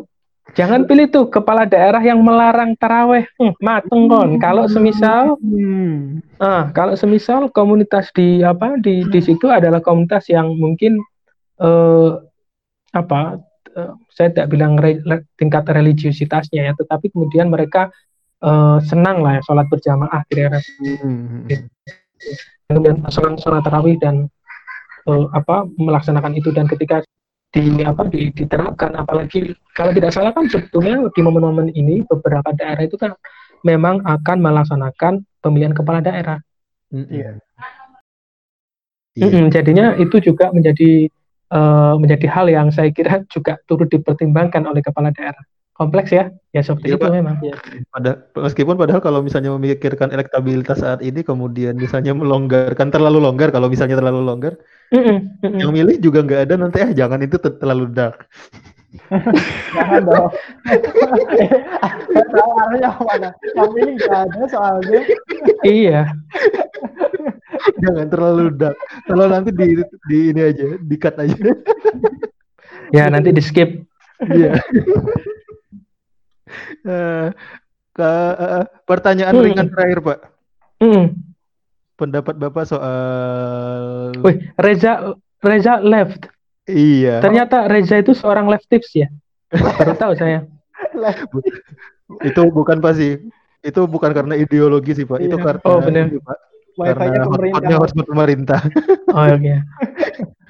Jangan 0.52 0.84
pilih 0.84 1.08
tuh 1.08 1.32
kepala 1.32 1.64
daerah 1.64 2.04
yang 2.04 2.20
melarang 2.20 2.76
taraweh, 2.76 3.24
hmm, 3.40 3.56
mateng 3.64 4.12
kon. 4.12 4.36
Kalau 4.36 4.68
semisal, 4.68 5.40
hmm. 5.40 6.20
ah, 6.36 6.68
kalau 6.76 6.92
semisal 7.00 7.48
komunitas 7.48 8.12
di 8.12 8.44
apa 8.44 8.76
di 8.76 9.08
di 9.08 9.20
situ 9.24 9.48
adalah 9.48 9.80
komunitas 9.80 10.28
yang 10.28 10.52
mungkin 10.60 11.00
eh, 11.56 12.10
apa, 12.92 13.40
eh, 13.72 13.92
saya 14.12 14.28
tidak 14.36 14.52
bilang 14.52 14.76
re, 14.76 15.00
tingkat 15.40 15.64
religiusitasnya 15.64 16.68
ya, 16.68 16.72
tetapi 16.76 17.08
kemudian 17.08 17.48
mereka 17.48 17.88
eh, 18.44 18.78
senang 18.84 19.24
lah 19.24 19.40
ya 19.40 19.42
sholat 19.48 19.66
berjamaah 19.72 20.20
di 20.28 20.32
daerah. 20.36 20.62
Hmm. 20.80 21.48
Kemudian 22.68 22.96
sholat 23.08 23.40
sholat 23.40 23.62
tarawih 23.64 23.96
dan 23.96 24.28
eh, 25.08 25.26
apa 25.32 25.64
melaksanakan 25.80 26.36
itu 26.36 26.52
dan 26.52 26.68
ketika 26.68 27.00
di 27.54 27.86
apa 27.86 28.02
di, 28.10 28.34
diterapkan 28.34 28.98
apalagi 28.98 29.54
kalau 29.78 29.94
tidak 29.94 30.10
salah 30.10 30.34
kan 30.34 30.50
sebetulnya 30.50 31.06
di 31.14 31.20
momen-momen 31.22 31.70
ini 31.70 32.02
beberapa 32.02 32.50
daerah 32.50 32.82
itu 32.82 32.98
kan 32.98 33.14
memang 33.62 34.02
akan 34.02 34.38
melaksanakan 34.42 35.22
pemilihan 35.38 35.72
kepala 35.72 36.02
daerah. 36.02 36.42
Mm 36.90 37.06
-hmm. 37.06 37.14
yeah. 37.14 37.34
Mm 39.14 39.30
-hmm. 39.30 39.44
Jadinya 39.54 39.86
itu 39.94 40.18
juga 40.18 40.50
menjadi 40.50 41.06
uh, 41.54 41.94
menjadi 41.94 42.26
hal 42.26 42.46
yang 42.50 42.68
saya 42.74 42.90
kira 42.90 43.22
juga 43.30 43.54
turut 43.70 43.86
dipertimbangkan 43.86 44.66
oleh 44.66 44.82
kepala 44.82 45.14
daerah 45.14 45.40
kompleks 45.74 46.10
ya. 46.14 46.30
Ya 46.54 46.62
seperti 46.62 46.94
ya, 46.94 46.96
itu 46.96 47.02
Pak. 47.02 47.10
memang. 47.10 47.36
Ya. 47.42 47.54
pada 47.90 48.10
meskipun 48.38 48.78
padahal 48.78 49.02
kalau 49.02 49.20
misalnya 49.26 49.50
memikirkan 49.58 50.14
elektabilitas 50.14 50.78
saat 50.78 51.02
ini 51.02 51.26
kemudian 51.26 51.74
misalnya 51.74 52.14
melonggarkan 52.14 52.94
terlalu 52.94 53.18
longgar 53.18 53.50
kalau 53.50 53.66
misalnya 53.66 53.98
terlalu 53.98 54.22
longgar 54.22 54.54
mm 54.94 55.02
-mm, 55.02 55.18
mm 55.18 55.18
-mm. 55.50 55.58
yang 55.58 55.70
milih 55.74 55.98
juga 55.98 56.22
nggak 56.22 56.40
ada 56.46 56.54
nanti 56.54 56.78
ah 56.78 56.94
jangan 56.94 57.18
itu 57.26 57.36
terlalu 57.42 57.90
dark. 57.90 58.30
Jangan 59.74 60.02
dong. 60.06 60.30
Soalnya 62.30 62.90
mana 63.02 63.30
yang 63.58 63.74
ini 63.74 63.92
nggak 63.98 64.14
ada 64.30 64.46
soalnya. 64.46 65.00
Iya. 65.66 66.00
Jangan 67.82 68.06
terlalu 68.14 68.54
dark. 68.54 68.78
Kalau 69.10 69.26
nanti 69.26 69.50
di 69.50 69.82
di 70.06 70.18
ini 70.30 70.40
aja 70.46 70.78
di 70.78 70.94
cut 70.94 71.18
aja. 71.18 71.34
Ya 72.94 73.10
nanti 73.10 73.34
di 73.34 73.42
skip. 73.42 73.82
Iya 74.30 74.62
uh, 76.86 77.28
ke 77.94 78.10
uh, 78.34 78.64
pertanyaan 78.84 79.34
hmm. 79.34 79.44
ringan 79.44 79.68
terakhir 79.70 79.98
Pak. 80.02 80.18
Hmm. 80.82 81.04
Pendapat 81.94 82.34
Bapak 82.34 82.64
soal 82.66 84.10
Wih, 84.18 84.42
Reza 84.58 85.14
Reza 85.38 85.78
left. 85.78 86.26
Iya. 86.66 87.22
Ternyata 87.22 87.70
Reza 87.70 88.02
itu 88.02 88.16
seorang 88.16 88.50
leftips 88.50 88.90
ya. 88.98 89.08
Baru 89.54 89.94
tahu 89.94 90.12
saya. 90.18 90.42
itu 92.28 92.42
bukan 92.50 92.82
pasti. 92.82 93.20
Itu 93.64 93.88
bukan 93.88 94.12
karena 94.12 94.34
ideologi 94.36 94.92
sih 94.98 95.06
Pak. 95.06 95.22
Iya. 95.22 95.28
Itu 95.30 95.36
karena 95.38 95.62
Oh 95.64 95.78
benar. 95.78 96.10
Pak. 96.10 96.38
Karena 96.74 97.24
hotspotnya 97.30 97.76
hotspot 97.78 98.06
pemerintah. 98.10 98.60
Oh 99.14 99.22
oke. 99.22 99.38
Okay. 99.38 99.58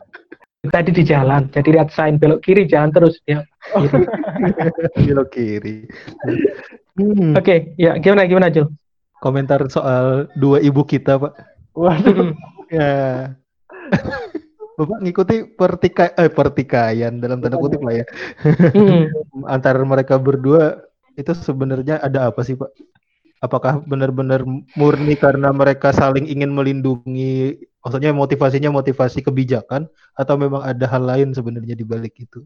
tadi 0.73 0.91
di 0.95 1.03
jalan 1.05 1.51
jadi 1.53 1.69
lihat 1.81 1.89
sign 1.93 2.17
belok 2.17 2.41
kiri 2.45 2.65
jalan 2.65 2.93
terus 2.95 3.21
ya 3.29 3.45
kiri. 3.75 4.05
belok 5.09 5.29
kiri 5.35 5.77
hmm. 6.97 7.37
oke 7.37 7.45
okay, 7.45 7.75
ya 7.77 7.99
gimana 8.01 8.25
gimana 8.25 8.49
Jul 8.49 8.71
komentar 9.21 9.61
soal 9.69 10.31
dua 10.39 10.61
ibu 10.65 10.85
kita 10.85 11.21
pak 11.21 11.33
waduh 11.77 12.33
ya 12.75 13.33
Bapak 14.75 15.07
ngikuti 15.07 15.55
pertika 15.55 16.11
eh 16.19 16.27
pertikaian 16.27 17.23
dalam 17.23 17.39
tanda 17.39 17.63
kutip 17.63 17.79
lah 17.79 18.03
ya. 18.03 18.07
Hmm. 18.75 19.07
Antara 19.55 19.79
mereka 19.87 20.19
berdua 20.19 20.83
itu 21.15 21.31
sebenarnya 21.31 22.03
ada 22.03 22.27
apa 22.27 22.43
sih, 22.43 22.59
Pak? 22.59 22.75
Apakah 23.39 23.87
benar-benar 23.87 24.43
murni 24.75 25.15
karena 25.15 25.55
mereka 25.55 25.95
saling 25.95 26.27
ingin 26.27 26.51
melindungi 26.51 27.63
maksudnya 27.85 28.17
motivasinya 28.17 28.73
motivasi 28.73 29.21
kebijakan 29.21 29.87
atau 30.17 30.35
memang 30.41 30.65
ada 30.65 30.89
hal 30.89 31.05
lain 31.05 31.37
sebenarnya 31.37 31.77
di 31.77 31.85
balik 31.85 32.17
itu? 32.17 32.43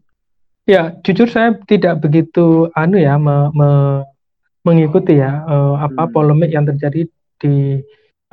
Ya, 0.67 0.93
jujur 1.01 1.25
saya 1.31 1.57
tidak 1.65 2.03
begitu 2.03 2.69
anu 2.77 2.99
ya 2.99 3.17
me, 3.17 3.49
me, 3.55 3.69
mengikuti 4.67 5.17
ya 5.17 5.41
uh, 5.47 5.79
apa 5.81 6.05
hmm. 6.05 6.13
polemik 6.13 6.51
yang 6.53 6.67
terjadi 6.67 7.07
di 7.39 7.81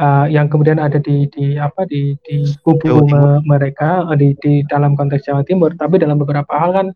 uh, 0.03 0.27
yang 0.29 0.51
kemudian 0.51 0.83
ada 0.83 1.01
di 1.01 1.31
di 1.33 1.57
apa 1.57 1.87
di 1.89 2.19
di 2.27 2.45
kubu 2.61 3.09
me, 3.09 3.41
mereka 3.47 4.05
uh, 4.05 4.19
di 4.19 4.37
di 4.43 4.61
dalam 4.69 4.99
konteks 4.99 5.31
Jawa 5.31 5.47
Timur, 5.47 5.73
tapi 5.79 6.03
dalam 6.03 6.21
beberapa 6.21 6.51
hal 6.59 6.77
kan 6.77 6.87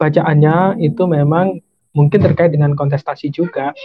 bacaannya 0.00 0.80
itu 0.80 1.04
memang 1.04 1.60
mungkin 1.92 2.18
terkait 2.24 2.50
dengan 2.50 2.74
kontestasi 2.74 3.30
juga 3.30 3.76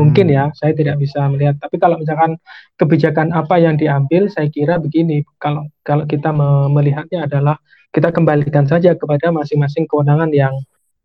mungkin 0.00 0.28
hmm. 0.28 0.34
ya 0.34 0.44
saya 0.56 0.72
tidak 0.72 0.96
bisa 1.00 1.28
melihat. 1.28 1.56
Tapi 1.60 1.76
kalau 1.76 2.00
misalkan 2.00 2.40
kebijakan 2.80 3.32
apa 3.36 3.60
yang 3.60 3.76
diambil 3.76 4.28
saya 4.32 4.48
kira 4.48 4.80
begini. 4.80 5.24
Kalau 5.36 5.68
kalau 5.84 6.08
kita 6.08 6.32
me 6.32 6.68
melihatnya 6.72 7.28
adalah 7.28 7.60
kita 7.92 8.08
kembalikan 8.08 8.64
saja 8.64 8.96
kepada 8.96 9.28
masing-masing 9.28 9.84
kewenangan 9.84 10.32
yang 10.32 10.54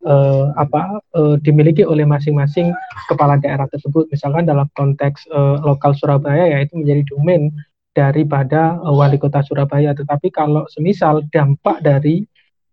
uh, 0.07 0.55
apa 0.55 1.03
uh, 1.19 1.35
dimiliki 1.43 1.83
oleh 1.83 2.07
masing-masing 2.07 2.71
kepala 3.11 3.35
daerah 3.39 3.67
tersebut. 3.67 4.07
Misalkan 4.07 4.47
dalam 4.47 4.71
konteks 4.71 5.27
uh, 5.31 5.59
lokal 5.67 5.91
Surabaya 5.99 6.47
ya 6.47 6.63
itu 6.63 6.79
menjadi 6.79 7.03
domain 7.11 7.51
daripada 7.91 8.79
uh, 8.79 8.95
wali 8.95 9.19
kota 9.19 9.43
Surabaya. 9.43 9.91
Tetapi 9.91 10.31
kalau 10.31 10.63
semisal 10.71 11.27
dampak 11.35 11.83
dari 11.83 12.23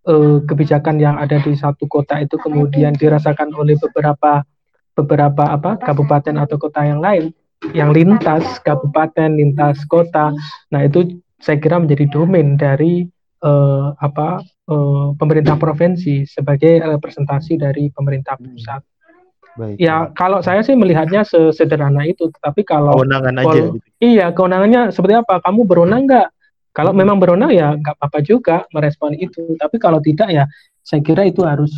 uh, 0.07 0.39
kebijakan 0.47 1.03
yang 1.03 1.19
ada 1.19 1.43
di 1.43 1.59
satu 1.59 1.91
kota 1.91 2.23
itu 2.23 2.39
kemudian 2.39 2.95
dirasakan 2.95 3.51
oleh 3.57 3.75
beberapa 3.83 4.47
beberapa 4.95 5.51
apa 5.51 5.77
kabupaten 5.83 6.39
atau 6.39 6.57
kota 6.57 6.87
yang 6.87 7.03
lain 7.03 7.35
yang 7.73 7.97
lintas 7.97 8.61
kabupaten, 8.61 9.41
lintas 9.41 9.81
kota. 9.89 10.37
Nah, 10.69 10.81
itu 10.85 11.23
saya 11.41 11.57
kira 11.57 11.81
menjadi 11.81 12.05
domain 12.13 12.61
dari 12.61 13.09
uh, 13.41 13.97
apa 13.97 14.45
uh, 14.69 15.17
pemerintah 15.17 15.57
provinsi 15.57 16.29
sebagai 16.29 16.85
representasi 16.85 17.57
dari 17.57 17.89
pemerintah 17.89 18.37
hmm. 18.37 18.45
pusat. 18.45 18.83
Baik. 19.55 19.79
Ya, 19.79 20.11
kalau 20.19 20.43
saya 20.43 20.67
sih 20.67 20.75
melihatnya 20.75 21.23
sesederhana 21.23 22.03
itu, 22.11 22.27
tapi 22.43 22.67
kalau 22.67 22.99
kewenangan 22.99 23.39
aja. 23.39 23.61
Gitu. 23.71 23.79
Iya, 24.03 24.27
kewenangannya 24.35 24.91
seperti 24.91 25.15
apa? 25.15 25.39
Kamu 25.41 25.63
berwenang 25.65 26.11
nggak? 26.11 26.29
Kalau 26.75 26.91
hmm. 26.91 27.01
memang 27.01 27.17
berwenang 27.23 27.55
ya 27.55 27.79
nggak 27.79 27.95
apa-apa 27.97 28.19
juga 28.21 28.67
merespon 28.75 29.15
itu. 29.15 29.55
Tapi 29.55 29.79
kalau 29.79 30.03
tidak 30.03 30.29
ya, 30.35 30.45
saya 30.83 31.01
kira 31.07 31.23
itu 31.23 31.47
harus 31.47 31.71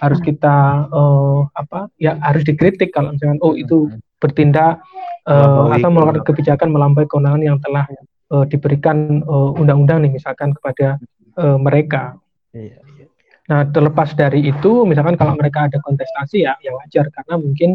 harus 0.00 0.18
kita 0.24 0.88
uh, 0.88 1.46
apa 1.52 1.92
ya 2.00 2.16
harus 2.24 2.42
dikritik 2.48 2.94
kalau 2.94 3.12
misalkan 3.12 3.38
oh 3.44 3.52
itu 3.52 3.92
hmm. 3.92 4.00
bertindak 4.16 4.80
uh, 5.28 5.68
atau 5.68 5.88
melakukan 5.92 6.24
kebijakan 6.24 6.72
melampaui 6.72 7.04
kewenangan 7.04 7.42
yang 7.42 7.58
telah 7.60 7.84
uh, 8.32 8.44
diberikan 8.48 9.20
undang-undang 9.58 10.00
uh, 10.00 10.02
nih 10.08 10.12
misalkan 10.16 10.56
kepada 10.56 10.96
uh, 11.36 11.58
mereka. 11.60 12.16
Iya, 12.54 12.80
iya, 12.96 13.04
iya. 13.04 13.06
Nah 13.50 13.68
terlepas 13.68 14.16
dari 14.16 14.48
itu 14.48 14.86
misalkan 14.88 15.18
kalau 15.18 15.36
mereka 15.36 15.68
ada 15.68 15.78
kontestasi 15.82 16.46
ya 16.46 16.56
yang 16.64 16.78
wajar 16.80 17.10
karena 17.12 17.34
mungkin 17.36 17.70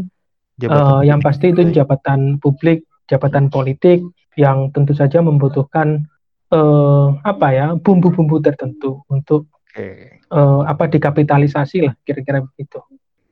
uh, 0.65 1.01
yang 1.05 1.21
pasti 1.21 1.53
itu 1.53 1.69
jabatan 1.69 2.41
publik, 2.41 2.87
jabatan 3.05 3.53
politik 3.53 4.01
yang 4.37 4.69
tentu 4.73 4.93
saja 4.93 5.21
membutuhkan 5.21 6.05
uh, 6.53 7.17
apa 7.25 7.47
ya 7.53 7.67
bumbu-bumbu 7.77 8.41
tertentu 8.41 9.01
untuk 9.09 9.49
okay. 9.77 9.93
uh, 10.33 10.37
eh, 10.37 10.61
apa 10.65 10.83
dikapitalisasi 10.89 11.77
lah 11.85 11.93
kira-kira 12.01 12.41
begitu. 12.41 12.81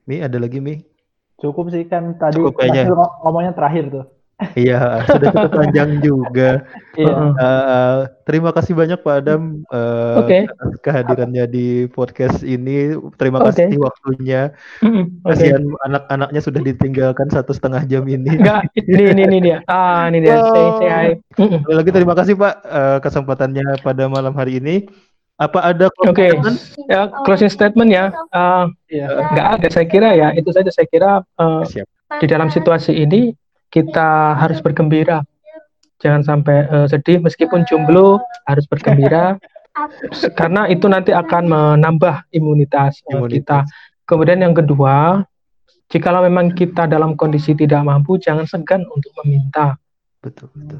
Mi 0.05 0.21
ada 0.21 0.37
lagi 0.37 0.61
Mi? 0.61 0.85
Cukup 1.41 1.73
sih 1.73 1.83
kan 1.89 2.13
tadi 2.15 2.37
Cukup 2.37 2.61
ngomongnya 3.25 3.57
terakhir 3.57 3.89
tuh. 3.89 4.05
Iya, 4.59 5.07
sudah 5.07 5.31
cukup 5.31 5.51
panjang 5.63 6.03
juga. 6.03 6.51
Iya. 6.95 7.11
Uh, 7.11 7.97
terima 8.23 8.55
kasih 8.55 8.71
banyak 8.71 9.03
Pak 9.03 9.15
Adam 9.19 9.67
uh, 9.67 10.23
okay. 10.23 10.47
atas 10.47 10.79
kehadirannya 10.79 11.43
di 11.43 11.67
podcast 11.91 12.39
ini. 12.39 12.95
Terima 13.19 13.43
kasih 13.43 13.67
okay. 13.67 13.79
waktunya. 13.83 14.41
Mm, 14.79 15.19
okay. 15.27 15.51
Kasihan 15.51 15.63
anak-anaknya 15.83 16.39
sudah 16.39 16.63
ditinggalkan 16.63 17.27
satu 17.27 17.51
setengah 17.51 17.83
jam 17.83 18.07
ini. 18.07 18.31
Enggak, 18.31 18.71
ini 18.79 19.11
ini 19.11 19.21
ini 19.27 19.37
dia. 19.43 19.57
Ah, 19.75 20.07
ini 20.07 20.23
dia. 20.23 20.39
Oh. 20.39 20.47
Say, 20.55 20.63
say 20.79 20.87
hi. 20.87 21.09
Lagi 21.67 21.91
terima 21.91 22.15
kasih 22.15 22.39
Pak 22.39 22.55
uh, 22.63 22.97
kesempatannya 23.03 23.83
pada 23.83 24.07
malam 24.07 24.31
hari 24.31 24.63
ini. 24.63 24.87
Apa 25.35 25.75
ada 25.75 25.91
closing 25.99 26.15
okay. 26.15 26.29
statement? 26.31 26.57
Ya, 26.87 27.01
closing 27.27 27.51
statement 27.51 27.89
ya. 27.91 28.05
Uh, 28.31 28.71
ya. 28.87 29.07
Enggak 29.31 29.47
ada 29.59 29.67
saya 29.67 29.85
kira 29.87 30.09
ya. 30.15 30.31
Itu 30.31 30.55
saja 30.55 30.71
saya 30.71 30.87
kira 30.87 31.11
uh, 31.35 31.63
Siap. 31.67 31.87
di 32.23 32.25
dalam 32.31 32.47
situasi 32.47 32.95
ini 32.95 33.35
kita 33.67 34.39
harus 34.39 34.63
bergembira. 34.63 35.27
Jangan 35.99 36.23
sampai 36.23 36.67
uh, 36.71 36.87
sedih 36.87 37.19
meskipun 37.19 37.67
jomblo 37.67 38.23
harus 38.47 38.63
bergembira 38.67 39.35
karena 40.39 40.71
itu 40.71 40.87
nanti 40.87 41.11
akan 41.11 41.51
menambah 41.51 42.31
imunitas, 42.31 43.03
uh, 43.11 43.19
imunitas 43.19 43.35
kita. 43.43 43.59
Kemudian 44.07 44.39
yang 44.39 44.55
kedua, 44.55 45.27
jikalau 45.91 46.23
memang 46.23 46.55
kita 46.55 46.87
dalam 46.87 47.19
kondisi 47.19 47.51
tidak 47.57 47.83
mampu, 47.83 48.15
jangan 48.15 48.47
segan 48.47 48.87
untuk 48.87 49.11
meminta. 49.23 49.75
Betul, 50.23 50.47
betul. 50.55 50.79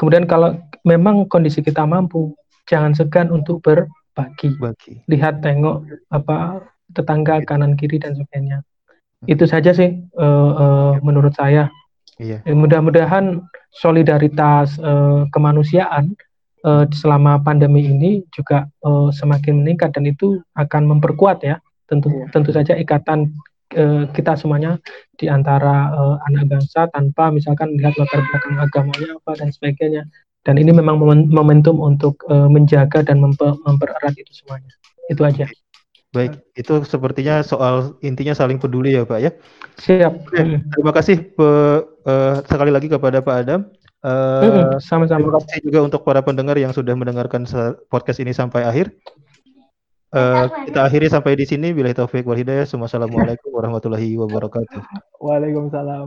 Kemudian 0.00 0.24
kalau 0.24 0.56
memang 0.82 1.28
kondisi 1.28 1.60
kita 1.60 1.84
mampu, 1.84 2.32
jangan 2.68 2.92
segan 2.94 3.28
untuk 3.30 3.62
berbagi. 3.62 4.54
Bagi. 4.58 5.02
Lihat, 5.08 5.40
tengok 5.42 5.86
apa 6.12 6.62
tetangga 6.92 7.40
kanan 7.48 7.74
kiri 7.74 7.98
dan 7.98 8.14
sebagainya. 8.14 8.62
Itu 9.24 9.46
saja 9.46 9.70
sih 9.72 10.02
uh, 10.18 10.52
uh, 10.52 10.92
menurut 11.00 11.32
saya. 11.34 11.70
Iya. 12.20 12.44
Ya, 12.44 12.54
mudah-mudahan 12.54 13.40
solidaritas 13.72 14.76
uh, 14.78 15.24
kemanusiaan 15.32 16.12
uh, 16.66 16.84
selama 16.92 17.40
pandemi 17.40 17.88
ini 17.88 18.22
juga 18.30 18.68
uh, 18.84 19.08
semakin 19.10 19.64
meningkat 19.64 19.96
dan 19.96 20.06
itu 20.06 20.40
akan 20.54 20.96
memperkuat 20.96 21.42
ya 21.42 21.58
tentu 21.90 22.08
iya. 22.08 22.26
tentu 22.30 22.50
saja 22.54 22.76
ikatan 22.78 23.32
uh, 23.76 24.04
kita 24.12 24.38
semuanya 24.38 24.78
di 25.18 25.26
antara 25.26 25.92
uh, 25.92 26.16
anak 26.30 26.48
bangsa 26.48 26.88
tanpa 26.92 27.28
misalkan 27.32 27.74
melihat 27.74 27.96
latar 28.00 28.22
belakang 28.28 28.56
agamanya 28.60 29.08
apa 29.18 29.32
dan 29.36 29.48
sebagainya 29.50 30.02
dan 30.42 30.58
ini 30.58 30.74
memang 30.74 30.98
momentum 31.30 31.78
untuk 31.78 32.22
uh, 32.30 32.50
menjaga 32.50 33.02
dan 33.06 33.22
memper 33.22 33.54
mempererat 33.66 34.14
itu 34.18 34.32
semuanya 34.34 34.70
itu 35.10 35.22
aja. 35.22 35.46
Baik, 36.12 36.44
itu 36.52 36.84
sepertinya 36.84 37.40
soal 37.40 37.96
intinya 38.04 38.36
saling 38.36 38.60
peduli 38.60 38.92
ya 38.92 39.08
Pak 39.08 39.18
ya. 39.22 39.30
Siap. 39.80 40.28
Oke, 40.28 40.60
terima 40.60 40.92
kasih 40.92 41.32
pe, 41.32 41.48
uh, 42.04 42.36
sekali 42.44 42.68
lagi 42.68 42.92
kepada 42.92 43.24
Pak 43.24 43.36
Adam. 43.48 43.60
Uh, 44.02 44.76
sama-sama. 44.82 45.24
Terima 45.24 45.40
kasih 45.40 45.60
juga 45.62 45.78
untuk 45.86 46.02
para 46.02 46.20
pendengar 46.20 46.58
yang 46.58 46.74
sudah 46.74 46.92
mendengarkan 46.98 47.46
podcast 47.86 48.18
ini 48.18 48.34
sampai 48.34 48.66
akhir. 48.66 48.92
Uh, 50.12 50.50
kita 50.68 50.84
akhiri 50.84 51.06
sampai 51.08 51.38
di 51.38 51.46
sini. 51.46 51.70
Bila 51.70 51.94
taufik 51.94 52.26
wal 52.26 52.36
hidayah. 52.36 52.66
Wassalamualaikum 52.66 53.48
warahmatullahi 53.54 54.18
wabarakatuh. 54.18 54.82
Waalaikumsalam. 55.22 56.06